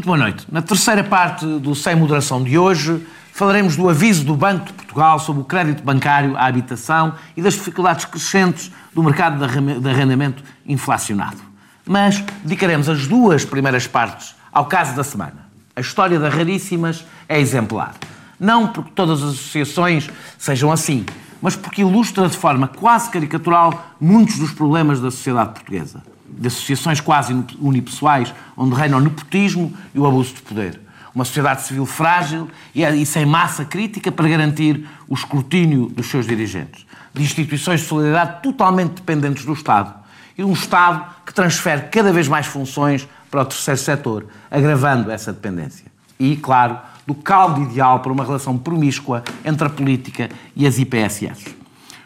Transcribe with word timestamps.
Muito 0.00 0.06
boa 0.06 0.16
noite. 0.16 0.46
Na 0.50 0.62
terceira 0.62 1.04
parte 1.04 1.44
do 1.44 1.74
Sem 1.74 1.94
Moderação 1.94 2.42
de 2.42 2.56
hoje, 2.56 3.06
falaremos 3.34 3.76
do 3.76 3.86
aviso 3.86 4.24
do 4.24 4.34
Banco 4.34 4.64
de 4.64 4.72
Portugal 4.72 5.18
sobre 5.18 5.42
o 5.42 5.44
crédito 5.44 5.82
bancário 5.82 6.38
à 6.38 6.46
habitação 6.46 7.14
e 7.36 7.42
das 7.42 7.52
dificuldades 7.52 8.06
crescentes 8.06 8.72
do 8.94 9.02
mercado 9.02 9.46
de 9.46 9.90
arrendamento 9.90 10.42
inflacionado. 10.66 11.36
Mas 11.84 12.24
dedicaremos 12.42 12.88
as 12.88 13.06
duas 13.06 13.44
primeiras 13.44 13.86
partes 13.86 14.34
ao 14.50 14.64
caso 14.64 14.96
da 14.96 15.04
semana. 15.04 15.46
A 15.76 15.82
história 15.82 16.18
das 16.18 16.32
Raríssimas 16.32 17.04
é 17.28 17.38
exemplar. 17.38 17.94
Não 18.38 18.68
porque 18.68 18.92
todas 18.94 19.22
as 19.22 19.34
associações 19.34 20.08
sejam 20.38 20.72
assim, 20.72 21.04
mas 21.42 21.54
porque 21.54 21.82
ilustra 21.82 22.26
de 22.26 22.38
forma 22.38 22.68
quase 22.68 23.10
caricatural 23.10 23.92
muitos 24.00 24.38
dos 24.38 24.52
problemas 24.52 24.98
da 24.98 25.10
sociedade 25.10 25.50
portuguesa. 25.50 26.02
De 26.40 26.48
associações 26.48 27.00
quase 27.00 27.32
unipessoais, 27.60 28.34
onde 28.56 28.74
reina 28.74 28.96
o 28.96 29.00
nepotismo 29.00 29.72
e 29.94 29.98
o 30.00 30.06
abuso 30.06 30.34
de 30.34 30.40
poder. 30.40 30.80
Uma 31.14 31.24
sociedade 31.24 31.62
civil 31.62 31.84
frágil 31.84 32.48
e 32.74 33.04
sem 33.04 33.26
massa 33.26 33.64
crítica 33.64 34.10
para 34.10 34.26
garantir 34.26 34.88
o 35.06 35.14
escrutínio 35.14 35.86
dos 35.90 36.06
seus 36.06 36.26
dirigentes. 36.26 36.86
De 37.12 37.22
instituições 37.22 37.80
de 37.80 37.86
solidariedade 37.86 38.42
totalmente 38.42 38.94
dependentes 38.94 39.44
do 39.44 39.52
Estado. 39.52 39.92
E 40.38 40.42
um 40.42 40.52
Estado 40.52 41.04
que 41.26 41.34
transfere 41.34 41.88
cada 41.88 42.10
vez 42.12 42.26
mais 42.26 42.46
funções 42.46 43.06
para 43.30 43.42
o 43.42 43.44
terceiro 43.44 43.78
setor, 43.78 44.26
agravando 44.50 45.10
essa 45.10 45.32
dependência. 45.32 45.84
E, 46.18 46.36
claro, 46.36 46.78
do 47.06 47.14
caldo 47.14 47.62
ideal 47.62 48.00
para 48.00 48.12
uma 48.12 48.24
relação 48.24 48.56
promíscua 48.56 49.22
entre 49.44 49.66
a 49.66 49.70
política 49.70 50.30
e 50.56 50.66
as 50.66 50.78
IPSS. 50.78 51.56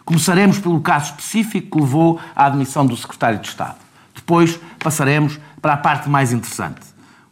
Começaremos 0.05 0.59
pelo 0.59 0.81
caso 0.81 1.11
específico 1.11 1.77
que 1.77 1.83
levou 1.83 2.21
à 2.35 2.47
admissão 2.47 2.85
do 2.85 2.97
secretário 2.97 3.39
de 3.39 3.49
Estado. 3.49 3.84
Depois 4.25 4.59
passaremos 4.79 5.39
para 5.61 5.75
a 5.75 5.77
parte 5.77 6.09
mais 6.09 6.33
interessante. 6.33 6.81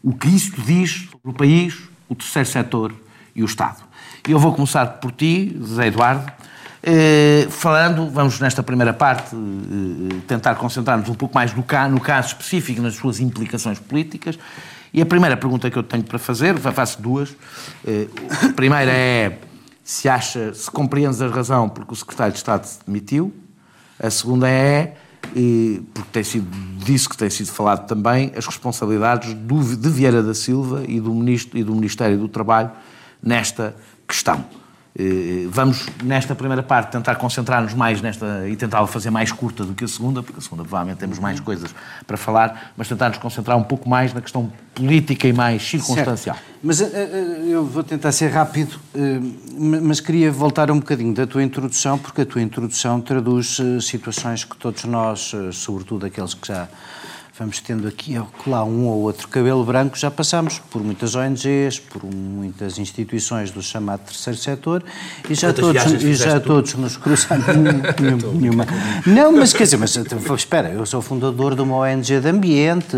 O 0.02 0.12
que 0.12 0.28
isto 0.28 0.60
diz 0.60 1.08
sobre 1.10 1.30
o 1.30 1.32
país, 1.32 1.78
o 2.06 2.14
terceiro 2.14 2.48
setor 2.48 2.94
e 3.34 3.42
o 3.42 3.46
Estado. 3.46 3.82
Eu 4.28 4.38
vou 4.38 4.52
começar 4.52 4.86
por 4.86 5.10
ti, 5.10 5.56
José 5.58 5.86
Eduardo, 5.86 6.30
eh, 6.82 7.46
falando, 7.48 8.10
vamos 8.10 8.38
nesta 8.40 8.62
primeira 8.62 8.92
parte 8.92 9.34
eh, 9.34 10.16
tentar 10.26 10.56
concentrar-nos 10.56 11.08
um 11.08 11.14
pouco 11.14 11.34
mais 11.34 11.54
no, 11.54 11.64
no 11.90 12.00
caso 12.00 12.28
específico, 12.28 12.82
nas 12.82 12.94
suas 12.94 13.20
implicações 13.20 13.78
políticas, 13.78 14.38
e 14.92 15.00
a 15.00 15.06
primeira 15.06 15.36
pergunta 15.36 15.70
que 15.70 15.78
eu 15.78 15.82
tenho 15.82 16.04
para 16.04 16.18
fazer, 16.18 16.58
faço 16.58 17.00
duas. 17.00 17.34
Eh, 17.86 18.08
a 18.44 18.52
primeira 18.52 18.92
é 18.92 19.38
se 19.82 20.08
acha, 20.08 20.52
se 20.54 20.70
compreendes 20.70 21.22
a 21.22 21.28
razão 21.28 21.68
porque 21.68 21.92
o 21.92 21.96
secretário 21.96 22.32
de 22.32 22.38
Estado 22.38 22.64
se 22.64 22.80
demitiu. 22.86 23.34
A 23.98 24.10
segunda 24.10 24.48
é, 24.48 24.96
porque 25.28 26.10
tem 26.12 26.24
sido 26.24 26.46
disso 26.78 27.08
que 27.08 27.16
tem 27.16 27.30
sido 27.30 27.50
falado 27.50 27.86
também, 27.86 28.32
as 28.36 28.44
responsabilidades 28.44 29.34
do, 29.34 29.76
de 29.76 29.88
Vieira 29.88 30.22
da 30.22 30.34
Silva 30.34 30.82
e 30.86 31.00
do, 31.00 31.14
ministro, 31.14 31.58
e 31.58 31.62
do 31.64 31.74
Ministério 31.74 32.18
do 32.18 32.28
Trabalho 32.28 32.70
nesta 33.22 33.74
questão. 34.06 34.44
Eh, 34.94 35.46
vamos, 35.48 35.86
nesta 36.02 36.34
primeira 36.34 36.62
parte, 36.62 36.92
tentar 36.92 37.14
concentrar-nos 37.14 37.72
mais 37.72 38.02
nesta 38.02 38.46
e 38.46 38.54
tentá-la 38.56 38.86
fazer 38.86 39.10
mais 39.10 39.32
curta 39.32 39.64
do 39.64 39.72
que 39.72 39.84
a 39.84 39.88
segunda, 39.88 40.22
porque 40.22 40.38
a 40.38 40.42
segunda 40.42 40.64
provavelmente 40.64 40.98
temos 40.98 41.18
mais 41.18 41.38
uhum. 41.38 41.44
coisas 41.44 41.74
para 42.06 42.16
falar, 42.18 42.72
mas 42.76 42.88
tentar 42.88 43.08
nos 43.08 43.16
concentrar 43.16 43.56
um 43.56 43.62
pouco 43.62 43.88
mais 43.88 44.12
na 44.12 44.20
questão 44.20 44.52
política 44.74 45.26
e 45.26 45.32
mais 45.32 45.62
circunstancial. 45.62 46.36
Certo. 46.36 46.52
Mas 46.62 46.80
uh, 46.80 46.86
eu 47.48 47.64
vou 47.64 47.82
tentar 47.82 48.12
ser 48.12 48.28
rápido, 48.28 48.78
mas 49.58 49.98
queria 49.98 50.30
voltar 50.30 50.70
um 50.70 50.78
bocadinho 50.78 51.14
da 51.14 51.26
tua 51.26 51.42
introdução, 51.42 51.98
porque 51.98 52.20
a 52.20 52.26
tua 52.26 52.42
introdução 52.42 53.00
traduz 53.00 53.58
situações 53.80 54.44
que 54.44 54.56
todos 54.56 54.84
nós, 54.84 55.32
sobretudo 55.52 56.06
aqueles 56.06 56.34
que 56.34 56.48
já 56.48 56.68
vamos 57.42 57.60
tendo 57.60 57.88
aqui 57.88 58.16
lá 58.46 58.64
um 58.64 58.86
ou 58.86 59.00
outro 59.00 59.26
cabelo 59.26 59.64
branco, 59.64 59.98
já 59.98 60.10
passamos 60.10 60.60
por 60.70 60.82
muitas 60.82 61.16
ONGs, 61.16 61.80
por 61.80 62.04
muitas 62.04 62.78
instituições 62.78 63.50
do 63.50 63.60
chamado 63.60 64.00
terceiro 64.06 64.38
setor 64.38 64.84
e 65.28 65.34
já 65.34 65.52
todos, 65.52 66.04
e 66.04 66.14
já 66.14 66.38
todos 66.38 66.74
nos 66.74 66.96
cruzamos 66.96 67.44
nenhuma. 68.38 68.64
Não, 69.04 69.32
mas 69.32 69.52
quer 69.52 69.64
dizer, 69.64 69.76
mas 69.76 69.96
espera, 70.36 70.68
eu 70.68 70.86
sou 70.86 71.02
fundador 71.02 71.56
de 71.56 71.62
uma 71.62 71.78
ONG 71.78 72.20
de 72.20 72.28
ambiente. 72.28 72.96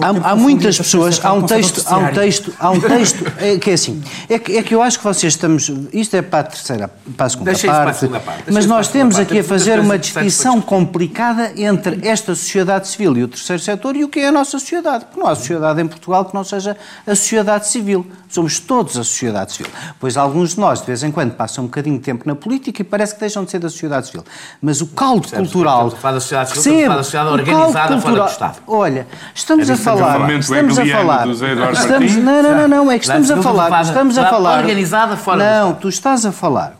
Há, 0.00 0.30
há 0.30 0.34
muitas 0.34 0.78
pessoas, 0.78 1.22
há 1.22 1.30
um 1.34 1.42
texto, 1.42 1.82
há 1.84 1.98
um 1.98 2.10
texto, 2.10 2.54
há 2.58 2.70
um 2.70 2.80
texto 2.80 3.22
é, 3.36 3.58
que 3.58 3.70
é 3.70 3.74
assim, 3.74 4.02
é 4.26 4.38
que, 4.38 4.56
é 4.56 4.62
que 4.62 4.74
eu 4.74 4.80
acho 4.80 4.96
que 4.96 5.04
vocês 5.04 5.34
estamos, 5.34 5.70
isto 5.92 6.16
é 6.16 6.22
para 6.22 6.38
a 6.38 6.44
terceira, 6.44 6.90
para 7.14 7.26
a 7.26 7.28
segunda 7.28 7.50
Deixa 7.52 7.66
parte, 7.66 7.98
segunda 7.98 8.20
parte. 8.20 8.44
mas 8.50 8.64
nós 8.64 8.88
temos 8.88 9.18
aqui 9.18 9.40
a 9.40 9.44
fazer 9.44 9.78
uma 9.78 9.98
distinção 9.98 10.58
complicada 10.62 11.52
entre 11.54 12.08
esta 12.08 12.34
sociedade 12.34 12.88
civil 12.88 13.14
e 13.18 13.24
o 13.24 13.28
terceiro 13.28 13.62
setor 13.62 13.94
e 13.94 14.04
o 14.04 14.08
que 14.08 14.20
é 14.20 14.28
a 14.28 14.32
nossa 14.32 14.52
sociedade, 14.52 15.04
porque 15.04 15.20
não 15.20 15.26
há 15.26 15.34
sociedade 15.34 15.82
em 15.82 15.86
Portugal 15.86 16.24
que 16.24 16.34
não 16.34 16.44
seja 16.44 16.74
a 17.06 17.14
sociedade 17.14 17.68
civil, 17.68 18.06
somos 18.30 18.58
todos 18.58 18.96
a 18.96 19.04
sociedade 19.04 19.52
civil, 19.52 19.70
pois 20.00 20.16
alguns 20.16 20.54
de 20.54 20.60
nós 20.60 20.80
de 20.80 20.86
vez 20.86 21.02
em 21.02 21.10
quando 21.10 21.32
passam 21.32 21.64
um 21.64 21.66
bocadinho 21.66 21.98
de 21.98 22.04
tempo 22.04 22.26
na 22.26 22.34
política 22.34 22.80
e 22.80 22.84
parece 22.84 23.12
que 23.12 23.20
deixam 23.20 23.44
de 23.44 23.50
ser 23.50 23.58
da 23.58 23.68
sociedade 23.68 24.06
civil, 24.06 24.24
mas 24.62 24.80
o 24.80 24.86
caldo 24.86 25.28
cultural, 25.28 25.88
estamos 25.88 25.94
a 25.94 25.96
falar 25.98 26.14
da 26.14 26.20
sociedade 26.20 26.58
civil, 26.58 26.62
estamos 26.62 26.80
a 26.80 26.86
falar 26.86 26.96
da 26.96 27.04
sociedade 27.04 27.30
organizada 27.30 28.00
fora 28.00 28.22
do 28.22 28.26
Estado. 28.26 28.58
Olha, 28.66 29.06
estamos 29.34 29.57
estamos 29.60 29.70
a 29.70 29.76
falar. 29.76 30.30
Estamos 30.38 30.78
a 30.78 30.86
falar. 30.86 31.28
Estamos, 31.28 32.16
não, 32.16 32.42
não, 32.42 32.54
não, 32.56 32.68
não, 32.68 32.90
é 32.90 32.98
que 32.98 33.04
estamos 33.04 33.30
a 33.30 33.42
falar. 33.42 33.82
Estamos 33.82 34.18
a 34.18 34.28
falar. 34.28 34.58
Organizada 34.60 35.16
fora. 35.16 35.62
Não, 35.62 35.74
tu 35.74 35.88
estás 35.88 36.24
a 36.24 36.32
falar 36.32 36.74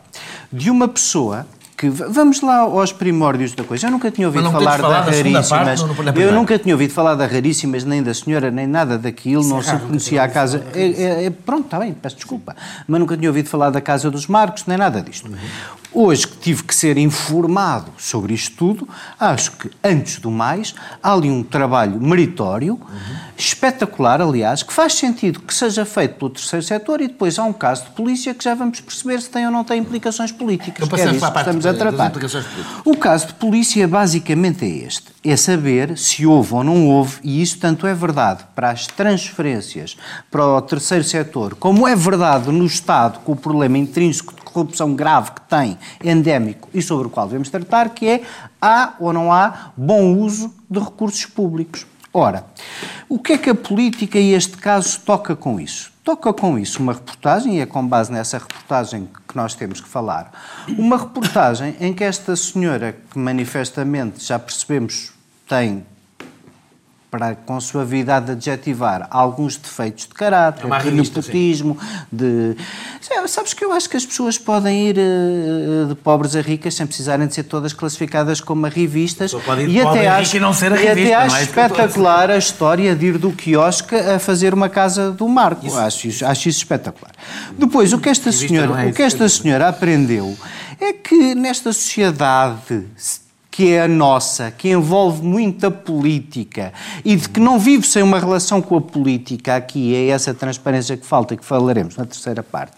de 0.51 0.69
uma 0.69 0.87
pessoa 0.87 1.45
que 1.79 1.89
vamos 1.89 2.41
lá 2.41 2.57
aos 2.57 2.91
primórdios 2.91 3.53
da 3.53 3.63
coisa. 3.63 3.87
Eu 3.87 3.91
nunca 3.91 4.11
tinha 4.11 4.27
ouvido 4.27 4.51
falar, 4.51 4.77
falar 4.77 5.01
da 5.01 5.11
raríssimas. 5.11 5.47
Parte, 5.47 6.21
eu 6.21 6.33
nunca 6.33 6.59
tinha 6.59 6.75
ouvido 6.75 6.91
falar 6.91 7.15
da 7.15 7.25
raríssimas, 7.25 7.85
nem 7.85 8.03
da 8.03 8.13
senhora, 8.13 8.51
nem 8.51 8.67
nada 8.67 8.97
daquilo, 8.97 9.47
não 9.47 9.61
se 9.63 9.73
conhecia 9.77 10.21
a 10.21 10.27
casa. 10.27 10.61
É, 10.75 10.81
é, 10.81 11.25
é, 11.27 11.29
pronto, 11.29 11.65
está 11.65 11.79
bem, 11.79 11.93
peço 11.93 12.17
desculpa. 12.17 12.53
Mas 12.85 12.99
nunca 12.99 13.15
tinha 13.15 13.29
ouvido 13.29 13.47
falar 13.47 13.69
da 13.69 13.79
casa 13.79 14.11
dos 14.11 14.27
Marcos, 14.27 14.65
nem 14.67 14.77
nada 14.77 15.01
disto. 15.01 15.29
Uhum. 15.29 15.37
Hoje 15.91 16.27
que 16.27 16.37
tive 16.37 16.63
que 16.63 16.75
ser 16.75 16.97
informado 16.99 17.91
sobre 17.97 18.33
isto 18.33 18.55
tudo, 18.55 18.87
acho 19.19 19.53
que, 19.53 19.71
antes 19.83 20.19
do 20.19 20.29
mais, 20.29 20.75
há 21.01 21.13
ali 21.13 21.31
um 21.31 21.41
trabalho 21.41 21.99
meritório, 21.99 22.73
uhum. 22.73 23.15
espetacular, 23.35 24.21
aliás, 24.21 24.61
que 24.61 24.71
faz 24.71 24.93
sentido 24.93 25.39
que 25.39 25.53
seja 25.53 25.85
feito 25.85 26.15
pelo 26.15 26.29
terceiro 26.29 26.63
setor 26.63 27.01
e 27.01 27.07
depois 27.07 27.39
há 27.39 27.43
um 27.43 27.53
caso 27.53 27.85
de 27.85 27.91
polícia 27.91 28.35
que 28.35 28.43
já 28.43 28.53
vamos 28.53 28.79
perceber 28.79 29.19
se 29.19 29.29
tem 29.31 29.45
ou 29.47 29.51
não 29.51 29.63
tem 29.63 29.79
implicações 29.79 30.31
políticas. 30.31 30.87
que 30.87 31.01
é 31.01 31.07
disso 31.07 31.31
que 31.31 31.39
estamos 31.39 31.65
a 31.65 31.73
tratar. 31.73 32.11
O 32.85 32.95
caso 32.95 33.27
de 33.27 33.33
polícia 33.33 33.87
basicamente 33.87 34.65
é 34.65 34.85
este. 34.85 35.18
É 35.23 35.35
saber 35.35 35.97
se 35.97 36.25
houve 36.25 36.53
ou 36.53 36.63
não 36.63 36.87
houve, 36.87 37.19
e 37.23 37.41
isso 37.41 37.59
tanto 37.59 37.85
é 37.85 37.93
verdade 37.93 38.45
para 38.55 38.71
as 38.71 38.87
transferências 38.87 39.97
para 40.31 40.45
o 40.45 40.61
terceiro 40.61 41.03
setor, 41.03 41.55
como 41.55 41.85
é 41.85 41.93
verdade 41.93 42.49
no 42.49 42.65
Estado 42.65 43.19
com 43.19 43.33
o 43.33 43.35
problema 43.35 43.77
intrínseco 43.77 44.33
de 44.33 44.41
corrupção 44.41 44.95
grave 44.95 45.31
que 45.31 45.41
tem, 45.41 45.77
endémico, 46.01 46.69
e 46.73 46.81
sobre 46.81 47.07
o 47.07 47.09
qual 47.09 47.27
devemos 47.27 47.49
tratar, 47.49 47.89
que 47.89 48.07
é 48.07 48.21
há 48.61 48.93
ou 48.97 49.11
não 49.11 49.31
há 49.33 49.73
bom 49.75 50.15
uso 50.15 50.53
de 50.69 50.79
recursos 50.79 51.25
públicos. 51.25 51.85
Ora, 52.13 52.45
o 53.07 53.19
que 53.19 53.33
é 53.33 53.37
que 53.37 53.49
a 53.49 53.55
política 53.55 54.17
e 54.17 54.33
este 54.33 54.57
caso 54.57 54.99
toca 55.01 55.35
com 55.35 55.59
isso? 55.59 55.91
Toca 56.03 56.33
com 56.33 56.57
isso 56.57 56.81
uma 56.81 56.93
reportagem, 56.93 57.57
e 57.57 57.59
é 57.61 57.65
com 57.67 57.85
base 57.85 58.11
nessa 58.11 58.39
reportagem 58.39 59.07
que 59.27 59.35
nós 59.35 59.53
temos 59.53 59.79
que 59.79 59.87
falar, 59.87 60.31
uma 60.67 60.97
reportagem 60.97 61.75
em 61.79 61.93
que 61.93 62.03
esta 62.03 62.35
senhora, 62.35 62.97
que 63.11 63.19
manifestamente 63.19 64.25
já 64.25 64.39
percebemos 64.39 65.11
tem 65.47 65.85
para, 67.11 67.35
com 67.35 67.59
suavidade, 67.59 68.31
adjetivar 68.31 69.07
alguns 69.09 69.57
defeitos 69.57 70.05
de 70.05 70.13
caráter, 70.13 70.71
é 70.71 70.79
de 70.79 70.91
nepotismo, 70.91 71.77
de... 72.11 72.55
Sabes 73.27 73.53
que 73.53 73.65
eu 73.65 73.71
acho 73.71 73.89
que 73.89 73.97
as 73.97 74.05
pessoas 74.05 74.37
podem 74.37 74.89
ir 74.89 74.97
uh, 74.97 75.87
de 75.87 75.95
pobres 75.95 76.35
a 76.35 76.41
ricas 76.41 76.75
sem 76.75 76.85
precisarem 76.85 77.27
de 77.27 77.33
ser 77.33 77.43
todas 77.43 77.73
classificadas 77.73 78.39
como 78.39 78.67
revistas. 78.67 79.33
E 79.67 79.81
até 79.81 80.07
acho, 80.07 80.37
e 80.37 80.39
não 80.39 80.53
ser 80.53 80.71
a 80.71 80.75
revista, 80.75 80.99
e 80.99 81.13
até 81.13 81.15
acho 81.15 81.35
é 81.37 81.43
espetacular 81.43 82.29
a 82.29 82.37
história 82.37 82.95
de 82.95 83.07
ir 83.07 83.17
do 83.17 83.31
quiosque 83.31 83.95
a 83.95 84.19
fazer 84.19 84.53
uma 84.53 84.69
casa 84.69 85.11
do 85.11 85.27
Marco. 85.27 85.65
Isso. 85.65 85.77
Acho, 85.77 86.07
isso, 86.07 86.25
acho 86.25 86.49
isso 86.49 86.59
espetacular. 86.59 87.13
Depois, 87.57 87.91
o 87.93 87.99
que 87.99 88.09
esta 88.09 88.31
senhora, 88.31 88.83
é 88.83 88.89
o 88.89 88.93
que 88.93 89.01
esta 89.01 89.27
senhora 89.27 89.67
aprendeu 89.67 90.37
é 90.79 90.93
que 90.93 91.35
nesta 91.35 91.73
sociedade 91.73 92.85
que 93.59 93.73
é 93.73 93.81
a 93.81 93.87
nossa, 93.89 94.51
que 94.51 94.69
envolve 94.69 95.21
muita 95.21 95.69
política 95.69 96.71
e 97.03 97.17
de 97.17 97.27
que 97.27 97.41
não 97.41 97.59
vive 97.59 97.85
sem 97.85 98.01
uma 98.01 98.17
relação 98.17 98.61
com 98.61 98.77
a 98.77 98.81
política, 98.81 99.57
aqui 99.57 99.93
é 99.93 100.07
essa 100.07 100.33
transparência 100.33 100.95
que 100.95 101.05
falta, 101.05 101.35
que 101.35 101.43
falaremos 101.43 101.97
na 101.97 102.05
terceira 102.05 102.41
parte, 102.41 102.77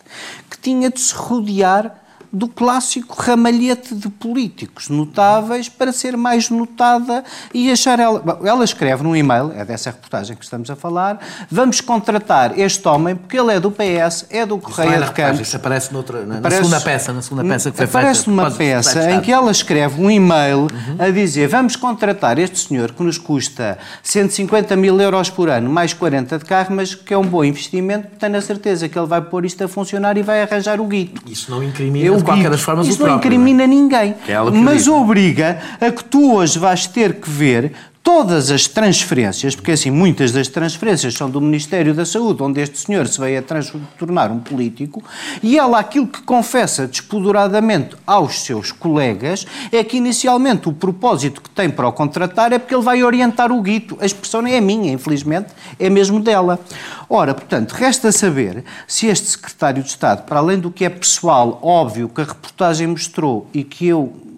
que 0.50 0.58
tinha 0.58 0.90
de 0.90 1.00
se 1.00 1.14
rodear 1.14 2.01
do 2.32 2.48
clássico 2.48 3.22
ramalhete 3.22 3.94
de 3.94 4.10
políticos 4.10 4.88
notáveis 4.88 5.68
para 5.68 5.92
ser 5.92 6.16
mais 6.16 6.50
notada 6.50 7.24
e 7.54 7.70
achar 7.72 8.00
ela. 8.00 8.40
Ela 8.44 8.64
escreve 8.64 9.04
num 9.04 9.16
e-mail, 9.16 9.52
é 9.54 9.66
dessa 9.66 9.92
reportagem 9.92 10.38
que 10.38 10.44
estamos 10.44 10.70
a 10.70 10.76
falar, 10.76 11.20
vamos 11.50 11.82
contratar 11.82 12.58
este 12.58 12.88
homem 12.88 13.16
porque 13.16 13.38
ele 13.38 13.54
é 13.54 13.60
do 13.60 13.70
PS, 13.70 14.26
é 14.30 14.46
do 14.46 14.58
Correio 14.58 15.04
de 15.04 15.12
Campos. 15.12 15.42
Isso 15.42 15.58
aparece 15.58 15.92
noutra, 15.92 16.26
na, 16.26 16.38
aparece, 16.38 16.62
na 16.62 16.68
segunda 16.68 16.82
peça, 16.82 17.14
na 17.14 17.22
segunda 17.22 17.44
peça 17.44 17.72
que 17.72 17.78
foi 17.78 17.86
aparece 17.86 18.24
feita. 18.24 18.42
Aparece 18.42 18.52
numa 18.52 18.52
peça 18.52 19.12
em 19.12 19.22
que 19.22 19.32
ela 19.32 19.52
escreve 19.52 20.02
um 20.02 20.10
e-mail 20.10 20.60
uhum. 20.60 20.96
a 21.00 21.10
dizer 21.10 21.48
vamos 21.48 21.76
contratar 21.76 22.40
este 22.40 22.60
senhor 22.60 22.94
que 22.94 23.04
nos 23.04 23.18
custa 23.18 23.78
150 24.04 24.76
mil 24.78 25.00
euros 25.02 25.30
por 25.30 25.50
ano, 25.50 25.70
mais 25.70 25.94
40 25.94 26.40
de 26.40 26.46
carro, 26.46 26.76
mas 26.76 26.96
que 26.96 27.14
é 27.14 27.18
um 27.18 27.26
bom 27.26 27.44
investimento, 27.44 28.08
tenho 28.18 28.38
a 28.38 28.42
certeza 28.42 28.88
que 28.88 28.98
ele 28.98 29.08
vai 29.08 29.22
pôr 29.22 29.46
isto 29.46 29.64
a 29.64 29.68
funcionar 29.68 30.18
e 30.18 30.24
vai 30.24 30.42
arranjar 30.42 30.80
o 30.80 30.86
guito. 30.86 31.22
Isso 31.30 31.52
não 31.52 31.62
incrimina 31.62 32.06
Eu 32.06 32.21
de 32.22 32.26
qualquer 32.26 32.50
das 32.50 32.62
formas 32.62 32.88
Isso 32.88 33.00
não 33.00 33.06
próprio, 33.08 33.28
incrimina 33.28 33.66
não 33.68 33.74
é? 33.74 33.76
ninguém, 33.76 34.16
mas 34.64 34.88
obriga 34.88 35.60
a 35.80 35.92
que 35.92 36.04
tu 36.04 36.34
hoje 36.36 36.58
vais 36.58 36.88
ter 36.88 37.14
que 37.16 37.30
ver 37.30 37.72
todas 38.04 38.50
as 38.50 38.68
transferências, 38.68 39.56
porque 39.56 39.72
assim 39.72 39.92
muitas 39.92 40.32
das 40.32 40.48
transferências 40.48 41.14
são 41.14 41.30
do 41.30 41.40
Ministério 41.40 41.94
da 41.94 42.06
Saúde, 42.06 42.42
onde 42.42 42.60
este 42.60 42.78
senhor 42.80 43.08
se 43.08 43.20
veio 43.20 43.40
a 43.40 43.98
tornar 43.98 44.32
um 44.32 44.40
político, 44.40 45.04
e 45.42 45.58
ela 45.58 45.80
aquilo 45.80 46.08
que 46.08 46.22
confessa 46.24 46.88
despoduradamente 46.88 47.96
aos 48.06 48.42
seus 48.42 48.72
colegas 48.72 49.46
é 49.72 49.84
que 49.84 49.98
inicialmente 49.98 50.68
o 50.68 50.74
propósito 50.74 51.42
que 51.42 51.50
tem 51.50 51.70
para 51.70 51.88
o 51.88 51.94
contratar 51.94 52.52
é 52.52 52.60
porque 52.60 52.74
ele 52.74 52.84
vai 52.84 53.04
orientar 53.04 53.52
o 53.52 53.62
guito. 53.62 53.98
A 54.02 54.06
expressão 54.06 54.42
não 54.42 54.50
é 54.50 54.60
minha, 54.60 54.92
infelizmente, 54.92 55.50
é 55.80 55.90
mesmo 55.90 56.20
dela. 56.20 56.60
Ora, 57.08 57.34
portanto, 57.34 57.74
resta 57.74 58.12
saber 58.12 58.64
se 58.88 59.08
este 59.08 59.28
secretário 59.28 59.84
de 59.84 59.90
Estado, 59.90 60.24
para 60.24 60.40
além 60.40 60.60
do 60.60 60.72
que 60.72 60.86
é 60.86 60.90
pessoal, 60.90 61.60
óbvio, 61.62 62.10
que 62.10 62.22
a 62.22 62.26
reportagem 62.26 62.88
mostrou 62.88 63.48
e 63.54 63.64
que 63.64 63.86
eu 63.88 64.31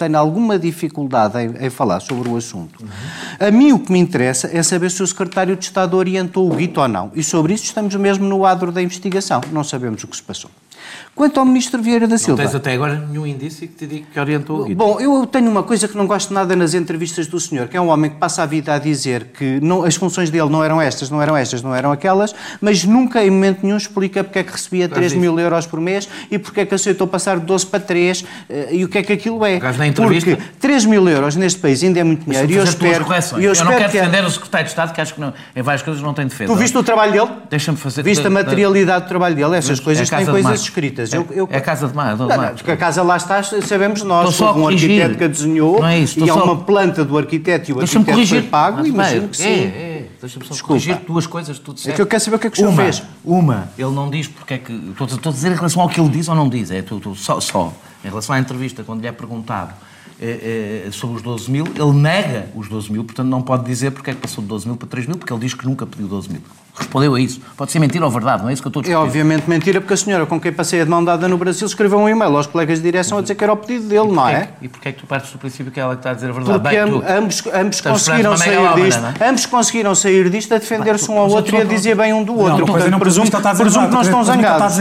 tenho 0.00 0.16
alguma 0.16 0.58
dificuldade 0.58 1.38
em, 1.38 1.66
em 1.66 1.70
falar 1.70 2.00
sobre 2.00 2.28
o 2.28 2.36
assunto. 2.36 2.82
Uhum. 2.82 3.46
A 3.46 3.50
mim 3.50 3.72
o 3.72 3.78
que 3.78 3.92
me 3.92 3.98
interessa 3.98 4.48
é 4.50 4.62
saber 4.62 4.90
se 4.90 5.02
o 5.02 5.06
secretário 5.06 5.54
de 5.56 5.64
Estado 5.64 5.94
orientou 5.94 6.50
o 6.50 6.56
Guito 6.56 6.80
ou 6.80 6.88
não. 6.88 7.12
E 7.14 7.22
sobre 7.22 7.52
isso 7.52 7.64
estamos 7.64 7.94
mesmo 7.96 8.26
no 8.26 8.46
adro 8.46 8.72
da 8.72 8.80
investigação. 8.80 9.42
Não 9.52 9.62
sabemos 9.62 10.02
o 10.02 10.08
que 10.08 10.16
se 10.16 10.22
passou. 10.22 10.50
Quanto 11.14 11.38
ao 11.38 11.46
Ministro 11.46 11.82
Vieira 11.82 12.06
da 12.08 12.16
Silva... 12.16 12.42
Não 12.42 12.50
tens 12.50 12.56
até 12.56 12.72
agora 12.72 12.94
nenhum 12.94 13.26
indício 13.26 13.66
que 13.68 13.74
te 13.74 13.86
diga 13.86 14.06
que 14.12 14.18
orientou 14.18 14.66
o. 14.66 14.74
Bom, 14.74 15.00
eu 15.00 15.26
tenho 15.26 15.50
uma 15.50 15.62
coisa 15.62 15.86
que 15.86 15.96
não 15.96 16.06
gosto 16.06 16.32
nada 16.32 16.56
nas 16.56 16.74
entrevistas 16.74 17.26
do 17.26 17.38
senhor, 17.38 17.68
que 17.68 17.76
é 17.76 17.80
um 17.80 17.88
homem 17.88 18.10
que 18.10 18.16
passa 18.16 18.42
a 18.42 18.46
vida 18.46 18.74
a 18.74 18.78
dizer 18.78 19.26
que 19.36 19.60
não, 19.60 19.84
as 19.84 19.96
funções 19.96 20.30
dele 20.30 20.48
não 20.48 20.64
eram 20.64 20.80
estas, 20.80 21.10
não 21.10 21.20
eram 21.20 21.36
estas, 21.36 21.62
não 21.62 21.74
eram 21.74 21.92
aquelas, 21.92 22.34
mas 22.60 22.84
nunca 22.84 23.22
em 23.22 23.30
momento 23.30 23.60
nenhum 23.62 23.76
explica 23.76 24.24
porque 24.24 24.38
é 24.38 24.42
que 24.42 24.52
recebia 24.52 24.88
3 24.88 25.14
mil 25.14 25.38
euros 25.38 25.66
por 25.66 25.80
mês 25.80 26.08
e 26.30 26.38
porque 26.38 26.60
é 26.60 26.66
que 26.66 26.74
aceitou 26.74 27.06
passar 27.06 27.38
de 27.38 27.46
12 27.46 27.66
para 27.66 27.80
3 27.80 28.24
eh, 28.48 28.68
e 28.72 28.84
o 28.84 28.88
que 28.88 28.98
é 28.98 29.02
que 29.02 29.12
aquilo 29.12 29.44
é. 29.44 29.58
Porque 30.36 30.50
3 30.58 30.84
mil 30.86 31.08
euros 31.08 31.36
neste 31.36 31.60
país 31.60 31.82
ainda 31.82 32.00
é 32.00 32.04
muito 32.04 32.24
dinheiro 32.24 32.50
e 32.50 32.56
eu 32.56 32.64
espero... 32.64 33.06
Eu, 33.38 33.52
eu 33.52 33.64
não 33.64 33.72
quero 33.72 33.90
que... 33.90 33.98
defender 33.98 34.24
o 34.24 34.30
Secretário 34.30 34.64
de 34.64 34.70
Estado, 34.70 34.92
que 34.92 35.00
acho 35.00 35.14
que 35.14 35.20
não, 35.20 35.32
em 35.54 35.62
várias 35.62 35.82
coisas 35.82 36.02
não 36.02 36.14
tem 36.14 36.26
defesa. 36.26 36.52
Tu 36.52 36.58
viste 36.58 36.76
o 36.76 36.82
trabalho 36.82 37.12
dele? 37.12 37.30
Deixa-me 37.48 37.76
fazer... 37.76 38.02
Viste 38.02 38.26
a 38.26 38.30
materialidade 38.30 39.04
do 39.04 39.08
trabalho 39.08 39.34
dele? 39.34 39.56
Essas 39.56 39.80
coisas 39.80 40.08
têm 40.08 40.26
coisas 40.26 40.60
escritas. 40.60 40.79
É, 40.86 41.16
eu, 41.16 41.26
eu... 41.30 41.48
é 41.50 41.58
a 41.58 41.60
Casa 41.60 41.88
de 41.88 41.94
Mar. 41.94 42.16
Não, 42.16 42.26
não, 42.26 42.54
porque 42.54 42.70
a 42.70 42.76
casa 42.76 43.02
lá 43.02 43.16
está, 43.16 43.42
sabemos 43.42 44.02
nós. 44.02 44.40
Houve 44.40 44.60
um 44.60 44.68
arquiteto 44.68 45.16
que 45.16 45.24
a 45.24 45.28
desenhou 45.28 45.84
é 45.84 45.98
isso, 45.98 46.18
e 46.20 46.30
há 46.30 46.34
só... 46.34 46.44
uma 46.44 46.56
planta 46.56 47.04
do 47.04 47.16
arquiteto 47.16 47.70
e 47.70 47.74
o 47.74 47.80
arquiteto 47.80 48.04
corrigir. 48.04 48.40
foi 48.40 48.48
pago. 48.50 48.86
Imagino 48.86 49.28
que 49.28 49.36
sim. 49.36 49.44
É, 49.44 49.48
é. 49.48 50.06
Deixa-me 50.20 50.44
só 50.44 50.52
Desculpa. 50.52 50.66
corrigir 50.66 50.96
duas 51.06 51.26
coisas 51.26 51.58
que 51.58 51.64
tu 51.64 51.72
disseste. 51.72 51.92
É 51.92 51.94
que 51.94 52.02
eu 52.02 52.06
quero 52.06 52.22
saber 52.22 52.36
o 52.36 52.38
que 52.38 52.46
é 52.46 52.50
que 52.50 52.56
o 52.56 52.58
senhor 52.58 52.72
uma, 52.72 52.82
fez. 52.82 53.02
Uma, 53.24 53.68
ele 53.78 53.90
não 53.90 54.10
diz 54.10 54.28
porque 54.28 54.54
é 54.54 54.58
que. 54.58 54.72
Estou, 54.72 55.06
estou 55.06 55.30
a 55.30 55.32
dizer 55.32 55.52
em 55.52 55.54
relação 55.54 55.82
ao 55.82 55.88
que 55.88 56.00
ele 56.00 56.10
diz 56.10 56.28
ou 56.28 56.34
não 56.34 56.48
diz. 56.48 56.70
É 56.70 56.82
tu, 56.82 57.00
tu, 57.00 57.14
só, 57.14 57.40
só. 57.40 57.72
Em 58.04 58.08
relação 58.08 58.34
à 58.34 58.38
entrevista, 58.38 58.82
quando 58.82 59.00
lhe 59.00 59.06
é 59.06 59.12
perguntado 59.12 59.72
é, 60.20 60.84
é, 60.86 60.90
sobre 60.90 61.16
os 61.16 61.22
12 61.22 61.50
mil, 61.50 61.64
ele 61.66 61.92
nega 61.92 62.48
os 62.54 62.68
12 62.68 62.92
mil, 62.92 63.04
portanto 63.04 63.28
não 63.28 63.40
pode 63.40 63.64
dizer 63.64 63.90
porque 63.90 64.10
é 64.10 64.14
que 64.14 64.20
passou 64.20 64.42
de 64.42 64.48
12 64.48 64.66
mil 64.66 64.76
para 64.76 64.88
3 64.88 65.06
mil, 65.06 65.16
porque 65.16 65.32
ele 65.32 65.40
diz 65.40 65.54
que 65.54 65.64
nunca 65.64 65.86
pediu 65.86 66.06
12 66.06 66.30
mil. 66.30 66.42
Respondeu 66.80 67.14
a 67.14 67.20
isso. 67.20 67.40
Pode 67.56 67.70
ser 67.70 67.78
mentira 67.78 68.04
ou 68.04 68.10
verdade, 68.10 68.42
não 68.42 68.48
é 68.50 68.52
isso 68.52 68.62
que 68.62 68.66
eu 68.66 68.70
estou 68.70 68.80
a 68.80 68.82
dizer. 68.82 68.94
É 68.94 68.98
obviamente 68.98 69.48
mentira, 69.48 69.80
porque 69.80 69.94
a 69.94 69.96
senhora 69.96 70.26
com 70.26 70.40
quem 70.40 70.52
passei 70.52 70.80
a 70.80 70.84
de 70.84 70.90
mão 70.90 71.04
dada 71.04 71.28
no 71.28 71.36
Brasil 71.36 71.66
escreveu 71.66 71.98
um 71.98 72.08
e-mail 72.08 72.34
aos 72.36 72.46
colegas 72.46 72.78
de 72.78 72.84
direção 72.84 73.18
a 73.18 73.22
dizer 73.22 73.34
que 73.34 73.44
era 73.44 73.52
o 73.52 73.56
pedido 73.56 73.88
dele, 73.88 74.10
não 74.10 74.26
é? 74.26 74.48
E 74.62 74.68
porquê 74.68 74.88
é 74.88 74.92
que 74.92 75.00
tu 75.00 75.06
partes 75.06 75.30
do 75.30 75.38
princípio 75.38 75.70
que 75.70 75.78
é 75.78 75.82
ela 75.82 75.94
que 75.94 76.00
está 76.00 76.10
a 76.10 76.14
dizer 76.14 76.30
a 76.30 76.32
verdade? 76.32 76.58
Porque 76.58 76.76
Bem, 76.76 76.90
tu, 76.90 77.04
ambos, 77.06 77.42
ambos 77.52 77.80
conseguiram 77.80 78.36
sair 78.36 78.74
disto, 78.74 79.02
é? 79.20 79.28
ambos 79.28 79.46
conseguiram 79.46 79.94
sair 79.94 80.30
disto 80.30 80.54
a 80.54 80.58
defender-se 80.58 81.10
um 81.10 81.18
ao 81.18 81.30
outro 81.30 81.54
e 81.54 81.60
a 81.60 81.64
dizer 81.64 81.94
bem 81.94 82.12
um 82.12 82.24
do 82.24 82.34
outro. 82.36 82.58
Não, 82.58 82.66
Portanto, 82.66 82.98
presumo, 82.98 83.30
presumo 83.30 83.86
que 83.88 83.94
não 83.94 84.02
estão 84.02 84.24
zangados. 84.24 84.76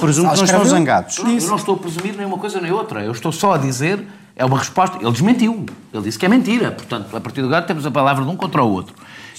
Presumo 0.00 0.30
que 0.30 0.36
não 0.36 0.44
estão 0.44 0.64
zangados. 0.64 1.18
Eu 1.18 1.24
não 1.24 1.56
estou 1.56 1.74
a 1.74 1.78
presumir 1.78 2.14
nem 2.16 2.26
uma 2.26 2.38
coisa 2.38 2.60
nem 2.60 2.70
outra. 2.70 3.02
Eu 3.02 3.12
estou 3.12 3.32
só 3.32 3.54
a 3.54 3.58
dizer 3.58 4.04
é 4.38 4.44
uma 4.44 4.56
resposta. 4.56 4.98
Ele 5.00 5.10
desmentiu. 5.10 5.66
Ele 5.92 6.02
disse 6.04 6.16
que 6.16 6.24
é 6.24 6.28
mentira. 6.28 6.70
Portanto, 6.70 7.14
a 7.14 7.20
partir 7.20 7.40
do 7.40 7.48
agora 7.48 7.62
temos 7.62 7.84
a 7.84 7.90
palavra 7.90 8.24
de 8.24 8.30
um 8.30 8.36
contra 8.36 8.62
o 8.62 8.70
outro. 8.70 8.94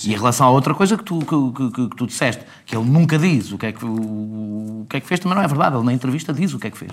E 0.05 0.13
em 0.13 0.15
relação 0.15 0.47
a 0.47 0.51
outra 0.51 0.73
coisa 0.73 0.97
que 0.97 1.03
tu, 1.03 1.19
que, 1.19 1.71
que, 1.71 1.89
que, 1.89 1.95
tu 1.95 2.07
disseste, 2.07 2.43
que 2.65 2.75
ele 2.75 2.85
nunca 2.85 3.17
diz 3.17 3.51
o 3.51 3.57
que, 3.57 3.65
é 3.65 3.71
que, 3.71 3.83
o, 3.83 4.81
o, 4.81 4.85
que 4.89 4.97
é 4.97 4.99
que 4.99 5.07
fez, 5.07 5.19
também 5.19 5.35
não 5.35 5.43
é 5.43 5.47
verdade. 5.47 5.75
Ele 5.75 5.85
na 5.85 5.93
entrevista 5.93 6.33
diz 6.33 6.53
o 6.53 6.59
que 6.59 6.67
é 6.67 6.71
que 6.71 6.77
fez. 6.77 6.91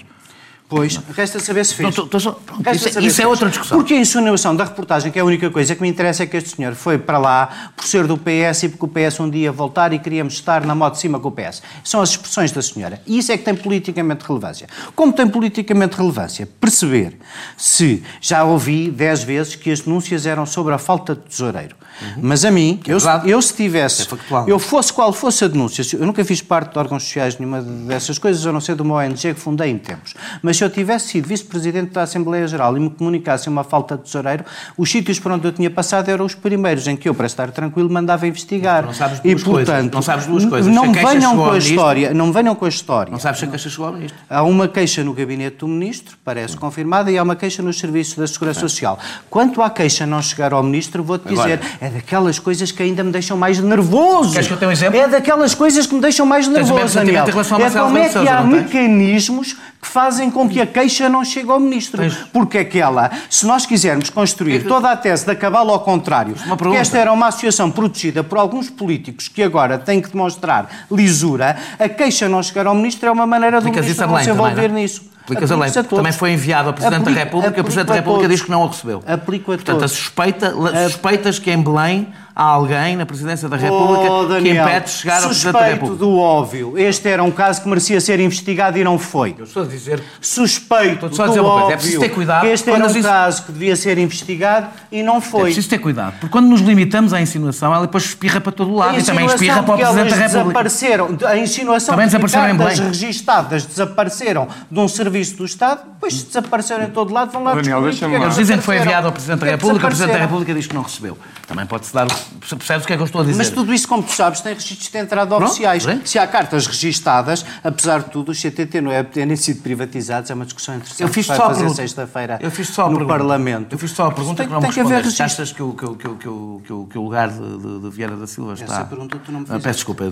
Pois, 0.69 0.97
resta 1.15 1.39
saber 1.39 1.65
se 1.65 1.75
fez. 1.75 1.95
Só, 1.95 2.05
pronto, 2.07 2.71
isso, 2.75 2.99
é, 2.99 3.03
isso 3.03 3.23
é 3.23 3.27
outra 3.27 3.49
discussão. 3.49 3.79
Porque 3.79 3.95
a 3.95 3.99
insinuação 3.99 4.55
da 4.57 4.65
reportagem, 4.65 5.13
que 5.13 5.19
é 5.19 5.23
a 5.23 5.25
única 5.25 5.49
coisa 5.49 5.77
que 5.77 5.83
me 5.83 5.89
interessa, 5.89 6.25
é 6.25 6.27
que 6.27 6.37
este 6.37 6.57
senhor 6.57 6.75
foi 6.75 6.99
para 6.99 7.19
lá 7.19 7.71
por 7.77 7.85
ser 7.85 8.07
do 8.09 8.19
PS 8.19 8.65
e 8.65 8.69
porque 8.71 8.85
o 8.85 8.89
PS 8.89 9.21
um 9.21 9.31
dia 9.31 9.53
voltar 9.53 9.93
e 9.93 9.99
queríamos 10.01 10.35
estar 10.35 10.67
na 10.67 10.75
moto 10.75 10.95
de 10.95 11.01
cima 11.01 11.21
com 11.21 11.29
o 11.29 11.33
PS. 11.33 11.63
São 11.85 12.01
as 12.01 12.11
expressões 12.11 12.51
da 12.51 12.61
senhora. 12.61 13.01
E 13.07 13.17
isso 13.19 13.31
é 13.31 13.39
que 13.39 13.45
tem 13.45 13.55
politicamente 13.55 14.25
relevância. 14.27 14.67
Como 14.97 15.13
tem 15.13 15.29
politicamente 15.29 15.97
relevância? 15.97 16.49
Perceber 16.61 17.17
se 17.57 18.03
já 18.21 18.43
ouvi 18.43 18.91
dez 18.91 19.23
vezes 19.23 19.55
que 19.55 19.71
as 19.71 19.81
denúncias 19.81 20.27
eram 20.27 20.45
sobre 20.45 20.75
a 20.75 20.79
falta 20.79 21.15
de 21.15 21.21
tesoureiro. 21.21 21.77
Uhum. 22.01 22.23
Mas 22.23 22.45
a 22.45 22.51
mim, 22.51 22.81
é 22.87 22.93
eu, 22.93 22.99
eu 23.25 23.41
se 23.41 23.55
tivesse, 23.55 24.03
é 24.03 24.07
eu 24.47 24.59
fosse 24.59 24.93
qual 24.93 25.13
fosse 25.13 25.45
a 25.45 25.49
denúncia, 25.49 25.83
eu 25.97 26.05
nunca 26.05 26.25
fiz 26.25 26.43
parte 26.43 26.73
de 26.73 26.79
órgãos 26.79 27.05
sociais 27.05 27.39
nenhuma 27.39 27.63
dessas 27.63 28.19
coisas, 28.19 28.47
a 28.47 28.53
não 28.53 28.61
ser 28.61 28.77
de 28.77 28.83
uma 28.83 28.97
ONG 28.97 29.35
que 29.35 29.41
fundei 29.41 29.71
em 29.71 29.79
tempos, 29.79 30.15
mas 30.43 30.56
se 30.57 30.65
eu 30.65 30.71
tivesse 30.71 31.09
sido 31.09 31.29
vice-presidente 31.29 31.93
da 31.93 32.03
Assembleia 32.03 32.47
Geral 32.47 32.77
e 32.77 32.81
me 32.81 32.91
comunicasse 32.91 33.49
uma 33.49 33.65
falta 33.65 33.97
de 33.97 34.05
tesoureiro, 34.05 34.45
os 34.77 34.91
sítios 34.91 35.19
por 35.19 35.33
onde 35.33 35.47
eu 35.47 35.53
tinha 35.53 35.71
passado 35.71 36.09
eram 36.09 36.25
os 36.25 36.35
primeiros 36.35 36.87
em 36.87 36.97
que 36.97 37.09
eu, 37.09 37.15
para 37.15 37.27
estar 37.27 37.51
tranquilo, 37.51 37.91
mandava 37.91 38.27
investigar. 38.27 38.85
Não 38.85 38.95
sabes 38.95 39.21
duas 39.21 39.41
e, 39.41 39.45
portanto, 39.45 39.67
coisas. 39.67 39.93
Não 39.93 40.03
sabes 40.03 40.27
duas 40.27 40.45
coisas. 40.45 40.75
Não 40.75 40.93
venham 40.93 41.37
com 41.37 41.51
a 41.51 41.59
história. 41.59 42.15
Não 42.15 42.33
venham 42.33 42.55
com 42.55 42.65
a 42.65 42.69
história. 42.69 43.11
Não 43.11 43.19
sabes 43.19 43.41
se 43.41 43.45
a 43.45 43.49
queixa 43.49 43.69
chegou 43.69 43.87
ao 43.87 43.93
ministro. 43.93 44.19
Há 44.29 44.43
uma 44.43 44.69
queixa 44.69 45.05
no 45.05 45.13
gabinete 45.13 45.59
do 45.59 45.69
ministro, 45.69 46.17
parece 46.25 46.57
confirmada, 46.57 47.11
e 47.11 47.19
há 47.19 47.23
uma 47.23 47.37
queixa 47.37 47.63
nos 47.63 47.79
serviços 47.79 48.17
da 48.17 48.27
Segurança 48.27 48.61
Social. 48.61 48.99
Quanto 49.31 49.63
à 49.63 49.71
queixa 49.71 50.07
não 50.07 50.21
chegar 50.23 50.53
ao 50.53 50.63
ministro, 50.63 51.03
vou-te 51.03 51.29
dizer, 51.29 51.61
é 51.81 51.89
daquelas 51.89 52.39
coisas 52.39 52.73
que 52.73 52.83
ainda 52.83 53.05
me 53.05 53.13
deixam 53.13 53.37
mais 53.37 53.59
nervoso. 53.59 54.33
Queres 54.33 54.47
que 54.47 54.55
eu 54.55 54.59
tenha 54.59 54.69
um 54.69 54.73
exemplo? 54.73 54.99
É 54.99 55.09
daquelas 55.09 55.55
coisas 55.55 55.87
que 55.87 55.95
me 55.95 56.01
deixam 56.01 56.27
mais 56.27 56.49
nervoso, 56.49 56.95
Daniel. 56.95 57.27
É 57.27 57.71
como 57.71 57.99
é 57.99 58.09
que 58.09 58.29
há 58.29 58.43
mecanismos 58.43 59.57
que 59.87 59.93
fazem 59.93 60.31
com 60.31 60.49
que 60.49 60.61
a 60.61 60.67
queixa 60.67 61.09
não 61.09 61.25
chegue 61.25 61.51
ao 61.51 61.61
ministro. 61.61 62.03
Porque 62.33 62.59
aquela, 62.59 63.11
se 63.31 63.47
nós 63.47 63.65
quisermos 63.65 64.11
construir 64.11 64.67
toda 64.67 64.91
a 64.91 64.97
tese 64.97 65.25
da 65.25 65.35
cabala 65.35 65.73
ao 65.73 65.81
contrário, 65.81 66.35
que 66.35 66.77
esta 66.77 66.99
era 66.99 67.13
uma 67.13 67.29
associação 67.29 67.71
protegida 67.71 68.25
por 68.25 68.37
alguns 68.37 68.69
políticos 68.69 69.29
que 69.29 69.43
agora 69.43 69.79
têm 69.79 70.03
que 70.03 70.11
demonstrar 70.11 70.87
lisura, 70.91 71.57
a 71.79 71.89
queixa 71.89 72.29
não 72.29 72.43
chegar 72.43 72.67
ao 72.67 72.75
ministro 72.75 73.09
é 73.09 73.13
uma 73.13 73.27
maneira 73.27 73.61
do 73.61 73.71
ministro 73.71 74.07
não 74.09 74.19
se 74.19 74.31
envolver 74.31 74.73
nisso. 74.73 75.16
Aplicas 75.27 75.51
a 75.51 75.57
lei. 75.57 75.71
Também 75.71 76.13
foi 76.13 76.33
enviado 76.33 76.69
ao 76.69 76.75
Presidente 76.75 77.05
da 77.05 77.11
República, 77.11 77.61
o 77.61 77.65
Presidente 77.65 77.89
da 77.89 77.95
República 77.95 78.29
diz 78.29 78.43
que 78.43 78.51
não 78.51 78.63
o 78.63 78.69
recebeu. 78.69 79.03
Aplico 79.07 79.53
a 79.53 79.57
Portanto, 79.57 79.85
a 79.85 79.89
suspeita, 79.89 80.55
suspeitas 80.89 81.39
que 81.41 81.51
em 81.51 81.61
Belém 81.61 82.09
há 82.37 82.43
alguém 82.43 82.97
na 82.97 83.07
Presidência 83.07 83.49
da 83.49 83.57
República 83.57 84.13
oh, 84.13 84.27
Daniel, 84.27 84.67
que 84.67 84.71
impede 84.71 84.85
de 84.85 84.91
chegar 84.91 85.23
ao 85.23 85.29
Presidente 85.31 85.53
da 85.55 85.65
República. 85.65 85.97
do 85.97 86.19
óbvio. 86.19 86.79
Este 86.79 87.09
era 87.09 87.25
um 87.25 87.31
caso 87.31 87.63
que 87.63 87.69
merecia 87.69 87.99
ser 87.99 88.21
investigado 88.21 88.77
e 88.79 88.85
não 88.85 88.99
foi. 88.99 89.35
Eu 89.39 89.45
estou 89.45 89.63
a 89.63 89.67
dizer... 89.67 90.03
Suspeito 90.21 91.07
estou 91.07 91.25
a 91.25 91.29
dizer 91.29 91.41
do 91.41 91.47
uma 91.47 91.61
coisa. 91.61 91.73
É 91.73 91.77
preciso 91.77 92.01
ter 92.01 92.09
cuidado. 92.11 92.47
Este 92.47 92.71
era 92.71 92.85
um 92.85 92.91
isso... 92.91 93.03
caso 93.03 93.43
que 93.43 93.53
devia 93.53 93.75
ser 93.75 93.97
investigado 93.97 94.69
e 94.93 95.03
não 95.03 95.19
foi. 95.19 95.41
É 95.41 95.45
preciso 95.45 95.71
ter 95.71 95.79
cuidado. 95.79 96.13
Porque 96.21 96.29
quando 96.29 96.49
nos 96.49 96.61
limitamos 96.61 97.15
à 97.15 97.21
insinuação, 97.23 97.73
ela 97.73 97.87
depois 97.87 98.05
espirra 98.05 98.39
para 98.39 98.53
todo 98.53 98.71
o 98.71 98.77
lado 98.77 98.99
e 98.99 99.03
também 99.03 99.25
espirra 99.25 99.63
para 99.63 99.75
o 99.75 99.79
Presidente 99.79 100.11
da 100.11 100.17
República. 100.17 100.45
desapareceram. 100.45 101.19
A 101.25 101.39
insinuação 101.39 101.95
também 101.95 102.07
desapareceram 102.07 102.51
em 102.51 102.57
Belém. 102.57 102.77
registadas 102.77 103.65
desapareceram 103.65 104.47
de 104.71 104.79
um 104.79 104.87
serviço 104.87 105.16
do 105.37 105.45
Estado, 105.45 105.83
depois 105.95 106.23
desapareceram 106.23 106.85
em 106.85 106.91
todo 106.91 107.13
lado, 107.13 107.33
vão 107.33 107.43
lá 107.43 107.55
Daniel, 107.55 107.83
descobrir. 107.83 108.23
Eles 108.23 108.35
dizem 108.35 108.59
que 108.59 108.63
foi 108.63 108.79
enviado 108.79 109.07
ao 109.07 109.13
Presidente 109.13 109.41
da 109.41 109.47
República, 109.47 109.87
o 109.87 109.89
Presidente 109.89 110.13
da 110.13 110.19
República 110.19 110.55
diz 110.55 110.67
que 110.67 110.75
não 110.75 110.83
recebeu. 110.83 111.19
Também 111.47 111.67
pode-se 111.67 111.95
dar... 111.95 112.07
Percebes 112.41 112.85
o 112.85 112.87
que 112.87 112.93
é 112.93 112.97
que 112.97 113.03
eu 113.03 113.07
estou 113.07 113.21
a 113.23 113.25
dizer? 113.25 113.39
Mas 113.39 113.51
tudo 113.51 113.73
isso, 113.73 113.89
como 113.89 114.03
tu 114.03 114.13
sabes, 114.13 114.41
tem 114.41 114.53
registros 114.53 114.91
de 114.91 114.99
entrada 114.99 115.29
Pronto, 115.29 115.49
oficiais. 115.49 115.87
É? 115.87 116.01
Se 116.05 116.19
há 116.19 116.27
cartas 116.27 116.67
registadas, 116.67 117.45
apesar 117.63 118.01
de 118.01 118.11
tudo, 118.11 118.33
os 118.33 118.41
CTT 118.41 118.81
não 118.81 118.93
é 118.93 119.03
terem 119.03 119.37
sido 119.37 119.63
privatizados, 119.63 120.31
é 120.31 120.35
uma 120.35 120.45
discussão 120.45 120.77
interessante 120.77 121.07
eu 121.07 121.09
fiz 121.09 121.27
que 121.27 121.29
vai 121.29 121.37
só 121.37 121.47
fazer 121.49 121.71
sexta-feira 121.71 122.39
no 122.43 122.51
pergunta. 122.51 123.07
Parlamento. 123.07 123.73
Eu 123.73 123.79
fiz 123.79 123.91
só 123.91 124.07
a 124.07 124.13
pergunta 124.13 124.39
tem, 124.39 124.47
que 124.47 124.53
não 124.53 124.61
me 124.61 124.67
respondeste. 124.67 125.23
Achas 125.23 125.53
que 125.53 125.63
o, 125.63 125.73
que, 125.73 125.87
que, 125.87 126.09
que, 126.09 126.87
que 126.91 126.99
o 126.99 127.03
lugar 127.03 127.31
de, 127.31 127.59
de, 127.59 127.81
de, 127.81 127.91
Vieira 127.91 128.17
da 128.17 128.27
Silva 128.27 128.55
está... 128.55 128.65
Essa 128.65 128.85
pergunta 128.85 129.19
tu 129.25 129.33
não 129.33 129.41
me 129.41 129.47
fizeste. 129.47 129.65
Peço 129.65 129.77
desculpa, 129.79 130.05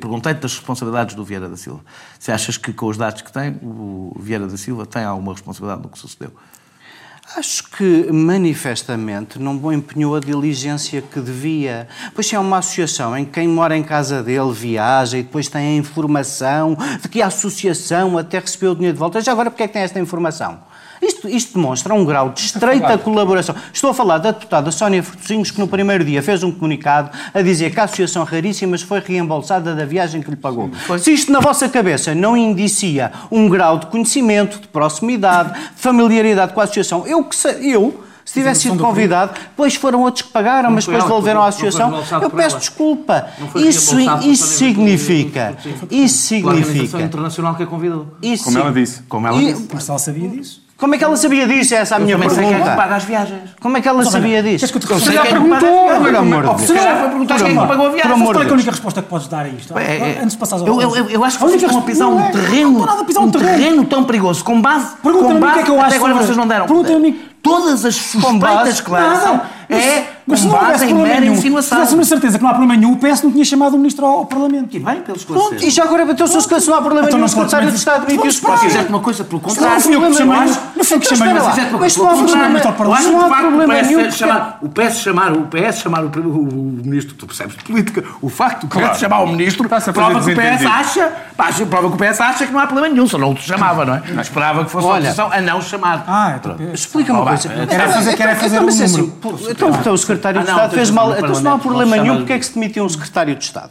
perguntei-te 0.00 0.40
das 0.40 0.54
responsabilidades 0.54 1.14
do 1.14 1.24
Vieira 1.24 1.48
da 1.48 1.56
Silva. 1.56 1.80
Se 2.18 2.30
achas 2.30 2.56
que 2.56 2.72
com 2.72 2.86
os 2.86 2.96
dados 2.96 3.22
que 3.22 3.32
tem, 3.32 3.58
o 3.62 4.16
Vieira 4.18 4.46
da 4.46 4.51
Silva 4.56 4.86
tem 4.86 5.04
alguma 5.04 5.32
responsabilidade 5.32 5.82
no 5.82 5.88
que 5.88 5.98
sucedeu? 5.98 6.32
Acho 7.36 7.70
que 7.70 8.12
manifestamente 8.12 9.38
não 9.38 9.72
empenhou 9.72 10.14
a 10.14 10.20
diligência 10.20 11.00
que 11.00 11.18
devia. 11.18 11.88
Pois 12.14 12.30
é 12.30 12.38
uma 12.38 12.58
associação 12.58 13.16
em 13.16 13.24
que 13.24 13.32
quem 13.32 13.48
mora 13.48 13.74
em 13.76 13.82
casa 13.82 14.22
dele 14.22 14.52
viaja 14.52 15.16
e 15.16 15.22
depois 15.22 15.48
tem 15.48 15.62
a 15.62 15.76
informação 15.76 16.76
de 17.00 17.08
que 17.08 17.22
a 17.22 17.28
associação 17.28 18.18
até 18.18 18.38
recebeu 18.38 18.72
o 18.72 18.74
dinheiro 18.74 18.94
de 18.94 18.98
volta. 18.98 19.20
Já 19.22 19.32
agora, 19.32 19.50
porque 19.50 19.62
é 19.62 19.66
que 19.66 19.72
tem 19.72 19.82
esta 19.82 19.98
informação? 19.98 20.60
Isto, 21.02 21.28
isto, 21.28 21.54
demonstra 21.54 21.92
um 21.92 22.04
grau 22.04 22.30
de 22.30 22.40
estreita 22.40 22.96
colaboração. 22.96 23.56
Estou 23.72 23.90
a 23.90 23.94
falar 23.94 24.18
da 24.18 24.30
deputada 24.30 24.70
Sónia 24.70 25.02
Fortuzinhos, 25.02 25.50
que 25.50 25.58
no 25.58 25.66
primeiro 25.66 26.04
dia 26.04 26.22
fez 26.22 26.44
um 26.44 26.52
comunicado 26.52 27.10
a 27.34 27.42
dizer 27.42 27.72
que 27.72 27.80
a 27.80 27.84
Associação 27.84 28.22
Raríssimas 28.22 28.82
foi 28.82 29.00
reembolsada 29.00 29.74
da 29.74 29.84
viagem 29.84 30.22
que 30.22 30.30
lhe 30.30 30.36
pagou. 30.36 30.70
Sim, 30.86 30.98
Se 30.98 31.12
isto 31.12 31.32
na 31.32 31.40
vossa 31.40 31.68
cabeça 31.68 32.14
não 32.14 32.36
indicia 32.36 33.10
um 33.32 33.48
grau 33.48 33.78
de 33.78 33.86
conhecimento, 33.86 34.60
de 34.60 34.68
proximidade, 34.68 35.52
de 35.54 35.80
familiaridade 35.80 36.52
com 36.52 36.60
a 36.60 36.64
Associação, 36.64 37.04
eu 37.04 37.24
que 37.24 37.34
sei, 37.34 37.74
eu 37.74 38.04
se 38.24 38.34
tivesse 38.34 38.62
sido 38.62 38.78
convidado, 38.78 39.32
depois 39.34 39.74
foram 39.74 40.02
outros 40.02 40.22
que 40.22 40.30
pagaram, 40.30 40.70
mas 40.70 40.86
depois 40.86 41.02
devolveram 41.02 41.42
à 41.42 41.48
associação. 41.48 41.92
Eu 42.22 42.30
peço 42.30 42.58
desculpa. 42.58 43.28
Isso, 43.56 43.98
isso 43.98 44.46
significa. 44.46 45.56
Isso 45.90 46.18
significa. 46.18 46.98
A 46.98 47.02
internacional 47.02 47.56
que 47.56 47.64
a 47.64 47.66
convidou. 47.66 48.06
Como 48.44 48.58
ela 48.58 48.72
disse. 48.72 49.02
Como 49.08 49.26
ela 49.26 49.38
disse. 49.38 49.68
Mas 49.72 49.88
ela 49.88 49.98
sabia 49.98 50.28
disso. 50.28 50.61
Como 50.82 50.96
é 50.96 50.98
que 50.98 51.04
ela 51.04 51.16
sabia 51.16 51.46
disso? 51.46 51.76
Essa 51.76 51.94
é 51.94 51.96
a 51.96 52.00
minha 52.00 52.18
pergunta. 52.18 52.40
Sei 52.40 52.50
quem 52.50 52.60
é 52.60 52.70
que 52.70 52.76
paga 52.76 52.96
as 52.96 53.04
viagens. 53.04 53.50
Como 53.60 53.76
é 53.76 53.80
que 53.80 53.88
ela 53.88 54.04
sabia 54.04 54.42
disso? 54.42 54.66
Queres 54.66 54.70
que 54.72 54.76
eu 54.78 54.80
te 54.80 54.86
Você 54.88 55.12
já 55.12 55.22
perguntou, 55.22 55.88
por 56.00 56.16
amor 56.16 56.42
de 56.42 56.48
Deus. 56.48 56.60
Você 56.60 56.74
já 56.74 56.96
foi 56.96 57.08
perguntar 57.08 57.36
quem 57.36 57.46
é 57.46 57.60
que 57.60 57.66
pagou 57.68 57.86
a 57.86 57.90
viagem. 57.90 58.22
Qual 58.24 58.42
é 58.42 58.48
a 58.48 58.52
única 58.52 58.70
resposta 58.72 59.00
que 59.00 59.08
podes 59.08 59.28
dar 59.28 59.46
a 59.46 59.48
isto? 59.48 59.72
Antes 60.20 60.32
de 60.32 60.38
passares 60.38 60.66
ao 60.66 60.80
eu, 60.80 60.96
eu, 60.96 61.08
eu 61.08 61.24
acho 61.24 61.38
que 61.38 61.44
vocês 61.44 61.62
estão 61.62 61.78
a 61.78 61.82
pisar 61.82 62.08
um 62.08 62.32
terreno, 62.32 62.84
um 63.20 63.30
terreno 63.30 63.84
tão 63.84 64.02
perigoso, 64.02 64.42
com 64.42 64.60
base... 64.60 64.96
Pergunta-me 65.00 65.38
o 65.38 65.52
que 65.52 65.58
é 65.60 65.62
que 65.62 65.70
eu 65.70 65.76
acho 65.78 65.86
Até 65.86 65.96
agora 65.98 66.14
vocês 66.14 66.36
não 66.36 66.48
deram. 66.48 66.66
Pergunta-me 66.66 67.12
todas 67.40 67.84
as 67.84 67.94
suspeitas 67.94 68.80
que 68.80 68.90
lançam 68.90 69.40
é 69.74 70.08
mas 70.26 70.42
com 70.42 70.48
base 70.50 70.84
em 70.86 70.94
mera 70.94 71.24
insinuação. 71.26 71.68
Se 71.70 71.74
tivéssemos 71.84 72.08
certeza 72.08 72.38
que 72.38 72.44
não 72.44 72.50
há 72.50 72.54
problema 72.54 72.76
nenhum, 72.76 72.92
o 72.92 72.96
PS 72.96 73.22
não 73.22 73.32
tinha 73.32 73.44
chamado 73.44 73.74
o 73.74 73.76
Ministro 73.78 74.06
ao 74.06 74.24
Parlamento. 74.26 74.76
E 74.76 74.78
bem, 74.80 75.00
pelos 75.00 75.24
Pronto, 75.24 75.62
e 75.62 75.70
já 75.70 75.84
agora 75.84 76.06
bateu-se 76.06 76.36
o 76.36 76.40
se 76.60 76.68
não 76.68 76.76
há 76.76 76.80
problema 76.80 77.08
Então 77.08 77.18
nenhum, 77.18 77.18
não 77.18 77.26
o 77.26 77.28
secretário 77.28 77.70
de 77.70 77.76
Estado 77.76 78.06
demitiu 78.06 78.30
os 78.30 78.36
Se 78.36 78.56
fizeste 78.58 78.88
uma 78.88 79.00
coisa 79.00 79.24
pelo 79.24 79.40
Não 79.42 79.48
contrário... 79.48 79.80
fui 79.80 79.94
eu 79.96 80.00
que 80.02 80.14
chamei, 80.14 80.36
não 80.76 80.84
fui 80.84 80.96
eu 80.96 81.00
que 81.00 81.16
chamei. 81.16 81.32
Então. 81.32 81.78
Mas 81.80 81.96
não 81.96 82.08
há 82.08 82.14
problema- 82.14 82.58
Eu 82.82 82.92
acho 82.92 83.10
não 83.10 83.18
que 83.18 83.24
há 83.24 83.36
problema 83.38 83.82
nenhum, 83.82 84.10
chamar, 84.12 84.58
o 84.62 84.68
PS 84.68 84.98
chamar, 85.00 85.32
o 85.32 85.46
PS 85.46 85.78
chamar 85.80 86.04
o, 86.04 86.08
ministro, 86.84 87.14
tu 87.14 87.26
percebes 87.26 87.56
de 87.56 87.64
política, 87.64 88.04
o 88.20 88.28
facto 88.28 88.66
do 88.66 88.68
PS 88.68 88.98
chamar 89.00 89.20
o 89.22 89.26
ministro 89.26 89.68
prova 89.68 90.20
que 90.22 90.30
o 90.32 90.36
PS 90.36 90.66
acha, 90.66 91.12
prova 91.66 91.88
que 91.88 91.94
o 91.94 91.98
PS 92.08 92.20
acha 92.20 92.46
que 92.46 92.52
não 92.52 92.60
há 92.60 92.66
problema 92.66 92.88
nenhum, 92.92 93.06
só 93.06 93.18
não 93.18 93.32
o 93.32 93.36
chamava, 93.36 93.84
não 93.84 93.94
é? 93.94 94.02
Esperava 94.20 94.64
que 94.64 94.70
fosse 94.70 94.86
a 94.86 94.90
oposição 94.90 95.32
a 95.32 95.40
não 95.40 95.60
chamar. 95.60 96.04
Ah, 96.06 96.34
então, 96.38 96.56
Explica-me 96.72 97.18
uma 97.18 97.26
coisa. 97.28 97.48
Era 97.52 97.88
fazer- 97.92 98.16
quero 98.16 98.36
fazer 98.36 98.56
Então, 98.56 98.68
um 98.68 98.70
número. 98.70 99.12
Então, 99.68 99.80
então 99.80 99.94
o 99.94 99.98
secretário 99.98 100.40
Ah, 100.40 100.42
de 100.44 100.48
não, 100.48 100.54
Estado 100.56 100.70
tens 100.70 100.76
fez 100.76 100.88
razão, 100.90 101.08
mal. 101.10 101.18
Então, 101.18 101.34
se 101.34 101.42
não 101.42 101.52
há 101.54 101.58
problema 101.58 101.96
não 101.96 102.02
nenhum, 102.04 102.16
porque 102.18 102.32
é 102.32 102.38
que 102.38 102.46
se 102.46 102.54
demitiu 102.54 102.84
um 102.84 102.88
secretário 102.88 103.34
de 103.34 103.44
Estado? 103.44 103.70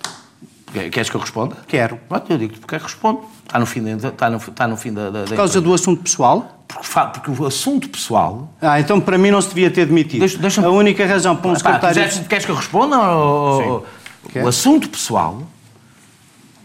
Queres 0.74 1.10
que 1.10 1.16
eu 1.16 1.20
responda? 1.20 1.58
Quero. 1.68 1.98
Pronto, 2.08 2.32
eu 2.32 2.38
digo-te 2.38 2.60
porque 2.60 2.76
é 2.76 2.78
que 2.80 2.86
respondo. 2.86 3.22
Está 3.46 3.60
no 3.60 3.66
fim, 3.66 3.84
da- 3.98 4.08
está 4.08 4.30
no, 4.30 4.38
está 4.38 4.68
no 4.68 4.78
fim 4.78 4.94
da, 4.94 5.10
da, 5.10 5.24
Por 5.24 5.36
causa 5.36 5.60
do 5.60 5.74
assunto 5.74 6.02
pessoal? 6.02 6.64
porque, 6.68 6.88
porque 7.20 7.42
o 7.44 7.46
assunto 7.46 7.90
pessoal... 7.90 8.48
Ah, 8.62 8.80
então 8.80 9.02
para 9.02 9.18
mim 9.18 9.30
não 9.32 9.42
se 9.42 9.50
devia 9.50 9.70
ter 9.70 9.86
demitido. 9.86 10.22
Deixa- 10.22 10.38
deixa-me- 10.38 10.68
a 10.68 10.70
única 10.70 11.06
razão 11.06 11.36
para 11.36 11.50
um 11.50 11.54
Pá, 11.56 11.60
secretário... 11.60 11.96
queres, 11.96 12.20
queres 12.28 12.46
que 12.46 12.52
eu 12.52 12.56
responda? 12.56 12.98
Ou, 12.98 13.86
Quer. 14.32 14.46
o 14.46 14.48
assunto 14.48 14.88
pessoal 14.88 15.44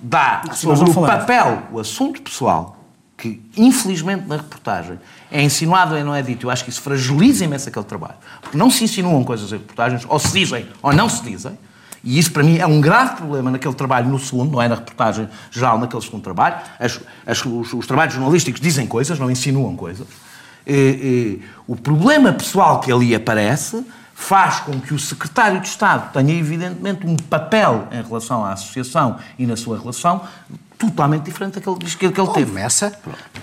dá 0.01 0.43
sobre 0.55 0.79
não 0.79 0.89
o 1.03 1.07
papel, 1.07 1.63
o 1.73 1.81
assunto 1.81 2.23
pessoal, 2.23 2.76
que 3.17 3.43
infelizmente 3.57 4.27
na 4.27 4.37
reportagem 4.37 4.99
é 5.31 5.43
insinuado 5.43 5.97
e 5.97 6.03
não 6.05 6.15
é 6.15 6.21
dito, 6.23 6.47
eu 6.47 6.51
acho 6.51 6.63
que 6.65 6.71
isso 6.71 6.83
fragiliza 6.83 7.45
imenso 7.45 7.69
aquele 7.69 7.85
trabalho. 7.85 8.17
Porque 8.43 8.57
não 8.59 8.71
se 8.71 8.85
insinuam 8.85 9.25
coisas 9.25 9.51
em 9.53 9.57
reportagens, 9.57 10.05
ou 10.09 10.19
se 10.19 10.33
dizem 10.33 10.67
ou 10.83 10.93
não 10.93 11.09
se 11.09 11.23
dizem, 11.23 11.59
e 12.05 12.19
isso 12.19 12.31
para 12.31 12.43
mim 12.43 12.59
é 12.59 12.67
um 12.67 12.81
grave 12.81 13.17
problema 13.17 13.51
naquele 13.51 13.75
trabalho 13.75 14.09
no 14.09 14.19
segundo, 14.19 14.53
não 14.53 14.63
é 14.63 14.69
na 14.69 14.75
reportagem 14.77 15.29
geral, 15.51 15.79
naquele 15.79 16.03
segundo 16.03 16.23
trabalho. 16.23 16.57
As- 16.79 17.01
as- 17.27 17.45
os, 17.45 17.73
os 17.73 17.87
trabalhos 17.87 18.15
jornalísticos 18.15 18.61
dizem 18.61 18.87
coisas, 18.87 19.19
não 19.19 19.31
insinuam 19.31 19.75
coisas. 19.75 20.07
E, 20.67 20.73
e, 20.75 21.43
o 21.67 21.75
problema 21.75 22.33
pessoal 22.33 22.81
que 22.81 22.93
ali 22.93 23.15
aparece 23.15 23.85
faz 24.15 24.61
com 24.61 24.81
que 24.81 24.95
o 24.95 24.99
secretário 24.99 25.61
de 25.61 25.69
Estado 25.69 26.13
tenha, 26.13 26.33
evidentemente, 26.35 27.07
um 27.07 27.17
papel 27.17 27.87
em 27.93 28.03
relação 28.03 28.45
à 28.45 28.53
associação 28.53 29.17
e 29.39 29.47
na 29.47 29.57
sua 29.57 29.79
relação 29.79 30.23
totalmente 30.79 31.23
diferente 31.23 31.55
daquele 31.61 31.77
que 32.13 32.21
ele 32.21 32.31
teve. 32.33 32.47
Começa. 32.51 32.93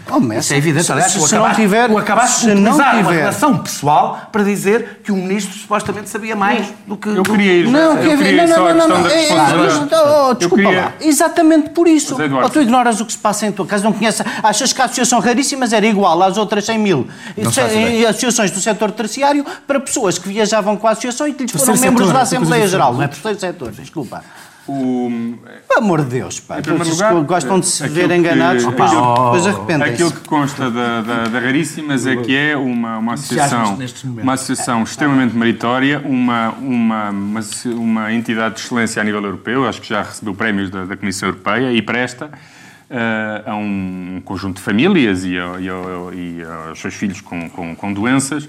Começa. 0.05 0.39
Isso 0.41 0.53
é 0.53 0.57
evidente. 0.57 0.91
Aliás, 0.91 1.11
se, 1.11 1.19
se 1.19 1.33
não 1.35 1.41
acabaste, 1.45 1.61
tiver... 1.61 1.87
tu 1.89 1.97
acabaste 1.97 2.39
se 2.41 2.45
de 2.47 2.53
não 2.55 2.71
utilizar 2.73 2.93
uma 2.95 3.03
tiver... 3.03 3.19
relação 3.19 3.57
pessoal 3.57 4.29
para 4.31 4.43
dizer 4.43 5.01
que 5.03 5.11
o 5.11 5.15
ministro 5.15 5.57
supostamente 5.57 6.09
sabia 6.09 6.35
mais 6.35 6.67
do 6.85 6.95
que... 6.97 7.09
Eu 7.09 7.23
queria 7.23 7.53
ir. 7.53 7.67
Não, 7.69 7.97
eu 7.97 8.17
queria 8.17 8.45
Não, 8.47 8.57
não, 8.57 8.75
não, 8.75 8.87
não. 8.87 9.03
da 9.03 9.09
É, 9.11 9.19
responsabilidade. 9.19 9.89
oh, 9.93 10.29
Eu 10.29 10.33
desculpa 10.35 10.63
queria- 10.63 10.81
lá. 10.81 10.93
Exatamente 11.01 11.69
por 11.71 11.87
isso. 11.87 12.15
Ou 12.21 12.49
tu 12.49 12.61
ignoras 12.61 12.99
o 13.01 13.05
que 13.05 13.13
se 13.13 13.17
passa 13.19 13.47
em 13.47 13.51
tua 13.51 13.65
casa, 13.65 13.83
não 13.83 13.93
conheces. 13.93 14.23
Achas 14.43 14.71
que 14.73 14.81
a 14.81 14.85
associação 14.85 15.19
raríssimas 15.19 15.73
era 15.73 15.85
igual 15.87 16.21
às 16.21 16.37
outras 16.37 16.65
100 16.65 16.77
mil 16.77 17.07
Não 17.37 17.51
Se- 17.51 17.61
associações 18.05 18.51
do 18.51 18.59
setor 18.59 18.91
terciário 18.91 19.45
para 19.65 19.79
pessoas 19.79 20.17
que 20.17 20.27
viajavam 20.29 20.77
com 20.77 20.87
a 20.87 20.91
associação 20.91 21.27
e 21.27 21.33
que 21.33 21.43
lhes 21.43 21.51
foram 21.51 21.65
membros 21.79 21.81
setor, 21.81 21.97
da 21.99 22.19
coisa 22.19 22.21
Assembleia 22.21 22.67
Geral. 22.67 22.93
Não 22.93 23.01
é 23.03 23.07
terceiro 23.07 23.39
setor, 23.39 23.71
desculpa. 23.71 24.23
O, 24.65 25.11
Pelo 25.67 25.79
amor 25.79 26.01
de 26.03 26.09
Deus, 26.11 26.39
pá. 26.39 26.59
Em 26.59 26.61
primeiro 26.61 26.89
lugar, 26.89 27.13
gostam 27.23 27.59
de 27.59 27.65
se 27.65 27.83
aquilo 27.83 27.99
ver 27.99 28.07
que- 28.07 28.15
enganados, 28.15 28.65
depois, 28.65 28.91
aquilo- 28.91 29.13
depois 29.13 29.47
Aquilo 29.47 29.57
arrependem-se. 29.67 30.13
que 30.13 30.27
consta 30.27 30.71
da, 30.71 31.01
da, 31.01 31.23
da 31.27 31.39
Raríssimas 31.39 32.07
é 32.07 32.15
que 32.15 32.33
é 32.35 32.55
uma, 32.55 32.97
uma 32.97 33.13
associação, 33.15 33.77
uma 34.07 34.33
associação 34.33 34.83
extremamente 34.83 35.35
meritória, 35.35 36.01
uma, 36.05 36.49
uma, 36.51 37.09
uma, 37.09 37.39
uma 37.75 38.13
entidade 38.13 38.55
de 38.55 38.61
excelência 38.61 39.01
a 39.01 39.05
nível 39.05 39.21
europeu, 39.23 39.67
acho 39.67 39.81
que 39.81 39.89
já 39.89 40.01
recebeu 40.01 40.33
prémios 40.33 40.69
da, 40.69 40.85
da 40.85 40.95
Comissão 40.95 41.27
Europeia 41.27 41.73
e 41.73 41.81
presta 41.81 42.29
eh, 42.89 43.43
a 43.45 43.55
um 43.55 44.21
conjunto 44.23 44.57
de 44.57 44.61
famílias 44.61 45.25
e, 45.25 45.37
ao- 45.37 45.59
e 45.59 45.67
ao- 45.67 46.13
e 46.13 46.41
aos 46.69 46.79
seus 46.79 46.93
filhos 46.93 47.19
com, 47.19 47.49
com, 47.49 47.75
com 47.75 47.91
doenças. 47.91 48.47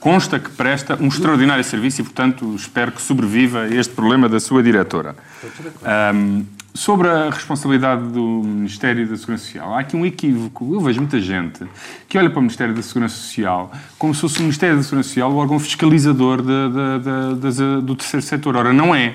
Consta 0.00 0.38
que 0.38 0.50
presta 0.50 0.98
um 1.00 1.06
extraordinário 1.08 1.64
serviço 1.64 2.02
e, 2.02 2.04
portanto, 2.04 2.54
espero 2.54 2.92
que 2.92 3.00
sobreviva 3.00 3.60
a 3.60 3.68
este 3.74 3.94
problema 3.94 4.28
da 4.28 4.38
sua 4.38 4.62
diretora. 4.62 5.14
Ahm, 5.84 6.42
sobre 6.72 7.08
a 7.08 7.30
responsabilidade 7.30 8.02
do 8.08 8.42
Ministério 8.44 9.06
da 9.06 9.16
Segurança 9.16 9.44
Social, 9.44 9.74
há 9.74 9.80
aqui 9.80 9.94
um 9.96 10.04
equívoco. 10.04 10.74
Eu 10.74 10.80
vejo 10.80 11.00
muita 11.00 11.20
gente 11.20 11.60
que 12.08 12.18
olha 12.18 12.28
para 12.28 12.38
o 12.38 12.42
Ministério 12.42 12.74
da 12.74 12.82
Segurança 12.82 13.14
Social 13.14 13.70
como 13.98 14.14
se 14.14 14.20
fosse 14.22 14.38
o 14.38 14.42
Ministério 14.42 14.76
da 14.76 14.82
Segurança 14.82 15.08
Social 15.08 15.30
o 15.30 15.36
órgão 15.36 15.58
fiscalizador 15.58 16.42
da- 16.42 16.68
da- 16.98 17.32
das- 17.34 17.56
do 17.82 17.94
terceiro 17.94 18.24
setor. 18.26 18.56
Ora, 18.56 18.72
não 18.72 18.92
é. 18.94 19.14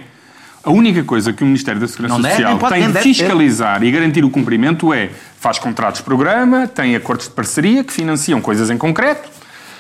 A 0.64 0.72
única 0.72 1.04
coisa 1.04 1.32
que 1.34 1.42
o 1.44 1.46
Ministério 1.46 1.80
da 1.80 1.88
Segurança 1.88 2.16
Não 2.18 2.30
Social 2.30 2.58
pode, 2.60 2.74
tem 2.76 2.92
de 2.92 3.00
fiscalizar 3.02 3.84
e 3.84 3.92
garantir 3.92 4.24
o 4.26 4.30
cumprimento 4.30 4.94
é 4.94 5.10
faz 5.40 5.58
contratos 5.58 6.00
de 6.00 6.06
programa, 6.06 6.68
tem 6.68 6.96
acordos 6.96 7.28
de 7.28 7.34
parceria 7.34 7.84
que 7.84 7.92
financiam 7.94 8.40
coisas 8.42 8.70
em 8.70 8.78
concreto, 8.78 9.30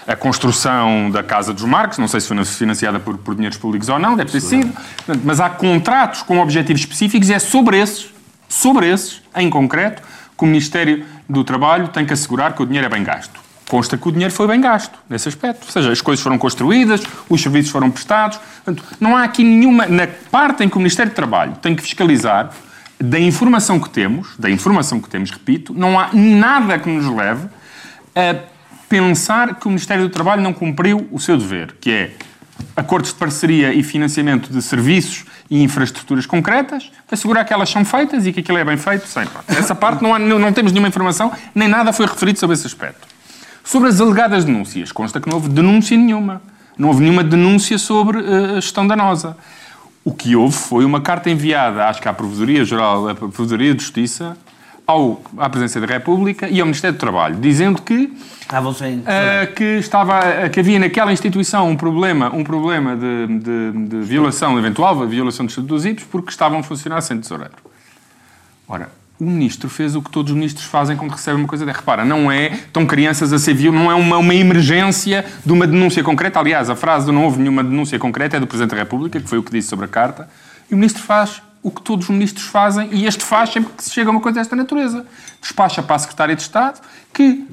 a 0.09 0.15
construção 0.15 1.11
da 1.11 1.21
Casa 1.21 1.53
dos 1.53 1.63
Marcos, 1.63 1.99
não 1.99 2.07
sei 2.07 2.19
se 2.19 2.27
foi 2.27 2.43
financiada 2.43 2.99
por, 2.99 3.15
por 3.19 3.35
dinheiros 3.35 3.59
públicos 3.59 3.89
ou 3.89 3.99
não, 3.99 4.15
deve 4.15 4.31
ter 4.31 4.41
sido, 4.41 4.73
mas 5.23 5.39
há 5.39 5.51
contratos 5.51 6.23
com 6.23 6.39
objetivos 6.39 6.81
específicos 6.81 7.29
e 7.29 7.33
é 7.35 7.37
sobre 7.37 7.79
esses, 7.79 8.09
sobre 8.47 8.89
esses, 8.89 9.21
em 9.35 9.51
concreto, 9.51 10.01
que 10.35 10.43
o 10.43 10.47
Ministério 10.47 11.05
do 11.29 11.43
Trabalho 11.43 11.89
tem 11.89 12.07
que 12.07 12.13
assegurar 12.13 12.53
que 12.53 12.63
o 12.63 12.65
dinheiro 12.65 12.87
é 12.87 12.89
bem 12.89 13.03
gasto. 13.03 13.39
Consta 13.69 13.99
que 13.99 14.07
o 14.07 14.11
dinheiro 14.11 14.33
foi 14.33 14.47
bem 14.47 14.59
gasto, 14.59 14.97
nesse 15.07 15.29
aspecto. 15.29 15.65
Ou 15.67 15.71
seja, 15.71 15.91
as 15.91 16.01
coisas 16.01 16.23
foram 16.23 16.39
construídas, 16.39 17.03
os 17.29 17.39
serviços 17.39 17.71
foram 17.71 17.91
prestados. 17.91 18.39
Portanto, 18.65 18.83
não 18.99 19.15
há 19.15 19.23
aqui 19.23 19.43
nenhuma. 19.43 19.85
Na 19.85 20.07
parte 20.31 20.63
em 20.63 20.69
que 20.69 20.75
o 20.75 20.79
Ministério 20.79 21.11
do 21.11 21.15
Trabalho 21.15 21.53
tem 21.61 21.75
que 21.75 21.83
fiscalizar, 21.83 22.49
da 22.99 23.19
informação 23.19 23.79
que 23.79 23.91
temos, 23.91 24.35
da 24.39 24.49
informação 24.49 24.99
que 24.99 25.07
temos, 25.07 25.29
repito, 25.29 25.71
não 25.71 25.99
há 25.99 26.09
nada 26.13 26.79
que 26.79 26.89
nos 26.89 27.05
leve 27.15 27.47
a 28.15 28.58
pensar 28.89 29.55
que 29.55 29.67
o 29.67 29.69
Ministério 29.69 30.03
do 30.03 30.09
Trabalho 30.09 30.41
não 30.41 30.51
cumpriu 30.51 31.07
o 31.11 31.19
seu 31.19 31.37
dever, 31.37 31.75
que 31.79 31.91
é 31.91 32.11
acordos 32.75 33.11
de 33.13 33.17
parceria 33.19 33.73
e 33.73 33.83
financiamento 33.83 34.51
de 34.51 34.61
serviços 34.61 35.23
e 35.49 35.61
infraestruturas 35.63 36.25
concretas, 36.25 36.91
assegurar 37.09 37.45
que 37.45 37.53
elas 37.53 37.69
são 37.69 37.85
feitas 37.85 38.25
e 38.25 38.33
que 38.33 38.39
aquilo 38.41 38.57
é 38.57 38.65
bem 38.65 38.77
feito. 38.77 39.07
Sem, 39.07 39.25
pá. 39.27 39.41
Essa 39.47 39.73
parte 39.75 40.01
não, 40.03 40.13
há- 40.13 40.19
não, 40.19 40.51
temos 40.51 40.71
nenhuma 40.71 40.87
informação, 40.89 41.31
nem 41.55 41.67
nada 41.67 41.93
foi 41.93 42.05
referido 42.05 42.39
sobre 42.39 42.55
esse 42.55 42.67
aspecto. 42.67 43.07
Sobre 43.63 43.87
as 43.89 44.01
alegadas 44.01 44.43
denúncias, 44.45 44.91
consta 44.91 45.21
que 45.21 45.29
não 45.29 45.35
houve 45.37 45.49
denúncia 45.49 45.95
nenhuma. 45.95 46.41
Não 46.77 46.87
houve 46.87 47.01
nenhuma 47.01 47.23
denúncia 47.23 47.77
sobre 47.77 48.19
eh, 48.19 48.51
a 48.57 48.61
gestão 48.61 48.87
danosa. 48.87 49.37
O 50.03 50.13
que 50.13 50.35
houve 50.35 50.55
foi 50.55 50.85
uma 50.85 51.01
carta 51.01 51.29
enviada, 51.29 51.85
acho 51.87 52.01
que 52.01 52.07
à 52.07 52.13
Provedoria-Geral, 52.13 53.09
à 53.09 53.15
Provedoria 53.15 53.75
de 53.75 53.81
Justiça, 53.83 54.35
ao, 54.89 55.21
à 55.37 55.47
Presidência 55.49 55.79
da 55.79 55.87
República 55.87 56.47
e 56.49 56.59
ao 56.59 56.65
Ministério 56.65 56.97
do 56.97 56.99
Trabalho, 56.99 57.35
dizendo 57.35 57.81
que 57.81 58.11
Estavam 58.41 58.73
sem... 58.73 58.97
Uh, 58.99 59.53
que, 59.55 59.63
estava, 59.77 60.19
uh, 60.19 60.49
que 60.49 60.59
havia 60.59 60.79
naquela 60.79 61.13
instituição 61.13 61.69
um 61.69 61.75
problema, 61.75 62.33
um 62.33 62.43
problema 62.43 62.95
de, 62.95 63.27
de- 63.39 63.87
de 63.89 64.01
violação, 64.01 64.57
eventual 64.57 65.05
violação 65.07 65.45
dos 65.45 65.53
Estatutos 65.53 65.85
IPs, 65.85 66.05
porque 66.11 66.31
estavam 66.31 66.59
a 66.59 66.63
funcionar 66.63 67.01
sem 67.01 67.19
tesoureiro. 67.19 67.53
Ora, 68.67 68.89
O 69.19 69.23
ministro 69.25 69.69
fez 69.69 69.95
o 69.95 70.01
que 70.01 70.09
todos 70.09 70.31
os 70.31 70.35
ministros 70.37 70.65
fazem 70.65 70.95
quando 70.97 71.11
recebem 71.11 71.41
uma 71.41 71.47
coisa 71.47 71.65
dessa. 71.65 71.79
Repara, 71.79 72.03
não 72.05 72.31
é, 72.31 72.47
estão 72.53 72.85
crianças 72.87 73.31
a 73.33 73.37
ser 73.37 73.53
viu, 73.53 73.71
não 73.71 73.91
é 73.91 73.93
uma, 73.95 74.17
uma 74.17 74.33
emergência 74.33 75.25
de 75.45 75.51
uma 75.51 75.67
denúncia 75.67 76.01
concreta. 76.03 76.39
Aliás, 76.39 76.69
a 76.69 76.75
frase 76.75 77.05
de 77.05 77.11
não 77.11 77.25
houve 77.25 77.37
nenhuma 77.39 77.63
denúncia 77.63 77.99
concreta 77.99 78.37
é 78.37 78.39
do 78.39 78.47
Presidente 78.47 78.71
da 78.71 78.77
República, 78.77 79.19
que 79.19 79.27
foi 79.27 79.37
o 79.37 79.43
que 79.43 79.51
disse 79.51 79.67
sobre 79.67 79.85
a 79.85 79.89
carta. 79.89 80.27
E 80.71 80.73
o 80.73 80.77
ministro 80.77 81.03
faz 81.03 81.41
o 81.61 81.71
que 81.71 81.81
todos 81.81 82.05
os 82.05 82.09
ministros 82.09 82.45
fazem, 82.45 82.89
e 82.91 83.05
este 83.05 83.23
faz 83.23 83.51
sempre 83.51 83.73
que 83.73 83.83
se 83.83 83.91
chega 83.91 84.09
a 84.09 84.11
uma 84.11 84.21
coisa 84.21 84.39
desta 84.39 84.55
natureza. 84.55 85.05
Despacha 85.41 85.83
para 85.83 85.95
a 85.95 85.99
Secretária 85.99 86.35
de 86.35 86.41
Estado, 86.41 86.79
que 87.13 87.45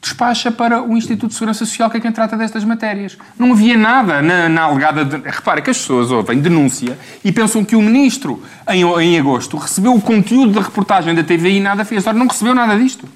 despacha 0.00 0.50
para 0.50 0.82
o 0.82 0.96
Instituto 0.96 1.28
de 1.28 1.34
Segurança 1.34 1.58
Social, 1.66 1.90
que 1.90 1.98
é 1.98 2.00
quem 2.00 2.10
trata 2.10 2.36
destas 2.36 2.64
matérias. 2.64 3.18
Não 3.38 3.52
havia 3.52 3.76
nada 3.76 4.22
na, 4.22 4.48
na 4.48 4.62
alegada... 4.62 5.04
De... 5.04 5.16
Repara 5.28 5.60
que 5.60 5.68
as 5.68 5.76
pessoas 5.76 6.10
ouvem 6.10 6.40
denúncia 6.40 6.98
e 7.22 7.30
pensam 7.30 7.64
que 7.64 7.76
o 7.76 7.82
ministro, 7.82 8.42
em, 8.68 8.82
em 8.82 9.18
agosto, 9.18 9.58
recebeu 9.58 9.94
o 9.94 10.00
conteúdo 10.00 10.52
da 10.52 10.62
reportagem 10.62 11.14
da 11.14 11.22
TVI 11.22 11.58
e 11.58 11.60
nada 11.60 11.84
fez. 11.84 12.06
Ora, 12.06 12.16
não 12.16 12.26
recebeu 12.26 12.54
nada 12.54 12.78
disto. 12.78 13.06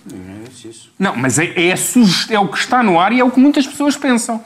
Não, 0.98 1.16
mas 1.16 1.38
é, 1.38 1.46
é, 1.46 1.74
é 2.30 2.38
o 2.38 2.48
que 2.48 2.58
está 2.58 2.82
no 2.82 3.00
ar 3.00 3.12
e 3.12 3.20
é 3.20 3.24
o 3.24 3.30
que 3.30 3.40
muitas 3.40 3.66
pessoas 3.66 3.96
pensam. 3.96 4.42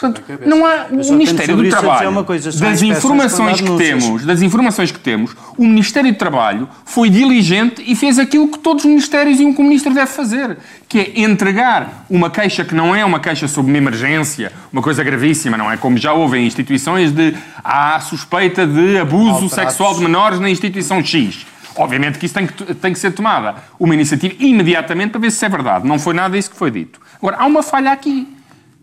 Portanto, 0.00 0.22
não 0.46 0.64
há 0.64 0.86
o 0.90 1.12
Ministério 1.12 1.56
do 1.56 1.68
Trabalho, 1.68 2.08
uma 2.08 2.24
coisa, 2.24 2.50
das 2.58 2.80
informações 2.80 3.60
que 3.60 3.76
temos, 3.76 4.24
das 4.24 4.40
informações 4.40 4.90
que 4.90 4.98
temos, 4.98 5.36
o 5.58 5.66
Ministério 5.66 6.10
do 6.10 6.16
Trabalho 6.16 6.66
foi 6.86 7.10
diligente 7.10 7.84
e 7.86 7.94
fez 7.94 8.18
aquilo 8.18 8.48
que 8.48 8.58
todos 8.58 8.84
os 8.84 8.88
ministérios 8.88 9.38
e 9.38 9.44
um 9.44 9.52
que 9.52 9.60
o 9.60 9.64
ministro 9.64 9.92
deve 9.92 10.10
fazer, 10.10 10.56
que 10.88 10.98
é 10.98 11.20
entregar 11.20 12.06
uma 12.08 12.30
queixa 12.30 12.64
que 12.64 12.74
não 12.74 12.94
é 12.96 13.04
uma 13.04 13.20
queixa 13.20 13.46
sobre 13.46 13.70
uma 13.70 13.76
emergência, 13.76 14.50
uma 14.72 14.80
coisa 14.80 15.04
gravíssima, 15.04 15.58
não 15.58 15.70
é 15.70 15.76
como 15.76 15.98
já 15.98 16.14
houve 16.14 16.38
em 16.38 16.46
instituições 16.46 17.12
de 17.12 17.36
há 17.62 18.00
suspeita 18.00 18.66
de 18.66 18.98
abuso 18.98 19.50
sexual 19.50 19.94
de 19.94 20.00
menores 20.00 20.40
na 20.40 20.48
instituição 20.48 21.04
X. 21.04 21.46
Obviamente 21.76 22.18
que 22.18 22.24
isso 22.24 22.34
tem 22.34 22.46
que, 22.46 22.74
tem 22.74 22.92
que 22.92 22.98
ser 22.98 23.10
tomada 23.12 23.56
uma 23.78 23.94
iniciativa 23.94 24.34
imediatamente 24.38 25.10
para 25.10 25.20
ver 25.20 25.30
se 25.30 25.44
é 25.44 25.48
verdade. 25.48 25.86
Não 25.86 25.98
foi 25.98 26.14
nada 26.14 26.38
isso 26.38 26.50
que 26.50 26.56
foi 26.56 26.70
dito. 26.70 27.00
Agora, 27.18 27.36
há 27.36 27.46
uma 27.46 27.62
falha 27.62 27.92
aqui 27.92 28.39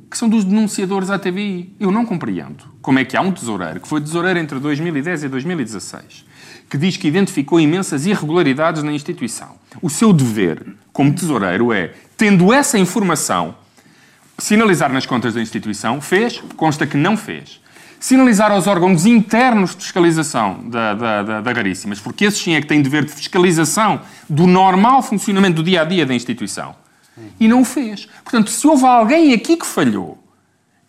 que 0.09 0.17
são 0.17 0.29
dos 0.29 0.45
denunciadores 0.45 1.09
à 1.09 1.19
TVI. 1.19 1.75
Eu 1.79 1.91
não 1.91 2.05
compreendo 2.05 2.63
como 2.81 2.99
é 2.99 3.05
que 3.05 3.17
há 3.17 3.21
um 3.21 3.31
tesoureiro, 3.31 3.79
que 3.79 3.87
foi 3.87 4.01
tesoureiro 4.01 4.39
entre 4.39 4.59
2010 4.59 5.23
e 5.23 5.27
2016, 5.27 6.25
que 6.69 6.77
diz 6.77 6.97
que 6.97 7.07
identificou 7.07 7.59
imensas 7.59 8.05
irregularidades 8.05 8.83
na 8.83 8.91
instituição. 8.91 9.55
O 9.81 9.89
seu 9.89 10.13
dever 10.13 10.65
como 10.93 11.13
tesoureiro 11.13 11.71
é, 11.71 11.93
tendo 12.15 12.51
essa 12.51 12.79
informação, 12.79 13.55
sinalizar 14.39 14.91
nas 14.91 15.05
contas 15.05 15.35
da 15.35 15.41
instituição, 15.41 16.01
fez, 16.01 16.41
consta 16.55 16.87
que 16.87 16.97
não 16.97 17.15
fez. 17.15 17.61
Sinalizar 17.99 18.51
aos 18.51 18.67
órgãos 18.67 19.05
internos 19.05 19.75
de 19.75 19.83
fiscalização 19.83 20.67
da, 20.69 20.93
da, 20.93 21.23
da, 21.23 21.41
da 21.41 21.51
Raríssimas, 21.51 21.99
porque 21.99 22.25
esses 22.25 22.39
sim 22.39 22.53
é 22.53 22.61
que 22.61 22.67
têm 22.67 22.81
dever 22.81 23.05
de 23.05 23.11
fiscalização 23.11 24.01
do 24.29 24.47
normal 24.47 25.01
funcionamento 25.03 25.57
do 25.57 25.63
dia 25.63 25.81
a 25.81 25.85
dia 25.85 26.05
da 26.05 26.13
instituição. 26.13 26.75
E 27.39 27.47
não 27.47 27.61
o 27.61 27.65
fez. 27.65 28.07
Portanto, 28.23 28.49
se 28.49 28.67
houve 28.67 28.85
alguém 28.85 29.33
aqui 29.33 29.57
que 29.57 29.65
falhou, 29.65 30.17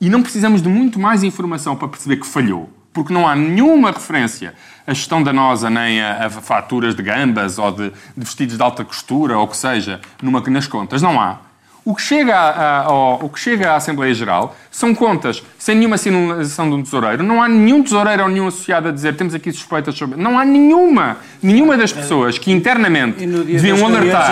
e 0.01 0.09
não 0.09 0.23
precisamos 0.23 0.63
de 0.63 0.69
muito 0.69 0.99
mais 0.99 1.23
informação 1.23 1.75
para 1.77 1.89
perceber 1.89 2.17
que 2.17 2.27
falhou, 2.27 2.71
porque 2.93 3.13
não 3.13 3.27
há 3.27 3.35
nenhuma 3.35 3.91
referência 3.91 4.55
à 4.87 4.95
gestão 4.95 5.23
danosa 5.23 5.69
nem 5.69 6.01
a, 6.01 6.27
a 6.27 6.31
faturas 6.31 6.95
de 6.95 7.03
gambas 7.03 7.59
ou 7.59 7.71
de, 7.71 7.91
de 7.91 8.25
vestidos 8.25 8.57
de 8.57 8.63
alta 8.63 8.85
costura 8.85 9.37
ou 9.39 9.45
o 9.45 9.49
que 9.49 9.57
seja 9.57 10.01
numa, 10.23 10.41
nas 10.41 10.67
contas. 10.67 11.03
Não 11.03 11.21
há. 11.21 11.48
O 11.91 11.95
que, 11.95 12.03
chega 12.03 12.37
à- 12.37 12.51
à- 12.51 12.85
ao- 12.85 13.25
o 13.25 13.31
que 13.31 13.41
chega 13.41 13.73
à 13.73 13.77
Assembleia 13.77 14.13
Geral 14.13 14.55
são 14.71 14.95
contas 14.95 15.43
sem 15.59 15.75
nenhuma 15.75 15.97
sinalização 15.97 16.69
de 16.69 16.75
um 16.77 16.83
tesoureiro. 16.83 17.23
Não 17.23 17.43
há 17.43 17.49
nenhum 17.49 17.83
tesoureiro 17.83 18.25
ou 18.25 18.29
nenhum 18.29 18.47
associado 18.49 18.89
a 18.89 18.93
dizer 18.93 19.17
temos 19.17 19.35
aqui 19.35 19.51
suspeitas 19.51 19.95
sobre. 19.97 20.21
Não 20.21 20.39
há 20.39 20.45
nenhuma. 20.45 21.17
Nenhuma 21.43 21.79
das 21.79 21.91
pessoas 21.91 22.37
que 22.37 22.53
internamente 22.53 23.25
deviam 23.55 23.79
alertar. 23.87 24.27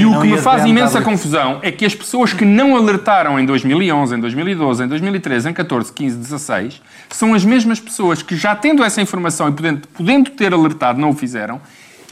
e 0.00 0.06
o 0.06 0.20
que 0.22 0.26
me 0.26 0.38
faz 0.42 0.62
imensa 0.70 0.98
confusão 1.04 1.58
é 1.62 1.70
que 1.70 1.84
as 1.86 1.94
pessoas 1.94 2.32
que 2.32 2.44
não 2.44 2.74
alertaram 2.76 3.38
em 3.38 3.46
2011, 3.46 4.16
em 4.16 4.20
2012, 4.20 4.82
em 4.82 4.88
2013, 4.88 5.50
em 5.50 5.52
14, 5.52 5.92
15, 5.92 6.16
16, 6.16 6.82
são 7.10 7.32
as 7.32 7.44
mesmas 7.44 7.78
pessoas 7.78 8.24
que 8.24 8.34
já 8.34 8.56
tendo 8.56 8.82
essa 8.82 9.00
informação 9.00 9.48
e 9.48 9.52
podendo, 9.52 9.86
podendo 9.86 10.30
ter 10.30 10.52
alertado, 10.52 11.00
não 11.00 11.10
o 11.10 11.14
fizeram, 11.14 11.60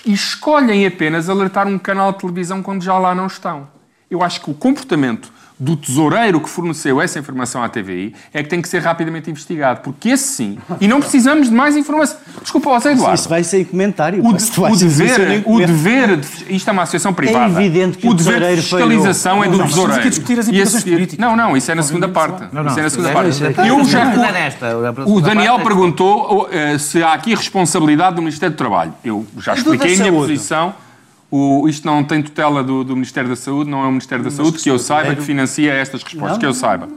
e 0.06 0.12
escolhem 0.12 0.86
apenas 0.86 1.28
alertar 1.28 1.66
um 1.66 1.76
canal 1.76 2.12
de 2.12 2.18
televisão 2.18 2.62
quando 2.62 2.84
já 2.84 2.96
lá 2.96 3.16
não 3.16 3.26
estão. 3.26 3.79
Eu 4.10 4.22
acho 4.22 4.40
que 4.40 4.50
o 4.50 4.54
comportamento 4.54 5.30
do 5.56 5.76
tesoureiro 5.76 6.40
que 6.40 6.48
forneceu 6.48 7.00
essa 7.02 7.18
informação 7.18 7.62
à 7.62 7.68
TVI 7.68 8.14
é 8.32 8.42
que 8.42 8.48
tem 8.48 8.62
que 8.62 8.68
ser 8.68 8.80
rapidamente 8.80 9.30
investigado, 9.30 9.80
porque 9.82 10.08
esse 10.08 10.24
sim, 10.32 10.58
e 10.80 10.88
não 10.88 11.00
precisamos 11.00 11.50
de 11.50 11.54
mais 11.54 11.76
informação. 11.76 12.16
Desculpa, 12.42 12.76
Zé 12.80 12.92
Eduardo. 12.92 13.14
Isso 13.14 13.28
vai 13.28 13.44
sem 13.44 13.62
comentário. 13.64 14.24
O, 14.26 14.32
de- 14.32 14.42
o 14.58 14.74
dever, 14.76 15.42
o 15.44 15.58
dever 15.58 16.16
de, 16.16 16.28
isto 16.56 16.66
é 16.66 16.72
uma 16.72 16.82
associação 16.82 17.12
privada. 17.12 17.60
evidente 17.62 17.98
que 17.98 18.06
o 18.06 18.10
o 18.10 18.14
dever 18.14 18.56
de 18.56 18.62
fiscalização 18.62 19.44
é 19.44 19.48
do 19.50 19.58
Não, 19.58 19.66
tesoureiro. 19.66 19.98
aqui 19.98 20.06
a 20.06 20.10
discutir 20.10 20.38
as 20.38 20.46
E 20.46 20.50
implicações 20.50 20.82
políticas. 20.82 21.18
Não, 21.18 21.36
não, 21.36 21.54
isso 21.54 21.70
é 21.70 21.74
na 21.74 21.82
segunda 21.82 22.08
parte. 22.08 22.42
Não, 22.54 22.62
não, 22.64 22.70
isso 22.70 22.80
é 22.80 22.82
na 22.82 22.90
segunda 22.90 23.10
é- 23.10 23.12
parte. 23.12 23.44
é- 23.44 23.70
Eu 23.70 23.84
já 23.84 24.00
é 24.00 25.04
o 25.04 25.20
Daniel 25.20 25.56
é- 25.56 25.62
perguntou 25.62 26.48
eh, 26.50 26.78
se 26.78 27.02
há 27.02 27.12
aqui 27.12 27.34
responsabilidade 27.34 28.16
do 28.16 28.22
Ministério 28.22 28.54
do 28.54 28.58
Trabalho. 28.58 28.94
Eu 29.04 29.26
já 29.38 29.52
expliquei 29.52 29.92
a 29.94 29.98
minha 29.98 30.10
Saúde? 30.10 30.32
posição. 30.32 30.74
O, 31.30 31.68
isto 31.68 31.86
não 31.86 32.02
tem 32.02 32.22
tutela 32.22 32.62
do, 32.64 32.82
do 32.82 32.94
Ministério 32.94 33.28
da 33.28 33.36
Saúde, 33.36 33.70
não 33.70 33.84
é 33.84 33.86
o 33.86 33.90
Ministério 33.90 34.24
da 34.24 34.30
Saúde 34.30 34.58
que 34.58 34.68
eu 34.68 34.78
saiba 34.78 35.14
que 35.14 35.22
financia 35.22 35.72
estas 35.72 36.02
respostas, 36.02 36.38
que 36.38 36.46
eu 36.46 36.52
saiba. 36.52 36.88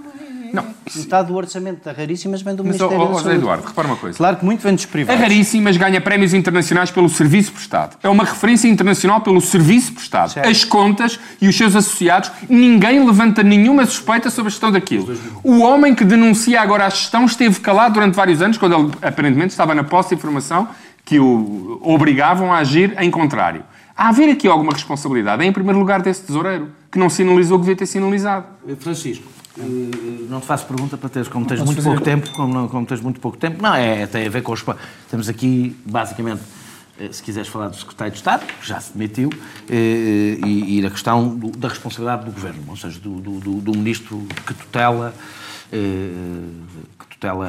Não, 0.54 0.63
Metade 0.96 1.30
do 1.30 1.36
orçamento 1.36 1.84
da 1.84 1.91
Raríssimas 1.91 2.43
vem 2.43 2.56
do 2.56 2.63
mas, 2.63 2.78
Ministério 2.78 3.04
ó, 3.04 3.08
da 3.08 3.19
Saúde. 3.22 3.38
Eduardo, 3.38 3.65
repara 3.65 3.88
uma 3.88 3.98
coisa. 3.98 4.15
Claro 4.15 4.38
que 4.38 4.46
muito 4.46 4.62
vem 4.62 4.76
dos 4.76 4.86
A 4.86 4.88
privados. 4.88 5.19
Raríssimas 5.19 5.78
ganha 5.78 6.00
prémios 6.00 6.32
internacionais 6.32 6.91
pelo 6.91 7.10
serviço 7.10 7.52
prestado. 7.52 7.98
É 8.04 8.08
uma 8.08 8.24
referência 8.24 8.67
internacional 8.67 9.22
pelo 9.22 9.41
serviço 9.41 9.93
prestado. 9.93 10.30
Certo. 10.32 10.48
As 10.48 10.63
contas 10.63 11.19
e 11.41 11.48
os 11.48 11.58
seus 11.58 11.76
associados, 11.76 12.32
ninguém 12.48 13.04
levanta 13.04 13.41
nenhuma 13.41 13.84
suspeita 13.88 14.30
sobre 14.30 14.50
a 14.50 14.52
gestão 14.52 14.72
daquilo. 14.72 15.17
O 15.43 15.62
homem 15.62 15.96
que 15.96 16.06
denuncia 16.06 16.62
agora 16.62 16.86
a 16.86 16.89
gestão 16.89 17.26
esteve 17.26 17.60
calado 17.60 17.96
durante 17.96 18.13
vários 18.13 18.39
anos, 18.39 18.58
quando 18.58 18.76
ele 18.76 18.91
aparentemente 19.02 19.54
estava 19.54 19.74
na 19.74 19.84
posse 19.84 20.10
de 20.10 20.15
informação 20.15 20.67
que 21.04 21.19
o 21.19 21.80
obrigavam 21.82 22.54
a 22.54 22.58
agir 22.58 22.93
em 23.00 23.10
contrário. 23.10 23.63
Há 23.96 24.06
a 24.08 24.10
haver 24.10 24.30
aqui 24.30 24.48
alguma 24.48 24.72
responsabilidade, 24.74 25.44
é, 25.44 25.46
em 25.46 25.52
primeiro 25.54 25.78
lugar, 25.80 26.02
desse 26.02 26.24
tesoureiro, 26.24 26.70
que 26.92 26.98
não 26.98 27.10
sinalizou 27.10 27.58
o 27.58 27.60
que 27.60 27.66
devia 27.66 27.76
ter 27.78 27.86
sinalizado. 27.86 28.46
Francisco, 28.80 29.24
eh, 29.58 29.62
não 30.30 30.40
te 30.40 30.48
faço 30.48 30.66
pergunta 30.66 30.98
para 30.98 31.10
teres, 31.10 31.28
como 31.28 31.46
tens 31.46 31.60
muito 31.66 31.82
pouco 31.84 32.02
tempo, 32.02 32.30
como, 32.36 32.54
não- 32.54 32.68
como 32.68 32.86
tens 32.88 33.02
muito 33.02 33.20
pouco 33.20 33.38
tempo, 33.38 33.62
não, 33.62 33.76
é, 33.76 34.08
tem 34.08 34.26
a 34.26 34.30
ver 34.30 34.42
com 34.42 34.52
os... 34.52 34.66
Temos 35.12 35.30
aqui, 35.30 35.76
basicamente, 35.86 36.42
eh, 37.00 37.10
se 37.12 37.22
quiseres 37.22 37.48
falar 37.50 37.68
do 37.70 37.76
Secretário 37.76 38.12
de 38.14 38.18
Estado, 38.18 38.46
que 38.48 38.68
já 38.68 38.80
se 38.80 38.94
demitiu, 38.98 39.30
eh, 39.70 40.38
e, 40.44 40.80
e 40.80 40.82
da 40.82 40.90
questão 40.90 41.28
do- 41.36 41.52
da 41.56 41.68
responsabilidade 41.68 42.26
do 42.26 42.32
Governo, 42.32 42.64
ou 42.68 42.76
seja, 42.76 43.00
do, 43.00 43.20
do- 43.22 43.40
do- 43.40 43.62
do 43.62 43.72
Ministro 43.78 44.26
que 44.48 44.56
tutela, 44.56 45.14
eh, 45.72 46.10
que 47.00 47.08
tutela 47.12 47.48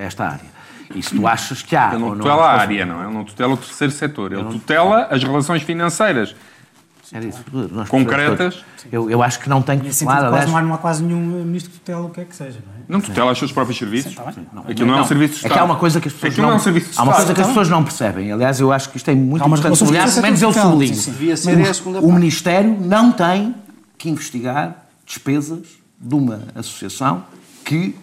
eh, 0.00 0.04
esta 0.06 0.24
área. 0.26 0.57
Se 1.02 1.14
tu 1.14 1.26
achas 1.26 1.62
que 1.62 1.76
há... 1.76 1.90
Ele 1.92 1.98
não 1.98 2.16
tutela 2.16 2.44
há 2.44 2.52
a 2.52 2.60
área, 2.60 2.86
não. 2.86 3.04
Ele 3.04 3.12
não 3.12 3.24
tutela 3.24 3.54
o 3.54 3.56
terceiro 3.56 3.92
setor. 3.92 4.32
Ele 4.32 4.44
tutela 4.44 5.08
as 5.10 5.22
relações 5.22 5.62
financeiras. 5.62 6.34
Era 7.12 7.24
isso. 7.24 7.42
Nós 7.72 7.88
Concretas. 7.88 8.62
Eu, 8.92 9.10
eu 9.10 9.22
acho 9.22 9.40
que 9.40 9.48
não 9.48 9.62
tem 9.62 9.78
que 9.78 9.90
sentido, 9.92 10.08
falar, 10.08 10.28
quase 10.28 10.34
aliás, 10.34 10.50
não, 10.50 10.56
há, 10.58 10.62
não 10.62 10.74
há 10.74 10.78
quase 10.78 11.02
nenhum 11.02 11.20
ministro 11.44 11.72
que 11.72 11.78
tutela 11.78 12.02
o 12.02 12.10
que 12.10 12.20
é 12.20 12.24
que 12.24 12.36
seja, 12.36 12.58
não 12.66 12.74
é? 12.74 12.76
Não 12.86 13.00
tutela 13.00 13.32
os 13.32 13.38
seus 13.38 13.50
próprios 13.50 13.78
serviços. 13.78 14.12
Sim, 14.12 14.46
bem. 14.52 14.64
Aquilo 14.68 14.90
não, 14.90 14.98
é 14.98 15.00
um 15.00 15.04
serviço 15.04 15.34
de 15.34 15.36
É 15.36 15.36
Estado. 15.36 15.52
que 15.54 15.58
há 15.58 15.64
uma 15.64 15.76
coisa 15.76 16.00
que 16.00 16.08
as 16.08 16.14
pessoas 16.14 16.32
Aquilo 16.32 16.46
não, 16.46 16.50
não 16.50 16.58
é 16.58 16.60
um 16.60 16.62
serviço 16.62 16.92
de 16.92 16.98
há 16.98 17.02
uma 17.02 17.14
coisa 17.14 17.34
que 17.34 17.40
as 17.40 17.46
pessoas 17.46 17.68
não 17.70 17.84
percebem. 17.84 18.32
Aliás, 18.32 18.60
eu 18.60 18.72
acho 18.72 18.90
que 18.90 18.98
isto 18.98 19.10
é 19.10 19.14
muito 19.14 19.46
importante 19.46 19.78
sublinhar, 19.78 20.20
menos 20.20 20.42
eu 20.42 20.52
sublinho. 20.52 20.94
O. 22.02 22.12
Ministério 22.12 22.76
não 22.78 23.10
tem 23.10 23.54
que 23.96 24.10
investigar 24.10 24.84
despesas 25.06 25.60
de 25.98 26.14
uma 26.14 26.42
associação 26.54 27.24
que, 27.64 27.96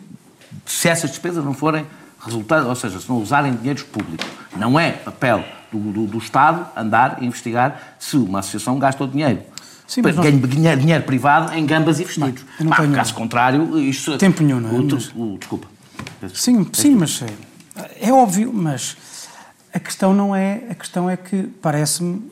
se 0.65 0.89
essas 0.89 1.11
despesas 1.11 1.43
não 1.45 1.53
forem 1.53 1.85
resultado, 2.25 2.67
ou 2.67 2.75
seja, 2.75 2.99
se 2.99 3.07
não 3.07 3.17
usarem 3.17 3.53
dinheiros 3.55 3.83
públicos. 3.83 4.25
Não 4.57 4.79
é 4.79 4.91
papel 4.91 5.43
do, 5.71 5.79
do- 5.79 6.07
do 6.07 6.17
Estado 6.17 6.65
andar 6.75 7.17
a 7.21 7.23
investigar 7.23 7.95
se 7.99 8.17
uma 8.17 8.39
associação 8.39 8.77
gasta 8.79 9.03
o 9.03 9.07
dinheiro. 9.07 9.41
Sim, 9.87 10.01
mas 10.01 10.15
nós- 10.15 10.25
Ganha 10.25 10.47
dinheiro, 10.47 10.81
dinheiro 10.81 11.03
privado 11.03 11.53
em 11.53 11.65
gambas 11.65 11.99
e 11.99 12.03
vestidos. 12.05 12.43
não 12.59 12.69
Pá, 12.71 12.87
Caso 12.87 13.13
contrário, 13.13 13.77
isto... 13.79 14.17
Tempo 14.17 14.41
nenhum, 14.41 14.59
não 14.59 14.69
é? 14.69 14.73
o- 14.73 14.83
Mas- 14.83 15.11
o- 15.15 15.37
desculpa. 15.37 15.67
Sim, 16.33 16.67
sim, 16.73 16.95
mas 16.95 17.21
é, 17.21 18.07
é 18.09 18.11
óbvio, 18.11 18.51
mas 18.53 18.97
a 19.73 19.79
questão 19.79 20.13
não 20.13 20.35
é, 20.35 20.61
a 20.69 20.75
questão 20.75 21.09
é 21.09 21.15
que 21.15 21.43
parece-me 21.61 22.31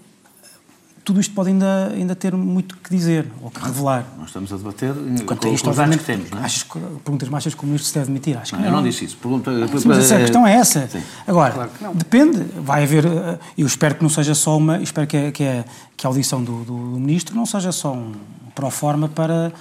tudo 1.03 1.19
isto 1.19 1.33
pode 1.33 1.49
ainda, 1.49 1.89
ainda 1.93 2.15
ter 2.15 2.33
muito 2.35 2.77
que 2.77 2.89
dizer 2.89 3.27
ou 3.41 3.51
que 3.51 3.59
revelar. 3.59 4.05
Nós 4.17 4.27
estamos 4.27 4.51
a 4.53 4.57
debater 4.57 4.93
Quanto 5.25 5.41
com, 5.41 5.49
a 5.49 5.51
isto, 5.51 5.65
com 5.65 5.71
os 5.71 5.77
dados 5.77 5.95
que 5.97 6.03
temos, 6.03 6.31
não 6.31 6.39
é? 6.39 6.41
achas 6.43 6.63
que, 6.63 6.79
perguntas-me, 6.79 7.35
achas 7.35 7.53
que 7.53 7.63
o 7.63 7.65
ministro 7.65 7.87
se 7.87 7.93
deve 7.93 8.05
demitir? 8.07 8.37
Acho 8.37 8.51
que 8.51 8.55
Não, 8.55 8.61
não. 8.61 8.69
eu 8.69 8.75
não 8.77 8.83
disse 8.83 9.05
isso. 9.05 9.17
Pergunta, 9.17 9.51
Sim, 9.51 9.87
mas 9.87 10.11
a 10.11 10.19
questão 10.19 10.47
é 10.47 10.53
essa. 10.53 10.87
Sim. 10.87 11.01
Agora, 11.27 11.69
depende, 11.93 12.43
vai 12.57 12.83
haver, 12.83 13.05
eh, 13.05 13.39
eu 13.57 13.67
espero 13.67 13.95
que 13.95 14.01
não 14.03 14.09
seja 14.09 14.33
só 14.33 14.57
uma, 14.57 14.81
espero 14.81 15.05
que 15.05 15.17
a, 15.17 15.31
que 15.31 15.43
a, 15.43 15.65
que 15.97 16.07
a 16.07 16.09
audição 16.09 16.43
do, 16.43 16.63
do, 16.63 16.91
do 16.91 16.99
ministro 16.99 17.35
não 17.35 17.45
seja 17.45 17.71
só 17.71 17.93
um 17.93 18.13
pro 18.55 18.69
forma 18.69 19.09
para, 19.09 19.51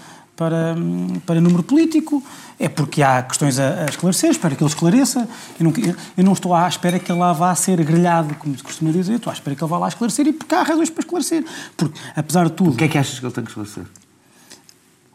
para, 0.43 0.77
para 1.25 1.41
número 1.41 1.63
político, 1.63 2.23
é 2.59 2.69
porque 2.69 3.01
há 3.01 3.23
questões 3.23 3.61
a, 3.61 3.83
a 3.83 3.85
esclarecer, 3.85 4.31
espero 4.31 4.57
que 4.57 4.63
ele 4.63 4.71
esclareça. 4.71 5.29
Eu 5.59 5.65
não, 5.65 5.73
eu 6.17 6.25
não 6.25 6.33
estou 6.33 6.53
à 6.53 6.67
espera 6.67 6.99
que 6.99 7.13
ele 7.13 7.21
lá 7.21 7.33
vá 7.33 7.55
ser 7.55 7.83
grelhado, 7.85 8.35
como 8.35 8.57
se 8.57 8.63
costuma 8.63 8.91
dizer, 8.91 9.15
estou 9.15 9.31
à 9.31 9.35
espera 9.35 9.55
que 9.55 9.63
ele 9.63 9.71
vá 9.71 9.79
lá 9.79 9.89
esclarecer 9.89 10.27
e 10.27 10.33
porque 10.33 10.55
há 10.55 10.63
razões 10.63 10.91
para 10.91 11.01
esclarecer. 11.01 11.45
Porque, 11.77 11.99
apesar 12.17 12.47
de 12.47 12.53
tudo. 12.53 12.73
O 12.73 12.77
que 12.77 12.85
é 12.85 12.89
que 12.89 12.99
achas 12.99 13.19
que 13.19 13.25
ele 13.25 13.33
tem 13.33 13.45
que 13.45 13.51
esclarecer? 13.51 13.85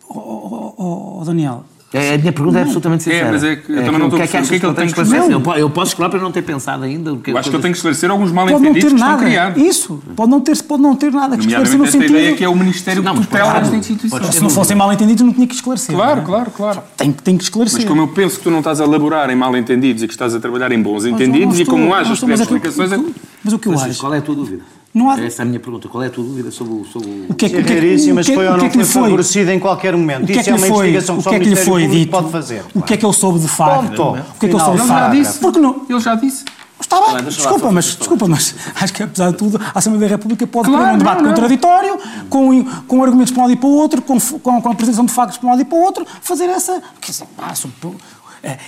Oh, 0.10 0.18
oh, 0.18 0.74
oh, 0.78 1.20
oh, 1.20 1.26
Daniel, 1.26 1.66
É, 1.94 2.16
a 2.16 2.18
minha 2.18 2.34
pergunta 2.34 2.60
é 2.60 2.64
absolutamente 2.64 3.04
sincera. 3.06 3.28
É, 3.28 3.32
mas 3.32 3.44
é 3.46 3.56
que 3.56 3.72
eu 3.72 3.76
também 3.86 3.98
não 4.00 4.08
o 4.08 4.10
que 4.10 4.16
estou 4.16 4.20
é 4.20 4.24
a 4.24 4.28
que 4.28 4.32
perceber 4.34 4.46
o 4.46 4.50
que 4.50 4.56
é 4.56 4.60
que 4.60 4.66
ele 4.66 4.74
tem 4.76 4.86
que 4.86 5.02
esclarecer? 5.02 5.32
Eu, 5.32 5.56
eu 5.56 5.70
posso 5.70 5.92
esclarecer 5.92 6.20
para 6.20 6.26
não 6.28 6.32
ter 6.34 6.42
pensado 6.42 6.84
ainda. 6.84 7.16
que- 7.16 7.32
Eu 7.32 7.38
acho 7.38 7.50
que 7.50 7.56
ele 7.56 7.62
tem 7.64 7.72
que 7.72 7.78
esclarecer 7.78 8.12
alguns 8.12 8.30
pode 8.32 8.52
não 8.52 8.60
mal-entendidos 8.60 8.82
ter 8.84 8.90
que 8.90 8.96
estão 8.96 9.10
nada. 9.10 9.24
criados. 9.26 9.64
Isso, 9.64 10.04
pode 10.14 10.30
não 10.32 10.42
ter, 10.42 10.62
pode 10.64 10.82
não 10.84 10.96
ter 10.98 11.12
nada 11.14 11.38
que 11.38 11.46
esclarecer 11.46 11.78
no 11.78 11.86
esta 11.86 11.98
sentido. 11.98 12.18
ideia 12.18 12.36
que 12.36 12.44
é 12.44 12.50
o 12.50 12.56
Ministério 12.56 13.02
Não, 13.02 13.16
que 13.16 13.22
tutela 13.22 13.58
esta 13.60 13.76
instituição. 13.78 14.20
pode- 14.20 14.36
Se 14.36 14.42
não 14.44 14.50
fossem 14.50 14.76
mal 14.76 14.92
entendidos, 14.92 15.24
não 15.24 15.32
tinha 15.34 15.48
que 15.48 15.56
esclarecer. 15.56 15.96
Claro, 15.96 16.16
não 16.18 16.24
é? 16.24 16.26
claro, 16.26 16.52
claro. 16.52 16.82
Tem, 16.98 17.12
tem 17.14 17.38
que 17.38 17.44
esclarecer. 17.46 17.80
Mas 17.80 17.88
como 17.88 18.02
eu 18.02 18.08
penso 18.10 18.38
que 18.38 18.44
tu 18.44 18.52
não 18.52 18.58
estás 18.60 18.82
a 18.82 18.84
elaborar 18.84 19.30
em 19.30 19.36
mal-entendidos 19.38 20.04
e 20.04 20.08
que 20.08 20.14
estás 20.14 20.36
a 20.36 20.42
trabalhar 20.42 20.70
em 20.74 20.82
bons 20.82 21.06
não- 21.06 21.12
entendidos 21.12 21.56
não 21.56 21.62
e 21.64 21.66
como 21.66 21.94
haja 21.94 22.10
não 22.10 22.14
as 22.14 22.22
é 22.22 22.26
que- 22.26 22.42
explicações... 22.42 22.92
é- 22.92 23.00
Mas 23.46 23.54
o 23.54 23.60
que 23.60 23.68
eu 23.70 23.80
acho. 23.80 23.98
qual 24.00 24.14
é 24.14 24.18
a 24.18 24.22
tua 24.22 24.36
dúvida? 24.36 24.62
Não 24.98 25.10
há- 25.10 25.20
Essa 25.20 25.42
é 25.42 25.44
a 25.44 25.46
minha 25.46 25.60
pergunta. 25.60 25.88
Qual 25.88 26.04
é 26.04 26.08
a 26.08 26.10
tua 26.10 26.24
dúvida 26.24 26.50
sobre 26.52 26.74
o. 26.74 26.86
Sobre 26.86 27.08
o... 27.30 27.34
Que 27.36 27.46
é 27.46 27.50
que- 27.50 27.58
o 27.58 27.64
que 27.64 27.74
é 27.74 28.14
mas 28.14 28.26
que 28.26 28.32
é- 28.32 28.36
foi 28.36 28.48
ou 28.48 28.54
o 28.54 28.56
que 28.56 28.60
não 28.62 28.66
é 28.66 28.70
que 28.70 28.78
lhe 28.78 28.86
foi 28.86 29.04
favorecido 29.04 29.52
em 29.52 29.60
qualquer 29.60 29.96
momento. 29.96 30.24
O 30.24 30.28
que 30.28 30.34
é 30.40 30.44
que 30.44 30.50
é 30.50 30.54
lhe 30.54 30.58
uma 30.60 30.68
foi, 30.68 30.88
investigação 30.90 31.16
que 31.16 31.20
o 31.22 31.24
só 31.24 31.30
que 31.30 31.36
é 31.36 31.40
que 31.40 31.50
lhe 31.50 31.56
foi 31.56 31.88
dito? 31.88 32.12
pode 32.12 32.32
fazer. 32.32 32.64
O 32.74 32.82
que 32.82 32.94
é 32.94 32.98
que 32.98 33.06
ele 33.06 33.14
soube 33.14 33.40
de 33.40 33.48
facto? 33.48 33.96
Ponto. 33.96 34.04
O 34.04 34.40
que 34.40 34.46
é 34.46 34.50
que 34.50 34.56
ele 34.56 34.64
soube 34.64 34.78
de 34.78 34.82
Ele 34.84 34.88
já 34.88 35.00
facto? 35.00 35.12
disse. 35.16 35.40
Porque 35.40 35.60
não. 35.60 35.82
Ele 35.90 36.00
já 36.00 36.16
disse. 36.16 36.46
Está 36.80 37.02
bem, 37.02 37.24
desculpa, 37.24 37.72
mas, 37.72 37.86
desculpa, 37.86 38.28
mas 38.28 38.54
acho 38.76 38.94
que 38.94 39.02
apesar 39.02 39.32
de 39.32 39.38
tudo, 39.38 39.60
a 39.74 39.80
Assembleia 39.80 40.10
da 40.10 40.16
República 40.16 40.46
pode 40.46 40.70
Claro, 40.70 40.86
ter 40.86 40.94
um 40.94 40.98
debate 41.00 41.18
não, 41.18 41.24
não. 41.24 41.34
contraditório, 41.34 41.98
com, 42.30 42.64
com 42.88 43.04
argumentos 43.04 43.32
para 43.32 43.40
um 43.40 43.44
lado 43.48 43.54
e 43.54 43.56
para 43.58 43.68
o 43.68 43.72
outro, 43.72 44.02
com, 44.04 44.20
com, 44.20 44.62
com 44.62 44.70
a 44.70 44.72
apresentação 44.74 45.04
de 45.04 45.12
factos 45.12 45.40
para 45.40 45.48
um 45.48 45.50
lado 45.50 45.62
e 45.64 45.66
para 45.66 45.76
o 45.76 45.82
outro, 45.82 46.06
fazer 46.22 46.44
essa. 46.46 46.80
Quer 47.02 47.12
dizer, 47.12 47.26
pá, 47.36 47.52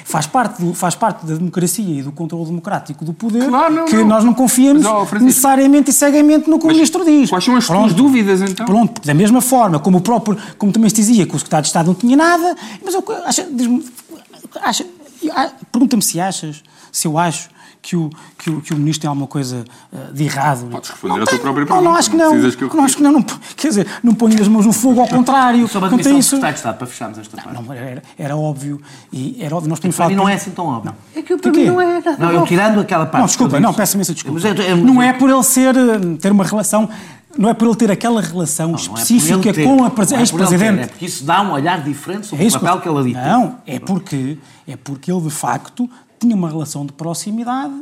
faz, 0.03 0.27
parte 0.27 0.61
do, 0.63 0.73
faz 0.73 0.95
parte 0.95 1.25
da 1.25 1.35
democracia 1.35 1.99
e 1.99 2.01
do 2.01 2.11
controle 2.11 2.45
democrático 2.45 3.05
do 3.05 3.13
poder 3.13 3.47
Claro, 3.47 3.73
não, 3.73 3.85
que 3.85 3.95
não. 3.95 4.07
nós 4.07 4.23
não 4.23 4.33
confiamos 4.33 4.83
Mas, 4.83 4.91
Francisco, 5.09 5.23
necessariamente 5.25 5.89
e 5.91 5.93
cegamente 5.93 6.49
no 6.49 6.59
que 6.59 6.65
o 6.65 6.67
ministro 6.67 7.05
diz. 7.05 7.29
Quais 7.29 7.43
são 7.43 7.55
as 7.55 7.65
tuas 7.65 7.79
Pronto. 7.79 7.93
dúvidas, 7.93 8.41
então? 8.41 8.65
Pronto, 8.65 9.01
da 9.05 9.13
mesma 9.13 9.41
forma, 9.41 9.79
como 9.79 9.99
o 9.99 10.01
próprio, 10.01 10.37
como 10.57 10.71
também 10.71 10.89
se 10.89 10.95
dizia 10.95 11.25
que 11.25 11.35
o 11.35 11.39
secretário 11.39 11.63
de 11.63 11.67
Estado 11.69 11.87
não 11.87 11.95
tinha 11.95 12.17
nada, 12.17 12.55
mas 12.83 12.93
eu 12.93 13.03
acho, 13.25 14.85
ah, 15.31 15.51
pergunta-me 15.71 16.01
se 16.01 16.19
achas, 16.19 16.63
se 16.91 17.07
eu 17.07 17.17
acho 17.17 17.49
que 17.81 17.95
o, 17.95 18.09
que 18.37 18.49
o, 18.49 18.61
que 18.61 18.73
o 18.73 18.77
ministro 18.77 19.01
tem 19.01 19.07
alguma 19.07 19.27
coisa 19.27 19.63
ah, 19.93 20.11
de 20.11 20.23
errado. 20.23 20.67
Podes 20.69 20.89
responder 20.89 21.15
Não 21.15 21.23
à 21.23 21.25
tua 21.25 21.39
própria 21.39 21.65
Não, 21.65 21.75
não 21.75 21.81
pergunta, 21.81 21.99
acho 21.99 22.09
que 22.11 22.17
não 22.17 22.25
não. 22.25 22.31
precisas 22.31 22.55
que 22.55 22.63
eu 22.63 22.73
não 22.73 22.83
acho 22.83 22.97
que 22.97 23.03
não, 23.03 23.11
não. 23.13 23.21
Quer 23.55 23.67
dizer, 23.69 23.87
não 24.03 24.13
ponho 24.13 24.41
as 24.41 24.47
mãos 24.47 24.65
no 24.65 24.73
fogo, 24.73 25.01
ao 25.01 25.07
contrário. 25.07 25.67
Sobre 25.67 25.87
a 25.87 25.91
não 25.91 25.97
do 25.97 26.09
isso. 26.09 26.21
secretário 26.29 26.53
de 26.53 26.59
Estado, 26.59 26.77
para 26.77 26.87
fecharmos 26.87 27.17
esta 27.17 27.37
parte. 27.41 27.61
Não, 27.61 27.73
era, 27.73 28.03
era 28.17 28.37
óbvio, 28.37 28.81
e 29.11 29.37
era 29.39 29.55
óbvio, 29.55 29.69
nós 29.69 29.79
mim 29.79 29.91
falado... 29.91 30.15
não 30.15 30.27
é 30.27 30.33
assim 30.33 30.51
tão 30.51 30.65
óbvio. 30.65 30.93
É 31.15 31.21
que 31.21 31.37
para 31.37 31.51
mim 31.51 31.65
não 31.65 31.81
é 31.81 31.93
nada 31.93 32.17
Não, 32.17 32.31
eu 32.31 32.45
tirando 32.45 32.79
aquela 32.79 33.05
parte. 33.05 33.19
Não, 33.19 33.25
desculpa, 33.27 33.59
não, 33.59 33.73
peço 33.73 33.95
imensa 33.95 34.13
desculpa. 34.13 34.45
Eu- 34.47 34.53
eu- 34.55 34.77
não 34.77 35.01
é 35.01 35.13
por 35.13 35.29
ele 35.29 35.43
ser, 35.43 35.75
eh, 35.75 35.99
ter 36.19 36.31
uma 36.31 36.43
relação, 36.43 36.89
não 37.37 37.49
é 37.49 37.53
por 37.53 37.67
ele 37.67 37.75
ter 37.75 37.91
aquela 37.91 38.21
relação 38.21 38.71
Não 38.71 38.75
é 38.75 38.81
específica 38.81 39.53
com 39.53 39.73
a 39.73 39.77
não 39.77 39.85
é 39.85 39.89
por 39.89 40.01
ele 40.03 40.09
ter, 40.09 40.19
ex-presidente. 40.19 40.79
É 40.81 40.87
porque 40.87 41.05
isso 41.05 41.23
dá 41.23 41.41
um 41.41 41.51
olhar 41.51 41.81
diferente 41.81 42.27
sobre 42.27 42.43
É 42.43 42.47
o 42.47 42.51
que 42.51 42.59
papel 42.59 42.81
que 42.81 42.89
ele 42.89 42.97
ali 42.97 43.13
tem. 43.13 43.23
Não, 43.23 43.57
é 43.65 43.79
porque, 43.79 44.37
é 44.67 44.75
porque 44.75 45.11
ele 45.11 45.21
de 45.21 45.29
facto 45.29 45.89
tinha 46.19 46.35
uma 46.35 46.49
relação 46.49 46.85
de 46.85 46.93
proximidade 46.93 47.73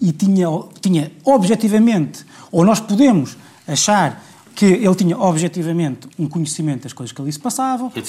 e 0.00 0.12
tinha, 0.12 0.46
tinha 0.80 1.12
objetivamente, 1.24 2.24
ou 2.50 2.64
nós 2.64 2.80
podemos 2.80 3.36
achar 3.66 4.22
que 4.54 4.66
ele 4.66 4.94
tinha 4.94 5.18
objetivamente 5.18 6.06
um 6.18 6.28
conhecimento 6.28 6.82
das 6.82 6.92
coisas 6.92 7.10
que 7.12 7.22
ali 7.22 7.32
se 7.32 7.38
passavam, 7.40 7.88
que 7.90 8.00
de 8.02 8.06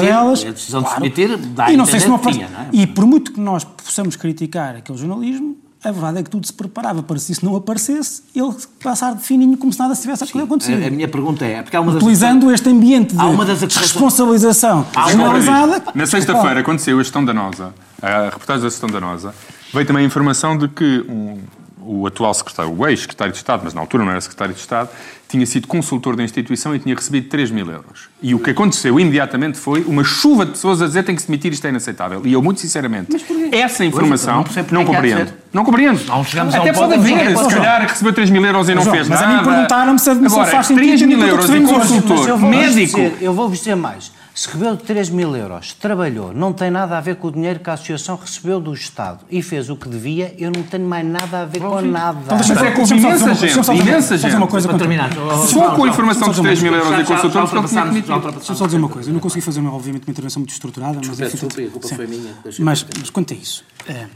demitir- 0.00 0.10
delas. 0.10 0.44
a 0.44 0.50
decisão 0.50 0.82
de 0.82 0.94
demitir 0.94 1.36
dá 1.36 1.70
e 1.72 1.76
não 1.76 1.86
sei 1.86 2.00
se 2.00 2.08
não 2.08 2.18
tinha, 2.18 2.48
não 2.48 2.60
é? 2.60 2.68
E 2.72 2.86
por 2.86 3.06
muito 3.06 3.32
que 3.32 3.40
nós 3.40 3.62
possamos 3.64 4.16
criticar 4.16 4.74
aquele 4.76 4.98
jornalismo, 4.98 5.56
a 5.84 5.92
verdade 5.92 6.18
é 6.18 6.22
que 6.22 6.30
tudo 6.30 6.44
se 6.46 6.52
preparava 6.52 7.02
para 7.02 7.18
se 7.18 7.30
isso 7.32 7.44
não 7.44 7.54
aparecesse, 7.54 8.22
ele 8.34 8.52
passar 8.82 9.14
de 9.14 9.22
fininho 9.22 9.56
como 9.56 9.72
se 9.72 9.78
nada 9.78 9.94
tivesse 10.02 10.24
acontecido. 10.42 10.82
A, 10.82 10.86
a 10.88 10.90
minha 10.90 11.06
pergunta 11.08 11.44
é, 11.44 11.62
porque 11.62 11.76
há 11.76 11.80
uma 11.80 11.92
das 11.92 12.02
Utilizando 12.02 12.50
este 12.52 12.68
ambiente 12.68 13.14
de 13.14 13.20
Há 13.20 13.26
uma 13.26 13.44
das 13.44 13.62
acusações- 13.62 13.92
responsabilização 13.92 14.86
Há 14.94 15.00
uma- 15.02 15.10
generalizada. 15.10 15.82
Na 15.94 16.06
sexta-feira, 16.06 16.62
saiu 16.82 16.98
a 16.98 17.02
gestão 17.02 17.24
danosa, 17.24 17.72
a 18.02 18.24
reportagem 18.24 18.62
da 18.62 18.68
gestão 18.68 18.88
danosa, 18.88 19.34
veio 19.72 19.86
também 19.86 20.02
a 20.02 20.06
informação 20.06 20.58
de 20.58 20.66
que 20.68 21.04
um- 21.08 21.38
o 21.80 22.06
atual 22.06 22.34
secretário, 22.34 22.74
o 22.76 22.86
ex-secretário 22.88 23.32
de 23.32 23.38
Estado, 23.38 23.62
mas 23.64 23.72
na 23.72 23.80
altura 23.80 24.04
não 24.04 24.10
era 24.10 24.20
secretário 24.20 24.52
de 24.54 24.60
Estado, 24.60 24.90
tinha 25.28 25.44
sido 25.44 25.66
consultor 25.68 26.16
da 26.16 26.24
instituição 26.24 26.74
e 26.74 26.78
tinha 26.78 26.94
recebido 26.94 27.28
3 27.28 27.50
mil 27.50 27.70
euros. 27.70 28.08
E 28.22 28.34
o 28.34 28.38
que 28.38 28.50
aconteceu 28.50 28.98
imediatamente 28.98 29.58
foi 29.58 29.82
uma 29.86 30.02
chuva 30.02 30.46
de 30.46 30.52
pessoas 30.52 30.80
a 30.80 30.86
dizer 30.86 31.02
tem 31.02 31.14
que 31.14 31.20
se 31.20 31.28
demitir, 31.28 31.52
isto 31.52 31.66
é 31.66 31.70
inaceitável. 31.70 32.22
E 32.24 32.32
eu, 32.32 32.40
muito 32.42 32.60
sinceramente, 32.62 33.14
essa 33.52 33.84
informação 33.84 34.36
não 34.36 34.44
percebo 34.44 34.74
não, 34.74 34.84
porque 34.86 34.96
é 34.96 35.00
de 35.02 35.08
compreendo. 35.10 35.32
Não 35.52 35.64
compreendo. 35.64 36.00
Não 36.06 36.24
chegamos 36.24 36.54
a 36.54 36.58
um 36.58 36.62
Até 36.62 36.72
ponto 36.72 36.88
pode 36.88 36.94
haver, 37.12 37.36
se 37.36 37.48
calhar 37.54 37.82
recebeu 37.82 38.12
3 38.14 38.30
mil 38.30 38.44
euros 38.44 38.68
e 38.70 38.74
não 38.74 38.82
João, 38.82 38.94
fez 38.96 39.08
mas 39.08 39.20
a 39.20 39.26
nada. 39.26 39.38
mim 39.38 39.44
perguntaram-me 39.48 39.98
se 39.98 40.08
a 40.10 40.14
demissão 40.14 40.38
Agora, 40.40 40.56
faz 40.56 40.66
sentido 40.66 40.84
3 40.86 41.02
mil 41.02 41.18
euros 41.26 41.48
e 41.48 41.52
hoje. 41.52 41.64
consultor, 41.66 42.16
Mas 42.18 42.26
eu 42.28 42.38
vou-vos 42.38 42.56
médico. 42.58 43.00
dizer- 43.00 43.16
eu 43.20 43.32
vou-vos 43.34 43.58
dizer 43.58 43.74
mais. 43.76 44.12
Se 44.38 44.46
recebeu 44.46 44.76
3 44.76 45.10
mil 45.10 45.34
euros, 45.34 45.72
trabalhou, 45.72 46.32
não 46.32 46.52
tem 46.52 46.70
nada 46.70 46.96
a 46.96 47.00
ver 47.00 47.16
com 47.16 47.26
o 47.26 47.32
dinheiro 47.32 47.58
que 47.58 47.68
a 47.70 47.72
Associação 47.72 48.14
recebeu 48.14 48.60
do 48.60 48.72
Estado 48.72 49.24
e 49.28 49.42
fez 49.42 49.68
o 49.68 49.74
que 49.74 49.88
devia, 49.88 50.32
eu 50.38 50.52
não 50.54 50.62
tenho 50.62 50.86
mais 50.86 51.04
nada 51.04 51.42
a 51.42 51.44
ver 51.44 51.58
com 51.58 51.80
nada. 51.80 52.20
Então, 52.24 52.36
deixa-me 52.36 52.60
Mas 52.60 52.68
é 52.68 52.70
só- 52.70 52.76
com 52.76 52.94
imensa 52.94 53.34
dizer 53.34 53.46
uma 53.48 53.64
coisa, 53.64 53.74
gente, 53.74 53.88
imensa 53.88 54.14
dizer 54.14 54.28
uma 54.28 54.38
gente. 54.38 54.50
coisa 54.50 54.68
Para 54.68 54.78
terminar, 54.78 55.10
Só 55.44 55.74
com 55.74 55.82
a 55.82 55.88
informação 55.88 56.28
dos 56.28 56.38
3 56.38 56.62
mil 56.62 56.72
euros 56.72 57.00
e 57.00 57.04
consultores, 57.04 57.52
ele 57.52 57.66
tinha 57.66 57.84
ultrapassámos. 58.14 58.34
Deixa 58.36 58.52
eu 58.52 58.56
só 58.56 58.66
dizer 58.66 58.78
uma 58.78 58.88
coisa. 58.88 59.10
Eu 59.10 59.14
não 59.14 59.20
consegui 59.20 59.44
fazer, 59.44 59.60
obviamente, 59.66 60.06
uma 60.06 60.12
intervenção 60.12 60.38
muito 60.38 60.52
estruturada, 60.52 61.00
mas... 61.04 61.18
Desculpa, 61.18 61.60
a 61.60 61.70
culpa 61.70 61.88
foi 61.88 62.06
minha, 62.06 62.32
Mas, 62.60 62.86
quanto 63.12 63.34
a 63.34 63.36
isso, 63.36 63.64
eh, 63.88 64.06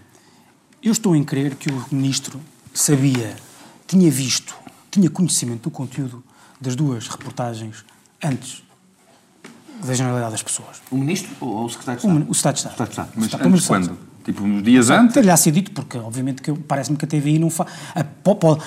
eu 0.81 0.93
estou 0.93 1.17
em 1.17 1.25
crer 1.25 1.57
que 1.57 1.69
o 1.69 1.85
Ministro 1.91 2.41
sabia, 2.73 3.35
tinha 3.89 4.09
visto, 4.09 4.55
tinha 4.89 5.11
conhecimento 5.11 5.63
do 5.63 5.71
conteúdo 5.73 6.23
das 6.61 6.77
duas 6.77 7.09
reportagens 7.09 7.85
antes 8.23 8.62
da 9.85 9.95
generalidade 9.95 10.33
das 10.33 10.43
pessoas. 10.43 10.81
O 10.91 10.97
ministro 10.97 11.31
ou 11.41 11.65
o 11.65 11.69
secretário 11.71 12.01
de 12.01 12.07
O, 12.07 12.11
Estado? 12.11 12.29
o 12.29 12.33
Estado 12.33 12.53
de 12.55 12.59
Estado. 12.61 12.73
Estado 12.73 12.87
de 12.89 13.25
Estado. 13.27 13.51
Mas 13.51 13.65
o 13.65 13.67
quando? 13.69 13.99
Tipo, 14.25 14.45
uns 14.45 14.63
dias 14.63 14.89
antes? 14.89 15.15
Ter-lhe 15.15 15.37
sido 15.37 15.55
dito, 15.55 15.73
porque 15.73 15.99
obviamente 15.99 16.41
que 16.43 16.53
parece-me 16.53 16.97
que 16.97 17.05
a 17.05 17.09
TVI 17.09 17.41
não 17.41 17.51
fa... 17.51 17.67
a- 17.93 18.05
pode, 18.05 18.63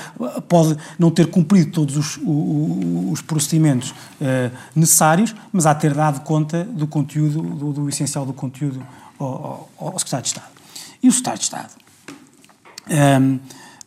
pode 0.49 0.77
não 0.99 1.09
ter 1.09 1.27
cumprido 1.27 1.71
todos 1.71 1.95
os, 1.95 2.17
o- 2.17 2.21
o- 2.29 3.09
os 3.13 3.21
procedimentos 3.21 3.95
eh, 4.19 4.51
necessários, 4.75 5.33
mas 5.53 5.65
há 5.65 5.73
ter 5.73 5.93
dado 5.93 6.19
conta 6.25 6.65
do 6.65 6.85
conteúdo, 6.87 7.41
do, 7.41 7.71
do 7.71 7.87
essencial 7.89 8.25
do 8.25 8.33
conteúdo 8.33 8.85
ao, 9.17 9.69
ao, 9.79 9.87
ao 9.93 9.99
Secretário 9.99 10.23
de 10.23 10.27
Estado. 10.27 10.47
E 11.01 11.07
o 11.07 11.11
Secretário 11.11 11.39
de 11.39 11.45
Estado 11.45 11.69
ehm, 12.89 13.39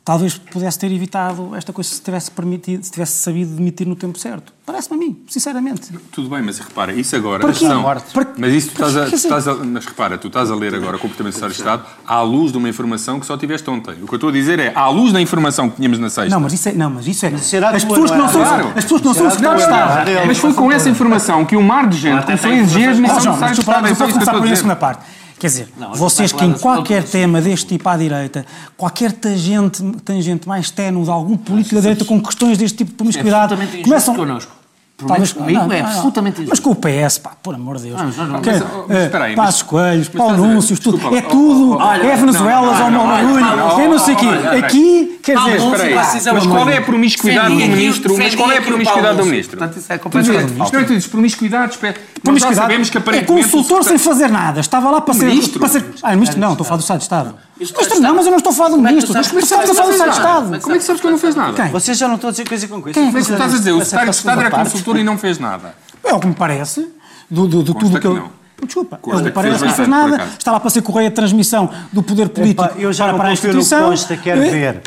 talvez 0.08 0.38
pudesse 0.38 0.78
ter 0.78 0.90
evitado 0.90 1.54
esta 1.54 1.70
coisa 1.70 1.90
se 1.90 2.00
tivesse 2.00 2.30
permitido, 2.30 2.82
se 2.82 2.90
tivesse 2.90 3.12
sabido 3.18 3.54
demitir 3.54 3.86
no 3.86 3.94
tempo 3.94 4.18
certo. 4.18 4.54
Parece-me 4.64 4.96
a 4.96 4.98
mim, 5.06 5.22
sinceramente. 5.28 5.90
Tudo 6.10 6.30
bem, 6.30 6.40
mas 6.42 6.58
repara, 6.58 6.94
isso 6.94 7.14
agora. 7.14 7.46
Para 7.46 8.00
Para- 8.00 8.28
Mas 8.38 8.52
isso 8.54 8.68
tu 8.68 8.72
estás 8.82 8.96
a, 8.96 9.04
tu 9.06 9.14
estás 9.14 9.48
a- 9.48 9.54
Mas 9.54 9.84
repara, 9.84 10.16
tu 10.16 10.28
estás 10.28 10.50
a 10.50 10.54
ler 10.54 10.74
agora 10.74 10.96
o 10.96 10.98
comportamento 10.98 11.34
do 11.34 11.38
Secretário 11.38 11.82
de 11.82 11.88
Estado 11.90 12.02
à 12.06 12.22
luz 12.22 12.52
de 12.52 12.56
uma 12.58 12.70
informação 12.70 13.20
que 13.20 13.26
só 13.26 13.36
tiveste 13.36 13.68
ontem. 13.68 13.96
O 14.02 14.06
que 14.06 14.14
eu 14.14 14.16
estou 14.16 14.30
a 14.30 14.32
dizer 14.32 14.58
é, 14.58 14.72
à 14.74 14.88
luz 14.88 15.12
da 15.12 15.20
informação 15.20 15.68
que 15.68 15.76
tínhamos 15.76 15.98
na 15.98 16.08
sexta. 16.08 16.30
Não, 16.34 16.40
mas 16.40 16.54
isso 16.54 16.68
é. 16.70 16.72
Não, 16.72 16.88
mas 16.88 17.06
isso 17.06 17.26
é. 17.26 17.36
será 17.36 17.68
as 17.70 17.84
pessoas 17.84 18.10
que 18.10 18.16
não 18.16 18.24
é? 18.26 18.28
são, 18.28 18.42
Claro. 18.42 18.68
as 18.76 18.84
pessoas 18.84 19.00
que 19.02 19.06
não 19.06 19.14
são 19.14 19.30
secretários 19.30 19.62
de 19.66 19.70
Estado. 19.70 20.10
não 20.10 20.20
é? 20.22 20.26
mas 20.26 20.38
foi 20.38 20.54
com 20.54 20.72
essa 20.72 20.88
informação 20.88 21.44
que 21.44 21.54
um 21.56 21.62
mar 21.62 21.86
de 21.86 21.98
gente 21.98 22.24
começou 22.24 22.50
a 22.50 22.54
exigir 22.54 22.88
a 22.88 22.92
informações- 22.92 23.26
admissão 23.26 23.52
do 23.52 23.60
Estado. 23.60 23.78
É 23.78 23.80
mas 23.82 23.90
eu 23.90 23.92
isso 23.92 24.02
eu 24.04 24.12
começar 24.12 24.32
por 24.32 24.36
a 24.36 24.38
essa 24.38 24.44
dizer. 24.44 24.56
segunda 24.56 24.76
parte. 24.76 25.04
Quer 25.38 25.46
dizer, 25.46 25.68
Não, 25.76 25.94
vocês 25.94 26.32
que 26.32 26.44
em 26.44 26.52
qualquer 26.52 27.04
tema 27.04 27.40
deste 27.40 27.66
tipo 27.66 27.88
à 27.88 27.96
direita, 27.96 28.44
qualquer 28.76 29.12
tangente, 29.12 29.82
tangente 30.04 30.48
mais 30.48 30.70
ténue 30.70 31.04
de 31.04 31.10
algum 31.10 31.36
político 31.36 31.76
da 31.76 31.80
direita 31.80 32.04
com 32.04 32.20
questões 32.20 32.58
deste 32.58 32.78
tipo 32.78 32.90
de 32.90 32.96
promiscuidade, 32.96 33.54
É 33.54 33.82
começam... 33.82 34.14
connosco. 34.16 34.57
Pelo 34.98 35.12
menos 35.12 35.32
comigo 35.32 35.72
é 35.72 35.80
absolutamente 35.80 36.44
Mas 36.48 36.58
com 36.58 36.70
o 36.70 36.74
PS, 36.74 37.18
pá, 37.18 37.30
por 37.40 37.54
amor 37.54 37.76
de 37.76 37.84
Deus. 37.84 38.02
Não, 38.02 38.10
não, 38.10 38.32
não, 38.32 38.40
Que- 38.40 38.50
mas, 38.50 38.62
oh, 38.62 38.84
mas 38.88 38.98
eh, 38.98 39.04
espera 39.04 39.24
aí, 39.26 39.36
Passos 39.36 39.62
Coelhos, 39.62 40.08
Paulo? 40.08 40.36
Núncios, 40.36 40.80
tudo. 40.80 40.96
Desculpa, 40.98 41.16
É 41.16 41.24
oh, 41.24 41.30
tudo. 41.30 41.70
oh, 41.70 41.76
olha, 41.76 42.02
é 42.04 42.16
Venezuelas 42.16 42.78
não, 42.78 42.84
ao 42.84 42.90
não, 42.90 43.06
meu 43.06 43.16
barulho. 43.16 43.56
não, 43.56 43.80
É 43.80 43.88
não 43.88 43.98
sei 44.00 44.14
o 44.14 44.16
quê. 44.16 44.26
Aqui, 44.64 45.20
quer 45.22 45.36
Não, 45.36 45.42
mas 45.50 45.62
dizer... 45.62 45.82
Aí, 45.82 45.94
Precisa 45.94 46.32
mas 46.32 46.46
qual 46.48 46.68
é 46.68 46.78
a 46.78 46.82
promiscuidade 46.82 47.48
do 47.48 47.54
ministro? 47.54 48.18
Mas 48.18 48.34
qual 48.34 48.50
é 48.50 48.58
a 48.58 48.62
promiscuidade 48.62 49.16
do 49.18 49.24
ministro? 49.24 49.56
Portanto, 49.56 49.78
isso 49.78 49.92
é 49.92 49.98
completamente 49.98 50.46
dizes, 50.46 50.62
Isto 50.64 50.72
não 50.74 50.80
é 50.80 50.84
dizes 50.84 51.06
promiscuidade, 51.06 51.78
Promiscuidade 52.20 52.56
sabemos 52.56 52.90
que 52.90 52.98
é 52.98 53.22
consultor 53.22 53.84
sem 53.84 53.98
fazer 53.98 54.28
nada. 54.28 54.58
Estava 54.58 54.90
lá 54.90 55.00
para 55.00 55.14
ser. 55.14 55.26
ministro. 55.26 55.60
Para 55.60 55.68
ser 55.68 55.84
ah, 56.02 56.12
ministro 56.14 56.40
não, 56.40 56.52
estou 56.52 56.64
a 56.64 56.66
falar 56.66 56.78
do 56.78 56.82
Estado 56.82 56.98
de 56.98 57.04
Estado. 57.04 57.34
Isto 57.60 57.74
Ministro 57.76 58.00
não, 58.00 58.14
mas 58.14 58.24
eu 58.26 58.30
não 58.30 58.38
estou 58.38 58.52
a 58.52 58.54
falar 58.54 58.68
do 58.68 58.76
Como 58.76 58.88
é 58.88 58.92
que 58.92 59.00
tu 59.06 59.12
ministro. 59.12 59.24
sabes 59.24 60.16
falar 60.16 60.40
de. 60.50 60.60
Como 60.60 60.74
é 60.74 60.78
que 60.78 60.84
sabes 60.84 61.00
que 61.00 61.06
ele 61.06 61.12
não 61.12 61.18
fez 61.20 61.34
nada? 61.34 61.52
Quem? 61.54 61.70
Vocês 61.72 61.98
já 61.98 62.06
não 62.08 62.14
estão 62.14 62.28
a 62.28 62.30
dizer 62.30 62.48
coisa 62.48 62.68
com 62.68 62.82
coisa. 62.82 62.94
Quem? 63.00 63.08
É 63.08 63.12
que 63.12 63.18
tu 63.24 63.32
estás 63.32 63.54
a 63.54 63.56
dizer? 63.56 63.72
O 63.72 63.78
secretário 63.80 64.10
de 64.12 64.16
Estado 64.16 64.40
era 64.40 64.50
consultor 64.50 64.96
e 64.98 65.04
não 65.04 65.18
fez 65.18 65.38
nada. 65.38 65.74
É 66.04 66.12
o 66.14 66.20
que 66.20 66.26
me 66.28 66.34
parece. 66.34 66.88
Do, 67.30 67.46
do, 67.48 67.62
tudo 67.64 67.90
que 67.90 68.00
que 68.00 68.06
eu. 68.06 68.14
não. 68.14 68.38
Desculpa, 68.64 68.96
é 68.96 68.98
Consta 68.98 69.22
que 69.24 69.30
parece 69.30 69.58
que 69.60 69.64
não 69.66 69.72
fez 69.74 69.88
nada. 69.88 70.24
Está 70.38 70.52
lá 70.52 70.60
para 70.60 70.70
ser 70.70 70.82
correia 70.82 71.08
de 71.10 71.14
transmissão 71.16 71.70
do 71.92 72.02
poder 72.02 72.28
político 72.28 72.68
eu 72.76 72.92
já 72.92 73.04
para, 73.04 73.12
não 73.12 73.18
para 73.20 73.28
a 73.28 73.32
instituição. 73.32 73.88
consta, 73.90 74.16
quero 74.16 74.42
Eh, 74.42 74.50
ver. 74.50 74.82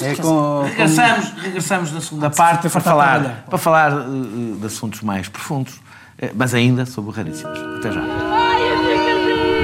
É 0.00 0.14
com... 0.16 0.62
Regressamos, 0.64 1.32
regressamos 1.42 1.92
na 1.92 2.00
segunda 2.00 2.30
parte 2.30 2.68
para 2.68 2.80
de 2.80 2.84
falar, 2.84 3.04
trabalhar. 3.20 3.44
para 3.48 3.58
falar 3.58 3.92
eh, 3.92 4.60
de 4.60 4.66
assuntos 4.66 5.00
mais 5.00 5.28
profundos. 5.28 5.74
eh, 6.18 6.32
mas 6.34 6.52
ainda 6.54 6.84
sobre 6.84 7.12
raríssimas. 7.16 7.58
Até 7.78 7.92
já. 7.92 8.41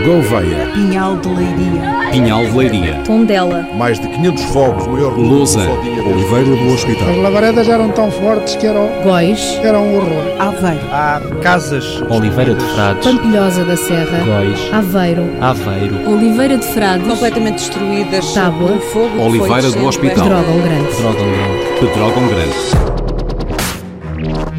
Gouveia, 0.05 0.71
Pinhal 0.75 1.17
de 1.17 1.29
Leiria, 1.29 2.11
Pinhal 2.11 2.45
de 2.47 2.57
Leiria, 2.57 2.95
Tondela, 3.05 3.69
mais 3.77 3.99
de 4.01 4.09
500 4.09 4.43
fogos, 4.45 4.87
maior 4.87 5.17
Lousa. 5.19 5.61
Oliveira 5.61 6.57
do 6.57 6.73
Hospital, 6.73 7.09
As 7.11 7.17
labaredas 7.19 7.69
eram 7.69 7.91
tão 7.91 8.11
fortes 8.11 8.57
que 8.57 8.67
eram, 8.67 8.89
Góis, 9.03 9.59
era 9.63 9.79
um 9.79 9.97
horror. 9.97 10.23
Aveiro, 10.39 10.81
Há 10.93 11.21
casas. 11.43 11.85
Oliveira 12.11 12.55
de 12.55 12.65
Frades, 12.65 13.05
Pampilhosa 13.05 13.65
da 13.65 13.77
Serra, 13.77 14.25
Góis, 14.25 14.73
Aveiro, 14.73 15.25
Aveiro, 15.41 16.11
Oliveira 16.11 16.57
de 16.57 16.67
Frades, 16.67 17.07
completamente 17.07 17.57
destruídas. 17.57 18.33
Tábua, 18.33 18.69
pelo 18.69 18.81
fogo. 18.81 19.23
Oliveira 19.23 19.71
do 19.71 19.87
Hospital. 19.87 20.25
Pedrógão 20.25 20.61
Grande. 20.61 20.89
Pedrógão 20.95 21.31
Grande, 21.31 21.81
Pedrógão 21.81 22.29
Grande. 22.29 22.79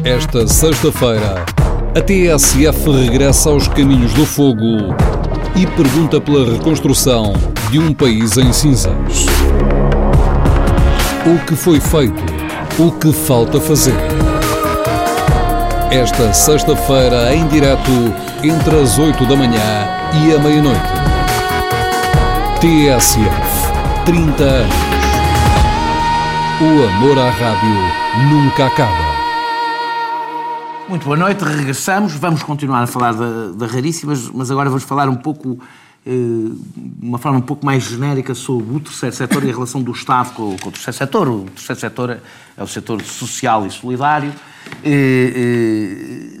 Esta 0.04 0.46
sexta-feira, 0.46 1.44
a 1.96 2.00
TSF 2.00 2.90
regressa 2.90 3.50
aos 3.50 3.66
caminhos 3.68 4.12
do 4.14 4.24
fogo 4.24 4.94
e 5.56 5.66
pergunta 5.66 6.20
pela 6.20 6.52
reconstrução 6.52 7.32
de 7.70 7.78
um 7.78 7.92
país 7.92 8.36
em 8.36 8.52
cinzas. 8.52 9.26
O 11.26 11.38
que 11.46 11.54
foi 11.54 11.80
feito? 11.80 12.22
O 12.78 12.92
que 12.92 13.12
falta 13.12 13.60
fazer? 13.60 13.96
Esta 15.90 16.32
sexta-feira, 16.32 17.34
em 17.34 17.46
direto, 17.48 17.90
entre 18.42 18.80
as 18.80 18.98
8 18.98 19.26
da 19.26 19.36
manhã 19.36 19.88
e 20.24 20.34
a 20.34 20.38
meia-noite. 20.38 20.80
TSF 22.60 23.60
30 24.04 24.44
anos. 24.44 24.74
O 26.60 26.88
amor 26.88 27.18
à 27.18 27.30
rádio 27.30 28.28
nunca 28.28 28.66
acaba. 28.66 29.09
Muito 30.90 31.04
boa 31.04 31.16
noite, 31.16 31.44
regressamos. 31.44 32.14
Vamos 32.14 32.42
continuar 32.42 32.82
a 32.82 32.86
falar 32.86 33.14
da, 33.14 33.52
da 33.52 33.64
Raríssimas, 33.64 34.28
mas 34.28 34.50
agora 34.50 34.68
vamos 34.68 34.82
falar 34.82 35.08
um 35.08 35.14
pouco, 35.14 35.56
eh, 36.04 36.10
de 36.10 37.06
uma 37.06 37.16
forma 37.16 37.38
um 37.38 37.42
pouco 37.42 37.64
mais 37.64 37.84
genérica, 37.84 38.34
sobre 38.34 38.74
o 38.74 38.80
terceiro 38.80 39.14
setor 39.14 39.44
e 39.44 39.50
a 39.50 39.52
relação 39.52 39.80
do 39.80 39.92
Estado 39.92 40.34
com, 40.34 40.56
com 40.58 40.68
o 40.68 40.72
terceiro 40.72 40.98
setor. 40.98 41.28
O 41.28 41.44
terceiro 41.44 41.80
setor 41.80 42.18
é 42.56 42.62
o 42.64 42.66
setor 42.66 43.00
social 43.04 43.64
e 43.68 43.70
solidário. 43.70 44.32
Eh, 44.82 46.40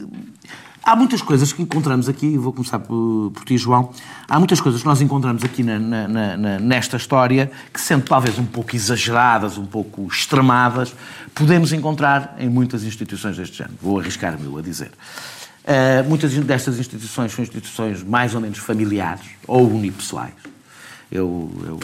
Há 0.82 0.96
muitas 0.96 1.20
coisas 1.20 1.52
que 1.52 1.62
encontramos 1.62 2.08
aqui, 2.08 2.38
vou 2.38 2.52
começar 2.52 2.78
por, 2.78 3.30
por 3.34 3.44
ti, 3.44 3.56
João. 3.58 3.90
Há 4.28 4.38
muitas 4.38 4.60
coisas 4.60 4.80
que 4.80 4.86
nós 4.86 5.00
encontramos 5.02 5.44
aqui 5.44 5.62
na- 5.62 5.78
na- 5.78 6.36
na- 6.36 6.58
nesta 6.58 6.96
história 6.96 7.50
que, 7.72 7.80
sendo 7.80 8.04
talvez 8.04 8.38
um 8.38 8.46
pouco 8.46 8.74
exageradas, 8.74 9.58
um 9.58 9.66
pouco 9.66 10.06
extremadas, 10.08 10.94
podemos 11.34 11.72
encontrar 11.72 12.34
em 12.38 12.48
muitas 12.48 12.82
instituições 12.82 13.36
deste 13.36 13.58
género. 13.58 13.76
Vou 13.80 14.00
arriscar-me 14.00 14.58
a 14.58 14.62
dizer. 14.62 14.90
Uh, 15.62 16.08
muitas 16.08 16.32
destas 16.32 16.78
instituições 16.78 17.30
são 17.32 17.42
instituições 17.44 18.02
mais 18.02 18.34
ou 18.34 18.40
menos 18.40 18.58
familiares 18.58 19.24
ou 19.46 19.68
unipessoais. 19.70 20.32
Eu, 21.12 21.50
eu, 21.62 21.80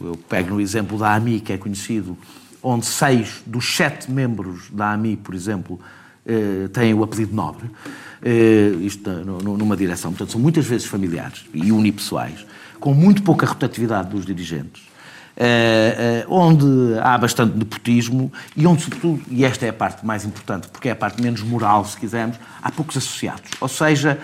eu- 0.00 0.06
eu 0.08 0.16
pego 0.28 0.50
no 0.54 0.60
exemplo 0.60 0.98
da 0.98 1.14
AMI, 1.14 1.38
que 1.40 1.52
é 1.52 1.56
conhecido, 1.56 2.18
onde 2.60 2.84
seis 2.84 3.40
dos 3.46 3.76
sete 3.76 4.10
membros 4.10 4.64
da 4.70 4.92
AMI, 4.92 5.16
por 5.16 5.34
exemplo, 5.34 5.78
eh, 6.26 6.68
têm 6.72 6.94
o 6.94 7.04
apelido 7.04 7.34
nobre, 7.34 7.70
eh, 8.22 8.72
isto 8.80 9.10
numa 9.10 9.76
direção. 9.76 10.10
Portanto, 10.10 10.32
são 10.32 10.40
muitas 10.40 10.64
vezes 10.64 10.86
familiares 10.86 11.44
e 11.52 11.70
unipessoais, 11.70 12.46
com 12.80 12.94
muito 12.94 13.22
pouca 13.22 13.46
rotatividade 13.46 14.10
dos 14.10 14.24
dirigentes. 14.24 14.82
eh, 15.36 16.24
onde 16.28 16.64
há 17.02 17.18
bastante 17.18 17.58
nepotismo 17.58 18.32
e 18.56 18.64
onde, 18.68 18.82
sobretudo, 18.82 19.20
e 19.28 19.44
esta 19.44 19.66
é 19.66 19.70
a 19.70 19.72
parte 19.72 20.06
mais 20.06 20.24
importante, 20.24 20.68
porque 20.68 20.88
é 20.88 20.92
a 20.92 20.96
parte 20.96 21.20
menos 21.20 21.42
moral, 21.42 21.84
se 21.84 21.96
quisermos, 21.96 22.38
há 22.62 22.70
poucos 22.70 22.96
associados. 22.96 23.50
Ou 23.60 23.66
seja, 23.66 24.16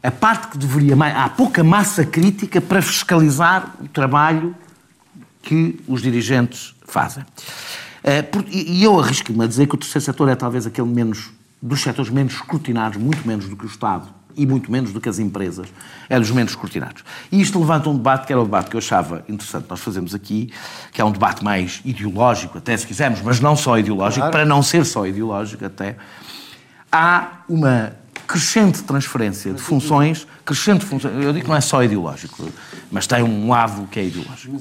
a 0.00 0.10
parte 0.12 0.46
que 0.46 0.58
deveria. 0.58 0.94
Há 1.16 1.28
pouca 1.28 1.64
massa 1.64 2.04
crítica 2.04 2.60
para 2.60 2.80
fiscalizar 2.80 3.74
o 3.80 3.88
trabalho 3.88 4.54
que 5.42 5.80
os 5.88 6.02
dirigentes 6.02 6.74
fazem. 6.86 7.24
Eh, 8.04 8.22
E 8.50 8.84
eu 8.84 9.00
arrisco-me 9.00 9.42
a 9.42 9.46
dizer 9.46 9.66
que 9.66 9.74
o 9.74 9.78
terceiro 9.78 10.04
setor 10.04 10.28
é 10.28 10.34
talvez 10.34 10.66
aquele 10.66 10.88
menos, 10.88 11.30
dos 11.60 11.80
setores 11.80 12.10
menos 12.10 12.34
escrutinados, 12.34 12.98
muito 12.98 13.26
menos 13.26 13.48
do 13.48 13.56
que 13.56 13.64
o 13.64 13.66
Estado 13.66 14.08
e 14.36 14.46
muito 14.46 14.70
menos 14.70 14.92
do 14.92 15.00
que 15.00 15.08
as 15.08 15.18
empresas, 15.18 15.68
é 16.08 16.18
dos 16.18 16.30
menos 16.30 16.52
escrutinados. 16.52 17.04
E 17.30 17.40
isto 17.40 17.58
levanta 17.58 17.88
um 17.88 17.96
debate 17.96 18.26
que 18.26 18.32
era 18.32 18.42
o 18.42 18.44
debate 18.44 18.68
que 18.68 18.76
eu 18.76 18.78
achava 18.78 19.24
interessante 19.28 19.66
nós 19.70 19.80
fazemos 19.80 20.14
aqui, 20.14 20.52
que 20.92 21.00
é 21.00 21.04
um 21.04 21.12
debate 21.12 21.42
mais 21.42 21.80
ideológico, 21.84 22.58
até 22.58 22.76
se 22.76 22.86
quisermos, 22.86 23.22
mas 23.22 23.40
não 23.40 23.56
só 23.56 23.78
ideológico, 23.78 24.28
para 24.30 24.44
não 24.44 24.62
ser 24.62 24.84
só 24.84 25.06
ideológico 25.06 25.64
até. 25.64 25.96
Há 26.90 27.42
uma 27.48 27.96
crescente 28.26 28.82
transferência 28.82 29.52
de 29.52 29.60
funções, 29.62 30.26
crescente 30.44 30.84
função, 30.84 31.10
eu 31.12 31.32
digo 31.32 31.44
que 31.44 31.50
não 31.50 31.56
é 31.56 31.60
só 31.60 31.82
ideológico, 31.82 32.48
mas 32.90 33.06
tem 33.06 33.22
um 33.22 33.48
lado 33.48 33.86
que 33.86 34.00
é 34.00 34.04
ideológico. 34.04 34.58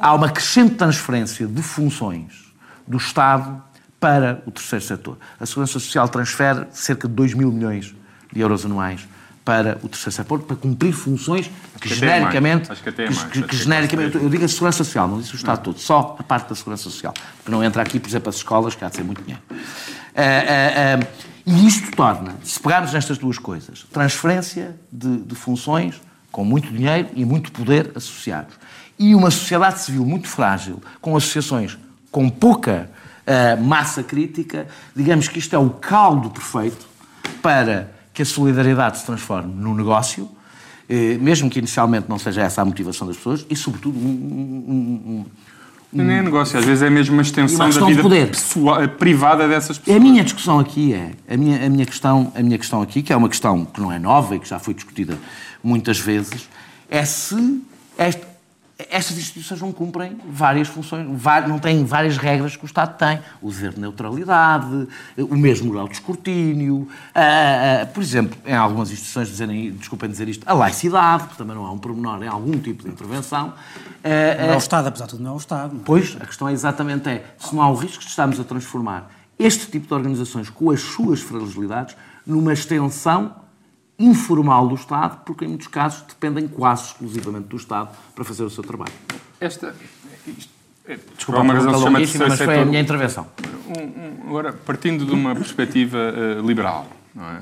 Há 0.00 0.12
uma 0.12 0.28
crescente 0.28 0.74
transferência 0.74 1.46
de 1.46 1.62
funções 1.62 2.43
do 2.86 2.96
Estado 2.96 3.62
para 4.00 4.42
o 4.46 4.50
terceiro 4.50 4.84
setor. 4.84 5.18
A 5.40 5.46
Segurança 5.46 5.72
Social 5.74 6.08
transfere 6.08 6.66
cerca 6.72 7.08
de 7.08 7.14
2 7.14 7.34
mil 7.34 7.50
milhões 7.50 7.94
de 8.32 8.40
euros 8.40 8.64
anuais 8.64 9.06
para 9.44 9.78
o 9.82 9.88
terceiro 9.88 10.12
setor, 10.12 10.40
para 10.40 10.56
cumprir 10.56 10.92
funções 10.92 11.50
que 11.80 11.92
é 11.92 11.96
genericamente, 11.96 12.72
Acho 12.72 12.82
que 12.82 12.88
até 12.88 13.04
é 13.04 13.06
mais. 13.06 13.18
que- 13.18 13.24
Acho 13.24 13.42
que 13.42 13.48
que 13.48 13.56
é 13.56 13.58
genericamente, 13.58 14.12
quase 14.12 14.24
eu 14.24 14.30
digo 14.30 14.44
a 14.44 14.48
Segurança 14.48 14.78
Social, 14.78 15.06
não 15.08 15.20
disse 15.20 15.34
o 15.34 15.36
Estado 15.36 15.62
todo, 15.62 15.78
só 15.78 16.16
a 16.18 16.22
parte 16.22 16.48
da 16.48 16.54
Segurança 16.54 16.82
Social, 16.84 17.12
porque 17.36 17.50
não 17.50 17.62
entra 17.62 17.82
aqui, 17.82 18.00
por 18.00 18.08
exemplo, 18.08 18.30
as 18.30 18.36
escolas, 18.36 18.74
que 18.74 18.84
há 18.84 18.88
de 18.88 18.96
ser 18.96 19.04
muito 19.04 19.22
dinheiro. 19.22 19.42
Ah, 20.16 20.22
ah, 20.22 21.00
ah, 21.02 21.06
e 21.46 21.66
isto 21.66 21.94
torna, 21.94 22.36
se 22.42 22.58
pegarmos 22.58 22.92
nestas 22.94 23.18
duas 23.18 23.36
coisas, 23.38 23.84
transferência 23.92 24.76
de, 24.90 25.18
de 25.18 25.34
funções 25.34 26.00
com 26.32 26.42
muito 26.44 26.72
dinheiro 26.72 27.08
e 27.14 27.24
muito 27.24 27.52
poder 27.52 27.92
associados, 27.94 28.54
e 28.98 29.14
uma 29.14 29.30
sociedade 29.30 29.80
civil 29.80 30.06
muito 30.06 30.26
frágil, 30.28 30.82
com 31.02 31.14
associações 31.16 31.76
com 32.14 32.30
pouca 32.30 32.88
ah, 33.26 33.56
massa 33.60 34.04
crítica, 34.04 34.68
digamos 34.94 35.26
que 35.26 35.40
isto 35.40 35.52
é 35.52 35.58
o 35.58 35.68
caldo 35.70 36.30
perfeito 36.30 36.86
para 37.42 37.90
que 38.12 38.22
a 38.22 38.24
solidariedade 38.24 38.98
se 38.98 39.04
transforme 39.06 39.52
num 39.52 39.74
negócio, 39.74 40.28
eh, 40.88 41.18
mesmo 41.20 41.50
que 41.50 41.58
inicialmente 41.58 42.06
não 42.08 42.16
seja 42.20 42.42
essa 42.42 42.62
a 42.62 42.64
motivação 42.64 43.08
das 43.08 43.16
pessoas, 43.16 43.44
e 43.50 43.56
sobretudo 43.56 43.98
um- 43.98 44.02
um- 44.04 45.24
um, 45.92 46.04
Nem 46.04 46.18
é 46.18 46.22
negócio, 46.22 46.56
às 46.56 46.64
vezes 46.64 46.82
é 46.82 46.90
mesmo 46.90 47.14
uma 47.16 47.22
extensão 47.22 47.66
uma 47.66 47.80
da 47.80 47.86
vida 47.86 48.02
poder. 48.02 48.28
pessoal- 48.28 48.82
eh, 48.82 48.86
privada 48.86 49.48
dessas 49.48 49.78
A 49.78 49.80
pessoas. 49.80 50.00
minha 50.02 50.22
discussão 50.22 50.60
aqui 50.60 50.92
é, 50.94 51.10
a 51.28 51.36
minha, 51.36 51.66
a, 51.66 51.68
minha 51.68 51.86
questão, 51.86 52.30
a 52.36 52.42
minha 52.42 52.58
questão 52.58 52.80
aqui, 52.82 53.02
que 53.02 53.12
é 53.12 53.16
uma 53.16 53.28
questão 53.28 53.64
que 53.64 53.80
não 53.80 53.90
é 53.90 53.98
nova 53.98 54.36
e 54.36 54.38
que 54.38 54.48
já 54.48 54.58
foi 54.60 54.74
discutida 54.74 55.18
muitas 55.62 55.98
vezes, 55.98 56.48
é 56.88 57.04
se 57.04 57.60
esta- 57.98 58.33
estas 58.90 59.16
instituições 59.18 59.60
não 59.60 59.72
cumprem 59.72 60.18
várias 60.28 60.68
funções, 60.68 61.06
não 61.48 61.58
têm 61.58 61.84
várias 61.84 62.16
regras 62.16 62.56
que 62.56 62.64
o 62.64 62.66
Estado 62.66 62.96
tem. 62.96 63.20
O 63.40 63.50
dever 63.50 63.72
de 63.72 63.80
neutralidade, 63.80 64.88
o 65.18 65.36
mesmo 65.36 65.72
grau 65.72 65.86
de 65.88 65.94
escrutínio, 65.94 66.88
ah, 67.14 67.82
ah, 67.82 67.86
por 67.86 68.02
exemplo, 68.02 68.36
em 68.46 68.54
algumas 68.54 68.90
instituições, 68.90 69.28
dizerem, 69.28 69.72
desculpem 69.72 70.08
dizer 70.08 70.28
isto, 70.28 70.44
a 70.48 70.52
laicidade, 70.52 71.28
que 71.28 71.36
também 71.36 71.56
não 71.56 71.66
é 71.66 71.70
um 71.70 71.78
pormenor 71.78 72.22
em 72.22 72.28
algum 72.28 72.58
tipo 72.58 72.84
de 72.84 72.90
intervenção. 72.90 73.52
Ah, 74.02 74.08
Não 74.38 74.48
é 74.48 74.52
ah, 74.52 74.54
o 74.54 74.58
Estado, 74.58 74.88
apesar 74.88 75.04
de 75.06 75.10
tudo, 75.12 75.22
não 75.22 75.32
é 75.32 75.34
o 75.34 75.38
Estado. 75.38 75.76
é? 75.76 75.80
Pois, 75.84 76.16
a 76.20 76.26
questão 76.26 76.48
é 76.48 76.52
exatamente 76.52 77.08
é, 77.08 77.24
se 77.38 77.54
não 77.54 77.62
há 77.62 77.70
o 77.70 77.74
risco 77.74 78.02
de 78.02 78.08
estarmos 78.10 78.38
a 78.38 78.44
transformar 78.44 79.10
este 79.38 79.66
tipo 79.66 79.88
de 79.88 79.94
organizações 79.94 80.48
com 80.48 80.70
as 80.70 80.80
suas 80.80 81.20
fragilidades 81.20 81.96
numa 82.26 82.52
extensão 82.52 83.43
informal 83.98 84.66
do 84.68 84.74
Estado, 84.74 85.20
porque 85.24 85.44
em 85.44 85.48
muitos 85.48 85.68
casos 85.68 86.02
dependem 86.02 86.48
quase 86.48 86.86
exclusivamente 86.86 87.46
do 87.48 87.56
Estado 87.56 87.90
para 88.14 88.24
fazer 88.24 88.42
o 88.42 88.50
seu 88.50 88.62
trabalho. 88.64 88.92
Esta, 89.40 89.74
isto, 90.26 90.52
é, 90.86 90.98
Desculpa, 91.16 91.40
uma 91.40 91.54
razão 91.54 91.78
chama 91.80 91.98
mas 92.00 92.10
foi 92.10 92.26
a 92.26 92.36
setor. 92.36 92.66
minha 92.66 92.80
intervenção. 92.80 93.26
Um- 93.68 93.82
um- 93.82 94.28
agora, 94.28 94.52
partindo 94.52 95.06
de 95.06 95.12
uma 95.12 95.34
perspectiva 95.34 95.98
eh, 95.98 96.40
liberal, 96.44 96.88
não 97.14 97.24
é? 97.24 97.40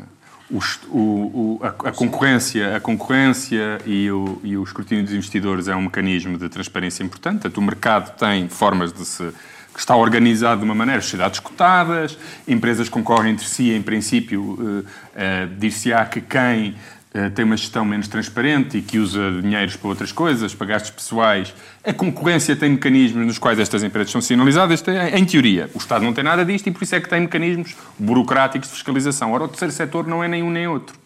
O 0.51 0.59
o- 0.91 1.59
o- 1.59 1.61
a, 1.62 1.69
a 1.69 1.93
concorrência, 1.93 2.77
a 2.77 2.81
concorrência 2.81 3.81
e 3.87 4.11
o, 4.11 4.38
e 4.45 4.55
o 4.57 4.62
escrutínio 4.62 5.03
dos 5.03 5.15
investidores 5.15 5.67
é 5.67 5.75
um 5.75 5.83
mecanismo 5.83 6.37
de 6.37 6.47
transparência 6.51 7.03
importante. 7.03 7.41
Portanto, 7.41 7.57
o 7.57 7.62
mercado 7.62 8.15
tem 8.19 8.49
formas 8.51 8.93
de 8.93 9.03
se 9.07 9.33
que 9.73 9.81
está 9.81 9.97
organizado 9.97 10.59
de 10.61 10.65
uma 10.65 10.75
maneira, 10.75 11.01
sociedades 11.01 11.41
cotadas, 11.41 12.19
empresas 12.47 12.89
concorrem 12.89 13.33
entre 13.33 13.47
si, 13.47 13.71
em 13.71 13.81
princípio, 13.83 14.85
eh, 15.17 15.47
dir-se-á 15.59 16.05
que 16.05 16.21
quem 16.21 16.75
eh, 17.15 17.29
tem 17.31 17.45
uma 17.45 17.57
gestão 17.57 17.85
menos 17.85 18.09
transparente 18.09 18.79
e 18.79 18.83
que 18.83 18.99
usa 18.99 19.41
dinheiros 19.43 19.77
para 19.77 19.89
outras 19.89 20.13
coisas, 20.13 20.55
para 20.55 20.67
gastos 20.67 20.91
pessoais. 20.91 21.55
A 21.85 21.93
concorrência 21.93 22.55
tem 22.57 22.71
mecanismos 22.71 23.27
nos 23.27 23.39
quais 23.39 23.59
estas 23.59 23.83
empresas 23.83 24.11
são 24.11 24.21
sinalizadas, 24.21 24.81
tem- 24.83 24.97
em 24.97 25.25
teoria. 25.25 25.69
O 25.75 25.79
Estado 25.79 26.05
não 26.05 26.13
tem 26.13 26.25
nada 26.25 26.45
disto 26.45 26.67
e 26.69 26.71
por 26.71 26.83
isso 26.83 26.95
é 26.95 27.01
que 27.01 27.09
tem 27.09 27.21
mecanismos 27.21 27.75
burocráticos 27.99 28.69
de 28.69 28.75
fiscalização. 28.75 29.33
Ora, 29.33 29.45
o 29.45 29.49
terceiro 29.49 29.73
setor 29.73 30.07
não 30.07 30.23
é 30.25 30.29
nem 30.29 30.43
um 30.43 30.51
nem 30.51 30.67
outro. 30.67 30.97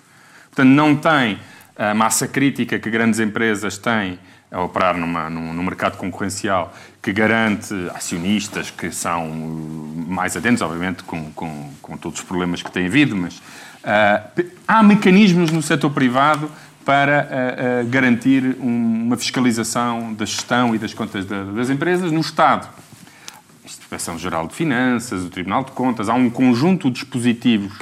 Portanto, 0.50 0.68
não 0.74 0.94
tem 0.96 1.38
a 1.76 1.92
massa 1.94 2.26
crítica 2.26 2.78
que 2.78 2.88
grandes 2.88 3.20
empresas 3.20 3.76
têm 3.76 4.18
a 4.50 4.60
operar 4.62 4.96
numa, 4.96 5.28
num, 5.28 5.52
num 5.52 5.62
mercado 5.62 5.96
concorrencial 5.96 6.72
que 7.02 7.12
garante 7.12 7.74
acionistas 7.94 8.70
que 8.70 8.90
são 8.90 9.28
uh, 9.28 10.06
mais 10.08 10.36
atentos, 10.36 10.62
obviamente, 10.62 11.02
com, 11.02 11.30
com, 11.32 11.70
com 11.82 11.96
todos 11.96 12.20
os 12.20 12.24
problemas 12.24 12.62
que 12.62 12.70
têm 12.70 12.86
havido, 12.86 13.16
mas 13.16 13.36
uh, 13.36 14.44
há 14.66 14.82
mecanismos 14.82 15.50
no 15.50 15.62
setor 15.62 15.90
privado 15.90 16.50
para 16.84 17.82
uh, 17.82 17.86
uh, 17.86 17.90
garantir 17.90 18.56
um, 18.60 19.06
uma 19.06 19.16
fiscalização 19.16 20.14
da 20.14 20.24
gestão 20.24 20.74
e 20.74 20.78
das 20.78 20.94
contas 20.94 21.24
da, 21.24 21.42
das 21.42 21.68
empresas 21.68 22.12
no 22.12 22.20
Estado. 22.20 22.68
A 23.64 23.66
Inspeção 23.66 24.16
Geral 24.16 24.46
de 24.46 24.54
Finanças, 24.54 25.24
o 25.24 25.28
Tribunal 25.28 25.64
de 25.64 25.72
Contas, 25.72 26.08
há 26.08 26.14
um 26.14 26.30
conjunto 26.30 26.88
de 26.88 27.00
dispositivos 27.00 27.76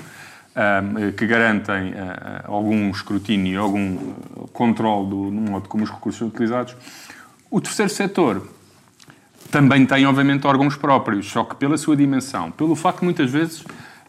que 1.17 1.27
garantem 1.27 1.91
uh, 1.91 1.95
algum 2.45 2.89
escrutínio 2.91 3.55
e 3.55 3.57
algum 3.57 3.99
controle 4.53 5.11
do, 5.11 5.33
modo 5.33 5.69
como 5.69 5.83
os 5.83 5.91
recursos 5.91 6.19
são 6.19 6.29
utilizados. 6.29 6.77
O 7.51 7.61
terceiro 7.61 7.91
setor 7.91 8.49
também 9.51 9.85
tem, 9.85 10.07
obviamente, 10.07 10.47
órgãos 10.47 10.77
próprios, 10.77 11.31
só 11.31 11.45
que 11.45 11.57
pela 11.57 11.77
sua 11.77 11.97
dimensão, 11.97 12.51
pelo 12.51 12.75
facto 12.75 13.01
de 13.01 13.05
muitas 13.05 13.31
vezes 13.31 13.65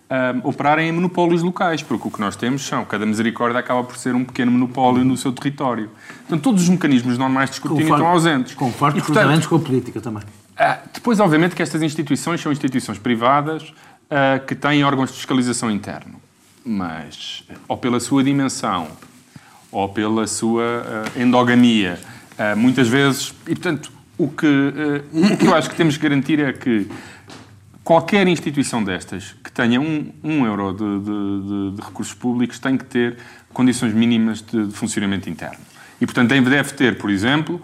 um, 0.10 0.48
operarem 0.48 0.90
em 0.90 0.92
monopólios 0.92 1.42
locais, 1.42 1.82
porque 1.82 2.08
o 2.08 2.12
que 2.12 2.20
nós 2.20 2.36
temos 2.36 2.66
são, 2.66 2.86
cada 2.86 3.06
misericórdia 3.06 3.60
acaba 3.60 3.84
por 3.84 3.98
ser 3.98 4.14
um 4.16 4.24
pequeno 4.24 4.52
monopólio 4.52 5.04
no 5.04 5.18
seu 5.18 5.32
território. 5.32 5.90
Portanto, 6.20 6.42
todos 6.42 6.64
os 6.64 6.70
mecanismos 6.70 7.18
normais 7.18 7.50
de 7.50 7.56
escrutínio 7.56 7.92
estão 7.92 8.08
ausentes. 8.08 8.54
Com 8.54 8.72
fortes 8.72 9.04
cruzamentos 9.04 9.48
com 9.48 9.56
a 9.56 9.60
política 9.60 10.00
também. 10.00 10.24
ah, 10.58 10.80
depois, 10.94 11.20
obviamente, 11.20 11.56
que 11.56 11.62
estas 11.62 11.82
instituições 11.82 12.40
são 12.40 12.52
instituições 12.52 12.98
privadas 12.98 13.74
ah, 14.10 14.40
que 14.40 14.56
têm 14.56 14.84
órgãos 14.84 15.10
de 15.10 15.18
fiscalização 15.18 15.72
interno. 15.72 16.25
Mas, 16.66 17.44
ou 17.68 17.78
pela 17.78 18.00
sua 18.00 18.24
dimensão, 18.24 18.88
ou 19.72 19.88
pela 19.90 20.26
sua 20.26 20.64
ah, 21.16 21.20
endogamia, 21.22 22.00
ah, 22.38 22.56
muitas 22.56 22.88
vezes... 22.88 23.34
E, 23.48 23.54
portanto, 23.54 23.92
o 24.18 24.28
que, 24.28 24.48
ah, 24.48 25.34
o 25.34 25.38
que 25.38 25.46
eu 25.46 25.54
acho 25.54 25.70
que 25.70 25.76
temos 25.76 25.96
que 25.96 26.04
garantir 26.04 26.40
é 26.40 26.52
que 26.52 26.88
qualquer 27.84 28.28
instituição 28.28 28.84
destas 28.84 29.36
que 29.44 29.52
tenha 29.52 29.80
um, 29.80 30.12
um 30.24 30.44
euro 30.46 30.74
de, 30.74 31.00
de- 31.06 31.72
de- 31.72 31.76
de 31.76 31.82
recursos 31.84 32.16
públicos 32.16 32.58
tem 32.58 32.76
que 32.78 32.86
ter 32.86 33.18
condições 33.54 33.94
mínimas 33.94 34.42
de, 34.42 34.66
de 34.68 34.74
funcionamento 34.74 35.30
interno. 35.30 35.60
E, 36.02 36.06
portanto, 36.06 36.30
deve 36.30 36.74
ter, 36.74 36.98
por 36.98 37.10
exemplo, 37.12 37.62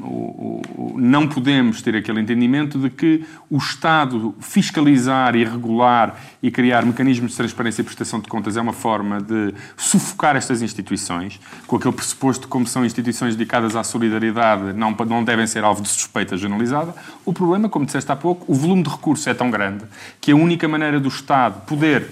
o- 0.00 0.94
não 0.96 1.26
podemos 1.26 1.82
ter 1.82 1.96
aquele 1.96 2.20
entendimento 2.20 2.78
de 2.78 2.88
que 2.88 3.24
o 3.50 3.56
Estado 3.58 4.34
fiscalizar 4.40 5.34
e 5.34 5.44
regular 5.44 6.14
e 6.42 6.50
criar 6.50 6.84
mecanismos 6.84 7.32
de 7.32 7.36
transparência 7.36 7.82
e 7.82 7.84
prestação 7.84 8.20
de 8.20 8.28
contas 8.28 8.56
é 8.56 8.60
uma 8.60 8.72
forma 8.72 9.20
de 9.20 9.52
sufocar 9.76 10.36
estas 10.36 10.62
instituições, 10.62 11.40
com 11.66 11.76
aquele 11.76 11.94
pressuposto 11.94 12.42
de 12.42 12.48
como 12.48 12.66
são 12.66 12.84
instituições 12.84 13.34
dedicadas 13.34 13.74
à 13.74 13.82
solidariedade, 13.82 14.72
não, 14.72 14.92
não 15.08 15.24
devem 15.24 15.46
ser 15.46 15.64
alvo 15.64 15.82
de 15.82 15.88
suspeita 15.88 16.36
generalizada. 16.36 16.94
O 17.24 17.32
problema, 17.32 17.68
como 17.68 17.84
disseste 17.84 18.10
há 18.12 18.16
pouco, 18.16 18.50
o 18.50 18.54
volume 18.54 18.82
de 18.82 18.90
recursos 18.90 19.26
é 19.26 19.34
tão 19.34 19.50
grande 19.50 19.84
que 20.20 20.30
a 20.32 20.36
única 20.36 20.68
maneira 20.68 21.00
do 21.00 21.08
Estado 21.08 21.60
poder 21.66 22.08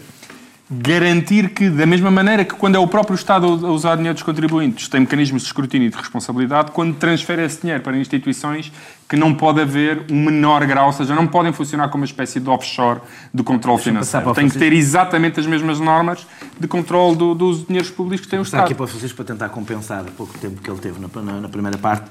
garantir 0.70 1.50
que, 1.50 1.68
da 1.68 1.85
mesma 1.85 2.12
maneira 2.12 2.44
que 2.44 2.54
quando 2.54 2.76
é 2.76 2.78
o 2.78 2.87
próprio 2.87 3.16
Estado 3.16 3.46
a 3.66 3.70
usar 3.70 3.96
dinheiro 3.96 4.14
dos 4.14 4.22
contribuintes, 4.22 4.87
tem 4.88 5.00
mecanismos 5.00 5.42
de 5.42 5.48
escrutínio 5.48 5.88
e 5.88 5.90
de 5.90 5.96
responsabilidade, 5.96 6.70
quando 6.70 6.94
transfere 6.94 7.42
esse 7.44 7.61
dinheiro 7.61 7.83
para 7.83 7.96
instituições 7.98 8.70
que 9.09 9.16
não 9.16 9.35
pode 9.35 9.61
haver 9.61 10.04
um 10.09 10.24
menor 10.26 10.64
grau, 10.66 10.87
ou 10.87 10.92
seja, 10.92 11.12
não 11.12 11.26
podem 11.26 11.52
funcionar 11.52 11.88
como 11.88 12.02
uma 12.02 12.06
espécie 12.06 12.38
de 12.38 12.48
offshore 12.48 13.00
de 13.35 13.42
controle 13.42 13.78
financeiro. 13.83 14.30
o 14.30 14.35
Tem 14.35 14.48
que 14.48 14.59
ter 14.59 14.72
exatamente 14.72 15.40
as 15.40 15.46
mesmas 15.46 15.80
normas 15.80 16.24
de 16.59 16.68
controle 16.68 17.16
do, 17.16 17.35
dos 17.35 17.66
dinheiros 17.66 17.90
públicos 17.90 18.24
que 18.24 18.30
tem 18.30 18.38
o 18.38 18.42
Estado. 18.42 18.62
aqui 18.66 18.74
para 18.74 18.85
o 18.85 18.87
Francisco 18.87 19.16
para 19.16 19.24
tentar 19.24 19.48
compensar 19.48 20.02
o 20.02 20.12
pouco 20.12 20.38
tempo 20.38 20.61
que 20.62 20.70
ele 20.70 20.78
teve 20.78 21.00
na, 21.00 21.09
na- 21.22 21.40
na 21.40 21.48
primeira 21.48 21.76
parte. 21.78 22.09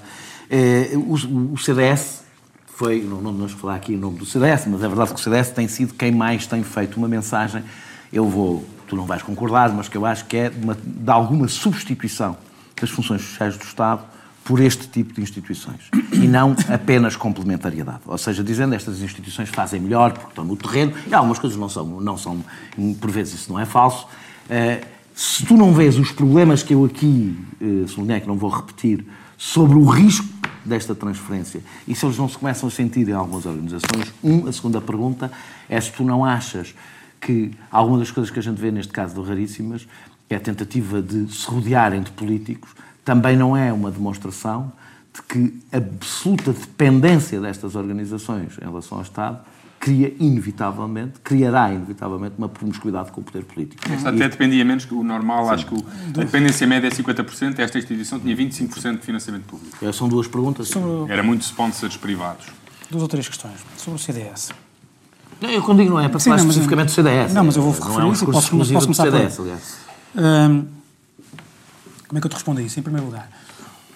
Eh, 0.50 0.92
o, 0.96 1.14
o 1.54 1.58
CDS 1.58 2.24
foi, 2.76 3.02
não, 3.02 3.22
não 3.22 3.32
vamos 3.34 3.54
falar 3.54 3.76
aqui 3.76 3.94
em 3.94 3.98
nome 3.98 4.18
do 4.20 4.26
CDS, 4.26 4.66
mas 4.68 4.84
é 4.84 4.88
verdade 4.88 5.14
que 5.14 5.20
o 5.20 5.24
CDS 5.24 5.52
tem 5.52 5.68
sido 5.70 5.94
quem 5.94 6.12
mais 6.12 6.46
tem 6.46 6.62
feito 6.62 6.98
uma 6.98 7.08
mensagem. 7.08 7.64
Eu 8.12 8.28
vou, 8.28 8.66
tu 8.88 8.96
não 8.96 9.06
vais 9.06 9.22
concordar, 9.22 9.72
mas 9.74 9.88
que 9.88 9.96
eu 9.98 10.06
acho 10.06 10.26
que 10.26 10.36
é 10.38 10.50
de, 10.50 10.64
uma- 10.64 10.76
de 10.84 11.12
alguma 11.12 11.48
substituição 11.48 12.38
das 12.80 12.90
funções 12.90 13.22
sociais 13.22 13.58
do 13.58 13.64
Estado 13.64 14.02
por 14.44 14.60
este 14.60 14.88
tipo 14.88 15.14
de 15.14 15.22
instituições 15.22 15.82
e 16.12 16.28
não 16.28 16.56
apenas 16.74 17.16
complementariedade. 17.16 18.00
Ou 18.08 18.18
seja, 18.18 18.44
dizendo 18.44 18.74
estas 18.74 19.00
instituições 19.02 19.50
fazem 19.50 19.80
melhor 19.80 20.14
porque 20.14 20.30
estão 20.30 20.44
no 20.44 20.56
terreno, 20.56 20.94
e 21.06 21.14
algumas 21.14 21.38
coisas 21.38 21.60
não 21.60 21.70
são, 21.70 21.86
não 22.02 22.18
são 22.18 22.44
por 23.00 23.12
vezes 23.12 23.36
isso 23.36 23.52
não 23.52 23.60
é 23.60 23.66
falso. 23.66 24.08
Eh, 24.50 24.82
se 25.14 25.46
tu 25.46 25.56
não 25.56 25.72
vês 25.74 26.00
os 26.00 26.12
problemas 26.12 26.64
que 26.64 26.74
eu 26.74 26.84
aqui 26.86 27.38
eh, 27.62 27.86
sublinhei, 27.88 28.22
que 28.22 28.28
não 28.28 28.38
vou 28.38 28.50
repetir, 28.50 29.06
sobre 29.38 29.78
o 29.78 29.86
risco 29.86 30.26
desta 30.66 30.96
transferência, 30.96 31.62
e 31.88 31.94
se 31.94 32.06
eles 32.06 32.18
não 32.18 32.28
se 32.28 32.38
começam 32.38 32.68
a 32.68 32.72
sentir 32.72 33.08
em 33.08 33.14
algumas 33.14 33.46
organizações, 33.46 34.12
um, 34.24 34.48
a 34.48 34.52
segunda 34.52 34.82
pergunta 34.82 35.32
é 35.70 35.80
se 35.80 35.92
tu 35.92 36.04
não 36.04 36.26
achas 36.26 36.74
que 37.22 37.52
alguma 37.72 38.00
das 38.00 38.12
coisas 38.12 38.32
que 38.32 38.40
a 38.40 38.42
gente 38.42 38.58
vê 38.60 38.72
neste 38.72 38.92
caso 38.94 39.16
do 39.16 39.22
Raríssimas, 39.24 39.88
é 40.30 40.36
a 40.36 40.40
tentativa 40.40 41.02
de 41.02 41.32
se 41.34 41.48
rodearem 41.48 42.02
de 42.02 42.12
políticos, 42.12 42.70
também 43.04 43.36
não 43.36 43.58
é 43.58 43.74
uma 43.74 43.90
demonstração 43.92 44.72
de 45.14 45.22
que 45.24 45.60
a 45.72 45.78
absoluta 45.78 46.54
dependência 46.54 47.42
destas 47.42 47.76
organizações 47.76 48.54
em 48.62 48.66
relação 48.66 49.00
ao 49.00 49.04
Estado 49.04 49.40
cria 49.80 50.14
inevitavelmente, 50.20 51.20
criará 51.24 51.72
inevitavelmente 51.74 52.36
uma 52.38 52.50
promiscuidade 52.50 53.12
com 53.12 53.22
o 53.22 53.24
poder 53.24 53.44
político. 53.46 53.82
Esta 53.92 54.10
até 54.10 54.28
dependia 54.28 54.64
menos 54.66 54.84
que 54.86 54.94
o 54.94 55.02
normal, 55.04 55.50
acho 55.50 55.66
que 55.66 55.74
o- 55.74 55.86
a 56.16 56.24
dependência 56.26 56.68
média 56.68 56.88
é 56.88 56.92
50%, 56.92 57.60
esta 57.60 57.78
instituição 57.78 58.20
tinha 58.20 58.36
25% 58.36 59.00
de 59.00 59.06
financiamento 59.06 59.44
público. 59.46 59.78
E 59.82 59.92
São 59.94 60.10
duas 60.10 60.28
perguntas. 60.28 60.68
Sobre 60.68 61.12
Era 61.12 61.24
muito 61.24 61.42
sponsors 61.44 61.96
privados. 61.98 62.46
duas 62.92 63.02
ou 63.04 63.08
três 63.08 63.28
questões. 63.28 63.56
Sobre 63.78 64.00
o 64.00 64.04
CDS. 64.04 64.52
Não, 65.42 65.50
Eu 65.50 65.64
quando 65.64 65.80
digo 65.80 65.92
não 65.92 66.00
é 66.00 66.10
para 66.10 66.20
Sim, 66.20 66.26
falar 66.26 66.38
não, 66.38 66.46
mas- 66.46 66.56
especificamente 66.56 66.88
do 66.88 66.92
CDS. 66.94 67.34
Não, 67.34 67.44
mas 67.44 67.56
eu 67.56 67.62
vou 67.64 67.72
Não 67.74 67.80
referir 67.80 68.02
é 68.02 68.06
um 68.06 68.08
e 68.14 68.18
posso- 68.34 68.40
exclusivo 68.40 68.74
posso 68.80 68.88
do 68.88 68.96
começar 68.96 69.04
por 69.06 69.12
CDS, 69.12 69.40
aliás. 69.40 69.78
Hum, 70.52 70.66
como 72.08 72.18
é 72.18 72.22
que 72.22 72.28
eu 72.28 72.30
te 72.30 72.34
respondo 72.34 72.60
a 72.60 72.64
isso? 72.64 72.80
Em 72.80 72.84
primeiro 72.84 73.06
lugar, 73.06 73.30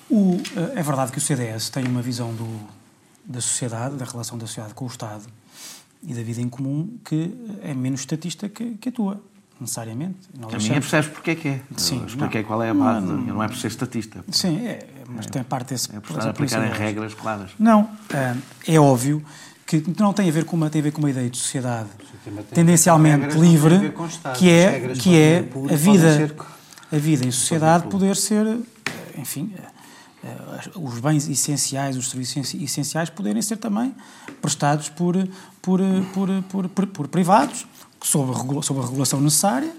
o, 0.10 0.40
eh, 0.56 0.80
é 0.80 0.84
verdade 0.84 1.12
que 1.12 1.18
o 1.18 1.22
CDS 1.22 1.70
tem 1.70 1.86
uma 1.86 2.02
visão 2.02 2.34
do, 2.34 2.60
da 3.26 3.42
sociedade, 3.42 3.96
da 3.96 4.06
relação 4.06 4.38
da 4.38 4.46
sociedade 4.46 4.74
com 4.74 4.86
o 4.86 4.88
Estado 4.88 5.24
e 6.06 6.14
da 6.14 6.22
vida 6.22 6.42
em 6.42 6.50
comum 6.50 6.98
que 7.04 7.34
é 7.64 7.74
menos 7.74 8.02
estatista 8.02 8.48
que, 8.48 8.76
que 8.76 8.90
a 8.90 8.92
tua, 8.92 9.22
necessariamente. 9.60 10.18
Nós 10.36 10.44
A 10.46 10.48
achamos- 10.58 10.68
minha 10.70 10.82
percebes 10.82 11.10
porque 11.10 11.32
é 11.32 11.36
que 11.36 11.48
é. 11.48 11.62
Sim, 11.78 12.02
Eu 12.02 12.08
expliquei 12.08 12.42
não. 12.42 12.48
qual 12.48 12.62
é 12.64 12.70
a 12.70 12.74
base. 12.74 13.06
Não, 13.08 13.42
é 13.44 13.48
por 13.48 13.58
ser 13.58 13.68
estatista. 13.68 14.24
Sim, 14.32 14.66
é, 14.68 14.88
mas 15.08 15.26
tem 15.26 15.44
parte 15.44 15.70
desse... 15.74 15.90
É 15.96 16.00
por 16.00 16.12
estar 16.12 16.28
a 16.28 16.30
aplicar 16.32 16.66
em 16.68 16.72
regras 16.72 17.14
claras. 17.14 17.52
Não, 17.58 17.90
ah, 18.14 18.36
é 18.68 18.80
óbvio 18.80 19.24
que 19.66 19.84
não 20.00 20.14
tem 20.14 20.30
a 20.30 20.32
ver 20.32 20.46
com 20.46 20.56
uma, 20.56 20.70
tem 20.70 20.82
a 20.82 20.84
ver 20.84 20.92
com 20.92 21.00
uma 21.00 21.10
ideia 21.10 21.30
de 21.30 21.38
sociedade 21.38 21.90
tendencialmente 22.54 23.38
livre, 23.38 23.94
que 24.38 24.50
é, 24.50 24.94
que 24.94 25.16
é 25.18 25.50
a 25.72 25.76
vida, 25.76 26.36
a 26.92 26.98
vida 26.98 27.26
em 27.26 27.32
sociedade 27.32 27.88
poder 27.88 28.16
ser, 28.16 28.46
enfim, 29.18 29.54
eh, 30.24 30.70
os 30.76 31.00
bens 31.00 31.28
essenciais, 31.28 31.98
os 31.98 32.10
serviços 32.10 32.54
essenciais 32.54 33.10
poderem 33.10 33.42
ser 33.42 33.58
também 33.58 33.94
prestados 34.42 34.90
por, 34.90 35.16
por, 35.62 35.80
por, 36.14 36.30
por, 36.70 36.88
por, 36.88 37.08
privados, 37.08 37.66
sob 38.02 38.32
a, 38.32 38.62
sob 38.62 38.80
a 38.80 38.84
regulação 38.84 39.20
necessária, 39.20 39.74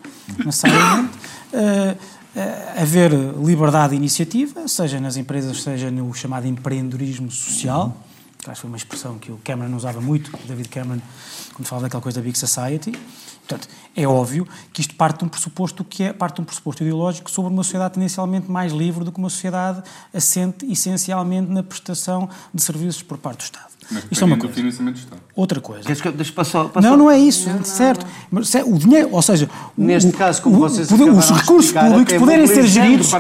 necessariamente. 0.44 1.18
eh, 1.52 1.96
eh, 2.36 2.82
haver 2.82 3.12
liberdade 3.12 3.90
de 3.90 3.96
iniciativa, 3.96 4.66
seja 4.66 4.98
nas 4.98 5.16
empresas, 5.16 5.62
seja 5.62 5.90
no 5.90 6.12
chamado 6.12 6.46
empreendedorismo 6.46 7.30
social, 7.30 7.96
acho 8.50 8.58
que 8.58 8.60
foi 8.62 8.68
uma 8.68 8.76
expressão 8.76 9.18
que 9.18 9.32
o 9.32 9.38
Cameron 9.44 9.74
usava 9.74 10.00
muito, 10.00 10.30
David 10.46 10.68
Cameron, 10.68 11.00
quando 11.52 11.66
falava 11.66 11.86
daquela 11.86 12.02
coisa 12.02 12.20
da 12.20 12.24
Big 12.24 12.38
Society. 12.38 12.92
Portanto, 13.46 13.68
é 13.94 14.06
óbvio 14.06 14.48
que 14.72 14.80
isto 14.80 14.94
parte 14.94 15.18
de 15.18 15.24
um 15.26 15.28
pressuposto 15.28 15.84
que 15.84 16.02
é 16.02 16.12
parte 16.12 16.36
de 16.36 16.40
um 16.40 16.44
pressuposto 16.44 16.82
ideológico 16.82 17.30
sobre 17.30 17.52
uma 17.52 17.62
sociedade 17.62 17.94
tendencialmente 17.94 18.50
mais 18.50 18.72
livre 18.72 19.04
do 19.04 19.12
que 19.12 19.18
uma 19.18 19.28
sociedade 19.28 19.82
assente 20.12 20.64
essencialmente 20.70 21.50
na 21.50 21.62
prestação 21.62 22.28
de 22.52 22.62
serviços 22.62 23.02
por 23.02 23.18
parte 23.18 23.38
do 23.38 23.42
Estado. 23.42 23.74
Mas 23.90 24.04
Isto 24.10 24.22
é 24.22 24.24
uma 24.26 24.36
coisa. 24.36 24.54
financiamento 24.54 24.94
do 24.94 24.98
Estado. 24.98 25.20
Outra 25.36 25.60
coisa. 25.60 25.82
Queres 25.84 26.00
que 26.00 26.10
deixa 26.12 26.32
passar, 26.32 26.66
Não, 26.82 26.96
não 26.96 27.10
é 27.10 27.18
isso, 27.18 27.48
certo. 27.64 28.06
Mas 28.30 28.48
se- 28.48 28.62
o 28.62 28.78
dinheiro, 28.78 29.08
ou 29.12 29.20
seja, 29.22 29.48
Neste 29.76 30.08
o- 30.08 30.12
caso, 30.12 30.40
como 30.42 30.56
o- 30.56 30.60
vocês 30.60 30.88
poder- 30.88 31.10
os 31.10 31.30
recursos 31.30 31.72
públicos 31.72 32.14
poderem 32.14 32.46
ser 32.46 32.66
geridos 32.66 33.10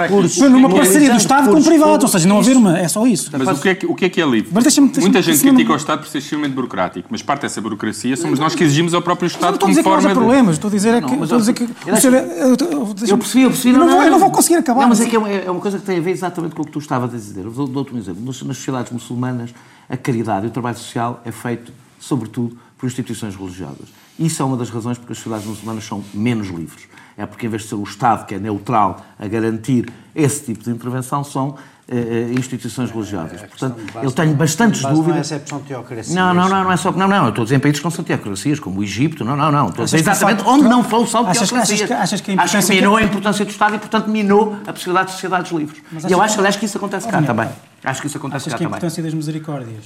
numa 0.40 0.68
parceria 0.70 1.10
do 1.10 1.16
Estado 1.16 1.50
com 1.50 1.58
o 1.58 1.64
privado, 1.64 2.02
ou 2.02 2.08
seja, 2.08 2.26
não 2.28 2.38
haver 2.38 2.56
uma, 2.56 2.78
é 2.78 2.88
só 2.88 3.06
isso. 3.06 3.30
Mas 3.36 3.58
o 3.58 3.60
que, 3.62 3.68
é 3.68 3.74
que, 3.74 3.86
o 3.86 3.94
que 3.94 4.04
é 4.04 4.08
que 4.08 4.20
é 4.20 4.26
livre? 4.26 4.50
Mas 4.52 4.64
deixa-me- 4.64 4.86
deixa-me- 4.88 5.04
Muita 5.06 5.22
gente 5.22 5.40
critica 5.40 5.72
o 5.72 5.76
Estado 5.76 6.00
por 6.00 6.08
ser 6.08 6.18
extremamente 6.18 6.54
burocrático, 6.54 7.08
mas 7.10 7.22
parte 7.22 7.42
dessa 7.42 7.60
burocracia 7.60 8.16
somos 8.16 8.38
nós 8.38 8.54
que 8.54 8.64
exigimos 8.64 8.94
ao 8.94 9.02
próprio 9.02 9.28
não 9.28 9.34
Estado 9.34 9.54
estou 9.54 9.66
a 9.66 9.68
como 9.68 9.70
dizer 9.70 9.82
que 9.82 9.88
não 9.88 9.94
forma 9.96 10.08
de... 10.08 10.14
problemas, 10.14 10.54
estou 10.56 10.68
a 10.68 10.72
dizer 10.74 10.94
é 10.94 11.00
que. 11.00 11.16
Não, 11.16 11.22
estou 11.24 11.36
a 11.36 11.40
dizer 11.40 11.50
eu- 11.52 11.56
que 11.56 13.10
eu 13.12 13.18
percebi, 13.18 13.42
eu 13.44 13.50
percebi. 13.50 13.74
Eu 13.74 13.80
não, 13.86 13.88
vou, 14.10 14.10
não 14.20 14.30
conseguir 14.30 14.56
acabar. 14.56 14.82
Não, 14.82 14.88
mas 14.88 15.00
é 15.00 15.06
que 15.06 15.16
é 15.16 15.18
uma, 15.18 15.28
é 15.28 15.50
uma 15.50 15.60
coisa 15.60 15.78
que 15.78 15.84
tem 15.84 15.98
a 15.98 16.00
ver 16.00 16.10
exatamente 16.10 16.54
com 16.54 16.62
o 16.62 16.64
que 16.64 16.72
tu 16.72 16.78
estavas 16.78 17.12
a 17.12 17.16
dizer. 17.16 17.44
Dou-te 17.44 17.94
um 17.94 17.98
exemplo. 17.98 18.22
Nas, 18.24 18.42
nas 18.42 18.56
sociedades 18.56 18.92
muçulmanas, 18.92 19.50
a 19.88 19.96
caridade 19.96 20.46
e 20.46 20.48
o 20.48 20.50
trabalho 20.52 20.76
social 20.76 21.20
é 21.24 21.30
feito, 21.32 21.72
sobretudo, 22.00 22.56
por 22.78 22.86
instituições 22.86 23.34
religiosas. 23.36 23.88
Isso 24.18 24.42
é 24.42 24.44
uma 24.44 24.56
das 24.56 24.70
razões 24.70 24.96
porque 24.98 25.12
as 25.12 25.18
sociedades 25.18 25.46
muçulmanas 25.46 25.84
são 25.84 26.02
menos 26.12 26.48
livres. 26.48 26.88
é 27.16 27.24
porque, 27.26 27.46
em 27.46 27.48
vez 27.48 27.62
de 27.62 27.68
ser 27.68 27.76
o 27.76 27.82
Estado 27.84 28.26
que 28.26 28.34
é 28.34 28.38
neutral 28.40 29.00
a 29.18 29.26
garantir 29.28 29.88
esse 30.16 30.44
tipo 30.46 30.64
de 30.64 30.70
intervenção, 30.70 31.22
são 31.22 31.54
eh, 31.88 31.96
eh, 32.30 32.32
instituições 32.38 32.90
religiosas. 32.90 33.40
Portanto, 33.42 33.76
eu 34.02 34.10
tenho 34.10 34.34
bastantes 34.34 34.82
dúvidas. 34.82 35.06
Não 35.06 35.16
é 35.16 35.20
excepção 35.20 35.60
teocracia. 35.60 36.12
Não, 36.14 36.34
não, 36.34 36.48
não, 36.48 36.64
não 36.64 36.72
é 36.72 36.76
só. 36.76 36.90
Não, 36.90 37.06
não, 37.06 37.24
eu 37.24 37.28
estou 37.28 37.42
a 37.42 37.44
dizer 37.44 37.56
em 37.56 37.60
países 37.60 37.78
que 37.78 37.84
não 37.84 37.90
são 37.92 38.04
teocracias, 38.04 38.58
como 38.58 38.80
o 38.80 38.82
Egito, 38.82 39.24
não, 39.24 39.36
não, 39.36 39.52
não. 39.52 39.68
Estou 39.68 39.82
a 39.82 39.84
dizer 39.84 39.98
exatamente 39.98 40.42
onde 40.44 40.64
não 40.68 40.82
foram 40.82 41.06
são 41.06 41.24
achas- 41.26 41.48
teocracias. 41.48 41.82
achas 41.82 41.86
que- 41.88 41.92
achas 41.94 42.20
que 42.20 42.30
a 42.32 42.34
acho 42.34 42.50
que 42.52 42.56
importância 42.58 42.74
minou 42.74 42.96
que- 42.96 43.02
a 43.02 43.06
importância 43.06 43.44
do 43.44 43.50
Estado 43.50 43.74
e, 43.76 43.78
portanto, 43.78 44.08
minou 44.10 44.56
a 44.66 44.72
possibilidade 44.72 45.06
de 45.08 45.12
sociedades 45.12 45.52
livres. 45.52 45.82
Mas 45.92 46.02
E 46.04 46.10
eu 46.10 46.18
que- 46.18 46.24
acho, 46.24 46.38
aliás, 46.38 46.56
que 46.56 46.64
isso 46.64 46.76
acontece 46.78 47.06
cá 47.08 47.22
também. 47.22 47.48
Acho 47.84 48.00
que 48.00 48.06
isso 48.06 48.16
acontece 48.16 48.44
Achas 48.48 48.52
cá 48.54 48.58
que 48.58 48.64
a 48.64 48.66
também. 48.66 48.78
importância 48.78 49.02
das 49.02 49.14
misericórdias 49.14 49.84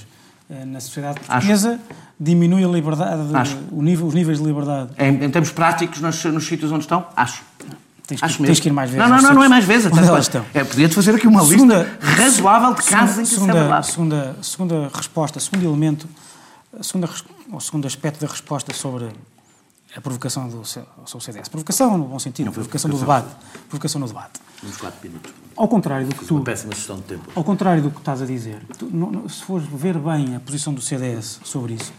eh, 0.49 0.65
na 0.65 0.79
sociedade 0.79 1.19
portuguesa 1.19 1.79
diminui 2.19 2.63
a 2.63 2.67
liberdade, 2.67 3.35
Acho. 3.35 3.57
o 3.71 3.81
nível, 3.81 4.07
os 4.07 4.13
níveis 4.15 4.39
de 4.39 4.45
liberdade? 4.45 4.91
Em, 4.97 5.23
em 5.25 5.29
termos 5.29 5.51
práticos, 5.51 5.99
nos, 6.01 6.23
nos 6.25 6.45
sítios 6.47 6.71
onde 6.71 6.83
estão, 6.85 7.05
acho. 7.15 7.43
Tens 8.07 8.19
que, 8.21 8.25
Acho 8.25 8.37
tens 8.39 8.47
mesmo. 8.47 8.63
que 8.63 8.69
ir 8.69 8.71
mais 8.71 8.89
vezes. 8.89 9.07
Não, 9.07 9.15
não, 9.17 9.21
não, 9.21 9.33
não 9.35 9.43
é 9.43 9.47
mais 9.47 9.65
vezes. 9.65 9.91
onde 9.91 9.99
elas 10.07 10.25
estão. 10.25 10.43
É, 10.51 10.63
podia-te 10.63 10.95
fazer 10.95 11.13
aqui 11.13 11.27
uma 11.27 11.45
Segunda- 11.45 11.83
lista 11.83 12.23
razoável 12.23 12.73
de 12.73 12.81
casos 12.83 13.17
em 13.19 13.23
que 13.23 13.29
é 13.29 13.33
segunda, 13.35 13.53
verdade. 13.53 13.85
segunda, 13.85 14.35
segunda 14.41 14.89
resposta, 14.91 15.39
segundo 15.39 15.63
elemento, 15.65 16.07
segunda, 16.81 17.05
res- 17.05 17.23
o 17.51 17.59
segundo 17.59 17.85
aspecto 17.85 18.19
da 18.25 18.31
resposta 18.31 18.73
sobre 18.73 19.09
a 19.95 20.01
provocação 20.01 20.47
do, 20.49 20.65
sobre 20.65 20.87
o 21.13 21.19
CDS. 21.21 21.49
Provocação 21.49 21.97
no 21.99 22.05
bom 22.05 22.17
sentido, 22.17 22.51
provocação 22.51 22.89
do 22.89 22.97
debate. 22.97 23.27
Provocação 23.69 24.01
no 24.01 24.07
debate. 24.07 24.39
Uns 24.63 24.77
4 24.77 24.99
minutos. 25.07 25.31
Ao 25.59 25.67
contrário 25.67 26.07
do 26.07 26.15
que 26.15 26.23
tu, 26.23 26.35
Uma 26.35 26.43
péssima 26.45 26.73
gestão 26.73 26.95
de 26.95 27.01
tempo. 27.03 27.23
ao 27.35 27.43
contrário 27.43 27.83
do 27.83 27.91
que 27.91 27.97
estás 27.99 28.21
a 28.21 28.25
dizer, 28.25 28.59
tu, 28.77 28.87
não- 28.91 29.11
não- 29.11 29.27
se 29.27 29.43
fores 29.43 29.67
ver 29.67 29.97
bem 29.97 30.33
a 30.35 30.39
posição 30.39 30.73
do 30.73 30.79
CDS 30.81 31.39
sobre 31.43 31.73
isso, 31.73 31.91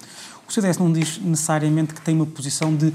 o 0.48 0.50
CDS 0.52 0.78
não 0.78 0.90
diz 0.90 1.20
necessariamente 1.22 1.92
que 1.92 2.00
tem 2.00 2.16
uma 2.16 2.24
posição 2.24 2.74
de 2.74 2.90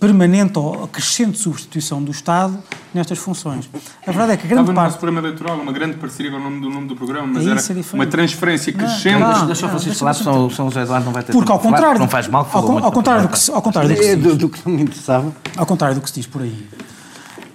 permanente 0.00 0.58
ou 0.58 0.88
crescente 0.88 1.38
substituição 1.38 2.02
do 2.02 2.10
Estado 2.10 2.58
nestas 2.92 3.18
funções. 3.18 3.70
A 4.04 4.10
verdade 4.10 4.32
é 4.32 4.36
que 4.38 4.44
a 4.46 4.48
grande 4.48 4.62
Estava 4.62 4.72
no 4.72 4.74
parte 4.74 4.98
programa 4.98 5.20
eleitoral, 5.20 5.56
uma 5.60 5.72
grande 5.72 5.96
parceria 5.98 6.32
com 6.32 6.38
o 6.38 6.40
nome 6.40 6.60
do 6.60 6.68
nome 6.70 6.88
do 6.88 6.96
programa, 6.96 7.28
mas 7.28 7.46
É 7.46 7.50
era 7.50 7.60
isso, 7.60 7.70
é 7.70 7.74
diferente. 7.76 7.94
uma 7.94 8.06
transferência 8.10 8.72
crescente. 8.72 9.20
não, 9.20 9.28
Deixa, 9.28 9.46
deixa 9.46 9.60
o 9.60 9.68
não, 9.68 9.70
Francisco 9.78 9.84
deixa- 9.90 9.98
falar, 10.00 10.12
deixa- 10.12 10.24
senão 10.24 10.46
o 10.46 10.50
São 10.50 10.68
José 10.68 10.82
Eduardo 10.82 11.04
não 11.06 11.12
vai 11.12 11.22
ter 11.22 11.32
Porque 11.32 11.52
ao 11.52 11.58
tempo 11.58 11.68
de 11.68 11.76
falar, 11.76 11.76
contrário, 11.76 12.00
Não 12.00 12.08
faz 12.08 12.26
mal 12.28 12.44
que 12.44 12.56
ao, 12.56 12.62
falou 12.62 12.78
ao 12.78 12.82
na 12.84 12.90
contrário 12.90 13.22
do 13.22 13.28
que 13.28 13.38
se, 13.38 13.50
ao 13.52 13.62
contrário 13.62 13.90
do 13.90 13.94
que 13.96 14.02
se 14.02 14.08
É 14.08 14.16
diz, 14.16 14.24
do, 14.24 14.36
do 14.36 14.48
que 14.48 14.68
não 14.68 14.74
me 14.76 14.82
interessava. 14.82 15.32
ao 15.56 15.66
contrário 15.66 15.94
do 15.94 16.00
que 16.00 16.08
se 16.08 16.14
diz 16.16 16.26
por 16.26 16.42
aí, 16.42 16.66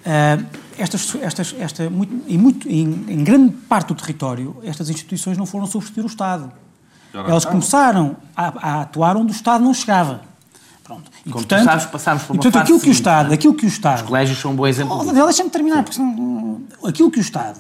eh, 0.06 0.40
estas, 0.78 1.16
estas, 1.22 1.56
esta, 1.58 1.90
muito, 1.90 2.14
em, 2.28 2.38
muito, 2.38 2.70
em, 2.70 2.84
em 3.08 3.24
grande 3.24 3.54
parte 3.54 3.88
do 3.88 3.96
território, 3.96 4.58
estas 4.64 4.90
instituições 4.90 5.38
não 5.38 5.46
foram 5.46 5.66
substituir 5.66 6.04
o 6.04 6.08
Estado. 6.08 6.52
Elas 7.14 7.46
começaram 7.46 8.18
a, 8.36 8.48
a 8.48 8.82
atuar 8.82 9.16
onde 9.16 9.32
o 9.32 9.36
Estado 9.36 9.64
não 9.64 9.74
chegava. 9.74 10.22
Pronto. 10.84 11.10
E, 11.26 11.32
Como 11.32 11.44
portanto, 11.44 11.64
sabes, 11.64 11.86
passámos 11.86 12.24
por 12.24 12.34
e, 12.34 12.38
uma 12.38 12.44
portanto, 12.44 12.54
fase 12.54 12.64
aquilo 12.64 12.80
que 12.80 12.90
o. 12.90 12.92
Estado, 12.92 13.34
aquilo 13.34 13.54
que 13.56 13.66
o 13.66 13.68
Estado 13.68 13.96
Os 13.96 14.02
colégios 14.04 14.40
são 14.40 14.52
um 14.52 14.56
bom 14.56 14.68
exemplo 14.68 15.00
Oh, 15.00 15.26
Deixa-me 15.26 15.50
terminar, 15.50 15.84
porque 15.84 15.96
senão, 15.96 16.62
aquilo 16.84 17.10
que 17.10 17.18
o 17.18 17.22
Estado 17.22 17.60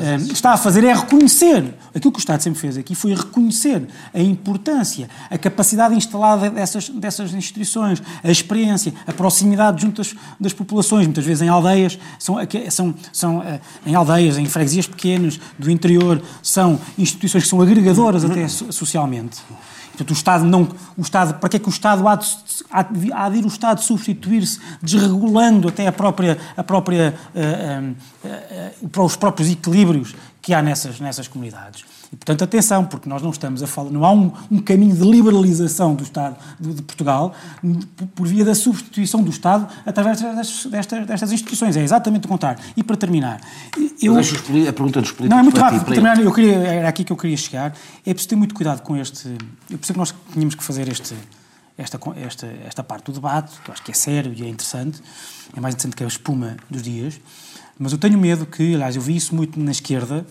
eh, 0.00 0.16
está 0.16 0.52
a 0.52 0.56
fazer 0.56 0.84
é 0.84 0.92
reconhecer, 0.94 1.74
aquilo 1.94 2.12
que 2.12 2.18
o 2.18 2.20
Estado 2.20 2.42
sempre 2.42 2.60
fez 2.60 2.76
aqui 2.76 2.94
foi 2.94 3.14
reconhecer 3.14 3.86
a 4.12 4.20
importância, 4.20 5.08
a 5.30 5.38
capacidade 5.38 5.94
instalada 5.94 6.50
dessas, 6.50 6.88
dessas 6.88 7.34
instituições, 7.34 8.02
a 8.22 8.30
experiência, 8.30 8.92
a 9.06 9.12
proximidade 9.12 9.82
junto 9.82 10.02
das, 10.02 10.14
das 10.38 10.52
populações, 10.52 11.06
muitas 11.06 11.24
vezes 11.24 11.42
em 11.42 11.48
aldeias, 11.48 11.98
são, 12.18 12.36
são, 12.70 12.94
são 13.12 13.42
eh, 13.42 13.60
em 13.86 13.94
aldeias, 13.94 14.38
em 14.38 14.46
freguesias 14.46 14.86
pequenas, 14.86 15.38
do 15.58 15.70
interior, 15.70 16.22
são 16.42 16.78
instituições 16.98 17.44
que 17.44 17.50
são 17.50 17.60
agregadoras 17.60 18.24
até 18.24 18.48
so- 18.48 18.72
socialmente. 18.72 19.38
Portanto, 19.94 20.10
o 20.10 20.12
Estado 20.12 20.44
não. 20.44 20.68
O 20.96 21.02
Estado, 21.02 21.34
para 21.34 21.48
que 21.48 21.56
é 21.56 21.60
que 21.60 21.68
o 21.68 21.70
Estado 21.70 22.06
há 22.08 22.16
de, 22.16 23.12
há 23.12 23.28
de, 23.28 23.38
ir 23.38 23.44
o 23.44 23.48
Estado 23.48 23.80
substituir-se, 23.80 24.60
desregulando 24.82 25.68
até 25.68 25.86
a 25.86 25.92
própria, 25.92 26.36
a 26.56 26.64
própria, 26.64 27.14
eh, 27.34 27.94
eh, 28.24 28.28
eh, 28.50 28.72
para 28.90 29.02
os 29.02 29.14
próprios 29.14 29.48
equilíbrios 29.48 30.14
que 30.42 30.52
há 30.52 30.60
nessas, 30.60 30.98
nessas 30.98 31.28
comunidades? 31.28 31.84
E, 32.14 32.16
portanto, 32.16 32.44
atenção, 32.44 32.84
porque 32.84 33.08
nós 33.08 33.20
não 33.20 33.30
estamos 33.30 33.60
a 33.60 33.66
falar, 33.66 33.90
não 33.90 34.04
há 34.04 34.12
um, 34.12 34.30
um 34.48 34.58
caminho 34.58 34.94
de 34.94 35.02
liberalização 35.02 35.96
do 35.96 36.04
Estado 36.04 36.36
de, 36.60 36.74
de 36.74 36.82
Portugal 36.82 37.34
por, 37.96 38.06
por 38.06 38.26
via 38.28 38.44
da 38.44 38.54
substituição 38.54 39.20
do 39.20 39.30
Estado 39.30 39.66
através 39.84 40.20
destas, 40.20 40.66
destas, 40.70 41.06
destas 41.06 41.32
instituições. 41.32 41.76
É 41.76 41.82
exatamente 41.82 42.26
o 42.26 42.28
contrário. 42.28 42.62
E 42.76 42.84
para 42.84 42.96
terminar, 42.96 43.40
eu, 44.00 44.14
Deixa 44.14 44.36
a 44.36 44.72
pergunta 44.72 45.00
dos 45.00 45.10
políticos 45.10 45.28
não, 45.28 45.38
é 45.38 45.42
muito 45.42 45.58
para 45.58 45.70
ti, 45.70 45.74
rápido. 45.74 45.84
Para 45.86 45.86
para 45.86 45.94
terminar, 45.94 46.24
eu 46.24 46.32
queria, 46.32 46.56
era 46.56 46.88
aqui 46.88 47.02
que 47.02 47.12
eu 47.12 47.16
queria 47.16 47.36
chegar. 47.36 47.74
É 48.06 48.12
preciso 48.14 48.28
ter 48.28 48.36
muito 48.36 48.54
cuidado 48.54 48.80
com 48.82 48.96
este. 48.96 49.36
Eu 49.68 49.76
percebo 49.76 49.94
que 49.94 49.98
nós 49.98 50.14
tínhamos 50.32 50.54
que 50.54 50.62
fazer 50.62 50.88
este, 50.88 51.16
esta, 51.76 51.98
esta, 52.16 52.46
esta 52.64 52.84
parte 52.84 53.06
do 53.06 53.12
debate, 53.12 53.60
que 53.60 53.70
eu 53.70 53.72
acho 53.72 53.82
que 53.82 53.90
é 53.90 53.94
sério 53.94 54.32
e 54.36 54.44
é 54.44 54.48
interessante. 54.48 55.02
É 55.56 55.60
mais 55.60 55.74
interessante 55.74 55.96
que 55.96 56.04
a 56.04 56.06
espuma 56.06 56.56
dos 56.70 56.82
dias. 56.82 57.20
Mas 57.76 57.90
eu 57.90 57.98
tenho 57.98 58.16
medo 58.16 58.46
que, 58.46 58.74
aliás, 58.74 58.94
eu 58.94 59.02
vi 59.02 59.16
isso 59.16 59.34
muito 59.34 59.58
na 59.58 59.72
esquerda, 59.72 60.24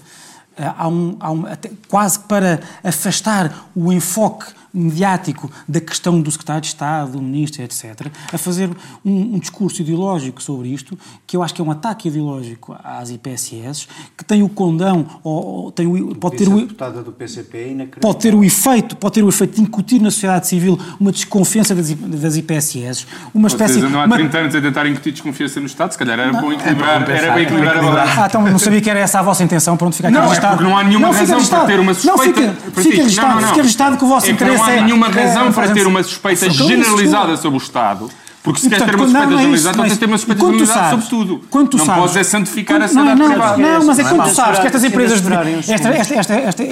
há 0.58 0.88
um, 0.88 1.18
há 1.20 1.32
um, 1.32 1.44
quase 1.88 2.20
para 2.20 2.60
afastar 2.84 3.68
o 3.76 3.92
enfoque 3.92 4.54
mediático 4.74 5.52
da 5.68 5.80
questão 5.80 6.20
do 6.20 6.32
secretário 6.32 6.62
de 6.62 6.68
Estado, 6.68 7.12
do 7.12 7.22
ministro, 7.22 7.62
etc., 7.62 8.08
a 8.32 8.38
fazer 8.38 8.70
um, 9.06 9.36
um 9.36 9.40
discurso 9.40 9.82
ideológico 9.82 10.42
sobre 10.42 10.70
isto, 10.70 10.98
que 11.28 11.38
eu 11.38 11.44
acho 11.44 11.54
que 11.54 11.62
é 11.62 11.64
um 11.64 11.70
ataque 11.70 12.08
ideológico 12.08 12.76
às 12.84 13.12
IPSS, 13.12 13.88
que 14.18 14.24
tem 14.24 14.42
o 14.42 14.50
condão, 14.50 15.06
ou, 15.24 15.46
ou 15.66 15.72
tem 15.72 15.86
o, 15.86 16.16
pode 16.16 16.38
ter 16.38 16.48
o, 16.48 16.58
deputada 16.62 17.04
do 17.04 17.12
PCP 17.12 17.78
é 17.80 18.00
pode 18.00 18.20
ter 18.20 18.34
o 18.34 18.44
efeito, 18.44 18.96
pode 18.96 19.14
ter 19.14 19.24
o 19.24 19.30
efeito 19.30 19.56
de 19.56 19.62
incutir 19.62 20.02
na 20.02 20.10
sociedade 20.10 20.48
civil 20.48 20.80
uma 21.00 21.12
desconfiança 21.12 21.76
das, 21.76 21.92
das 21.94 22.36
IPSS, 22.36 23.06
uma 23.34 23.48
espécie 23.48 23.76
Vocês 23.76 23.86
andam 23.86 24.02
há 24.02 24.06
uma- 24.06 24.16
30 24.16 24.38
anos 24.38 24.56
a 24.56 24.62
tentar 24.62 24.88
incutir 24.88 25.12
desconfiança 25.12 25.60
no 25.60 25.68
Estado, 25.68 25.92
se 25.92 25.98
calhar 25.98 26.20
era 26.20 26.32
bom 26.34 26.52
equilibrar, 26.52 27.00
compensar, 27.00 27.24
era 27.24 27.34
bem 27.34 27.44
é 27.44 27.48
equilibrar 27.48 27.78
a 27.78 27.82
balança. 27.82 28.24
Ah, 28.24 28.26
então 28.28 28.42
não 28.42 28.60
sabia 28.60 28.82
que 28.82 28.90
era 28.90 29.00
essa 29.00 29.20
a 29.20 29.22
vossa 29.22 29.44
intenção, 29.44 29.78
pronto, 29.78 29.96
fica 29.96 30.08
aqui 30.08 30.16
Não, 30.18 30.24
é 30.24 30.28
registado. 30.28 30.58
porque 30.58 30.70
não 30.70 30.78
há 30.78 30.84
nenhuma 30.84 31.08
Não, 31.08 31.14
razão 31.14 31.46
para 31.46 31.66
ter 31.66 31.80
uma 31.80 31.94
suspeita. 31.94 32.42
Não, 32.42 32.54
fica, 32.54 32.82
fica 32.82 32.96
registado, 33.04 33.28
não, 33.28 33.36
não, 33.36 33.42
não. 33.42 33.48
fica 33.50 33.62
registado 33.62 33.98
que 33.98 34.04
o 34.04 34.08
vosso 34.08 34.26
é 34.26 34.32
interesse 34.32 34.58
não 34.58 34.63
há 34.64 34.72
é... 34.72 34.82
nenhuma 34.82 35.08
é 35.08 35.12
razão 35.12 35.52
para 35.52 35.68
fazer- 35.68 35.74
ter 35.74 35.88
uma 35.88 36.04
suspeita 36.04 36.50
generalizada 36.50 37.38
sobre 37.38 37.58
o 37.58 37.62
Estado. 37.62 38.10
Porque 38.44 38.60
se 38.60 38.68
queres 38.70 38.84
ter 38.84 38.94
uma 38.96 39.06
suspeita 39.06 39.26
não, 39.26 39.32
não 39.34 39.40
é 39.40 39.42
não 39.42 39.48
é 39.48 39.74
tens 39.74 39.94
de 39.94 39.98
ter 40.00 40.06
uma 40.06 40.18
sabes- 40.18 40.90
sobre 40.90 41.06
tudo. 41.08 41.42
quando 41.50 41.70
tu 41.70 41.78
não 41.78 41.86
sabes- 41.86 42.02
podes 42.02 42.16
é 42.18 42.24
santificar 42.26 42.76
a 42.76 42.80
Quando- 42.82 42.88
sociedade 42.90 43.20
não, 43.20 43.26
não, 43.28 43.34
privada. 43.36 43.58
Não, 43.58 43.86
mas 43.86 44.00
é 44.00 44.04
quando 44.04 44.22
tu 44.24 44.28
Não, 44.28 44.34
sabes 44.36 44.60
que 44.60 44.66
estas 44.68 44.84
empresas, 44.84 45.22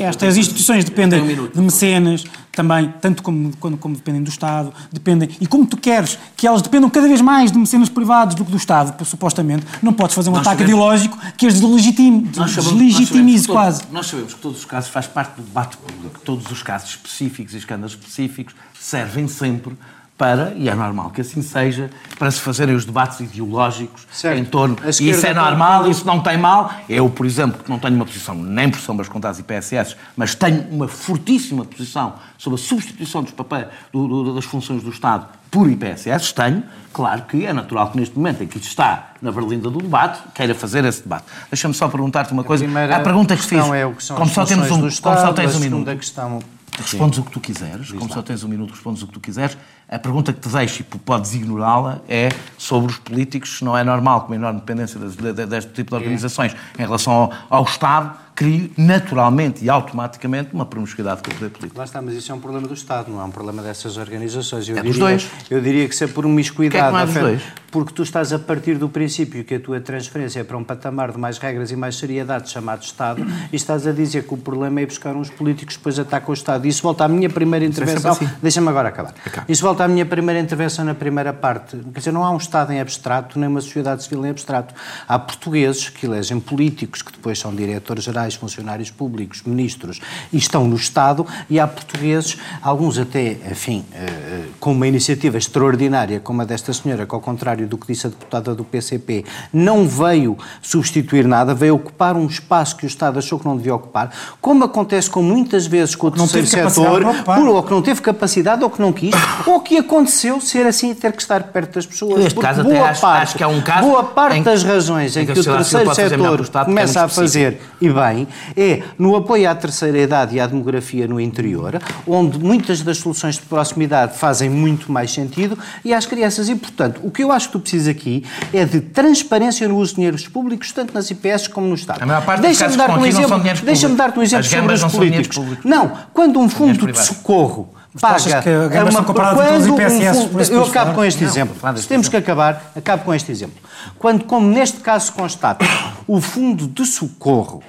estas 0.04 0.38
instituições 0.38 0.84
dependem 0.84 1.24
de 1.54 1.62
mecenas, 1.62 2.24
também, 2.52 2.94
tanto 3.00 3.24
como, 3.24 3.56
como, 3.58 3.78
como 3.78 3.96
dependem 3.96 4.22
do 4.22 4.30
Estado, 4.30 4.74
dependem, 4.92 5.30
e 5.40 5.48
como 5.48 5.66
tu 5.66 5.78
queres 5.78 6.20
que 6.36 6.46
elas 6.46 6.62
dependam 6.62 6.90
cada 6.90 7.08
vez 7.08 7.22
mais 7.22 7.50
de 7.54 7.58
mecenas 7.58 7.88
privados 7.88 8.36
do 8.36 8.44
que 8.44 8.52
do 8.52 8.58
Estado, 8.58 9.06
supostamente, 9.06 9.66
não 9.82 9.94
podes 9.94 10.14
fazer 10.14 10.30
um 10.30 10.34
Nós 10.34 10.42
ataque 10.42 10.64
sabemos- 10.64 10.74
ideológico 10.82 11.18
que 11.38 11.48
as 11.48 11.54
deslegitime, 11.54 12.24
deslegitimize 12.24 13.48
quase. 13.48 13.84
Nós 13.92 14.08
sabemos 14.08 14.34
que 14.34 14.40
todos 14.42 14.60
os 14.60 14.66
casos 14.66 14.90
faz 14.90 15.08
parte 15.08 15.36
do 15.38 15.44
debate 15.44 15.78
público. 15.78 16.20
Todos 16.26 16.52
os 16.52 16.62
casos 16.62 16.90
específicos 16.90 17.54
e 17.54 17.58
escândalos 17.58 17.94
específicos 17.94 18.54
servem 18.80 19.28
sempre 19.30 19.78
para, 20.22 20.54
e 20.56 20.70
é 20.70 20.76
normal 20.76 21.10
que 21.10 21.22
assim 21.22 21.42
seja, 21.42 21.90
para 22.20 22.30
se 22.30 22.40
fazerem 22.40 22.76
os 22.76 22.86
debates 22.86 23.20
ideológicos 23.22 24.06
Certo. 24.12 24.38
em 24.38 24.46
torno. 24.46 24.78
A 24.84 24.90
E 25.02 25.10
isso 25.10 25.26
é 25.26 25.34
normal, 25.34 25.90
isso 25.90 26.06
não 26.06 26.20
tem 26.20 26.38
mal. 26.38 26.72
Eu, 26.88 27.10
por 27.10 27.26
exemplo, 27.26 27.64
que 27.64 27.68
não 27.68 27.80
tenho 27.80 27.96
uma 27.96 28.06
posição 28.06 28.36
nem 28.36 28.70
por 28.70 28.80
sombras 28.80 29.10
contra 29.10 29.32
as 29.32 29.40
IPSS, 29.40 29.96
mas 30.16 30.36
tenho 30.36 30.62
uma 30.70 30.88
fortíssima 30.88 31.66
posição 31.66 32.14
sobre 32.38 32.60
a 32.60 32.64
substituição 32.64 33.24
dos 33.24 33.32
papéis, 33.32 33.66
do- 33.92 34.08
do- 34.08 34.36
das 34.36 34.46
funções 34.46 34.84
do 34.84 34.92
Estado 34.92 35.26
por 35.50 35.68
IPSS, 35.68 36.36
tenho. 36.36 36.62
Claro 36.94 37.24
que 37.24 37.44
é 37.44 37.52
natural 37.52 37.90
que 37.90 37.98
neste 37.98 38.16
momento 38.16 38.44
em 38.44 38.48
que 38.48 38.58
isto 38.60 38.68
está 38.70 39.14
na 39.24 39.32
berlinda 39.32 39.72
do 39.72 39.80
debate, 39.80 40.20
queira 40.36 40.54
fazer 40.54 40.86
esse 40.86 41.02
debate. 41.02 41.26
Deixa-me 41.50 41.74
só 41.74 41.88
perguntar-te 41.88 42.32
uma 42.32 42.44
coisa. 42.44 42.64
primeira 42.64 42.96
A 42.96 43.00
pergunta 43.00 43.36
que 43.36 43.42
fiz, 43.42 43.58
é 43.74 43.86
o 43.88 43.94
que 43.96 44.04
são 44.04 44.16
como 44.16 44.30
as 44.30 44.36
só 44.36 44.46
temos 44.46 44.66
um, 44.68 44.76
do 44.76 44.80
como 44.82 44.92
só 44.92 45.14
Estado, 45.16 45.34
tens 45.34 45.46
a 45.46 45.58
um 45.58 45.62
segunda 45.62 45.92
minuto. 45.92 46.61
Respondes 46.78 47.20
o 47.20 47.24
que 47.24 47.32
tu 47.32 47.40
quiseres, 47.40 47.92
como 47.92 48.12
só 48.12 48.22
tens 48.22 48.44
um 48.44 48.48
minuto, 48.48 48.72
respondes 48.72 49.04
o 49.04 49.08
que 49.08 49.14
tu 49.14 49.20
quiseres. 49.20 49.58
A 49.90 50.00
pergunta 50.00 50.32
que 50.32 50.40
te 50.40 50.48
deixo, 50.48 50.82
e 50.82 50.84
podes 50.84 51.34
ignorá-la, 51.34 52.00
é 52.08 52.30
sobre 52.58 52.92
os 52.92 52.98
políticos, 52.98 53.58
se 53.58 53.66
não 53.66 53.78
é 53.78 53.84
normal, 53.84 54.22
com 54.22 54.28
uma 54.28 54.36
enorme 54.36 54.62
dependência 54.62 54.98
deste 55.00 55.72
tipo 55.74 55.90
de 55.90 55.96
organizações 55.96 56.56
em 56.80 56.82
relação 56.82 57.14
ao, 57.14 57.34
ao 57.50 57.64
Estado, 57.66 58.18
crie 58.42 58.74
naturalmente 58.76 59.64
e 59.64 59.70
automaticamente 59.70 60.50
uma 60.52 60.66
promiscuidade 60.66 61.22
com 61.22 61.30
o 61.30 61.34
poder 61.36 61.52
político. 61.52 61.78
Lá 61.78 61.86
está, 61.86 62.02
mas 62.02 62.16
isso 62.16 62.32
é 62.32 62.36
um 62.36 62.40
problema 62.40 62.68
do 62.68 62.74
Estado, 62.74 63.12
não 63.12 63.22
é 63.22 63.24
um 63.24 63.30
problema 63.30 63.62
dessas 63.62 63.98
organizações. 63.98 64.68
Eu 64.68 64.78
É 64.78 64.82
dos 64.82 64.94
diria, 64.94 65.10
dois. 65.10 65.30
Eu 65.48 65.62
diria 65.62 65.88
que 65.88 65.96
se 65.96 66.06
é 66.06 66.08
por 66.08 66.22
promiscuidade. 66.22 66.92
Porquê 66.92 67.04
é 67.04 67.06
que 67.06 67.14
não 67.14 67.22
é 67.28 67.30
dos 67.30 67.42
dois? 67.44 67.62
Porque 67.72 67.94
tu 67.94 68.02
estás 68.04 68.34
a 68.34 68.40
partir 68.40 68.80
do 68.80 68.90
princípio 68.90 69.44
que 69.44 69.56
a 69.56 69.60
tua 69.60 69.80
transferência 69.80 70.40
é 70.40 70.44
para 70.44 70.58
um 70.58 70.64
patamar 70.64 71.12
de 71.12 71.20
mais 71.20 71.38
regras 71.38 71.72
e 71.72 71.76
mais 71.76 71.96
seriedade 71.96 72.50
chamado 72.50 72.84
Estado 72.84 73.26
e 73.52 73.56
estás 73.56 73.86
a 73.86 73.92
dizer 73.92 74.24
que 74.24 74.34
o 74.34 74.38
problema 74.38 74.82
é 74.82 74.86
buscar 74.86 75.16
uns 75.16 75.30
políticos 75.30 75.76
que 75.76 75.80
depois 75.80 76.00
atacam 76.00 76.32
o 76.32 76.34
Estado. 76.34 76.68
Isso 76.68 76.82
volta 76.82 77.06
à 77.06 77.08
minha 77.08 77.30
primeira 77.30 77.64
intervenção. 77.64 78.14
sempre 78.14 78.28
assim. 78.28 78.40
Deixa-me 78.42 78.68
agora 78.68 78.90
acabar. 78.90 79.14
Isso 79.48 79.62
volta 79.62 79.84
à 79.84 79.88
minha 79.88 80.06
primeira 80.06 80.40
intervenção 80.40 80.84
na 80.84 80.96
primeira 80.96 81.32
parte. 81.32 81.78
Quer 81.78 82.00
dizer, 82.00 82.12
não 82.12 82.24
há 82.24 82.32
um 82.32 82.38
Estado 82.38 82.74
em 82.74 82.82
abstrato, 82.82 83.40
nem 83.40 83.48
uma 83.48 83.62
sociedade 83.62 84.04
civil 84.04 84.26
em 84.26 84.32
abstrato. 84.32 84.74
Há 85.08 85.20
portugueses 85.20 85.88
que 85.90 86.06
elegem 86.06 86.40
políticos 86.40 87.02
que 87.02 87.12
depois 87.12 87.40
são 87.40 87.56
diretores 87.56 88.04
gerais 88.04 88.31
mais 88.32 88.36
funcionários 88.36 88.90
públicos, 88.90 89.42
ministros, 89.46 90.00
e 90.32 90.38
estão 90.38 90.66
no 90.68 90.76
Estado, 90.76 91.26
e 91.50 91.60
há 91.60 91.68
portugueses, 91.68 92.38
alguns 92.62 92.98
até, 92.98 93.38
enfim, 93.50 93.84
eh, 93.94 94.06
eh, 94.06 94.42
com 94.60 94.72
uma 94.72 94.88
iniciativa 94.88 95.38
extraordinária 95.38 96.20
como 96.20 96.42
a 96.42 96.46
desta 96.46 96.72
senhora, 96.74 97.06
que 97.06 97.14
ao 97.14 97.22
contrário 97.22 97.68
do 97.68 97.78
que 97.78 97.88
disse 97.88 98.08
a 98.08 98.10
deputada 98.10 98.54
do 98.56 98.64
PCP, 98.64 99.26
não 99.52 99.88
veio 99.88 100.38
substituir 100.62 101.28
nada, 101.28 101.54
veio 101.54 101.76
ocupar 101.76 102.16
um 102.16 102.26
espaço 102.28 102.76
que 102.76 102.86
o 102.86 102.88
Estado 102.88 103.20
achou 103.20 103.38
que 103.40 103.46
não 103.46 103.58
devia 103.58 103.76
ocupar, 103.76 104.12
como 104.40 104.64
acontece 104.64 105.10
com 105.10 105.22
muitas 105.22 105.66
vezes 105.68 105.96
com 105.96 106.08
o 106.08 106.10
Não 106.12 106.28
terceiro 106.28 106.70
setor, 106.70 107.04
por- 107.24 107.48
ou 107.48 107.64
que 107.64 107.72
não 107.72 107.82
teve 107.82 108.02
capacidade, 108.02 108.64
ou 108.64 108.70
que 108.70 108.82
não 108.82 108.94
quis, 108.94 109.14
ou 109.46 109.60
que 109.60 109.78
aconteceu 109.78 110.40
ser 110.40 110.66
assim 110.66 110.92
e 110.92 110.96
ter 110.96 111.12
que 111.12 111.22
estar 111.22 111.44
perto 111.44 111.76
das 111.76 111.86
pessoas. 111.86 112.24
Neste 112.24 112.40
caso, 112.40 112.62
até 112.62 112.70
boa 112.74 112.90
acho- 112.90 113.02
parte, 113.02 113.24
acho 113.24 113.36
que 113.38 113.44
é 113.44 113.48
um 113.48 113.62
caso 113.62 113.88
boa 113.88 114.04
parte 114.04 114.42
das 114.42 114.64
razões 114.64 115.16
em, 115.18 115.22
em 115.24 115.26
que 115.26 115.34
que, 115.34 115.40
a 115.40 115.54
o 115.54 115.56
terceiro 115.56 115.94
setor 115.96 116.66
começa 116.66 117.04
a 117.04 117.08
fazer, 117.08 117.62
e 117.80 117.90
bem, 117.90 118.11
é 118.58 118.82
no 118.98 119.16
apoio 119.16 119.50
à 119.50 119.56
terceira 119.56 119.98
idade 120.00 120.36
e 120.36 120.40
à 120.40 120.48
demografia 120.48 121.08
no 121.08 121.20
interior, 121.20 121.82
onde 122.08 122.38
muitas 122.40 122.82
das 122.82 122.98
soluções 122.98 123.36
de 123.36 123.42
proximidade 123.42 124.18
fazem 124.18 124.50
muito 124.50 124.92
mais 124.92 125.12
sentido, 125.12 125.58
e 125.84 125.94
às 125.94 126.06
crianças. 126.06 126.50
E, 126.50 126.56
portanto, 126.56 127.00
o 127.04 127.12
que 127.12 127.24
eu 127.24 127.32
acho 127.32 127.48
que 127.48 127.54
tu 127.54 127.60
precisas 127.60 127.88
aqui 127.88 128.24
é 128.54 128.66
de 128.66 128.82
transparência 128.82 129.68
no 129.68 129.78
uso 129.78 129.92
de 129.92 129.96
dinheiros 129.98 130.28
públicos, 130.28 130.72
tanto 130.72 130.94
nas 130.94 131.10
IPS 131.10 131.48
como 131.48 131.68
no 131.68 131.76
Estado. 131.76 132.00
Deixa-me 132.42 132.76
dar-te 132.78 133.00
um 133.00 133.06
exemplo, 133.06 133.30
públicos. 133.40 133.96
dar-te 133.96 134.20
um 134.20 134.24
exemplo 134.24 134.46
As 134.46 134.52
sobre 134.52 134.74
os 134.74 134.82
não 134.82 134.90
são 134.90 135.00
dinheiros 135.00 135.28
políticos. 135.28 135.66
Não, 135.66 135.92
quando 136.14 136.40
um 136.40 136.50
fundo 136.50 136.86
de 136.92 137.00
socorro 137.00 137.74
paga 138.00 138.42
que 138.42 138.50
a 138.50 138.68
gambas 138.70 138.94
são 138.94 139.04
comparadas 139.04 139.40
a 139.40 139.44
todas 139.44 139.62
as 139.62 139.68
quando 139.68 139.82
um 139.82 140.30
fundo- 140.30 140.54
eu 140.54 140.64
acabo 140.64 140.94
com 140.94 141.04
este 141.04 141.24
Não, 141.24 141.30
exemplo. 141.30 141.56
Se 141.78 141.88
temos 141.88 142.08
que 142.08 142.16
acabar, 142.16 142.72
acabo 142.76 143.04
com 143.04 143.14
este 143.14 143.32
exemplo. 143.32 143.58
Quando, 144.00 144.24
como 144.24 144.48
neste 144.48 144.80
caso 144.80 145.08
se 145.08 145.12
constata, 145.12 145.66
o 146.08 146.22
fundo 146.22 146.68
de 146.68 146.86
socorro 146.86 147.62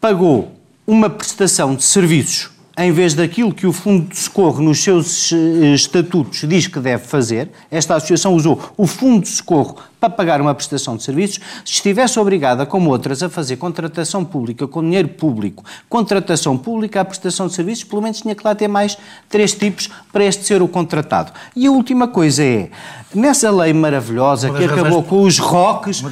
pagou 0.00 0.52
uma 0.86 1.10
prestação 1.10 1.74
de 1.74 1.84
serviços 1.84 2.50
em 2.80 2.92
vez 2.92 3.14
daquilo 3.14 3.52
que 3.52 3.66
o 3.66 3.72
Fundo 3.72 4.08
de 4.08 4.18
Socorro 4.18 4.62
nos 4.62 4.82
seus 4.82 5.32
eh, 5.32 5.74
estatutos 5.74 6.44
diz 6.48 6.66
que 6.66 6.78
deve 6.80 7.04
fazer, 7.04 7.50
esta 7.70 7.94
associação 7.96 8.34
usou 8.34 8.58
o 8.76 8.86
Fundo 8.86 9.22
de 9.22 9.28
Socorro 9.28 9.76
para 10.00 10.08
pagar 10.08 10.40
uma 10.40 10.54
prestação 10.54 10.96
de 10.96 11.02
serviços, 11.02 11.40
se 11.62 11.74
estivesse 11.74 12.18
obrigada, 12.18 12.64
como 12.64 12.88
outras, 12.88 13.22
a 13.22 13.28
fazer 13.28 13.56
contratação 13.56 14.24
pública 14.24 14.66
com 14.66 14.80
dinheiro 14.82 15.08
público, 15.08 15.62
contratação 15.90 16.56
pública, 16.56 17.02
a 17.02 17.04
prestação 17.04 17.48
de 17.48 17.52
serviços, 17.52 17.84
pelo 17.84 18.00
menos 18.00 18.22
tinha 18.22 18.34
que 18.34 18.42
lá 18.42 18.54
ter 18.54 18.66
mais 18.66 18.96
três 19.28 19.52
tipos 19.52 19.90
para 20.10 20.24
este 20.24 20.46
ser 20.46 20.62
o 20.62 20.68
contratado. 20.68 21.32
E 21.54 21.66
a 21.66 21.70
última 21.70 22.08
coisa 22.08 22.42
é, 22.42 22.70
nessa 23.14 23.50
lei 23.50 23.74
maravilhosa 23.74 24.48
que 24.50 24.64
acabou 24.64 24.84
razões- 24.84 25.06
com 25.06 25.22
os 25.22 25.38
ROCs, 25.38 26.02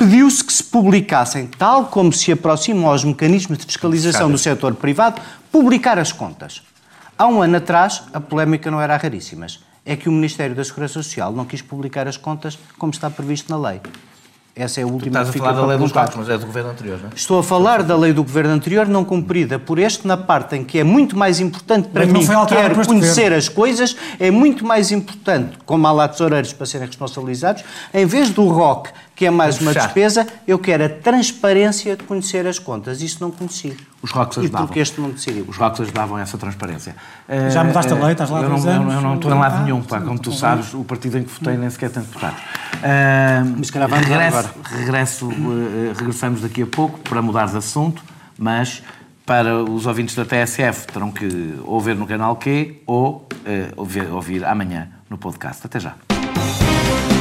pediu-se 0.00 0.42
que 0.42 0.52
se 0.52 0.64
publicassem, 0.64 1.48
tal 1.56 1.84
como 1.84 2.12
se 2.12 2.32
aproximam 2.32 2.88
aos 2.90 3.04
mecanismos 3.04 3.58
de 3.58 3.64
fiscalização 3.66 4.28
do 4.28 4.38
setor 4.38 4.74
privado, 4.74 5.20
publicar 5.50 5.98
as 5.98 6.12
contas. 6.12 6.62
Há 7.18 7.26
um 7.26 7.40
ano 7.40 7.56
atrás, 7.56 8.02
a 8.12 8.20
polémica 8.20 8.70
não 8.70 8.80
era 8.80 8.96
raríssimas. 8.96 9.60
É 9.84 9.96
que 9.96 10.08
o 10.08 10.12
Ministério 10.12 10.54
da 10.54 10.64
Segurança 10.64 10.94
Social 10.94 11.32
não 11.32 11.44
quis 11.44 11.62
publicar 11.62 12.06
as 12.08 12.16
contas 12.16 12.58
como 12.78 12.92
está 12.92 13.08
previsto 13.08 13.50
na 13.50 13.70
lei. 13.70 13.80
Essa 14.58 14.80
é 14.80 14.84
a 14.84 14.86
última 14.86 15.20
Estás 15.20 15.28
a 15.28 15.32
falar 15.38 15.52
da 15.52 15.66
lei 15.66 15.76
dos 15.76 15.92
mas 15.92 16.28
é 16.30 16.38
do 16.38 16.46
governo 16.46 16.70
anterior, 16.70 16.98
não 16.98 17.10
é? 17.10 17.12
Estou 17.14 17.38
a 17.38 17.42
falar 17.42 17.82
da 17.82 17.94
lei 17.94 18.14
do 18.14 18.22
governo 18.22 18.54
anterior 18.54 18.88
não 18.88 19.04
cumprida 19.04 19.58
por 19.58 19.78
este 19.78 20.06
na 20.06 20.16
parte 20.16 20.56
em 20.56 20.64
que 20.64 20.78
é 20.78 20.84
muito 20.84 21.14
mais 21.14 21.40
importante 21.40 21.88
para 21.88 22.06
não 22.06 22.14
mim, 22.14 22.20
este 22.20 22.86
conhecer 22.86 23.22
governo. 23.24 23.36
as 23.36 23.48
coisas, 23.50 23.96
é 24.18 24.30
muito 24.30 24.64
mais 24.64 24.90
importante, 24.90 25.58
como 25.66 25.86
há 25.86 25.92
lá 25.92 26.08
tesoureiros 26.08 26.54
para 26.54 26.64
serem 26.64 26.86
responsabilizados, 26.86 27.64
em 27.92 28.06
vez 28.06 28.30
do 28.30 28.48
ROC, 28.48 28.88
que 29.16 29.24
é 29.26 29.30
mais 29.30 29.58
uma 29.60 29.72
despesa, 29.72 30.26
eu 30.46 30.58
quero 30.58 30.84
a 30.84 30.88
transparência 30.90 31.96
de 31.96 32.04
conhecer 32.04 32.46
as 32.46 32.58
contas. 32.58 33.00
Isso 33.00 33.16
não 33.20 33.30
conheci. 33.30 33.74
Os 34.02 34.10
ROCs 34.10 34.36
E 34.36 34.40
ajudavam. 34.40 34.66
porque 34.66 34.78
este 34.80 35.00
não 35.00 35.10
decidiu. 35.10 35.46
Os 35.48 35.56
ROCs 35.56 35.80
ajudavam 35.80 36.18
a 36.18 36.20
essa 36.20 36.36
transparência. 36.36 36.94
Já 37.50 37.60
Eh, 37.62 37.64
mudaste 37.64 37.92
a 37.92 37.96
lei? 37.96 38.12
Estás 38.12 38.28
lá 38.28 38.40
há 38.40 38.42
eu 38.42 38.48
não, 38.50 38.56
dois 38.56 38.66
eu 38.66 38.72
não- 38.74 38.82
anos? 38.82 38.94
Eu 38.94 39.00
não 39.00 39.14
estou 39.16 39.32
em 39.32 39.38
lado 39.38 39.56
Ah, 39.56 39.60
nenhum, 39.62 39.82
pá. 39.82 40.00
Como 40.02 40.18
tu 40.18 40.30
sabes, 40.32 40.74
o 40.74 40.84
partido 40.84 41.16
em 41.18 41.24
que 41.24 41.30
votei 41.32 41.56
nem 41.56 41.70
sequer 41.70 41.90
tem 41.90 42.02
deputados. 42.02 42.38
Eh, 42.82 43.42
Mas 43.56 43.66
se 43.68 43.72
calhar 43.72 43.88
regresso, 43.90 44.50
regresso, 44.64 45.30
eh, 45.32 45.92
regressamos 45.96 46.42
daqui 46.42 46.62
a 46.62 46.66
pouco 46.66 46.98
para 47.00 47.22
mudar 47.22 47.46
de 47.46 47.56
assunto, 47.56 48.04
mas 48.38 48.82
para 49.24 49.64
os 49.64 49.86
ouvintes 49.86 50.14
da 50.14 50.24
TSF 50.26 50.86
terão 50.88 51.10
que 51.10 51.54
ou 51.64 51.80
ver 51.80 51.96
no 51.96 52.06
canal 52.06 52.36
Q 52.36 52.82
ou 52.86 53.26
ouvir, 53.76 54.06
ouvir 54.12 54.44
amanhã 54.44 54.88
no 55.08 55.16
podcast. 55.16 55.62
Até 55.66 55.80
já. 55.80 55.94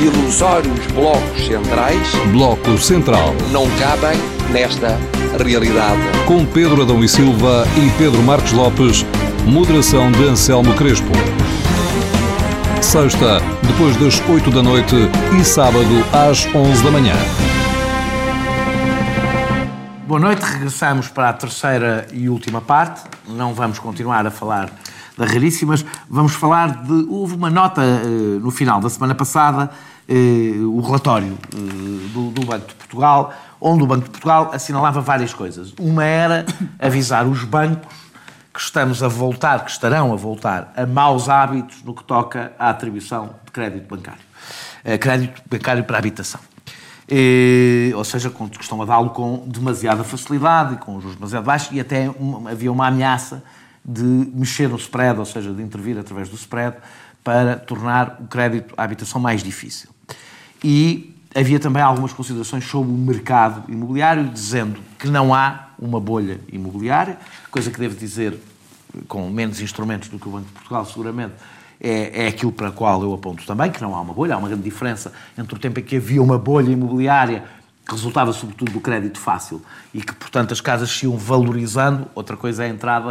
Ilusórios 0.00 0.86
blocos 0.94 1.46
centrais 1.46 2.08
Bloco 2.32 2.78
Central. 2.78 3.34
não 3.52 3.68
cabem 3.78 4.18
nesta 4.50 4.98
realidade. 5.44 6.00
Com 6.26 6.46
Pedro 6.46 6.82
Adão 6.82 7.04
e 7.04 7.08
Silva 7.08 7.66
e 7.76 7.90
Pedro 7.98 8.22
Marcos 8.22 8.52
Lopes, 8.52 9.04
moderação 9.44 10.10
de 10.10 10.24
Anselmo 10.26 10.72
Crespo. 10.74 11.12
Sexta, 12.80 13.40
depois 13.62 13.94
das 13.98 14.26
8 14.26 14.50
da 14.50 14.62
noite 14.62 14.96
e 15.38 15.44
sábado 15.44 15.84
às 16.14 16.46
11 16.46 16.82
da 16.82 16.90
manhã. 16.90 17.14
Boa 20.06 20.18
noite, 20.18 20.40
regressamos 20.40 21.08
para 21.08 21.28
a 21.28 21.32
terceira 21.34 22.06
e 22.10 22.26
última 22.30 22.62
parte. 22.62 23.02
Não 23.28 23.52
vamos 23.52 23.78
continuar 23.78 24.26
a 24.26 24.30
falar 24.30 24.70
Raríssimas, 25.24 25.84
vamos 26.08 26.32
falar 26.32 26.82
de. 26.82 27.06
Houve 27.08 27.34
uma 27.34 27.50
nota 27.50 27.82
eh, 27.82 28.38
no 28.40 28.50
final 28.50 28.80
da 28.80 28.88
semana 28.88 29.14
passada, 29.14 29.70
eh, 30.08 30.54
o 30.58 30.80
relatório 30.80 31.38
eh, 31.54 32.08
do, 32.12 32.44
Banco 32.44 32.68
de 32.68 32.74
Portugal, 32.74 33.32
onde 33.60 33.82
o 33.82 33.86
Banco 33.86 34.04
de 34.04 34.10
Portugal 34.10 34.50
assinalava 34.52 35.00
várias 35.00 35.32
coisas. 35.32 35.72
Uma 35.78 36.04
era 36.04 36.46
avisar 36.78 37.26
os 37.26 37.44
bancos 37.44 37.88
que 38.52 38.60
estamos 38.60 39.02
a 39.02 39.08
voltar, 39.08 39.64
que 39.64 39.70
estarão 39.70 40.12
a 40.12 40.16
voltar 40.16 40.72
a 40.76 40.84
maus 40.84 41.28
hábitos 41.28 41.82
no 41.84 41.94
que 41.94 42.02
toca 42.02 42.52
à 42.58 42.70
atribuição 42.70 43.34
de 43.44 43.52
crédito 43.52 43.88
bancário. 43.88 44.20
Crédito 44.98 45.42
bancário 45.48 45.84
para 45.84 45.98
habitação. 45.98 46.40
Eh, 47.12 47.90
ou 47.96 48.04
seja, 48.04 48.30
que 48.30 48.60
estão 48.60 48.80
a 48.80 48.84
dá-lo 48.84 49.10
com 49.10 49.42
demasiada 49.44 50.04
facilidade 50.04 50.74
e 50.74 50.76
com 50.76 51.00
juros 51.00 51.16
demasiado 51.16 51.42
baixos 51.42 51.72
e 51.72 51.80
até 51.80 52.08
havia 52.48 52.70
uma 52.70 52.86
ameaça 52.86 53.42
de 53.84 54.02
mexer 54.02 54.68
no 54.68 54.76
spread, 54.76 55.18
ou 55.18 55.24
seja, 55.24 55.52
de 55.52 55.62
intervir 55.62 55.98
através 55.98 56.28
do 56.28 56.36
spread 56.36 56.76
para 57.24 57.56
tornar 57.56 58.18
o 58.20 58.26
crédito 58.26 58.74
à 58.76 58.84
habitação 58.84 59.20
mais 59.20 59.42
difícil. 59.42 59.90
E 60.62 61.14
havia 61.34 61.58
também 61.58 61.82
algumas 61.82 62.12
considerações 62.12 62.64
sobre 62.64 62.90
o 62.92 62.96
mercado 62.96 63.70
imobiliário, 63.70 64.28
dizendo 64.28 64.80
que 64.98 65.08
não 65.08 65.34
há 65.34 65.70
uma 65.78 66.00
bolha 66.00 66.40
imobiliária, 66.52 67.18
coisa 67.50 67.70
que 67.70 67.78
devo 67.78 67.96
dizer 67.96 68.38
com 69.06 69.28
menos 69.30 69.60
instrumentos 69.60 70.08
do 70.08 70.18
que 70.18 70.28
o 70.28 70.32
Banco 70.32 70.46
de 70.46 70.52
Portugal, 70.52 70.84
seguramente, 70.84 71.34
é, 71.80 72.24
é 72.24 72.28
aquilo 72.28 72.52
para 72.52 72.68
o 72.68 72.72
qual 72.72 73.02
eu 73.02 73.14
aponto 73.14 73.46
também, 73.46 73.70
que 73.70 73.80
não 73.80 73.94
há 73.94 74.00
uma 74.00 74.12
bolha. 74.12 74.34
Há 74.34 74.38
uma 74.38 74.48
grande 74.48 74.64
diferença 74.64 75.12
entre 75.38 75.54
o 75.54 75.58
tempo 75.58 75.80
em 75.80 75.82
que 75.82 75.96
havia 75.96 76.22
uma 76.22 76.38
bolha 76.38 76.70
imobiliária 76.70 77.44
que 77.86 77.92
resultava 77.92 78.32
sobretudo 78.32 78.72
do 78.72 78.80
crédito 78.80 79.18
fácil 79.18 79.62
e 79.94 80.02
que, 80.02 80.12
portanto, 80.14 80.52
as 80.52 80.60
casas 80.60 80.90
se 80.90 81.06
iam 81.06 81.16
valorizando. 81.16 82.06
Outra 82.14 82.36
coisa 82.36 82.64
é 82.64 82.66
a 82.66 82.68
entrada 82.68 83.08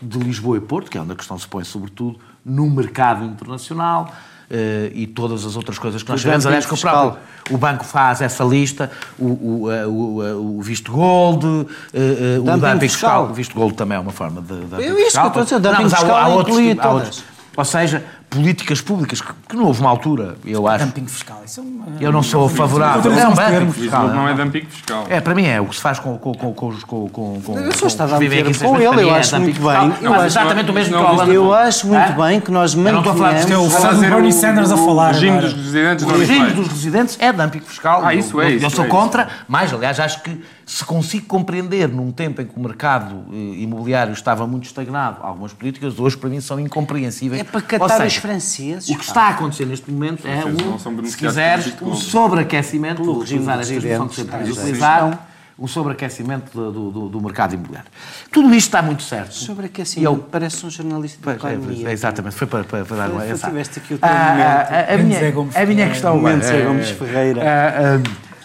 de 0.00 0.18
Lisboa 0.18 0.56
e 0.56 0.60
Porto, 0.60 0.90
que 0.90 0.98
é 0.98 1.00
onde 1.00 1.12
a 1.12 1.16
questão 1.16 1.38
se 1.38 1.46
põe 1.48 1.64
sobretudo 1.64 2.18
no 2.44 2.68
mercado 2.70 3.24
internacional 3.24 4.12
eh, 4.50 4.90
e 4.94 5.06
todas 5.06 5.44
as 5.44 5.56
outras 5.56 5.78
coisas 5.78 6.02
que 6.02 6.08
nós 6.10 6.20
sabemos. 6.20 6.46
Aliás, 6.46 6.64
que 6.66 6.74
o 6.74 6.78
próprio 6.78 7.10
fiscal. 7.20 7.54
o 7.54 7.58
banco 7.58 7.84
faz 7.84 8.20
essa 8.22 8.44
lista, 8.44 8.90
o, 9.18 9.24
o, 9.64 9.72
eh, 9.72 9.86
o, 9.86 10.22
eh, 10.26 10.34
o 10.34 10.60
visto 10.62 10.90
gold, 10.92 11.44
eh, 11.92 12.36
eh, 12.36 12.38
o 12.38 12.42
Dumping 12.44 12.60
fiscal. 12.60 12.78
fiscal. 12.80 13.24
O 13.30 13.34
visto 13.34 13.54
gold 13.54 13.74
também 13.74 13.96
é 13.96 14.00
uma 14.00 14.12
forma 14.12 14.40
de 14.40 14.54
dumping 14.54 14.82
É 14.82 15.06
isso 15.06 15.18
que 15.20 15.24
eu 15.24 15.26
estou 15.26 15.40
a 15.40 15.44
dizer, 15.44 15.58
dumping 15.60 15.82
mas 15.82 15.92
há- 15.92 15.96
fiscal 15.96 16.16
há 16.16 16.28
outros 16.28 16.56
há 16.78 16.90
outros. 16.90 17.24
Ou 17.56 17.64
seja, 17.64 18.04
políticas 18.30 18.80
públicas, 18.80 19.20
que, 19.20 19.32
que 19.48 19.56
não 19.56 19.64
houve 19.64 19.80
uma 19.80 19.90
altura, 19.90 20.36
eu 20.44 20.68
acho. 20.68 20.84
Dumping 20.84 21.06
fiscal. 21.06 21.42
Isso 21.44 21.60
é 21.60 21.62
uma... 21.62 21.86
Eu 22.00 22.12
não 22.12 22.22
sou 22.22 22.48
favorável. 22.48 23.10
Vez 23.10 23.22
É 23.22 23.28
um 23.28 23.32
uns 23.32 23.38
dumping 23.38 23.72
fiscal. 23.72 24.08
Não 24.08 24.28
é 24.28 24.34
dumping 24.34 24.66
fiscal. 24.66 25.06
É, 25.08 25.20
para 25.20 25.34
mim 25.34 25.46
é 25.46 25.60
o 25.60 25.66
que 25.66 25.76
se 25.76 25.80
faz 25.80 25.98
com, 25.98 26.18
com, 26.18 26.34
com, 26.34 26.52
com, 26.52 26.72
com, 26.72 27.08
com, 27.08 27.40
com 27.40 27.58
Eu 27.58 27.72
só 27.72 27.86
estava 27.86 28.16
a 28.16 28.20
meter 28.20 28.44
com 28.58 28.76
ele, 28.76 29.02
eu 29.02 29.14
é 29.14 29.18
acho 29.18 29.40
muito 29.40 29.60
bem. 29.60 29.88
Não, 29.88 29.96
Eu 30.02 30.10
mas 30.10 30.20
acho- 30.20 30.26
exatamente 30.26 30.70
o 30.70 30.74
mesmo 30.74 30.96
não, 30.96 31.04
que 31.04 31.10
Holanda. 31.12 31.32
Eu 31.32 31.54
acho 31.54 31.86
muito 31.86 32.12
bem 32.12 32.40
que 32.40 32.50
nós 32.50 32.74
Eu 32.74 32.82
não 32.82 32.98
estou 32.98 33.12
a 33.12 33.16
falar 33.16 33.32
de 33.32 33.40
mantenhamos... 33.40 33.98
Bernie 34.00 34.32
Sanders 34.32 34.72
a 34.72 34.76
falar 34.76 35.10
O 35.10 35.14
regime 35.14 35.40
dos 35.40 35.52
residentes 35.54 36.04
O 36.04 36.08
não 36.08 36.18
regime 36.18 36.50
dos 36.52 36.68
residentes 36.68 37.16
é 37.20 37.32
dumping 37.32 37.60
fiscal. 37.60 38.02
Ah, 38.04 38.14
isso 38.14 38.40
é, 38.40 38.52
eu, 38.52 38.56
isso 38.56 38.66
eu 38.66 38.70
sou 38.70 38.84
é, 38.84 38.88
contra, 38.88 39.28
mas 39.48 39.72
aliás 39.72 39.98
acho 39.98 40.22
que 40.22 40.38
se 40.68 40.84
consigo 40.84 41.24
compreender 41.26 41.88
num 41.88 42.12
tempo 42.12 42.42
em 42.42 42.46
que 42.46 42.52
o 42.54 42.60
mercado 42.60 43.24
eh, 43.32 43.62
imobiliário 43.62 44.12
estava 44.12 44.46
muito 44.46 44.66
estagnado, 44.66 45.16
algumas 45.22 45.54
políticas 45.54 45.98
hoje 45.98 46.14
para 46.14 46.28
mim 46.28 46.42
são 46.42 46.60
incompreensíveis. 46.60 47.40
É 47.40 47.44
para 47.44 47.60
Ou 47.60 47.66
catar 47.66 48.06
franceses. 48.20 48.88
O 48.88 48.92
que 48.92 48.98
pá. 48.98 49.02
está 49.04 49.22
a 49.22 49.28
acontecer 49.30 49.66
neste 49.66 49.90
momento 49.90 50.26
é, 50.26 50.44
um, 50.44 51.06
se 51.06 51.16
quiseres, 51.16 51.72
pelo 51.72 51.90
um 51.92 51.94
sobreaquecimento, 51.94 53.02
vou 53.04 53.20
regime 53.20 53.40
utilizar 53.40 53.56
dos 53.58 53.66
esta 53.70 53.74
expressão 53.78 54.08
que 54.08 54.14
sempre 54.14 54.36
residentes, 54.36 54.56
quis 54.56 54.56
sim. 54.64 54.68
utilizar, 54.70 55.28
um 55.58 55.66
sobreaquecimento 55.66 56.52
do, 56.70 56.90
do- 56.92 57.08
do 57.08 57.20
mercado 57.20 57.52
imobiliário. 57.54 57.90
Tudo 58.30 58.54
isto 58.54 58.68
está 58.68 58.80
muito 58.80 59.02
certo. 59.02 59.34
Sobre 59.34 59.64
E 59.64 59.66
aquecimento, 59.66 60.04
eu- 60.12 60.16
parece 60.18 60.64
um 60.64 60.70
jornalista 60.70 61.18
de 61.18 61.24
Pois, 61.24 61.44
é, 61.52 61.54
economia. 61.56 61.88
é, 61.88 61.92
exatamente, 61.92 62.34
foi 62.36 62.46
para, 62.46 62.62
para, 62.64 62.84
para 62.84 62.96
dar 62.96 63.10
uma. 63.10 63.20
Foi- 63.22 63.30
essa- 63.30 63.48
tiveste 63.48 63.78
aqui 63.80 63.94
o 63.94 63.98
teu 63.98 64.08
Ah, 64.08 64.12
momento. 64.30 64.40
ah, 64.46 64.68
a, 64.70 64.76
a 64.76 64.80
é 64.82 64.96
minha, 64.98 65.18
a 65.62 65.66
minha 65.66 65.88
questão 65.88 66.28
é 66.28 66.32
é- 66.32 66.64
Gomes 66.64 66.90
Ferreira. 66.90 67.42
ah, 67.42 68.00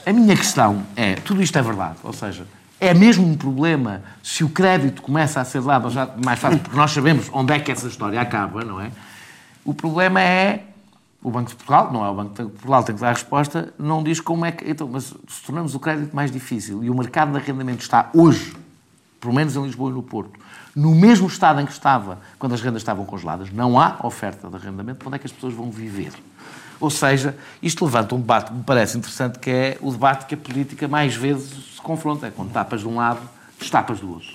ah, 0.06 0.10
a 0.10 0.14
minha 0.14 0.36
questão 0.36 0.84
é, 0.96 1.14
tudo 1.16 1.42
isto 1.44 1.58
é 1.58 1.62
verdade, 1.62 1.96
ou 2.04 2.12
seja, 2.14 2.46
é 2.80 2.94
mesmo 2.96 3.26
um 3.28 3.36
problema 3.38 4.02
se 4.24 4.44
o 4.44 4.50
crédito 4.50 5.02
começa 5.04 5.40
a 5.40 5.46
ser 5.46 5.62
dado 5.62 5.90
já 5.92 6.10
mais 6.26 6.40
fácil, 6.40 6.58
porque 6.60 6.76
nós 6.76 6.90
sabemos 6.92 7.30
onde 7.32 7.54
é 7.54 7.60
que 7.60 7.72
essa 7.72 7.88
história 7.88 8.20
acaba, 8.20 8.64
não 8.66 8.82
é? 8.82 8.90
O 9.66 9.74
problema 9.74 10.22
é 10.22 10.66
o 11.24 11.32
Banco 11.32 11.50
de 11.50 11.56
Portugal, 11.56 11.92
não 11.92 12.06
é 12.06 12.10
o 12.10 12.14
Banco 12.14 12.44
de 12.44 12.50
Portugal 12.50 12.84
tem 12.84 12.96
que 12.96 13.02
dar 13.02 13.10
a 13.10 13.14
resposta, 13.14 13.74
não 13.80 14.04
diz 14.04 14.20
como 14.20 14.46
é 14.46 14.52
que. 14.52 14.70
Então, 14.70 14.88
mas 14.88 15.06
se 15.06 15.44
tornamos 15.46 15.74
o 15.74 15.80
crédito 15.80 16.14
mais 16.14 16.30
difícil 16.30 16.84
e 16.84 16.90
o 16.90 16.96
mercado 16.96 17.32
de 17.32 17.38
arrendamento 17.38 17.82
está 17.82 18.10
hoje, 18.14 18.54
pelo 19.22 19.34
menos 19.34 19.56
em 19.56 19.64
Lisboa 19.64 19.90
e 19.90 19.94
no 19.94 20.04
Porto, 20.04 20.38
no 20.76 20.94
mesmo 20.94 21.28
estado 21.28 21.62
em 21.62 21.66
que 21.66 21.72
estava 21.72 22.20
quando 22.38 22.54
as 22.54 22.62
rendas 22.62 22.82
estavam 22.82 23.06
congeladas, 23.06 23.52
não 23.54 23.80
há 23.80 23.98
oferta 24.04 24.50
de 24.50 24.56
arrendamento, 24.56 25.08
onde 25.08 25.16
é 25.16 25.20
que 25.20 25.26
as 25.26 25.32
pessoas 25.32 25.54
vão 25.54 25.72
viver? 25.72 26.12
Ou 26.80 26.90
seja, 26.90 27.38
isto 27.62 27.86
levanta 27.86 28.16
um 28.16 28.20
debate 28.20 28.52
que 28.52 28.58
me 28.58 28.64
parece 28.64 28.98
interessante, 28.98 29.40
que 29.40 29.50
é 29.50 29.78
o 29.80 29.92
debate 29.92 30.26
que 30.26 30.36
a 30.36 30.38
política 30.38 30.88
mais 30.88 31.16
vezes 31.16 31.76
se 31.76 31.82
confronta, 31.82 32.28
é 32.28 32.32
quando 32.32 32.52
tapas 32.52 32.82
de 32.82 32.88
um 32.88 32.98
lado, 32.98 33.22
destapas 33.58 34.02
do 34.02 34.12
outro. 34.12 34.28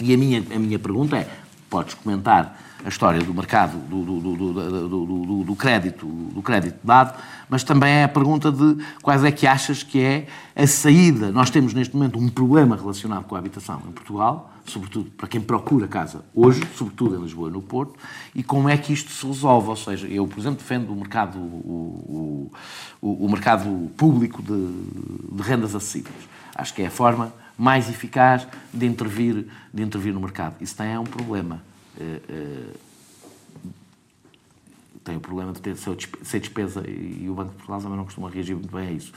E 0.00 0.14
a 0.14 0.16
minha, 0.16 0.38
a 0.38 0.58
minha 0.58 0.78
pergunta 0.78 1.16
é, 1.16 1.28
podes 1.68 1.94
comentar 1.94 2.56
a 2.84 2.88
história 2.88 3.20
do 3.20 3.34
mercado 3.34 3.76
do, 3.88 4.04
do, 4.04 5.44
do, 5.44 5.56
crédito, 5.56 6.06
do 6.06 6.40
crédito 6.42 6.78
dado, 6.82 7.18
mas 7.48 7.62
também 7.62 7.90
é 7.90 8.04
a 8.04 8.08
pergunta 8.08 8.50
de 8.50 8.76
quais 9.02 9.22
é 9.24 9.30
que 9.30 9.46
achas 9.46 9.82
que 9.82 10.00
é 10.00 10.26
a 10.56 10.66
saída. 10.66 11.30
Nós 11.30 11.50
temos 11.50 11.74
neste 11.74 11.94
momento 11.94 12.18
um 12.18 12.28
problema 12.28 12.76
relacionado 12.76 13.24
com 13.24 13.34
a 13.36 13.38
habitação 13.38 13.82
em 13.88 13.92
Portugal, 13.92 14.52
sobretudo 14.64 15.10
para 15.10 15.26
quem 15.28 15.40
procura 15.40 15.86
casa 15.88 16.24
hoje, 16.34 16.62
sobretudo 16.76 17.16
em 17.16 17.22
Lisboa 17.22 17.48
e 17.48 17.52
no 17.52 17.60
Porto, 17.60 17.94
e 18.34 18.42
como 18.42 18.68
é 18.68 18.76
que 18.76 18.92
isto 18.92 19.10
se 19.10 19.26
resolve. 19.26 19.68
Ou 19.68 19.76
seja, 19.76 20.06
eu, 20.06 20.26
por 20.26 20.38
exemplo, 20.38 20.58
defendo 20.58 20.90
o 20.92 20.96
mercado, 20.96 21.38
o, 21.38 22.50
o- 23.02 23.24
o 23.26 23.28
mercado 23.30 23.90
público 23.96 24.42
de, 24.42 25.36
de 25.36 25.42
rendas 25.42 25.74
acessíveis. 25.74 26.14
Acho 26.54 26.72
que 26.74 26.82
é 26.82 26.86
a 26.86 26.90
forma 26.90 27.32
mais 27.58 27.88
eficaz 27.90 28.46
de 28.72 28.86
intervir, 28.86 29.46
de 29.72 29.82
intervir 29.82 30.12
no 30.14 30.20
mercado. 30.20 30.54
Isso 30.60 30.76
tem 30.76 30.92
é 30.92 30.98
um 30.98 31.04
problema. 31.04 31.62
Eh, 31.98 32.74
tem 35.02 35.16
o 35.16 35.20
problema 35.20 35.52
de 35.52 35.60
ter 35.60 35.76
ser 35.76 36.40
despesa 36.40 36.88
e 36.88 37.28
o 37.28 37.34
Banco 37.34 37.50
de 37.50 37.56
Portugal 37.56 37.80
também 37.80 37.96
não 37.96 38.04
costuma 38.04 38.30
reagir 38.30 38.54
muito 38.54 38.70
bem 38.70 38.88
a 38.88 38.92
isso. 38.92 39.12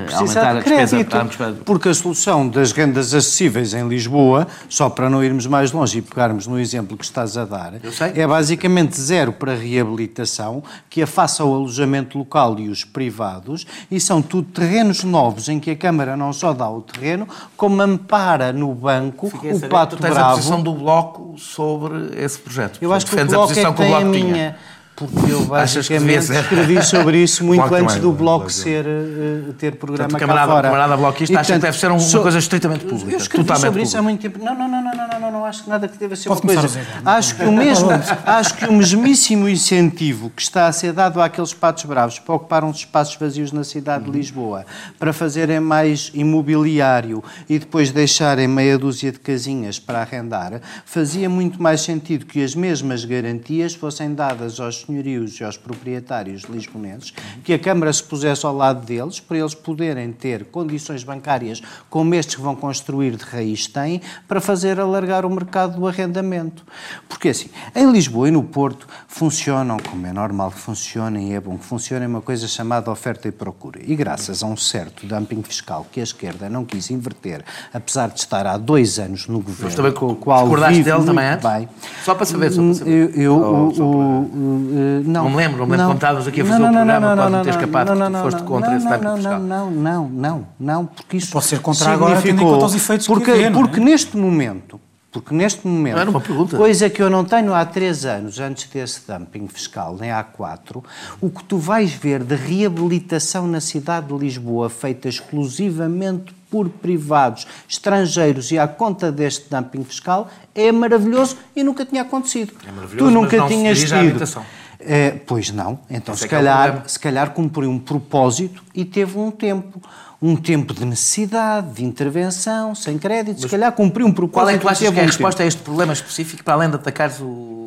Precisa 0.00 0.54
de 0.54 0.62
crédito, 0.62 1.16
porque 1.64 1.88
a 1.88 1.94
solução 1.94 2.48
das 2.48 2.72
rendas 2.72 3.14
acessíveis 3.14 3.74
em 3.74 3.86
Lisboa, 3.88 4.46
só 4.68 4.90
para 4.90 5.08
não 5.08 5.22
irmos 5.22 5.46
mais 5.46 5.72
longe 5.72 5.98
e 5.98 6.02
pegarmos 6.02 6.46
no 6.46 6.58
exemplo 6.58 6.96
que 6.96 7.04
estás 7.04 7.36
a 7.36 7.44
dar, 7.44 7.74
é 8.14 8.26
basicamente 8.26 9.00
zero 9.00 9.32
para 9.32 9.54
reabilitação, 9.54 10.62
que 10.90 11.02
afasta 11.02 11.44
o 11.44 11.54
alojamento 11.54 12.18
local 12.18 12.58
e 12.58 12.68
os 12.68 12.84
privados, 12.84 13.66
e 13.90 14.00
são 14.00 14.20
tudo 14.20 14.48
terrenos 14.52 15.04
novos 15.04 15.48
em 15.48 15.60
que 15.60 15.70
a 15.70 15.76
Câmara 15.76 16.16
não 16.16 16.32
só 16.32 16.52
dá 16.52 16.68
o 16.68 16.80
terreno, 16.82 17.28
como 17.56 17.80
ampara 17.80 18.52
no 18.52 18.74
banco 18.74 19.30
Fiquei 19.30 19.52
a 19.52 19.54
o 19.54 19.60
Pato 19.68 19.96
tu 19.96 20.02
tens 20.02 20.12
a 20.12 20.14
Bravo. 20.14 20.36
posição 20.36 20.62
do 20.62 20.74
Bloco 20.74 21.34
sobre 21.38 22.20
esse 22.20 22.38
projeto. 22.38 22.78
Eu 22.80 22.92
acho 22.92 23.06
que 23.06 23.14
o 23.14 23.26
Bloco 23.26 23.52
é 23.52 23.64
que 23.64 23.72
tem 23.72 23.94
a 23.94 24.00
minha... 24.00 24.56
Porque 24.96 25.32
eu 25.32 25.40
basicamente 25.46 26.32
escrevi 26.32 26.80
sobre 26.84 27.18
isso 27.22 27.42
muito 27.44 27.58
Bloco 27.60 27.74
antes 27.74 27.94
também, 27.96 28.00
do 28.10 28.12
Bloco 28.16 28.48
ser, 28.50 28.86
eh, 28.86 29.40
ter 29.58 29.72
programa 29.74 30.12
cá 30.12 30.18
camarada- 30.20 30.52
fora. 30.52 30.68
camarada 30.68 30.96
bloquista 30.96 31.34
E, 31.34 31.36
acha 31.36 31.54
que 31.54 31.58
deve 31.58 31.76
ser 31.76 31.90
um- 31.90 31.96
uma 31.98 32.20
coisa 32.22 32.38
estritamente 32.38 32.84
pública, 32.84 33.10
Eu 33.10 33.18
escrevi 33.18 33.56
sobre 33.58 33.82
isso 33.82 33.98
há 33.98 34.02
muito 34.02 34.20
tempo. 34.22 34.38
Não, 34.44 34.54
não, 34.56 34.68
não, 34.68 34.82
não, 34.84 34.92
não, 34.96 35.13
não, 35.34 35.44
acho 35.44 35.64
que 35.64 35.68
nada 35.68 35.88
que 35.88 35.98
deva 35.98 36.14
ser 36.14 36.28
Pode 36.28 36.42
uma 36.42 36.54
coisa. 36.54 36.80
Acho 37.04 37.34
que, 37.34 37.42
o 37.42 37.50
mesmo, 37.50 37.88
acho 38.24 38.54
que 38.54 38.66
o 38.66 38.72
mesmíssimo 38.72 39.48
incentivo 39.48 40.30
que 40.30 40.40
está 40.40 40.68
a 40.68 40.72
ser 40.72 40.92
dado 40.92 41.20
àqueles 41.20 41.52
patos 41.52 41.84
bravos 41.84 42.20
para 42.20 42.34
ocupar 42.34 42.62
uns 42.62 42.78
espaços 42.78 43.16
vazios 43.16 43.50
na 43.50 43.64
cidade 43.64 44.04
de 44.04 44.10
Lisboa, 44.12 44.64
para 44.96 45.12
fazerem 45.12 45.58
mais 45.58 46.12
imobiliário 46.14 47.22
e 47.48 47.58
depois 47.58 47.90
deixarem 47.90 48.46
meia 48.46 48.78
dúzia 48.78 49.10
de 49.10 49.18
casinhas 49.18 49.78
para 49.78 50.00
arrendar, 50.00 50.60
fazia 50.84 51.28
muito 51.28 51.60
mais 51.60 51.80
sentido 51.80 52.26
que 52.26 52.42
as 52.42 52.54
mesmas 52.54 53.04
garantias 53.04 53.74
fossem 53.74 54.14
dadas 54.14 54.60
aos 54.60 54.82
senhorios 54.82 55.40
e 55.40 55.44
aos 55.44 55.56
proprietários 55.56 56.42
lisbonenses, 56.42 57.12
que 57.42 57.52
a 57.52 57.58
Câmara 57.58 57.92
se 57.92 58.04
pusesse 58.04 58.46
ao 58.46 58.54
lado 58.54 58.86
deles, 58.86 59.18
para 59.18 59.38
eles 59.38 59.54
poderem 59.54 60.12
ter 60.12 60.44
condições 60.44 61.02
bancárias 61.02 61.60
como 61.90 62.14
estes 62.14 62.36
que 62.36 62.42
vão 62.42 62.54
construir 62.54 63.16
de 63.16 63.24
raiz 63.24 63.66
têm, 63.66 64.00
para 64.28 64.40
fazer 64.40 64.78
alargar 64.78 65.23
o 65.26 65.30
mercado 65.30 65.76
do 65.78 65.86
arrendamento. 65.86 66.64
Porque 67.08 67.28
assim, 67.28 67.48
em 67.74 67.90
Lisboa 67.90 68.28
e 68.28 68.30
no 68.30 68.42
Porto 68.42 68.86
funcionam, 69.08 69.76
como 69.90 70.06
é 70.06 70.12
normal 70.12 70.50
que 70.50 70.58
funcionem, 70.58 71.30
e 71.30 71.34
é 71.34 71.40
bom 71.40 71.56
que 71.56 71.64
funcionem, 71.64 72.06
uma 72.08 72.20
coisa 72.20 72.46
chamada 72.48 72.90
oferta 72.90 73.28
e 73.28 73.32
procura. 73.32 73.80
E 73.82 73.94
graças 73.94 74.42
a 74.42 74.46
um 74.46 74.56
certo 74.56 75.06
dumping 75.06 75.42
fiscal 75.42 75.86
que 75.90 76.00
a 76.00 76.02
esquerda 76.02 76.48
não 76.48 76.64
quis 76.64 76.90
inverter, 76.90 77.44
apesar 77.72 78.08
de 78.08 78.18
estar 78.20 78.46
há 78.46 78.56
dois 78.56 78.98
anos 78.98 79.26
no 79.28 79.40
governo, 79.40 79.74
também 79.76 79.92
com 79.92 80.06
o 80.08 80.16
qual 80.16 80.40
discordaste 80.42 80.74
vive 80.74 80.84
dele 80.84 80.96
muito 80.98 81.08
também 81.08 81.26
antes? 81.28 81.50
bem. 81.50 81.68
Só 82.04 82.14
para 82.14 82.26
saber, 82.26 82.50
só 82.52 82.62
para 82.62 82.74
saber. 82.74 82.90
Eu, 82.92 83.10
eu- 83.22 83.34
Oh, 83.34 83.46
o- 83.46 83.82
o- 83.82 84.24
o- 84.24 85.02
não, 85.04 85.24
Não 85.24 85.30
me 85.30 85.36
lembro, 85.36 85.58
não 85.58 85.66
me 85.66 85.72
lembro 85.72 85.86
quando 85.86 85.94
estávamos 85.96 86.28
aqui 86.28 86.40
a 86.40 86.44
fazer 86.44 86.58
não, 86.58 86.68
o 86.68 86.72
não, 86.72 86.78
programa, 86.80 87.06
não, 87.08 87.16
pode 87.16 87.30
não, 87.30 87.38
não 87.38 87.44
ter 87.44 87.50
não, 87.50 87.58
escapado 87.60 87.94
não, 87.94 88.06
que 88.06 88.12
não, 88.12 88.22
foste 88.22 88.38
não, 88.40 88.46
contra 88.46 88.70
não, 88.70 88.76
esse 88.76 88.86
dumping 88.88 89.04
não, 89.04 89.16
fiscal. 89.16 89.40
Não, 89.40 89.70
não, 89.70 90.08
não, 90.08 90.46
não, 90.58 90.86
porque 90.86 91.16
isso 91.16 91.32
Pode 91.32 91.44
ser 91.46 91.60
contra 91.60 91.90
agora, 91.92 92.22
tendo 92.22 92.40
em 92.42 92.44
conta 92.44 92.64
os 92.66 92.74
efeitos 92.74 93.06
que 93.06 93.12
porque, 93.12 93.30
não 93.32 93.40
é? 93.40 93.50
Porque 93.50 93.80
neste 93.80 94.16
momento, 94.16 94.80
porque 95.14 95.32
neste 95.32 95.64
momento, 95.64 95.96
Era 95.98 96.10
uma 96.10 96.20
pergunta. 96.20 96.56
coisa 96.56 96.90
que 96.90 97.00
eu 97.00 97.08
não 97.08 97.24
tenho 97.24 97.54
há 97.54 97.64
três 97.64 98.04
anos, 98.04 98.40
antes 98.40 98.68
desse 98.68 99.00
dumping 99.06 99.46
fiscal, 99.46 99.96
nem 99.98 100.10
há 100.10 100.24
quatro, 100.24 100.82
o 101.20 101.30
que 101.30 101.44
tu 101.44 101.56
vais 101.56 101.92
ver 101.92 102.24
de 102.24 102.34
reabilitação 102.34 103.46
na 103.46 103.60
cidade 103.60 104.08
de 104.08 104.14
Lisboa, 104.14 104.68
feita 104.68 105.08
exclusivamente 105.08 106.34
por 106.50 106.68
privados 106.68 107.46
estrangeiros 107.68 108.50
e 108.50 108.58
à 108.58 108.66
conta 108.66 109.12
deste 109.12 109.48
dumping 109.48 109.84
fiscal, 109.84 110.28
é 110.52 110.72
maravilhoso 110.72 111.36
e 111.54 111.62
nunca 111.62 111.84
tinha 111.86 112.02
acontecido. 112.02 112.52
É 112.66 112.72
maravilhoso, 112.72 112.98
tu 112.98 113.04
mas 113.04 113.14
nunca 113.14 113.36
não 113.36 113.48
se 113.48 113.54
tinhas 113.54 113.92
à 113.92 114.00
tido. 114.00 114.44
É, 114.80 115.10
pois 115.12 115.50
não. 115.50 115.78
Então, 115.88 116.12
Esse 116.12 116.22
se 116.22 116.24
é 116.24 116.26
é 116.26 116.30
calhar, 116.30 116.62
problema. 116.64 116.88
se 116.88 116.98
calhar 116.98 117.30
cumpriu 117.30 117.70
um 117.70 117.78
propósito 117.78 118.62
e 118.74 118.84
teve 118.84 119.16
um 119.16 119.30
tempo. 119.30 119.80
Um 120.24 120.36
tempo 120.36 120.72
de 120.72 120.84
necessidade, 120.86 121.74
de 121.74 121.84
intervenção, 121.84 122.74
sem 122.74 122.96
crédito. 122.98 123.42
se 123.42 123.48
calhar 123.48 123.70
cumpriu 123.72 124.06
um 124.06 124.12
propósito 124.12 124.44
Qual 124.44 124.48
é 124.48 124.54
que 124.54 124.60
tu 124.60 124.68
achas 124.68 124.90
que 124.90 124.98
é 124.98 125.02
a 125.02 125.06
resposta 125.06 125.38
tempo. 125.38 125.44
a 125.44 125.48
este 125.48 125.62
problema 125.62 125.92
específico, 125.92 126.42
para 126.42 126.54
além 126.54 126.70
de 126.70 126.76
atacares 126.76 127.20
o 127.20 127.64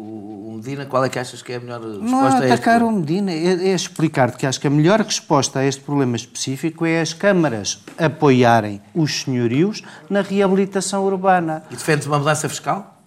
Medina, 0.67 0.85
qual 0.85 1.05
é 1.05 1.09
que 1.09 1.17
achas 1.17 1.41
que 1.41 1.53
é 1.53 1.55
a 1.55 1.59
melhor 1.59 1.79
resposta 1.79 2.09
Não 2.09 2.25
é 2.25 2.25
a 2.25 2.39
este 2.39 2.53
atacar 2.53 2.83
o? 2.83 2.91
Medina, 2.91 3.31
é, 3.31 3.69
é 3.69 3.73
explicar-te 3.73 4.37
que 4.37 4.45
acho 4.45 4.59
que 4.59 4.67
a 4.67 4.69
melhor 4.69 4.99
resposta 4.99 5.59
a 5.59 5.65
este 5.65 5.81
problema 5.81 6.15
específico 6.15 6.85
é 6.85 6.99
as 6.99 7.13
câmaras 7.13 7.81
apoiarem 7.97 8.81
os 8.93 9.21
senhorios 9.21 9.81
na 10.09 10.21
reabilitação 10.21 11.05
urbana. 11.05 11.63
E 11.71 11.75
defendes 11.75 12.05
uma 12.07 12.19
mudança 12.19 12.49
fiscal? 12.49 13.01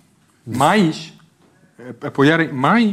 Mais? 0.46 1.12
Apoiarem 2.02 2.52
mais? 2.52 2.92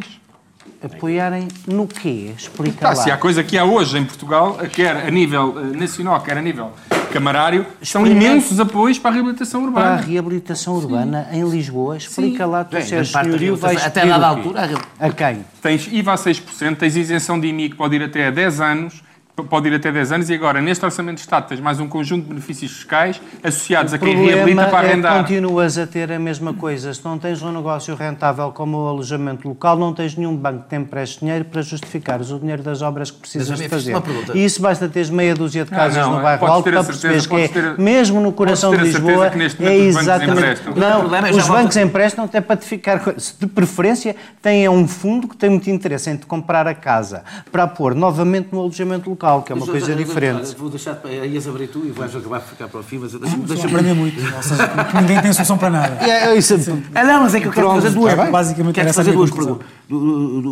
Apoiarem 0.83 1.47
no 1.67 1.87
quê? 1.87 2.31
Explica 2.37 2.77
Tá, 2.79 2.89
lá. 2.89 2.95
se 2.95 3.09
há 3.11 3.17
coisa 3.17 3.43
que 3.43 3.57
há 3.57 3.65
hoje 3.65 3.97
em 3.97 4.05
Portugal, 4.05 4.57
quer 4.73 4.95
a 4.95 5.09
nível 5.09 5.55
eh, 5.59 5.77
nacional, 5.77 6.21
quer 6.21 6.37
a 6.37 6.41
nível 6.41 6.71
camarário, 7.11 7.65
são 7.81 8.05
imensos 8.05 8.59
apoios 8.59 8.99
para 8.99 9.11
a 9.11 9.13
reabilitação 9.13 9.61
Para 9.71 9.81
a 9.81 9.91
urbana. 9.93 10.01
reabilitação 10.07 10.75
urbana 10.75 11.27
em 11.31 11.43
Lisboa, 11.49 11.97
explica 11.97 12.45
lá 12.45 12.63
tu 12.63 12.73
da 12.73 12.81
senhorio 12.81 13.55
vais 13.55 13.83
até 13.83 14.05
dada 14.05 14.27
altura, 14.27 14.69
A 14.99 15.09
quem? 15.09 15.43
Tens 15.61 15.87
IVA 15.91 16.13
a 16.13 16.15
6%, 16.17 16.75
tens 16.77 16.95
isenção 16.95 17.39
de 17.39 17.47
IMI 17.47 17.69
que 17.69 17.75
pode 17.75 17.95
ir 17.95 18.03
até 18.03 18.27
a 18.27 18.31
10 18.31 18.61
anos, 18.61 19.01
pode 19.43 19.67
ir 19.69 19.75
até 19.75 19.91
10 19.91 20.11
anos 20.11 20.29
e 20.31 20.33
agora, 20.33 20.59
neste 20.59 20.83
Orçamento 20.83 21.15
de 21.15 21.21
Estado, 21.21 21.47
tens 21.47 21.59
mais 21.59 21.79
um 21.79 21.87
conjunto 21.87 22.23
de 22.23 22.29
benefícios 22.29 22.71
fiscais 22.71 23.21
associados 23.43 23.93
a 23.93 23.97
quem 23.99 24.15
reabilita 24.15 24.65
para 24.65 24.79
é 24.79 24.81
que 24.81 24.87
arrendar. 24.93 25.17
continuas 25.19 25.77
a 25.77 25.85
ter 25.85 26.11
a 26.11 26.17
mesma 26.17 26.53
coisa. 26.55 26.91
Se 26.91 27.05
não 27.05 27.19
tens 27.19 27.41
um 27.43 27.51
negócio 27.51 27.93
rentável 27.95 28.51
como 28.51 28.77
o 28.77 28.87
alojamento 28.87 29.47
local, 29.47 29.77
não 29.77 29.93
tens 29.93 30.15
nenhum 30.15 30.35
banco 30.35 30.63
que 30.63 30.69
te 30.69 30.75
empreste 30.75 31.19
dinheiro 31.19 31.45
para 31.45 31.61
justificares 31.61 32.31
o 32.31 32.39
dinheiro 32.39 32.63
das 32.63 32.81
obras 32.81 33.11
que 33.11 33.19
precisas 33.19 33.59
de 33.59 33.69
fazer. 33.69 33.91
uma 33.93 34.01
pergunta. 34.01 34.35
E 34.35 34.43
isso 34.43 34.59
basta 34.59 34.89
teres 34.89 35.11
meia 35.11 35.35
dúzia 35.35 35.63
de 35.65 35.71
Não, 35.71 35.77
casas 35.77 36.03
não, 36.07 36.15
no 36.15 36.21
bairro 36.23 36.39
podes 36.39 36.55
alto 36.55 36.71
para 36.71 36.83
perceberes 36.83 37.27
que 37.27 37.35
é, 37.35 37.47
ter- 37.47 37.77
mesmo 37.77 38.19
no 38.19 38.31
coração 38.31 38.71
de 38.75 38.77
Lisboa, 38.83 39.29
que 39.29 39.37
neste 39.37 39.63
é 39.63 39.69
momento 39.69 39.87
os 39.89 39.93
bancos 39.95 40.01
exatamente... 40.01 40.61
Não, 40.75 41.15
é 41.15 41.29
os 41.31 41.37
volta- 41.47 41.53
bancos 41.61 41.77
emprestam 41.77 42.25
até 42.25 42.41
para 42.41 42.57
te 42.57 42.65
ficar... 42.65 43.03
De 43.39 43.45
preferência, 43.47 44.15
têm 44.41 44.67
um 44.67 44.87
fundo 44.87 45.27
que 45.27 45.37
tem 45.37 45.49
muito 45.51 45.69
interesse 45.69 46.09
em 46.09 46.17
te 46.17 46.25
comprar 46.25 46.67
a 46.67 46.73
casa 46.73 47.23
para 47.51 47.67
pôr 47.67 47.93
novamente 47.93 48.49
no 48.51 48.59
alojamento 48.61 49.09
local, 49.09 49.26
que 49.43 49.51
é 49.51 49.55
uma 49.55 49.65
Mas, 49.65 49.69
coisa 49.69 49.95
diferente. 49.95 50.35
olha, 50.47 50.55
Vou 50.57 50.69
deixar, 50.69 50.99
ias 51.29 51.47
abrir 51.47 51.67
tu 51.67 51.83
e 51.85 51.91
vais 51.91 52.15
acabar 52.15 52.39
por 52.39 52.49
ficar 52.49 52.67
para 52.67 52.79
o 52.79 52.83
fim, 52.83 52.97
mas 52.97 53.11
deixa-me... 53.13 53.43
Deixa 53.43 53.67
aprender 53.67 53.93
muito. 53.93 54.19
Ou 54.35 54.43
seja, 54.43 54.69
ninguém 55.01 55.21
tem 55.21 55.33
solução 55.33 55.57
para 55.57 55.69
nada. 55.69 55.97
É, 56.05 56.27
é 56.29 56.35
isso, 56.37 56.55
Ah, 56.95 57.03
não, 57.03 57.23
mas 57.23 57.35
é 57.35 57.39
que 57.39 57.47
eu 57.47 57.51
quero 57.51 57.69
fazer 57.69 57.89
duas, 57.91 58.13
bem. 58.15 58.31
Basicamente 58.31 58.75
quero 58.75 58.93
fazer 58.93 59.11
duas, 59.11 59.29
pergun- 59.31 59.59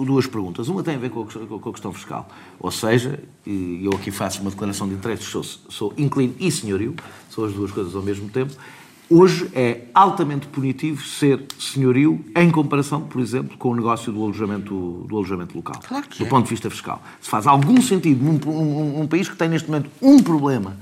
duas 0.05 0.27
perguntas. 0.27 0.67
Uma 0.67 0.83
tem 0.83 0.95
a 0.95 0.99
ver 0.99 1.09
com 1.09 1.21
a 1.21 1.25
questão, 1.25 1.45
com 1.47 1.69
a 1.69 1.71
questão 1.71 1.93
fiscal. 1.93 2.27
Ou 2.59 2.71
seja, 2.71 3.19
e 3.45 3.81
eu 3.83 3.91
aqui 3.93 4.11
faço 4.11 4.41
uma 4.41 4.49
declaração 4.51 4.87
de 4.87 4.93
interesses, 4.93 5.25
sou, 5.25 5.43
sou 5.43 5.93
inclino 5.97 6.33
e 6.39 6.51
senhorio, 6.51 6.95
são 7.29 7.45
as 7.45 7.53
duas 7.53 7.71
coisas 7.71 7.95
ao 7.95 8.01
mesmo 8.01 8.29
tempo. 8.29 8.53
Hoje 9.09 9.49
é 9.53 9.81
altamente 9.93 10.47
punitivo 10.47 11.03
ser 11.03 11.45
senhorio 11.59 12.23
em 12.35 12.49
comparação, 12.49 13.01
por 13.01 13.21
exemplo, 13.21 13.55
com 13.57 13.69
o 13.69 13.75
negócio 13.75 14.11
do 14.11 14.23
alojamento, 14.23 15.05
do 15.07 15.15
alojamento 15.15 15.55
local. 15.55 15.79
do 16.17 16.25
ponto 16.25 16.45
de 16.45 16.49
vista 16.49 16.69
fiscal. 16.71 17.01
Se 17.21 17.29
faz 17.29 17.45
algum 17.45 17.79
sentido 17.81 18.23
num, 18.23 18.39
num- 18.43 18.99
num 18.99 19.07
país 19.07 19.29
que 19.29 19.35
tem 19.35 19.47
neste 19.47 19.69
momento 19.69 19.91
um 20.01 20.23
problema 20.23 20.75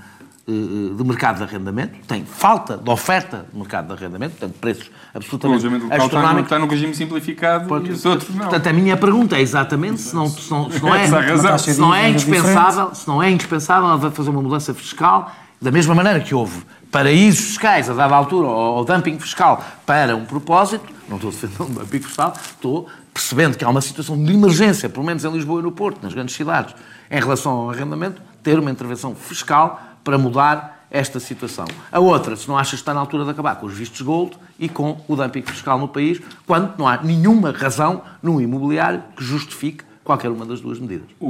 eh, 0.48 0.52
de 0.96 1.04
mercado 1.04 1.38
de 1.40 1.44
arrendamento, 1.44 1.96
tem 2.08 2.24
falta 2.24 2.78
de 2.78 2.90
oferta 2.90 3.46
de 3.52 3.58
mercado 3.60 3.88
de 3.88 3.94
arrendamento, 3.94 4.32
portanto, 4.38 4.58
preços 4.60 4.88
O 5.14 5.18
absolutamente 5.18 5.66
alojamento 5.66 5.84
local 5.84 5.98
está 5.98 6.08
no, 6.08 6.18
astronómicos. 6.18 6.46
está 6.46 6.60
no 6.60 6.68
regime 6.68 6.96
simplificado 6.96 7.86
e 7.88 7.92
os 7.92 8.06
outros 8.06 8.30
não. 8.30 8.44
Portanto, 8.44 8.68
a 8.68 8.74
minha 8.74 8.96
pergunta 8.96 9.36
é 9.38 9.42
exatamente 9.42 10.00
se 10.00 10.16
não, 10.16 10.28
se 10.30 10.50
não, 10.50 10.72
se 10.72 10.82
não 10.82 10.96
é, 10.96 11.06
razão. 11.08 11.58
se 11.58 11.78
não 11.80 11.94
é 11.94 12.10
indispensável, 12.10 12.96
se 12.96 13.06
não 13.06 13.22
é 13.22 13.30
indispensável 13.32 13.86
ela 13.90 13.98
vai 13.98 14.12
fazer 14.12 14.30
uma 14.30 14.42
mudança 14.42 14.74
fiscal, 14.74 15.30
da 15.62 15.72
mesma 15.72 15.94
maneira 15.94 16.22
que 16.22 16.34
houve 16.34 16.62
paraísos 16.94 17.46
fiscais. 17.48 17.90
A 17.90 17.94
dada 17.94 18.16
altura, 18.16 18.48
ou, 18.48 18.86
dumping 18.86 19.20
fiscal 19.20 19.66
para 19.84 20.16
um 20.16 20.26
propósito, 20.26 20.86
não 21.10 21.18
estou 21.18 21.32
defendendo 21.32 21.62
o 21.62 21.80
dumping 21.80 22.00
fiscal, 22.00 22.34
estou 22.40 22.88
percebendo 23.12 23.58
que 23.58 23.66
há 23.66 23.70
uma 23.70 23.82
situação 23.82 24.24
de 24.24 24.32
emergência, 24.32 24.88
pelo 24.88 25.04
menos 25.04 25.26
em 25.26 25.32
Lisboa 25.32 25.60
e 25.60 25.64
no 25.64 25.72
Porto, 25.72 26.02
nas 26.04 26.14
grandes 26.14 26.36
cidades, 26.36 26.76
em 27.10 27.20
relação 27.20 27.52
ao 27.52 27.70
arrendamento, 27.72 28.22
ter 28.44 28.60
uma 28.60 28.70
intervenção 28.70 29.16
fiscal 29.16 29.82
para 30.04 30.18
mudar 30.20 30.86
esta 30.92 31.20
situação. 31.20 31.66
A 31.92 32.00
outra, 32.00 32.36
se 32.36 32.48
não 32.48 32.56
achas 32.56 32.76
que 32.76 32.76
está 32.76 32.94
na 32.94 33.00
altura 33.00 33.24
de 33.24 33.32
acabar 33.32 33.56
com 33.56 33.66
os 33.66 33.74
vistos 33.74 34.02
gold 34.02 34.38
e 34.60 34.70
com 34.70 35.02
o 35.08 35.16
dumping 35.16 35.42
fiscal 35.42 35.80
no 35.80 35.88
país, 35.88 36.22
quando 36.46 36.78
não 36.78 36.88
há 36.88 37.02
nenhuma 37.02 37.52
razão 37.52 38.04
no 38.22 38.40
imobiliário 38.40 39.04
que 39.18 39.24
justifique 39.24 39.84
qualquer 40.04 40.30
uma 40.30 40.46
das 40.46 40.60
duas 40.60 40.80
medidas. 40.80 41.08
O, 41.20 41.28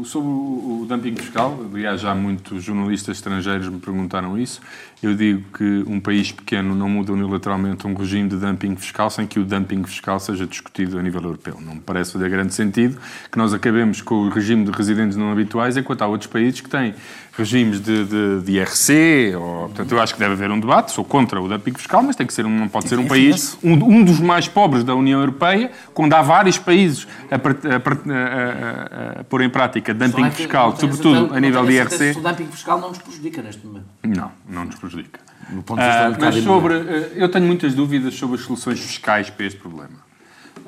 o- 0.00 0.04
sobre 0.04 0.28
o, 0.28 0.82
o 0.82 0.86
dumping 0.88 1.16
fiscal, 1.16 1.58
aliás, 1.72 2.00
já 2.00 2.14
muitos 2.14 2.62
jornalistas 2.62 3.16
estrangeiros 3.16 3.68
me 3.68 3.78
perguntaram 3.80 4.38
isso. 4.38 4.60
Eu 5.02 5.14
digo 5.14 5.42
que 5.56 5.84
um 5.86 6.00
país 6.00 6.30
pequeno 6.32 6.74
não 6.74 6.88
muda 6.88 7.12
unilateralmente 7.12 7.86
um 7.86 7.94
regime 7.94 8.28
de 8.28 8.36
dumping 8.36 8.76
fiscal 8.76 9.10
sem 9.10 9.26
que 9.26 9.38
o 9.40 9.44
dumping 9.44 9.82
fiscal 9.84 10.18
seja 10.20 10.46
discutido 10.46 10.98
a 10.98 11.02
nível 11.02 11.22
europeu. 11.22 11.58
Não 11.60 11.74
me 11.76 11.80
parece 11.80 12.12
fazer 12.12 12.28
grande 12.28 12.54
sentido 12.54 12.98
que 13.30 13.38
nós 13.38 13.52
acabemos 13.54 14.00
com 14.00 14.14
o 14.14 14.28
regime 14.28 14.64
de 14.64 14.70
residentes 14.70 15.16
não 15.16 15.30
habituais, 15.32 15.76
enquanto 15.76 16.02
há 16.02 16.06
outros 16.06 16.30
países 16.30 16.60
que 16.60 16.68
têm 16.68 16.94
regimes 17.38 17.80
de, 17.80 18.04
de, 18.04 18.40
de 18.42 18.52
IRC. 18.58 19.34
Ou, 19.36 19.68
portanto, 19.68 19.92
eu 19.92 20.00
acho 20.00 20.12
que 20.14 20.20
deve 20.20 20.32
haver 20.34 20.50
um 20.50 20.58
debate. 20.60 20.92
Sou 20.92 21.04
contra 21.04 21.40
o 21.40 21.48
dumping 21.48 21.72
fiscal, 21.74 22.02
mas 22.02 22.16
tem 22.16 22.26
que 22.26 22.34
ser 22.34 22.44
um, 22.44 22.50
não 22.50 22.68
pode 22.68 22.88
ser 22.88 22.98
um 22.98 23.06
país, 23.06 23.56
um, 23.62 23.72
um 23.72 24.04
dos 24.04 24.20
mais 24.20 24.48
pobres 24.48 24.82
da 24.84 24.94
União 24.94 25.20
Europeia, 25.20 25.70
quando 25.94 26.12
há 26.14 26.20
vários 26.22 26.58
países 26.58 27.06
a, 27.30 27.36
a 27.36 27.38
a- 27.38 29.16
a- 29.16 29.20
a 29.20 29.24
pôr 29.24 29.42
em 29.42 29.48
prática 29.50 29.94
dumping 29.94 30.24
é 30.26 30.30
fiscal, 30.30 30.76
sobretudo 30.76 31.34
a 31.34 31.40
nível 31.40 31.64
de 31.64 31.72
IRC. 31.74 32.18
O 32.18 32.20
dumping 32.22 32.46
fiscal 32.46 32.80
não 32.80 32.88
nos 32.88 32.98
prejudica 32.98 33.42
neste 33.42 33.66
momento. 33.66 33.86
Não, 34.04 34.30
não 34.48 34.64
nos 34.64 34.74
prejudica. 34.74 35.20
Do 35.50 35.62
ponto 35.62 35.78
de 35.80 35.86
vista 35.86 36.06
Ah, 36.06 36.16
mas 36.20 36.44
sobre, 36.44 36.74
ah, 36.74 37.08
eu 37.14 37.28
tenho 37.30 37.46
muitas 37.46 37.74
dúvidas 37.74 38.14
sobre 38.14 38.36
as 38.36 38.42
soluções 38.42 38.80
fiscais 38.80 39.30
para 39.30 39.46
este 39.46 39.58
problema. 39.58 40.07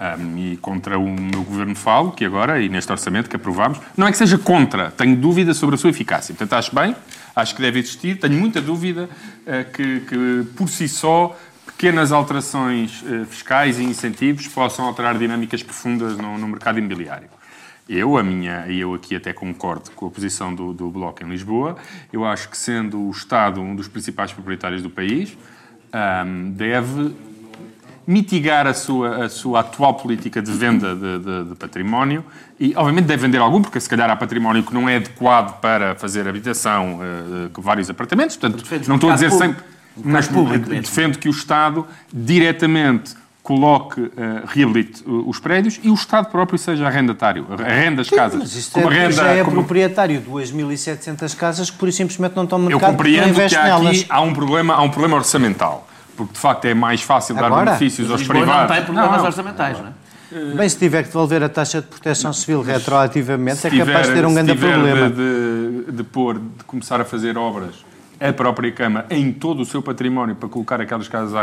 Ah, 0.03 0.17
e 0.39 0.57
contra 0.57 0.99
o 0.99 1.07
meu 1.07 1.43
governo 1.43 1.75
falo, 1.75 2.13
que 2.13 2.25
agora, 2.25 2.59
e 2.59 2.71
neste 2.71 2.91
orçamento 2.91 3.29
que 3.29 3.37
aprovámos, 3.37 3.79
não 3.95 4.07
é 4.07 4.11
que 4.11 4.17
seja 4.17 4.39
contra, 4.39 4.91
tenho 4.91 5.15
dúvida 5.15 5.53
sobre 5.53 5.75
a 5.75 5.79
sua 5.79 5.91
eficácia. 5.91 6.35
Portanto, 6.35 6.59
acho 6.59 6.75
bem, 6.75 6.97
acho 7.37 7.55
que 7.55 7.61
deve 7.61 7.81
existir, 7.81 8.19
tenho 8.19 8.33
muita 8.33 8.63
dúvida 8.63 9.11
ah, 9.47 9.63
que, 9.63 10.01
que, 10.01 10.47
por 10.57 10.71
si 10.71 10.89
só, 10.89 11.39
pequenas 11.67 12.13
alterações 12.13 13.05
ah, 13.05 13.27
fiscais 13.27 13.79
e 13.79 13.85
incentivos 13.85 14.49
possam 14.49 14.87
alterar 14.87 15.19
dinâmicas 15.19 15.63
profundas 15.63 16.17
no, 16.17 16.39
no 16.39 16.49
mercado 16.49 16.79
imobiliário. 16.79 17.29
Eu, 17.87 18.17
a 18.17 18.23
minha, 18.23 18.69
e 18.69 18.81
eu 18.81 18.95
aqui 18.95 19.15
até 19.15 19.35
concordo 19.35 19.91
com 19.91 20.07
a 20.07 20.11
posição 20.11 20.55
do, 20.55 20.73
do 20.73 20.89
Bloco 20.89 21.23
em 21.23 21.29
Lisboa, 21.29 21.77
eu 22.11 22.25
acho 22.25 22.49
que 22.49 22.57
sendo 22.57 22.99
o 22.99 23.11
Estado 23.11 23.61
um 23.61 23.77
dos 23.77 23.87
principais 23.87 24.33
proprietários 24.33 24.83
do 24.83 24.89
país, 24.89 25.37
ahm, 25.93 26.53
deve 26.53 27.15
mitigar 28.11 28.67
a 28.67 28.75
sua, 28.75 29.25
a 29.25 29.29
sua 29.29 29.61
atual 29.61 29.95
política 29.95 30.43
de 30.43 30.51
venda 30.51 30.95
de, 30.95 31.19
de- 31.19 31.45
de 31.51 31.55
património 31.55 32.25
e, 32.59 32.73
obviamente, 32.77 33.05
deve 33.07 33.23
vender 33.23 33.39
algum, 33.39 33.63
porque 33.63 33.79
se 33.81 33.89
calhar 33.89 34.11
há 34.11 34.17
património 34.17 34.63
que 34.63 34.75
não 34.75 34.89
é 34.89 34.97
adequado 34.97 35.61
para 35.61 35.95
fazer 35.95 36.27
habitação, 36.29 36.99
com 37.53 37.63
vários 37.63 37.89
apartamentos, 37.89 38.37
portanto, 38.37 38.61
defendes 38.63 38.89
não 38.89 38.97
estou 38.97 39.11
a 39.11 39.15
dizer 39.15 39.31
sempre... 39.31 39.63
Mas 40.03 40.27
público 40.29 40.69
defendo 40.71 41.19
que 41.19 41.29
o 41.29 41.31
Estado 41.33 41.85
diretamente 42.13 43.15
coloque, 43.43 44.01
eh, 44.17 44.43
reabilite 44.47 45.03
uh, 45.05 45.29
os 45.29 45.41
prédios 45.41 45.81
e 45.83 45.91
o 45.91 45.95
Estado 45.95 46.27
próprio 46.31 46.57
seja 46.59 46.87
arrendatário, 46.87 47.47
arrenda 47.59 48.03
as 48.03 48.09
casas. 48.11 48.39
Mas 48.39 48.55
isso 48.55 48.71
Como 48.71 48.91
é, 48.93 48.97
arrenda- 48.99 49.13
já 49.13 49.27
é 49.31 49.43
como- 49.43 49.57
proprietário 49.57 50.21
de 50.21 50.29
2.700 50.31 51.35
casas 51.37 51.71
que 51.71 51.77
por 51.79 51.89
isso 51.89 51.99
simplesmente 51.99 52.37
não 52.37 52.45
estão 52.45 52.59
no 52.59 52.67
Eu 52.67 52.79
mercado 52.79 52.91
não 52.91 52.97
compreendo 52.97 53.35
que 53.49 53.57
há 53.57 53.65
nelas. 53.65 53.87
aqui 53.89 54.07
há 54.09 54.21
um, 54.21 54.33
problema, 54.33 54.75
há 54.75 54.83
um 54.83 54.91
problema 54.91 55.17
orçamental. 55.17 55.89
Porque, 56.17 56.33
de 56.35 56.39
facto, 56.39 56.65
é 56.67 56.75
mais 56.75 57.03
fácil 57.03 57.35
dar 57.35 57.47
Agora? 57.47 57.67
benefícios 57.67 58.11
aos 58.11 58.21
Lisboa 58.21 58.39
privados. 58.41 58.69
não 58.71 58.77
tem 58.77 58.85
problemas 58.85 59.11
Não, 59.13 59.19
não. 59.19 59.25
orçamentais, 59.27 59.79
não 59.79 59.87
é? 59.89 60.55
Bem, 60.55 60.69
se 60.69 60.79
tiver 60.79 61.03
que 61.03 61.09
devolver 61.09 61.43
a 61.43 61.49
taxa 61.49 61.81
de 61.81 61.89
proteção 61.89 62.33
civil 62.33 62.63
retroativamente, 62.63 63.67
é 63.67 63.71
Se 63.71 63.77
capaz 63.79 64.07
de 64.09 64.15
ter 64.15 64.25
um 64.25 64.29
se 64.29 64.35
grande 64.35 64.53
tiver 64.53 64.73
problema. 64.75 65.09
De, 65.11 65.85
de, 65.87 65.93
de 65.93 66.03
pôr, 66.05 66.39
de 66.39 66.65
começar 66.67 67.01
a 67.01 67.05
fazer 67.05 67.37
obras 67.37 67.75
a 68.21 68.33
própria 68.35 68.71
Câmara 68.71 69.07
em 69.11 69.33
todo 69.33 69.61
o 69.63 69.65
seu 69.65 69.81
património 69.83 70.37
para 70.37 70.47
colocar 70.49 70.79
aquelas 70.81 71.09
casas 71.09 71.35
a, 71.35 71.41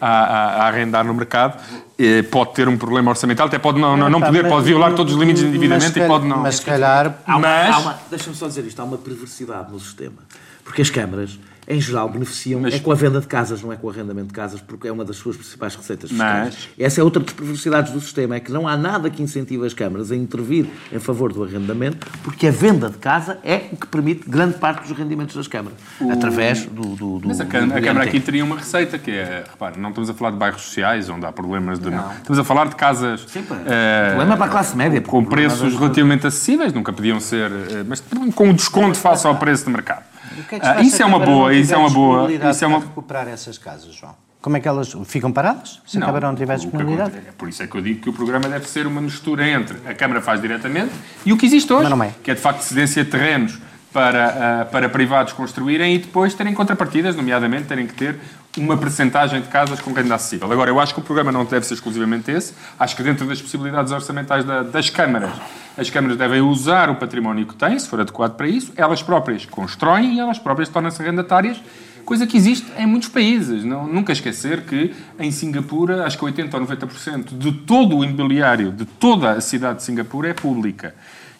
a- 0.00 0.08
a- 0.08 0.68
arrendar 0.68 1.04
no 1.04 1.12
mercado, 1.12 1.60
eh, 1.98 2.22
pode 2.22 2.54
ter 2.54 2.68
um 2.68 2.78
problema 2.78 3.10
orçamental, 3.10 3.48
até 3.48 3.58
pode 3.58 3.80
não, 3.80 3.96
não, 3.96 4.08
não 4.08 4.20
Pá, 4.20 4.26
poder, 4.26 4.48
pode 4.48 4.64
violar 4.64 4.94
todos 4.94 5.12
os 5.12 5.18
limites 5.18 5.42
de 5.42 5.48
endividamento 5.48 5.98
e 5.98 6.06
pode 6.06 6.26
não. 6.28 6.38
Mas 6.38 6.54
se 6.56 6.62
calhar 6.64 7.16
Mas- 7.26 7.96
Deixa-me 8.08 8.36
só 8.36 8.46
dizer 8.46 8.64
isto, 8.64 8.80
há 8.80 8.84
uma 8.84 8.96
perversidade 8.96 9.72
no 9.72 9.80
sistema. 9.80 10.18
Porque 10.64 10.80
as 10.82 10.88
câmaras, 10.88 11.36
em 11.68 11.80
geral, 11.80 12.08
beneficiam 12.08 12.60
Mas- 12.60 12.74
é 12.74 12.78
com 12.78 12.90
a 12.90 12.94
venda 12.94 13.20
de 13.20 13.26
casas, 13.26 13.62
não 13.62 13.72
é 13.72 13.76
com 13.76 13.86
o 13.86 13.90
arrendamento 13.90 14.28
de 14.28 14.32
casas, 14.34 14.60
porque 14.60 14.88
é 14.88 14.92
uma 14.92 15.04
das 15.04 15.16
suas 15.16 15.36
principais 15.36 15.74
receitas 15.74 16.10
fiscais. 16.10 16.44
Mas- 16.54 16.68
Essa 16.78 17.00
é 17.00 17.04
outra 17.04 17.22
das 17.22 17.32
perversidades 17.32 17.92
do 17.92 18.00
sistema, 18.00 18.34
é 18.36 18.40
que 18.40 18.50
não 18.50 18.66
há 18.66 18.76
nada 18.76 19.08
que 19.10 19.22
incentive 19.22 19.64
as 19.66 19.74
câmaras 19.74 20.10
a 20.10 20.16
intervir 20.16 20.66
em 20.92 20.98
favor 20.98 21.32
do 21.32 21.44
arrendamento, 21.44 22.06
porque 22.24 22.46
a 22.48 22.50
venda 22.50 22.88
de 22.90 22.98
casa 22.98 23.38
é 23.44 23.68
o 23.72 23.76
que 23.76 23.86
permite 23.86 24.28
grande 24.28 24.54
parte 24.58 24.86
dos 24.88 24.96
rendimentos 24.96 25.36
das 25.36 25.46
câmaras, 25.46 25.78
através 26.10 26.66
do, 26.66 26.82
do, 26.96 27.18
do 27.18 27.28
Mas 27.28 27.40
a, 27.40 27.44
do 27.44 27.50
Câmara, 27.50 27.78
a 27.78 27.82
Câmara 27.82 28.04
aqui 28.06 28.20
teria 28.20 28.44
uma 28.44 28.56
receita 28.56 28.98
que 28.98 29.10
é, 29.10 29.44
repare, 29.50 29.78
não 29.78 29.90
estamos 29.90 30.10
a 30.10 30.14
falar 30.14 30.30
de 30.32 30.36
bairros 30.38 30.62
sociais 30.62 31.08
onde 31.08 31.24
há 31.26 31.32
problemas 31.32 31.78
de. 31.78 31.90
Não. 31.90 32.12
Estamos 32.12 32.38
a 32.38 32.44
falar 32.44 32.68
de 32.68 32.76
casas. 32.76 33.22
pá. 33.48 33.56
eh, 33.66 34.08
Problema 34.10 34.36
para 34.36 34.46
a 34.46 34.48
classe 34.48 34.76
média, 34.76 35.00
Com 35.00 35.24
preços 35.24 35.74
relativamente 35.74 36.26
acessíveis, 36.26 36.72
nunca 36.72 36.92
podiam 36.92 37.20
ser. 37.20 37.50
eh, 37.50 37.84
Mas 37.86 38.02
com 38.34 38.48
um 38.48 38.52
desconto 38.54 38.98
face 38.98 39.26
ao 39.26 39.36
preço 39.36 39.64
de 39.66 39.70
mercado. 39.70 40.09
Que 40.48 40.54
é 40.56 40.60
que 40.60 40.66
Ah, 40.66 40.80
isso 40.80 41.02
é 41.02 41.06
uma 41.06 41.18
boa, 41.18 41.50
não 41.50 41.52
isso 41.52 41.74
é 41.74 41.76
uma 41.76 41.90
boa. 41.90 42.32
Isso 42.32 42.64
é 42.64 42.66
uma. 42.66 42.78
recuperar 42.80 43.28
essas 43.28 43.58
casas, 43.58 43.94
João? 43.94 44.14
Como 44.40 44.56
é 44.56 44.60
que 44.60 44.66
elas 44.66 44.96
ficam 45.04 45.30
paradas? 45.30 45.82
Se 45.86 45.98
a 45.98 46.00
Câmara 46.00 46.26
não 46.26 46.34
tiver 46.34 46.56
disponibilidade? 46.56 47.14
é 47.16 47.32
por 47.36 47.48
isso 47.48 47.62
é 47.62 47.66
que 47.66 47.74
eu 47.76 47.82
digo 47.82 48.00
que 48.00 48.08
o 48.08 48.12
programa 48.12 48.48
deve 48.48 48.66
ser 48.66 48.86
uma 48.86 49.00
mistura 49.00 49.46
entre 49.46 49.76
a 49.86 49.92
Câmara 49.92 50.22
faz 50.22 50.40
diretamente 50.40 50.92
e 51.26 51.32
o 51.32 51.36
que 51.36 51.44
existe 51.44 51.70
hoje, 51.70 51.90
não 51.90 52.02
é. 52.02 52.14
que 52.22 52.30
é 52.30 52.34
de 52.34 52.40
facto 52.40 52.62
cedência 52.62 53.04
de 53.04 53.10
terrenos 53.10 53.58
para, 53.92 54.60
ah, 54.60 54.64
para 54.66 54.88
privados 54.88 55.32
construírem 55.32 55.94
e 55.94 55.98
depois 55.98 56.34
terem 56.34 56.54
contrapartidas, 56.54 57.16
nomeadamente 57.16 57.64
terem 57.64 57.86
que 57.86 57.94
ter 57.94 58.16
uma 58.56 58.76
percentagem 58.76 59.40
de 59.40 59.48
casas 59.48 59.80
com 59.80 59.92
renda 59.92 60.14
acessível. 60.14 60.50
Agora, 60.50 60.70
eu 60.70 60.80
acho 60.80 60.92
que 60.94 61.00
o 61.00 61.02
programa 61.02 61.30
não 61.30 61.44
deve 61.44 61.64
ser 61.66 61.74
exclusivamente 61.74 62.30
esse. 62.30 62.52
Acho 62.78 62.96
que 62.96 63.02
dentro 63.02 63.26
das 63.26 63.40
possibilidades 63.40 63.92
orçamentais 63.92 64.44
da- 64.44 64.62
das 64.62 64.90
câmaras, 64.90 65.30
as 65.78 65.88
câmaras 65.88 66.16
devem 66.16 66.40
usar 66.40 66.90
o 66.90 66.96
património 66.96 67.46
que 67.46 67.54
têm, 67.54 67.78
se 67.78 67.88
for 67.88 68.00
adequado 68.00 68.34
para 68.36 68.48
isso. 68.48 68.72
Elas 68.76 69.02
próprias 69.02 69.46
constroem 69.46 70.14
e 70.16 70.20
elas 70.20 70.38
próprias 70.38 70.68
tornam-se 70.68 71.00
arrendatárias, 71.00 71.62
coisa 72.04 72.26
que 72.26 72.36
existe 72.36 72.66
em 72.76 72.86
muitos 72.86 73.08
países. 73.08 73.62
Não, 73.64 73.86
nunca 73.86 74.12
esquecer 74.12 74.62
que 74.62 74.94
em 75.18 75.30
Singapura, 75.30 76.04
acho 76.04 76.18
que 76.18 76.24
80 76.24 76.56
ou 76.56 76.66
90% 76.66 77.38
de 77.38 77.52
todo 77.52 77.98
o 77.98 78.04
imobiliário 78.04 78.72
de 78.72 78.84
toda 78.84 79.30
a 79.32 79.40
cidade 79.40 79.78
de 79.78 79.84
Singapura 79.84 80.28
é 80.28 80.34
pública. 80.34 80.92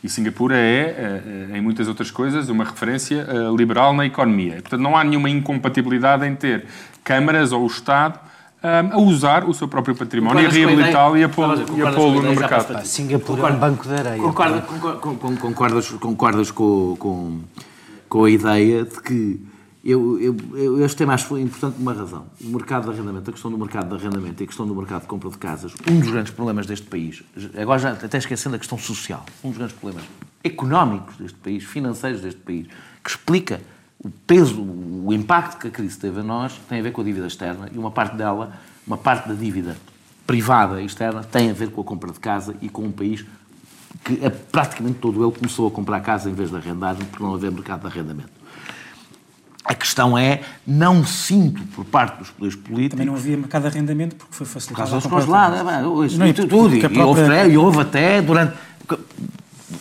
E 0.02 0.08
Singapura 0.08 0.56
é, 0.56 1.20
eh, 1.52 1.58
em 1.58 1.60
muitas 1.60 1.86
outras 1.86 2.10
coisas, 2.10 2.48
uma 2.48 2.64
referência 2.64 3.26
eh, 3.28 3.56
liberal 3.56 3.92
na 3.92 4.06
economia. 4.06 4.56
E, 4.56 4.62
portanto, 4.62 4.80
não 4.80 4.96
há 4.96 5.04
nenhuma 5.04 5.28
incompatibilidade 5.28 6.26
em 6.26 6.34
ter 6.34 6.64
câmaras 7.04 7.52
ou 7.52 7.64
o 7.64 7.66
Estado 7.66 8.18
um, 8.62 8.92
a 8.92 8.98
usar 8.98 9.44
o 9.44 9.54
seu 9.54 9.66
próprio 9.66 9.94
património 9.94 10.42
e 10.42 10.46
a 10.46 10.48
reabilitá-lo 10.48 11.16
e 11.16 11.24
a 11.24 11.28
pô-lo 11.28 12.22
no 12.22 12.34
mercado. 12.34 12.84
Singapura 12.84 13.48
é 13.48 13.52
um 13.52 13.58
banco 13.58 13.88
de 13.88 13.94
areia. 13.94 14.22
Concorda, 14.22 14.60
concordas, 14.60 15.38
concordas, 15.38 15.90
concordas 15.90 16.50
com, 16.50 16.96
com, 16.98 17.40
com 18.08 18.24
a 18.24 18.30
ideia 18.30 18.84
de 18.84 19.00
que 19.00 19.40
eu, 19.82 20.20
eu, 20.20 20.36
eu, 20.54 20.84
este 20.84 20.98
tema 20.98 21.14
acho 21.14 21.38
importante 21.38 21.74
por 21.74 21.80
uma 21.80 21.94
razão. 21.94 22.26
O 22.42 22.48
mercado 22.48 22.84
de 22.84 22.90
arrendamento, 22.90 23.30
a 23.30 23.32
questão 23.32 23.50
do 23.50 23.56
mercado 23.56 23.88
de 23.88 23.94
arrendamento 23.94 24.42
e 24.42 24.44
a 24.44 24.46
questão 24.46 24.66
do 24.66 24.74
mercado 24.74 25.02
de 25.02 25.08
compra 25.08 25.30
de 25.30 25.38
casas, 25.38 25.72
um 25.90 25.98
dos 25.98 26.10
grandes 26.10 26.32
problemas 26.32 26.66
deste 26.66 26.86
país, 26.86 27.22
agora 27.56 27.78
já 27.78 27.92
até 27.92 28.18
esquecendo 28.18 28.56
a 28.56 28.58
questão 28.58 28.76
social, 28.76 29.24
um 29.42 29.48
dos 29.48 29.58
grandes 29.58 29.76
problemas 29.76 30.04
económicos 30.44 31.16
deste 31.16 31.38
país, 31.38 31.64
financeiros 31.64 32.20
deste 32.20 32.40
país, 32.40 32.66
que 33.02 33.10
explica 33.10 33.60
o 33.98 34.10
peso, 34.10 34.62
o 34.62 35.12
impacto 35.12 35.58
que 35.58 35.68
a 35.68 35.70
crise 35.70 35.98
teve 35.98 36.20
a 36.20 36.22
nós, 36.22 36.58
tem 36.68 36.80
a 36.80 36.82
ver 36.82 36.92
com 36.92 37.00
a 37.00 37.04
dívida 37.04 37.26
externa 37.26 37.68
e 37.72 37.78
uma 37.78 37.90
parte 37.90 38.16
dela, 38.16 38.52
uma 38.86 38.98
parte 38.98 39.28
da 39.28 39.34
dívida 39.34 39.76
privada 40.26 40.80
e 40.80 40.86
externa, 40.86 41.22
tem 41.24 41.50
a 41.50 41.52
ver 41.52 41.70
com 41.70 41.80
a 41.80 41.84
compra 41.84 42.12
de 42.12 42.20
casa 42.20 42.54
e 42.60 42.68
com 42.68 42.82
um 42.82 42.92
país 42.92 43.24
que 44.04 44.16
praticamente 44.52 44.98
todo 44.98 45.22
ele 45.24 45.36
começou 45.36 45.66
a 45.68 45.70
comprar 45.70 46.00
casa 46.00 46.30
em 46.30 46.34
vez 46.34 46.50
de 46.50 46.56
arrendar, 46.56 46.96
por 46.96 47.20
não 47.20 47.34
haver 47.34 47.50
mercado 47.50 47.80
de 47.80 47.86
arrendamento. 47.86 48.39
A 49.64 49.74
questão 49.74 50.16
é, 50.16 50.40
não 50.66 51.04
sinto 51.04 51.62
por 51.74 51.84
parte 51.84 52.18
dos 52.18 52.30
poderes 52.30 52.56
políticos... 52.56 52.90
Também 52.90 53.06
não 53.06 53.14
havia 53.14 53.36
mercado 53.36 53.62
de 53.62 53.68
arrendamento 53.68 54.16
porque 54.16 54.34
foi 54.34 54.46
facilitado... 54.46 54.88
Por 54.88 54.90
causa 54.90 55.08
dos 55.08 55.26
congelados, 55.26 55.58
é, 55.60 56.32
tudo. 56.32 56.74
E, 56.74 56.80
própria... 56.80 57.04
houve, 57.04 57.52
e 57.52 57.56
houve 57.58 57.80
até, 57.80 58.22
durante 58.22 58.54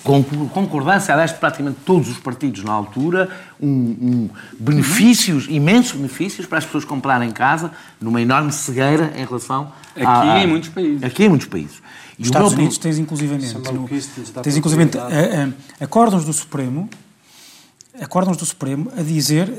com 0.04 0.24
concordância, 0.24 1.14
aliás, 1.14 1.32
de 1.32 1.38
praticamente 1.38 1.80
todos 1.86 2.10
os 2.10 2.18
partidos 2.18 2.64
na 2.64 2.72
altura, 2.72 3.30
um, 3.60 3.68
um 3.68 4.30
benefícios, 4.60 5.48
imensos 5.50 5.94
benefícios 5.94 6.48
para 6.48 6.58
as 6.58 6.66
pessoas 6.66 6.86
comprarem 6.86 7.32
casa, 7.32 7.72
numa 8.00 8.22
enorme 8.22 8.52
cegueira 8.52 9.14
em 9.16 9.26
relação 9.26 9.72
Aqui 9.96 10.30
a, 10.30 10.44
em 10.44 10.48
muitos 10.48 10.70
países. 10.70 11.04
Aqui 11.04 11.24
em 11.26 11.30
muitos 11.30 11.48
países. 11.48 11.82
Os 12.18 12.26
Estados 12.26 12.54
Unidos 12.54 12.78
tens 12.78 12.98
inclusivamente, 12.98 13.54
no, 13.72 13.88
tens 14.42 14.58
inclusivamente 14.58 14.98
a, 14.98 15.04
a, 15.80 15.84
acórdãos 15.84 16.26
do 16.26 16.34
Supremo 16.34 16.90
acórdãos 18.02 18.38
do 18.38 18.46
Supremo 18.46 18.92
a 18.98 19.02
dizer, 19.02 19.52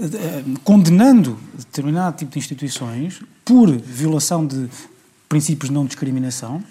condenando 0.64 1.38
determinado 1.56 2.16
tipo 2.16 2.32
de 2.32 2.38
instituições 2.38 3.20
por 3.44 3.70
violação 3.70 4.46
de 4.46 4.68
princípios 5.28 5.68
de 5.68 5.74
não 5.74 5.86
discriminação, 5.86 6.62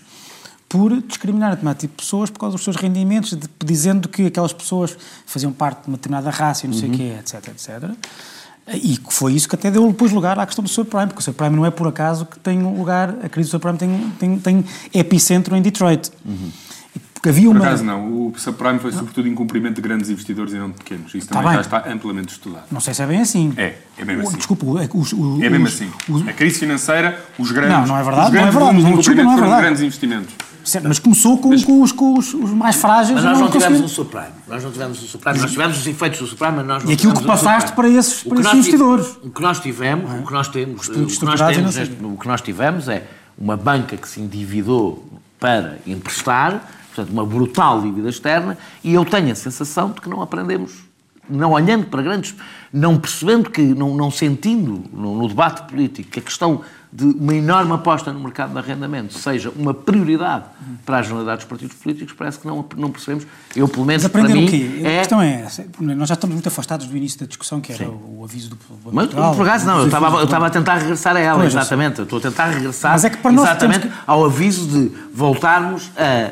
por 0.68 1.02
discriminar 1.02 1.52
determinado 1.52 1.80
tipo 1.80 1.96
de 1.96 2.04
pessoas 2.04 2.30
por 2.30 2.40
causa 2.40 2.56
dos 2.56 2.64
seus 2.64 2.76
rendimentos, 2.76 3.32
de, 3.32 3.50
dizendo 3.66 4.08
que 4.08 4.28
aquelas 4.28 4.54
pessoas 4.54 4.96
faziam 5.26 5.52
parte 5.52 5.84
de 5.84 5.88
uma 5.88 5.98
determinada 5.98 6.30
raça 6.30 6.66
e 6.66 6.70
não 6.70 6.76
sei 6.76 6.90
o 6.90 6.92
uhum. 6.92 6.98
quê, 6.98 7.16
etc, 7.20 7.48
etc. 7.48 7.92
E 8.76 9.00
foi 9.10 9.34
isso 9.34 9.50
que 9.50 9.56
até 9.56 9.72
deu 9.72 9.88
depois 9.88 10.12
lugar 10.12 10.38
à 10.38 10.46
questão 10.46 10.64
do 10.64 10.70
subprime, 10.70 11.08
porque 11.08 11.22
o 11.22 11.24
subprime 11.24 11.56
não 11.56 11.66
é 11.66 11.72
por 11.72 11.88
acaso 11.88 12.26
que 12.26 12.40
tem 12.40 12.62
lugar, 12.62 13.16
a 13.24 13.30
crise 13.30 13.50
do 13.50 13.52
subprime 13.52 13.78
tem, 13.80 14.12
tem, 14.20 14.40
tem 14.40 14.66
epicentro 14.94 15.56
em 15.56 15.62
Detroit. 15.62 16.12
Uhum. 16.24 16.52
Porque 17.20 17.30
havia 17.30 17.50
uma... 17.50 17.60
Por 17.60 17.68
acaso 17.68 17.84
não, 17.84 18.28
o 18.28 18.34
subprime 18.38 18.80
foi 18.80 18.94
sobretudo 18.94 19.28
em 19.28 19.36
cumprimento 19.36 19.76
de 19.76 19.82
grandes 19.82 20.10
investidores 20.10 20.54
e 20.54 20.58
não 20.58 20.70
de 20.70 20.78
pequenos. 20.78 21.14
Isso 21.14 21.28
também 21.28 21.52
já 21.52 21.60
está 21.60 21.84
amplamente 21.92 22.32
estudado. 22.32 22.64
Não 22.72 22.80
sei 22.80 22.94
se 22.94 23.04
é 23.04 23.06
bem 23.06 23.20
assim. 23.20 23.54
É, 23.58 23.76
é 23.98 24.06
mesmo 24.06 24.24
assim. 24.26 24.38
Desculpa, 24.38 24.66
os, 24.66 25.12
os, 25.12 25.42
é 25.42 25.50
mesmo 25.50 25.68
assim. 25.68 25.92
Os... 26.08 26.26
A 26.26 26.32
crise 26.32 26.60
financeira, 26.60 27.20
os 27.38 27.52
grandes... 27.52 27.78
Não, 27.78 27.88
não 27.88 27.98
é 27.98 28.04
verdade, 28.04 28.36
não 28.36 28.48
é 28.48 28.52
verdade. 28.52 28.82
Não, 28.82 28.98
desculpa, 28.98 29.24
não 29.24 29.34
é 29.34 29.36
verdade. 29.36 29.62
grandes 29.62 29.82
investimentos. 29.82 30.34
Certo, 30.64 30.88
mas 30.88 31.00
começou 31.00 31.38
com, 31.38 31.50
mas, 31.50 31.66
com, 31.66 31.82
os, 31.82 31.92
com 31.92 32.18
os, 32.18 32.34
os, 32.34 32.52
mais 32.52 32.78
frágeis. 32.78 33.16
Mas 33.16 33.24
nós 33.24 33.38
não, 33.38 33.46
não 33.46 33.52
tivemos 33.52 33.82
o 33.82 33.84
um 33.84 33.88
subprime. 33.88 34.28
Nós 34.48 34.64
não 34.64 34.72
tivemos 34.72 35.02
o 35.02 35.06
um 35.06 35.08
subprime. 35.08 35.40
Nós 35.40 35.52
tivemos 35.52 35.78
os 35.78 35.88
efeitos 35.88 36.20
do 36.20 36.28
subprime, 36.28 36.58
mas 36.58 36.68
nós 36.68 36.84
não 36.84 36.92
E 36.92 36.94
aquilo 36.94 37.14
que 37.14 37.26
passaste 37.26 37.72
para 37.74 37.90
esses, 37.90 38.24
para 38.24 38.40
esses 38.40 38.54
investidores. 38.54 39.18
O 39.24 39.30
que 39.30 39.42
nós 39.42 39.60
tivemos, 39.60 40.10
é? 40.10 40.20
o 40.20 40.26
que 40.26 40.32
nós 40.32 40.48
temos, 40.48 40.88
o 40.88 40.92
que 40.92 40.98
nós, 41.26 41.40
temos 41.42 41.78
o 42.02 42.18
que 42.18 42.28
nós 42.28 42.42
tivemos 42.42 42.88
é 42.88 43.04
uma 43.38 43.58
banca 43.58 43.98
que 43.98 44.08
se 44.08 44.22
endividou 44.22 45.06
para 45.40 45.78
emprestar, 45.88 46.62
portanto, 47.00 47.12
uma 47.12 47.26
brutal 47.26 47.82
dívida 47.82 48.10
externa, 48.10 48.58
e 48.84 48.94
eu 48.94 49.06
tenho 49.06 49.32
a 49.32 49.36
sensação 49.36 49.92
de 49.92 50.02
que 50.02 50.10
não 50.10 50.22
aprendemos, 50.22 50.74
não 51.30 51.52
olhando 51.52 51.86
para 51.86 52.02
grandes, 52.02 52.36
não 52.74 52.98
percebendo 52.98 53.50
que, 53.50 53.62
não, 53.62 53.96
não 53.96 54.12
sentindo 54.12 54.84
no, 54.92 55.16
no 55.16 55.28
debate 55.28 55.70
político 55.70 56.10
que 56.10 56.20
a 56.20 56.22
questão 56.22 56.62
de 56.92 57.04
uma 57.04 57.36
enorme 57.36 57.72
aposta 57.74 58.12
no 58.12 58.20
mercado 58.20 58.52
de 58.52 58.58
arrendamento 58.58 59.14
seja 59.14 59.52
uma 59.56 59.76
prioridade 59.76 60.46
para 60.84 60.98
a 60.98 61.02
generalidade 61.04 61.38
dos 61.38 61.46
partidos 61.46 61.76
políticos, 61.76 62.16
parece 62.18 62.40
que 62.40 62.48
não, 62.48 62.66
não 62.76 62.90
percebemos. 62.90 63.28
Eu, 63.56 63.68
pelo 63.68 63.86
menos, 63.86 64.02
Mas 64.02 64.10
aprender 64.10 64.34
para 64.34 64.42
mim, 64.42 64.48
o 64.48 64.50
quê? 64.50 64.82
É... 64.84 64.96
A 64.96 65.00
questão 65.00 65.22
é 65.22 65.42
essa. 65.42 65.68
Nós 65.80 66.10
já 66.10 66.16
estamos 66.16 66.34
muito 66.34 66.48
afastados 66.48 66.88
do 66.88 66.98
início 66.98 67.20
da 67.20 67.28
discussão, 67.28 67.62
que 67.62 67.72
era 67.72 67.86
Sim. 67.86 68.00
o 68.18 68.24
aviso 68.24 68.50
do 68.50 68.58
Mas, 68.92 69.08
por 69.08 69.48
acaso, 69.48 69.68
não. 69.68 69.80
Eu 69.82 69.86
estava, 69.86 70.18
eu 70.18 70.24
estava 70.24 70.48
a 70.48 70.50
tentar 70.50 70.78
regressar 70.78 71.16
a 71.16 71.20
ela, 71.20 71.40
pois, 71.40 71.54
exatamente. 71.54 72.00
Eu 72.00 72.06
estou 72.06 72.18
a 72.18 72.22
tentar 72.24 72.46
regressar 72.48 72.94
Mas 72.94 73.06
é 73.06 73.10
que 73.12 73.18
para 73.18 73.32
nós 73.32 73.46
exatamente 73.46 73.88
que... 73.88 73.94
ao 74.08 74.26
aviso 74.26 74.68
de 74.68 74.92
voltarmos 75.14 75.92
a 75.96 76.32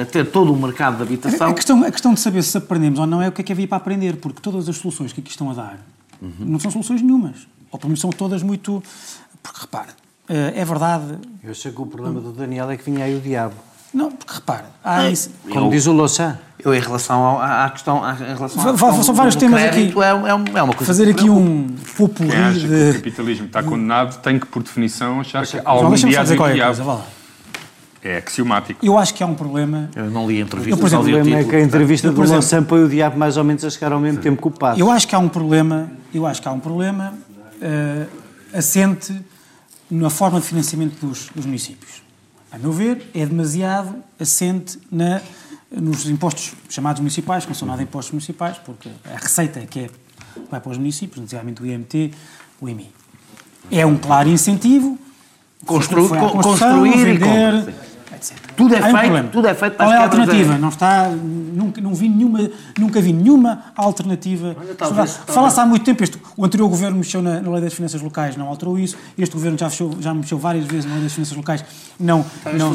a 0.00 0.04
ter 0.04 0.30
todo 0.30 0.52
o 0.52 0.56
mercado 0.56 0.96
de 0.96 1.02
habitação. 1.02 1.48
A 1.48 1.54
questão, 1.54 1.84
a 1.84 1.90
questão 1.90 2.14
de 2.14 2.20
saber 2.20 2.42
se 2.42 2.56
aprendemos 2.56 2.98
ou 2.98 3.06
não 3.06 3.22
é 3.22 3.28
o 3.28 3.32
que 3.32 3.40
é 3.40 3.44
que 3.44 3.52
havia 3.52 3.68
para 3.68 3.78
aprender, 3.78 4.16
porque 4.16 4.40
todas 4.40 4.68
as 4.68 4.76
soluções 4.76 5.12
que 5.12 5.20
aqui 5.20 5.30
estão 5.30 5.50
a 5.50 5.54
dar 5.54 5.78
uhum. 6.20 6.32
não 6.40 6.60
são 6.60 6.70
soluções 6.70 7.02
nenhumas. 7.02 7.46
Ou 7.70 7.78
pelo 7.78 7.88
menos 7.90 8.00
são 8.00 8.10
todas 8.10 8.42
muito. 8.42 8.82
Porque 9.42 9.60
repara, 9.60 9.94
eh, 10.28 10.54
é 10.56 10.64
verdade. 10.64 11.18
Eu 11.42 11.54
sei 11.54 11.72
que 11.72 11.80
o 11.80 11.86
problema 11.86 12.20
do 12.20 12.32
Daniel 12.32 12.70
é 12.70 12.76
que 12.76 12.84
vinha 12.84 13.04
aí 13.04 13.14
o 13.14 13.20
diabo. 13.20 13.54
Não, 13.94 14.10
porque 14.10 14.34
repara, 14.34 14.66
há 14.84 15.08
isso, 15.08 15.30
como 15.48 15.66
eu, 15.66 15.70
diz 15.70 15.86
o 15.86 15.92
Louçã. 15.92 16.38
Eu, 16.58 16.74
em 16.74 16.80
relação 16.80 17.18
ao, 17.22 17.40
à 17.40 17.70
questão. 17.70 17.98
Em 17.98 18.34
relação 18.34 18.62
à 18.62 18.72
questão 18.72 19.02
são 19.02 19.14
vários 19.14 19.36
temas 19.36 19.62
aqui. 19.62 19.92
É, 19.98 20.58
é, 20.58 20.62
uma 20.62 20.74
coisa 20.74 20.84
fazer 20.84 21.10
aqui 21.10 21.30
um 21.30 21.68
populi 21.96 22.28
de. 22.28 22.66
Que 22.66 22.90
o 22.90 22.94
capitalismo 22.94 23.46
está 23.46 23.62
condenado 23.62 24.20
tem 24.20 24.38
que, 24.38 24.46
por 24.46 24.62
definição, 24.62 25.20
achar 25.20 25.46
que 25.46 25.56
há 25.58 25.62
algum 25.64 25.94
dia 25.94 26.22
dizer 26.22 26.36
qualquer 26.36 26.64
coisa, 26.64 26.84
vá 26.84 26.94
lá. 26.94 27.04
É 28.06 28.18
axiomático. 28.18 28.86
Eu 28.86 28.96
acho 28.96 29.12
que 29.12 29.20
há 29.20 29.26
um 29.26 29.34
problema. 29.34 29.90
Eu 29.96 30.08
não 30.08 30.28
li 30.28 30.38
a 30.40 30.44
entrevista. 30.44 30.70
Eu, 30.70 30.78
por 30.78 30.86
exemplo, 30.86 31.08
o 31.08 31.10
problema 31.10 31.40
é 31.40 31.44
que 31.44 31.56
a 31.56 31.60
entrevista 31.60 32.12
do 32.12 32.22
Louçã 32.22 32.62
põe 32.62 32.84
o 32.84 32.88
diabo 32.88 33.18
mais 33.18 33.36
ou 33.36 33.42
menos 33.42 33.64
a 33.64 33.70
chegar 33.70 33.90
ao 33.90 33.98
mesmo 33.98 34.18
Sim. 34.18 34.22
tempo 34.22 34.42
que 34.42 34.46
o 34.46 34.50
passo. 34.52 34.80
Eu 34.80 34.92
acho 34.92 35.08
que 35.08 35.14
há 35.16 35.18
um 35.18 35.28
problema. 35.28 35.90
Eu 36.14 36.24
acho 36.24 36.40
que 36.40 36.46
há 36.46 36.52
um 36.52 36.60
problema 36.60 37.14
uh, 37.56 38.06
assente 38.56 39.12
na 39.90 40.08
forma 40.08 40.40
de 40.40 40.46
financiamento 40.46 41.04
dos, 41.04 41.30
dos, 41.34 41.44
municípios. 41.46 42.00
A 42.52 42.58
meu 42.58 42.70
ver, 42.70 43.10
é 43.12 43.26
demasiado 43.26 43.96
assente 44.20 44.78
na, 44.88 45.20
nos 45.68 46.08
impostos 46.08 46.54
chamados 46.68 47.00
municipais, 47.00 47.44
que 47.44 47.50
não 47.50 47.56
são 47.56 47.66
nada 47.66 47.82
impostos 47.82 48.12
municipais, 48.12 48.56
porque 48.58 48.88
a 49.04 49.16
receita 49.16 49.60
que 49.62 49.80
é, 49.80 49.90
vai 50.48 50.60
para 50.60 50.70
os 50.70 50.78
municípios, 50.78 51.18
necessariamente 51.18 51.60
o 51.60 51.66
IMT, 51.66 52.12
o 52.60 52.68
IMI. 52.68 52.88
É 53.68 53.84
um 53.84 53.96
claro 53.96 54.28
incentivo. 54.28 54.96
Constru, 55.64 56.08
construir 56.08 57.04
vender, 57.04 57.74
e 57.82 57.85
etc. 58.16 58.36
Tudo 58.56 58.74
é, 58.74 58.82
feito, 58.82 59.14
um 59.14 59.28
tudo 59.28 59.46
é 59.46 59.54
feito 59.54 59.76
para 59.76 59.86
Qual 59.86 59.92
é 59.92 59.98
a 59.98 60.02
alternativa? 60.02 60.58
Não 60.58 60.68
está, 60.68 61.08
nunca, 61.08 61.80
não 61.80 61.94
vi 61.94 62.08
nenhuma, 62.08 62.50
nunca 62.78 63.00
vi 63.00 63.12
nenhuma 63.12 63.64
alternativa. 63.76 64.56
Fala-se 65.26 65.60
há 65.60 65.66
muito 65.66 65.84
tempo, 65.84 66.02
este, 66.02 66.20
o 66.36 66.44
anterior 66.44 66.68
governo 66.68 66.96
mexeu 66.96 67.22
na, 67.22 67.40
na, 67.40 67.50
lei 67.50 67.60
das 67.60 67.74
finanças 67.74 68.00
locais, 68.00 68.36
não 68.36 68.48
alterou 68.48 68.78
isso, 68.78 68.96
este 69.16 69.34
governo 69.34 69.58
já, 69.58 69.70
fechou, 69.70 69.94
já 70.00 70.12
mexeu 70.12 70.38
várias 70.38 70.64
vezes 70.66 70.86
na 70.86 70.94
lei 70.94 71.04
das 71.04 71.12
finanças 71.12 71.36
locais, 71.36 71.64
não, 71.98 72.24
não, 72.52 72.74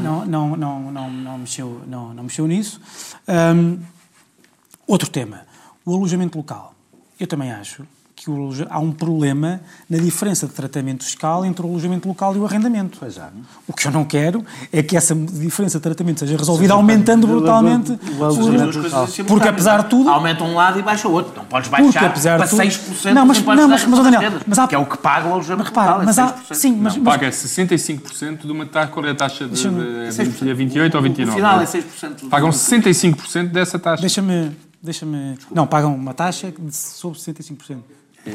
não, 0.00 0.26
não, 0.26 0.56
não, 0.56 0.92
não, 0.92 1.10
não, 1.10 1.38
mexeu, 1.38 1.80
não, 1.86 2.12
não 2.12 2.24
mexeu 2.24 2.46
nisso. 2.46 2.80
Um, 3.28 3.78
outro 4.86 5.08
tema, 5.08 5.42
o 5.84 5.94
alojamento 5.94 6.36
local. 6.36 6.74
Eu 7.18 7.26
também 7.26 7.52
acho 7.52 7.86
que 8.22 8.30
o, 8.30 8.50
há 8.70 8.78
um 8.78 8.92
problema 8.92 9.60
na 9.90 9.98
diferença 9.98 10.46
de 10.46 10.52
tratamento 10.52 11.02
fiscal 11.02 11.44
entre 11.44 11.66
o 11.66 11.68
alojamento 11.68 12.06
local 12.06 12.36
e 12.36 12.38
o 12.38 12.46
arrendamento. 12.46 12.98
Pois 13.00 13.16
é. 13.16 13.28
O 13.66 13.72
que 13.72 13.86
eu 13.86 13.90
não 13.90 14.04
quero 14.04 14.44
é 14.72 14.80
que 14.80 14.96
essa 14.96 15.12
diferença 15.12 15.78
de 15.78 15.82
tratamento 15.82 16.20
seja 16.20 16.36
resolvida 16.36 16.72
aumentando 16.72 17.26
brutalmente 17.26 17.98
o 18.16 18.24
alojamento 18.24 18.78
local. 18.78 19.08
Porque 19.26 19.48
apesar 19.48 19.82
de 19.82 19.90
tudo... 19.90 20.08
Aumenta 20.08 20.44
um 20.44 20.54
lado 20.54 20.78
e 20.78 20.82
baixa 20.82 21.08
o 21.08 21.12
outro. 21.12 21.32
Não 21.36 21.44
podes 21.46 21.68
baixar 21.68 22.06
apesar 22.06 22.38
para 22.38 22.46
tudo, 22.46 22.62
6% 22.62 23.12
não, 23.12 23.26
mas, 23.26 23.42
não, 23.42 23.68
mas, 23.68 23.84
mas, 23.86 24.04
Daniel, 24.04 24.32
mas 24.46 24.58
há, 24.58 24.68
que 24.68 24.74
é 24.74 24.78
o 24.78 24.86
que 24.86 24.98
paga 24.98 25.28
o 25.28 25.32
alojamento 25.32 25.68
repara, 25.68 25.86
local. 25.86 26.02
É 26.02 26.06
mas 26.06 26.18
há, 26.18 26.36
sim, 26.52 26.76
mas, 26.76 26.96
não, 26.96 27.04
paga 27.04 27.28
65% 27.28 28.46
de 28.46 28.52
uma 28.52 28.66
taxa, 28.66 28.92
qual 28.92 29.04
é 29.04 29.10
a 29.10 29.14
taxa 29.16 29.48
de, 29.48 29.68
de, 29.68 30.28
de 30.28 30.54
28 30.54 30.94
ou 30.94 31.02
29? 31.02 31.30
No 31.30 31.36
final 31.36 31.60
é 31.60 31.64
6%. 31.64 32.28
Pagam 32.28 32.50
65% 32.50 33.48
dessa 33.48 33.78
taxa. 33.78 34.00
Deixa-me... 34.00 34.56
Deixa-me... 34.80 35.38
Não, 35.52 35.64
pagam 35.66 35.94
uma 35.94 36.12
taxa 36.12 36.52
de 36.56 36.74
sobre 36.74 37.18
65%. 37.18 37.78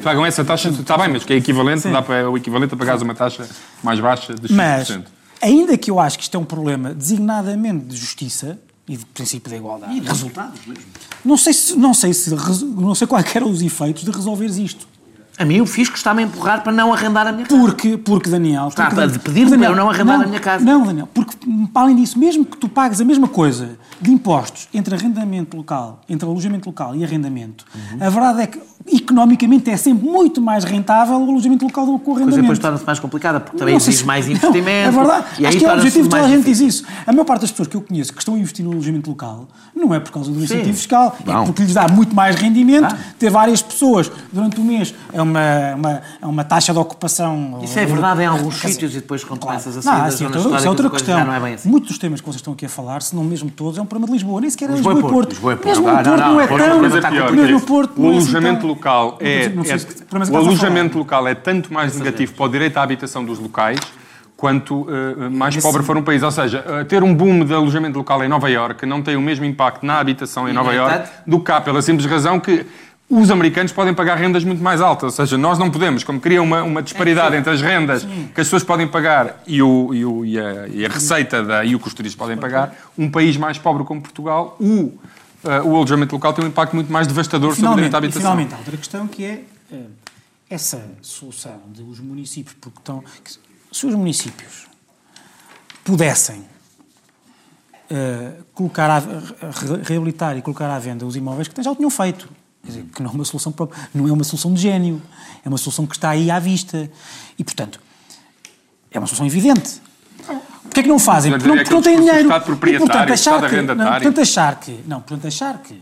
Pagam 0.04 0.26
essa 0.26 0.44
taxa, 0.44 0.70
está 0.70 0.98
bem, 0.98 1.08
mas 1.10 1.24
que 1.24 1.34
é 1.34 1.38
equivalente, 1.38 1.82
Sim. 1.82 1.92
dá 1.92 2.02
para, 2.02 2.30
o 2.30 2.38
equivalente 2.38 2.74
a 2.74 2.78
pagares 2.78 3.02
uma 3.02 3.16
taxa 3.16 3.48
mais 3.82 4.00
baixa 4.00 4.34
de 4.34 4.48
5%. 4.48 4.56
Mas, 4.56 5.00
ainda 5.42 5.78
que 5.78 5.90
eu 5.90 6.00
acho 6.00 6.18
que 6.18 6.24
isto 6.24 6.36
é 6.36 6.40
um 6.40 6.46
problema 6.46 6.94
designadamente 6.94 7.86
de 7.86 7.96
justiça 7.96 8.60
e 8.88 8.98
de 8.98 9.06
princípio 9.06 9.50
da 9.50 9.58
igualdade. 9.58 9.96
E 9.96 10.00
de 10.00 10.08
resultados 10.08 10.60
mesmo. 10.66 10.84
Não 11.24 11.38
sei, 11.38 11.54
se, 11.54 11.76
não 11.76 11.94
sei, 11.94 12.14
se, 12.14 12.30
não 12.66 12.96
sei 12.96 13.08
quais 13.08 13.26
eram 13.36 13.50
os 13.50 13.62
efeitos 13.62 14.04
de 14.04 14.12
resolveres 14.12 14.58
isto. 14.58 14.88
A 15.40 15.46
mim 15.46 15.62
o 15.62 15.66
fisco 15.68 15.96
está-me 15.96 16.24
a 16.24 16.26
empurrar 16.26 16.64
para 16.64 16.72
não 16.72 16.92
arrendar 16.92 17.28
a 17.28 17.32
minha 17.32 17.46
casa. 17.46 17.62
Porque, 17.62 17.96
porque 17.98 18.30
Daniel... 18.30 18.70
Está 18.70 18.88
porque, 18.90 19.02
a 19.02 19.20
pedir-me 19.20 19.56
para 19.58 19.68
eu 19.68 19.76
não 19.76 19.90
arrendar 19.90 20.22
a 20.22 20.26
minha 20.26 20.40
casa. 20.40 20.66
Não, 20.66 20.84
Daniel, 20.84 21.08
porque 21.14 21.36
para 21.72 21.84
além 21.84 21.96
disso, 21.96 22.18
mesmo 22.18 22.44
que 22.44 22.58
tu 22.58 22.68
pagues 22.68 23.00
a 23.00 23.06
mesma 23.06 23.28
coisa 23.28 23.78
de 24.02 24.12
impostos 24.12 24.68
entre 24.74 24.96
arrendamento 24.96 25.56
local, 25.56 26.02
entre 26.10 26.28
alojamento 26.28 26.68
local 26.70 26.96
e 26.96 27.04
arrendamento, 27.04 27.66
Uhum. 27.76 27.98
a 28.06 28.10
verdade 28.10 28.42
é 28.42 28.48
que 28.48 28.60
economicamente 28.92 29.70
é 29.70 29.78
sempre 29.78 30.08
muito 30.08 30.42
mais 30.42 30.64
rentável 30.64 31.20
o 31.20 31.30
alojamento 31.30 31.66
local 31.66 31.86
do 31.86 31.92
que 31.94 32.02
o 32.02 32.06
Pois 32.06 32.18
arrendamento. 32.18 32.42
depois 32.42 32.60
torna-se 32.60 32.86
mais 32.86 33.00
complicada, 33.00 33.40
porque 33.40 33.58
também 33.58 33.74
Não 33.76 33.78
exige 33.82 33.98
se- 33.98 34.06
mais 34.06 34.26
não, 34.26 34.32
investimento. 34.34 34.68
é 34.70 34.92
verdade. 34.92 35.26
E 35.34 35.46
aí 35.46 35.48
Acho 35.50 35.58
que 35.60 35.66
é 35.66 35.70
o 35.70 35.74
objetivo 35.74 36.04
de 36.06 36.10
toda 36.10 36.24
a 36.24 36.28
gente 36.28 36.46
diz 36.46 36.58
difícil. 36.58 36.68
isso. 36.68 36.84
A 37.06 37.12
maior 37.12 37.26
parte 37.26 37.42
das 37.42 37.52
pessoas 37.52 37.68
que 37.68 37.76
eu 37.78 37.82
conheço 37.82 38.12
que 38.14 38.20
estão 38.20 38.36
a 38.36 38.40
investir 38.40 38.66
no 38.66 38.72
alojamento 38.72 39.10
local 39.10 39.48
não 39.76 39.94
é 39.94 40.00
por 40.00 40.12
causa 40.12 40.32
do 40.32 40.40
incentivo 40.44 40.68
Sim. 40.68 40.74
fiscal, 40.74 41.16
Não. 41.26 41.44
é 41.44 41.46
porque 41.46 41.64
lhes 41.64 41.74
dá 41.74 41.88
muito 41.88 42.16
mais 42.16 42.36
rendimento 42.36 42.94
Ah. 42.94 42.98
ter 43.20 43.30
várias 43.30 43.62
pessoas 43.62 44.12
durante 44.32 44.60
o 44.60 44.64
mês. 44.64 44.94
É 45.14 45.22
uma, 45.22 45.27
uma, 45.34 46.02
é 46.22 46.26
uma 46.26 46.44
taxa 46.44 46.74
de 46.74 46.80
ocupação. 46.80 47.60
Isso 47.64 47.78
é 47.80 47.86
verdade 47.86 48.22
em 48.22 48.26
alguns 48.26 48.56
dizer, 48.56 48.68
sítios 48.70 48.92
e 48.94 49.00
depois 49.00 49.24
quando 49.24 49.40
começas 49.40 49.74
a 49.74 49.76
Não, 49.78 49.82
sair 49.84 49.96
das 50.06 50.14
assim, 50.14 50.24
zonas 50.26 50.42
então, 50.46 50.56
isso 50.58 50.66
é 50.66 50.70
outra 50.70 50.90
questão. 50.90 51.26
não 51.26 51.34
é 51.34 51.40
bem 51.40 51.54
assim. 51.54 51.70
Muitos 51.70 51.90
dos 51.90 51.98
temas 51.98 52.20
que 52.20 52.26
vocês 52.26 52.38
estão 52.42 52.54
aqui 52.54 52.66
a 52.66 52.70
falar, 52.70 53.02
se 53.02 53.16
não 53.16 53.24
mesmo 53.24 53.50
todos, 53.50 53.78
é 53.78 53.82
um 53.82 53.86
problema 53.86 54.08
de 54.08 54.14
Lisboa. 54.14 54.42
Nem 54.42 54.50
sequer 54.50 54.70
é 54.70 54.74
Lisboa 54.74 54.94
Lisboa, 54.94 55.12
e 55.12 55.14
Porto. 55.14 55.30
Lisboa 55.32 55.54
e 55.54 55.56
Porto. 55.56 55.68
Mesmo 55.68 55.88
Ah, 55.88 55.92
o 55.92 55.96
não, 55.96 56.04
Porto 56.04 56.20
não, 56.20 56.34
não, 56.34 56.42
é 56.42 56.48
tão... 56.48 56.58
é 56.58 57.18
é 57.28 57.32
mesmo 57.32 57.58
o 57.58 57.62
Porto 57.62 57.98
o 57.98 58.02
não 58.02 58.08
é 58.14 58.18
assim 58.18 58.28
alojamento 58.28 58.68
local 58.68 59.18
é, 59.20 59.50
Não 59.50 59.64
é- 59.64 59.66
menos 60.14 60.30
o 60.30 60.36
alojamento 60.38 60.98
local 60.98 61.28
é 61.28 61.36
tanto 61.36 61.74
mais 61.74 61.96
negativo 61.98 62.34
para 62.34 62.46
o 62.46 62.50
direito 62.50 62.78
à 62.78 62.84
habitação 62.84 63.24
dos 63.26 63.40
locais 63.40 63.80
quanto 64.36 64.86
eh, 64.88 65.30
mais 65.30 65.56
Esse- 65.56 65.66
pobre 65.66 65.82
for 65.82 65.98
um 65.98 66.04
país. 66.04 66.22
Ou 66.22 66.30
seja, 66.30 66.64
eh, 66.68 66.84
ter 66.84 67.02
um 67.02 67.12
boom 67.14 67.44
de 67.44 67.52
alojamento 67.54 67.98
local 67.98 68.24
em 68.24 68.28
Nova 68.30 68.48
Iorque 68.52 68.86
não 68.86 69.02
tem 69.02 69.16
o 69.16 69.22
mesmo 69.22 69.44
impacto 69.46 69.84
na 69.84 70.00
habitação 70.00 70.48
em 70.48 70.52
E, 70.52 70.54
Nova 70.54 70.70
no 70.72 70.76
Iorque 70.78 71.10
do 71.26 71.40
que 71.40 71.46
cá, 71.46 71.60
pela 71.60 71.82
simples 71.82 72.06
razão 72.10 72.40
que 72.40 72.64
os 73.10 73.32
americanos 73.32 73.72
podem 73.72 73.94
pagar 73.94 74.16
rendas 74.18 74.44
muito 74.44 74.62
mais 74.62 74.82
altas. 74.82 75.04
Ou 75.18 75.26
seja, 75.26 75.38
nós 75.38 75.58
não 75.58 75.72
podemos, 75.72 76.04
como 76.04 76.20
cria 76.20 76.42
uma, 76.42 76.62
uma 76.64 76.82
disparidade 76.84 77.36
entre 77.38 77.54
as 77.54 77.62
rendas 77.62 78.04
que 78.04 78.42
as 78.42 78.48
pessoas 78.48 78.64
podem 78.64 78.88
pagar 78.88 79.42
e, 79.48 79.62
o, 79.62 79.94
e, 79.94 80.04
o- 80.06 80.26
e 80.26 80.38
a, 80.40 80.68
e 80.68 80.86
a 80.86 80.90
receita 80.90 81.42
da, 81.44 81.64
e 81.64 81.74
o 81.74 81.80
que 81.80 81.88
os 81.88 81.94
turistas 81.94 82.18
podem 82.20 82.36
pagar, 82.38 82.76
um 82.98 83.10
país 83.10 83.38
mais 83.38 83.58
pobre 83.58 83.84
como 83.86 84.02
Portugal, 84.02 84.58
o, 84.60 84.92
eh, 85.46 85.62
o 85.62 85.76
alojamento 85.76 86.14
local 86.16 86.34
tem 86.34 86.44
um 86.44 86.50
impacto 86.50 86.76
muito 86.76 86.92
mais 86.92 87.08
devastador 87.08 87.56
sobre 87.56 87.70
o 87.72 87.76
direito 87.76 87.94
à 87.94 87.98
e 87.98 88.00
habitação. 88.00 88.22
finalmente, 88.22 88.54
há 88.54 88.58
outra 88.58 88.76
questão 88.78 89.08
que 89.08 89.24
é 89.24 89.44
eh, 89.72 89.78
essa 90.50 90.84
solução 91.02 91.62
de 91.74 91.82
os 91.84 92.00
municípios, 92.02 92.56
porque 92.60 92.78
estão, 92.80 93.02
se 93.72 93.86
os 93.88 93.96
municípios 93.96 94.68
pudessem 95.86 96.44
eh, 97.90 98.32
colocar 98.54 98.90
a, 98.90 99.00
re- 99.00 99.82
reabilitar 99.84 100.38
e 100.38 100.42
colocar 100.42 100.70
à 100.70 100.78
venda 100.78 101.06
os 101.06 101.16
imóveis 101.16 101.48
que 101.48 101.64
já 101.64 101.72
o 101.72 101.76
tinham 101.76 101.90
feito. 101.90 102.28
Quer 102.68 102.72
dizer, 102.72 102.86
que 102.94 103.02
não 103.02 103.12
é 103.12 103.14
uma 103.14 103.24
solução 103.24 103.50
própria, 103.54 103.90
não 103.94 104.06
é 104.10 104.12
uma 104.12 104.26
solução 104.26 104.54
de 104.54 104.62
gênio, 104.62 105.02
é 105.44 105.48
uma 105.48 105.58
solução 105.58 105.88
que 105.88 105.96
está 105.96 106.10
aí 106.10 106.30
à 106.30 106.38
vista. 106.38 106.92
E, 107.40 107.44
portanto, 107.44 107.80
é 108.92 109.00
uma 109.00 109.08
solução 109.08 109.26
evidente. 109.26 109.82
Porquê 110.64 110.82
é 110.82 110.84
que 110.84 110.90
não 110.90 111.00
fazem? 111.00 111.32
Porque 111.32 111.48
não, 111.48 111.56
dizer, 111.56 111.64
porque 111.64 111.76
não 111.76 111.82
têm 111.82 111.98
dinheiro. 111.98 112.24
Estado 112.24 112.44
proprietário, 112.44 112.86
e, 112.86 112.90
portanto, 112.90 113.14
achar 113.14 113.36
Estado 113.36 113.50
que, 113.50 113.62
não, 113.62 113.92
portanto, 113.92 114.20
achar 114.20 114.60
que... 114.60 114.84
Não, 114.86 115.00
portanto, 115.00 115.28
achar 115.28 115.58
que... 115.60 115.82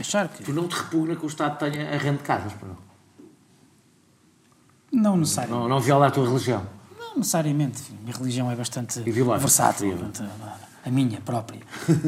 Achar 0.00 0.28
que... 0.28 0.42
Tu 0.42 0.52
não 0.54 0.66
te 0.66 0.74
repugna 0.74 1.14
que 1.14 1.26
o 1.26 1.28
Estado 1.28 1.58
tenha 1.58 1.94
arrendo 1.94 2.16
de 2.16 2.22
casas, 2.22 2.54
para 2.54 2.68
Não 4.90 5.18
necessariamente. 5.18 5.60
não, 5.60 5.68
não 5.68 5.80
viola 5.80 6.06
a 6.06 6.10
tua 6.10 6.26
religião. 6.26 6.66
Não 6.98 7.16
necessariamente. 7.18 7.82
Enfim, 7.82 7.98
minha 8.02 8.16
religião 8.16 8.50
é 8.50 8.56
bastante 8.56 9.00
versátil. 9.00 9.98
A 10.84 10.90
minha 10.90 11.20
própria, 11.20 11.60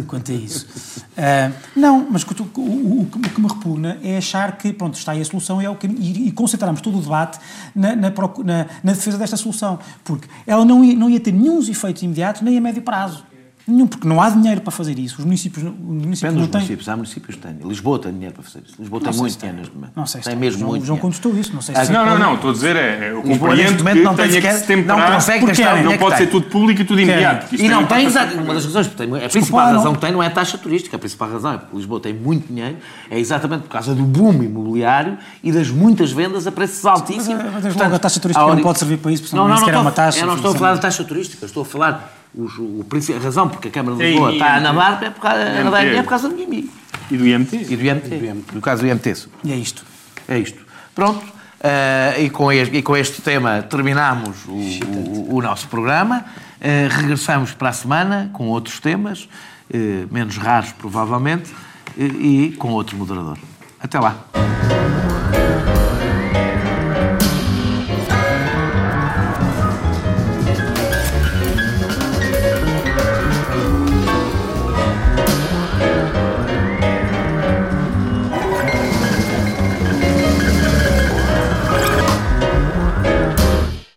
quanto 0.06 0.30
a 0.32 0.34
isso. 0.34 0.66
Ah, 1.16 1.52
não, 1.76 2.08
mas 2.10 2.24
o, 2.24 2.26
o- 2.56 2.60
o- 2.60 3.02
o 3.02 3.06
que 3.06 3.40
me 3.40 3.46
repugna 3.46 3.98
é 4.02 4.16
achar 4.16 4.58
que, 4.58 4.72
pronto, 4.72 4.94
está 4.98 5.12
aí 5.12 5.20
a 5.20 5.24
solução 5.24 5.62
e, 5.62 5.64
é 5.64 5.70
o 5.70 5.76
caminho, 5.76 6.00
e, 6.02 6.26
e 6.26 6.32
concentrarmos 6.32 6.80
todo 6.80 6.98
o 6.98 7.00
debate 7.00 7.38
na, 7.72 7.94
na, 7.94 8.10
na- 8.10 8.66
na 8.82 8.92
defesa 8.92 9.16
desta 9.16 9.36
solução. 9.36 9.78
Porque 10.02 10.26
ela 10.44 10.64
não 10.64 10.82
ia, 10.84 10.96
não 10.96 11.08
ia 11.08 11.20
ter 11.20 11.30
nenhum 11.32 11.60
efeitos 11.60 12.02
imediatos 12.02 12.42
nem 12.42 12.58
a 12.58 12.60
médio 12.60 12.82
prazo. 12.82 13.24
Nenhum, 13.66 13.86
porque 13.86 14.06
não 14.06 14.20
há 14.20 14.28
dinheiro 14.28 14.60
para 14.60 14.70
fazer 14.70 14.98
isso. 14.98 15.16
Os 15.18 15.24
municípios, 15.24 15.64
não- 15.64 15.72
os 15.72 15.78
municípios 15.78 16.20
Depende 16.20 16.34
não 16.34 16.42
dos 16.42 16.50
têm. 16.50 16.60
municípios. 16.60 16.88
Há 16.88 16.96
municípios 16.96 17.36
que 17.36 17.40
têm. 17.42 17.56
Lisboa 17.66 17.98
tem 17.98 18.12
dinheiro 18.12 18.34
para 18.34 18.42
fazer 18.42 18.62
isso. 18.66 18.74
Lisboa 18.78 19.00
Não 19.02 19.10
tem 19.10 19.18
muito 19.20 19.38
dinheiro 19.38 19.58
neste 19.58 19.74
momento. 19.74 19.92
Não 19.96 20.06
sei 20.06 20.22
se 20.22 20.28
tem 20.28 20.36
mesmo 20.38 20.58
João- 20.60 20.70
muito 20.72 20.84
João 20.84 20.98
contestou 20.98 21.34
isso, 21.38 21.54
não 21.54 21.62
sei 21.62 21.74
se 21.74 21.80
Ah. 21.80 21.84
Não, 21.90 22.04
não, 22.04 22.18
não, 22.18 22.34
estou 22.34 22.50
a 22.50 22.52
dizer, 22.52 22.76
é, 22.76 23.10
eu 23.10 23.22
Lisboa, 23.22 23.54
neste 23.56 23.72
compreendo 23.78 23.84
que 23.84 24.02
não 24.02 24.14
tem 24.14 24.28
tenha 24.28 24.40
que 24.42 24.46
sequer- 24.48 24.60
se 24.60 24.66
temperar, 24.66 24.98
não 25.08 25.14
consegue 25.16 25.46
porque 25.46 25.62
gastar 25.62 25.80
o 25.80 25.84
não 25.84 25.96
pode 25.98 26.16
ser 26.18 26.26
tudo 26.26 26.46
público 26.46 26.80
e 26.82 26.84
tudo 26.84 27.00
imediato. 27.00 27.54
E 27.54 27.58
tem 27.58 27.68
não 27.70 27.86
tem, 27.86 28.04
exato, 28.06 28.36
uma 28.36 28.52
das 28.52 28.64
razões, 28.66 28.86
a 28.86 29.28
principal 29.30 29.60
razão 29.66 29.84
não- 29.84 29.94
que 29.94 30.00
tem 30.00 30.12
não 30.12 30.22
é 30.22 30.26
a 30.26 30.30
taxa 30.30 30.58
turística, 30.58 30.96
a 30.96 30.98
principal 30.98 31.30
razão 31.30 31.52
é 31.54 31.56
porque 31.56 31.74
Lisboa 31.76 32.00
tem 32.00 32.12
muito 32.12 32.46
dinheiro, 32.52 32.76
é 33.10 33.18
exatamente 33.18 33.62
por 33.62 33.70
causa 33.70 33.94
do 33.94 34.02
boom 34.02 34.42
imobiliário 34.42 35.16
e 35.42 35.50
das 35.50 35.70
muitas 35.70 36.12
vendas 36.12 36.46
a 36.46 36.52
preços 36.52 36.84
altíssimos. 36.84 37.42
mas 37.50 37.62
desde 37.62 37.82
logo 37.82 37.94
a 37.94 37.98
taxa 37.98 38.20
turística 38.20 38.46
não 38.46 38.62
pode 38.62 38.78
servir 38.78 38.98
para 38.98 39.10
isso, 39.10 39.22
porque 39.22 39.36
não, 39.36 39.48
não, 39.48 39.54
é 39.56 39.58
estou- 39.58 39.80
uma 39.80 39.90
taxa, 39.90 40.20
Eu 40.20 40.26
não 40.26 40.36
estou 40.36 40.50
a 40.52 40.54
falar 40.54 40.74
de 40.74 40.80
taxa 40.82 41.02
turística, 41.02 41.46
estou 41.46 41.62
a 41.62 41.66
falar 41.66 42.14
os- 42.34 42.58
o, 42.58 42.84
a 43.16 43.18
razão 43.22 43.48
porque 43.48 43.68
a 43.68 43.70
Câmara 43.70 43.96
de 43.96 44.02
É 44.02 44.10
Lisboa 44.10 44.32
está 44.32 44.60
na 44.60 44.72
barca 44.72 45.06
é 45.06 45.10
por 45.10 45.20
causa, 45.20 45.42
é 45.42 45.60
IMT. 45.62 46.02
por 46.02 46.08
causa 46.08 46.28
do 46.28 46.40
IMI. 46.40 46.70
E 47.10 47.16
do 47.16 47.26
IMT? 47.26 47.56
E 47.56 47.76
do 47.76 47.84
IMT. 47.84 48.44
No 48.54 48.60
caso 48.60 48.82
do 48.82 48.88
IMT. 48.88 49.26
E 49.44 49.52
é 49.52 49.56
isto. 49.56 49.84
É 50.28 50.38
isto. 50.38 50.64
Pronto. 50.94 51.24
eh, 51.66 52.16
e, 52.24 52.30
com 52.30 52.52
este, 52.52 52.76
e 52.76 52.82
com 52.82 52.94
este 52.96 53.22
tema 53.22 53.62
terminamos 53.62 54.44
o, 54.46 54.52
o- 54.52 55.36
o 55.36 55.42
nosso 55.42 55.66
programa. 55.68 56.24
Eh, 56.60 56.88
regressamos 56.90 57.52
para 57.52 57.70
a 57.70 57.72
semana 57.72 58.30
com 58.32 58.48
outros 58.48 58.80
temas, 58.80 59.28
eh, 59.72 60.04
menos 60.10 60.36
raros 60.36 60.72
provavelmente, 60.72 61.50
e 61.96 62.54
com 62.58 62.70
outro 62.70 62.96
moderador. 62.96 63.38
Até 63.80 63.98
lá. 64.00 64.16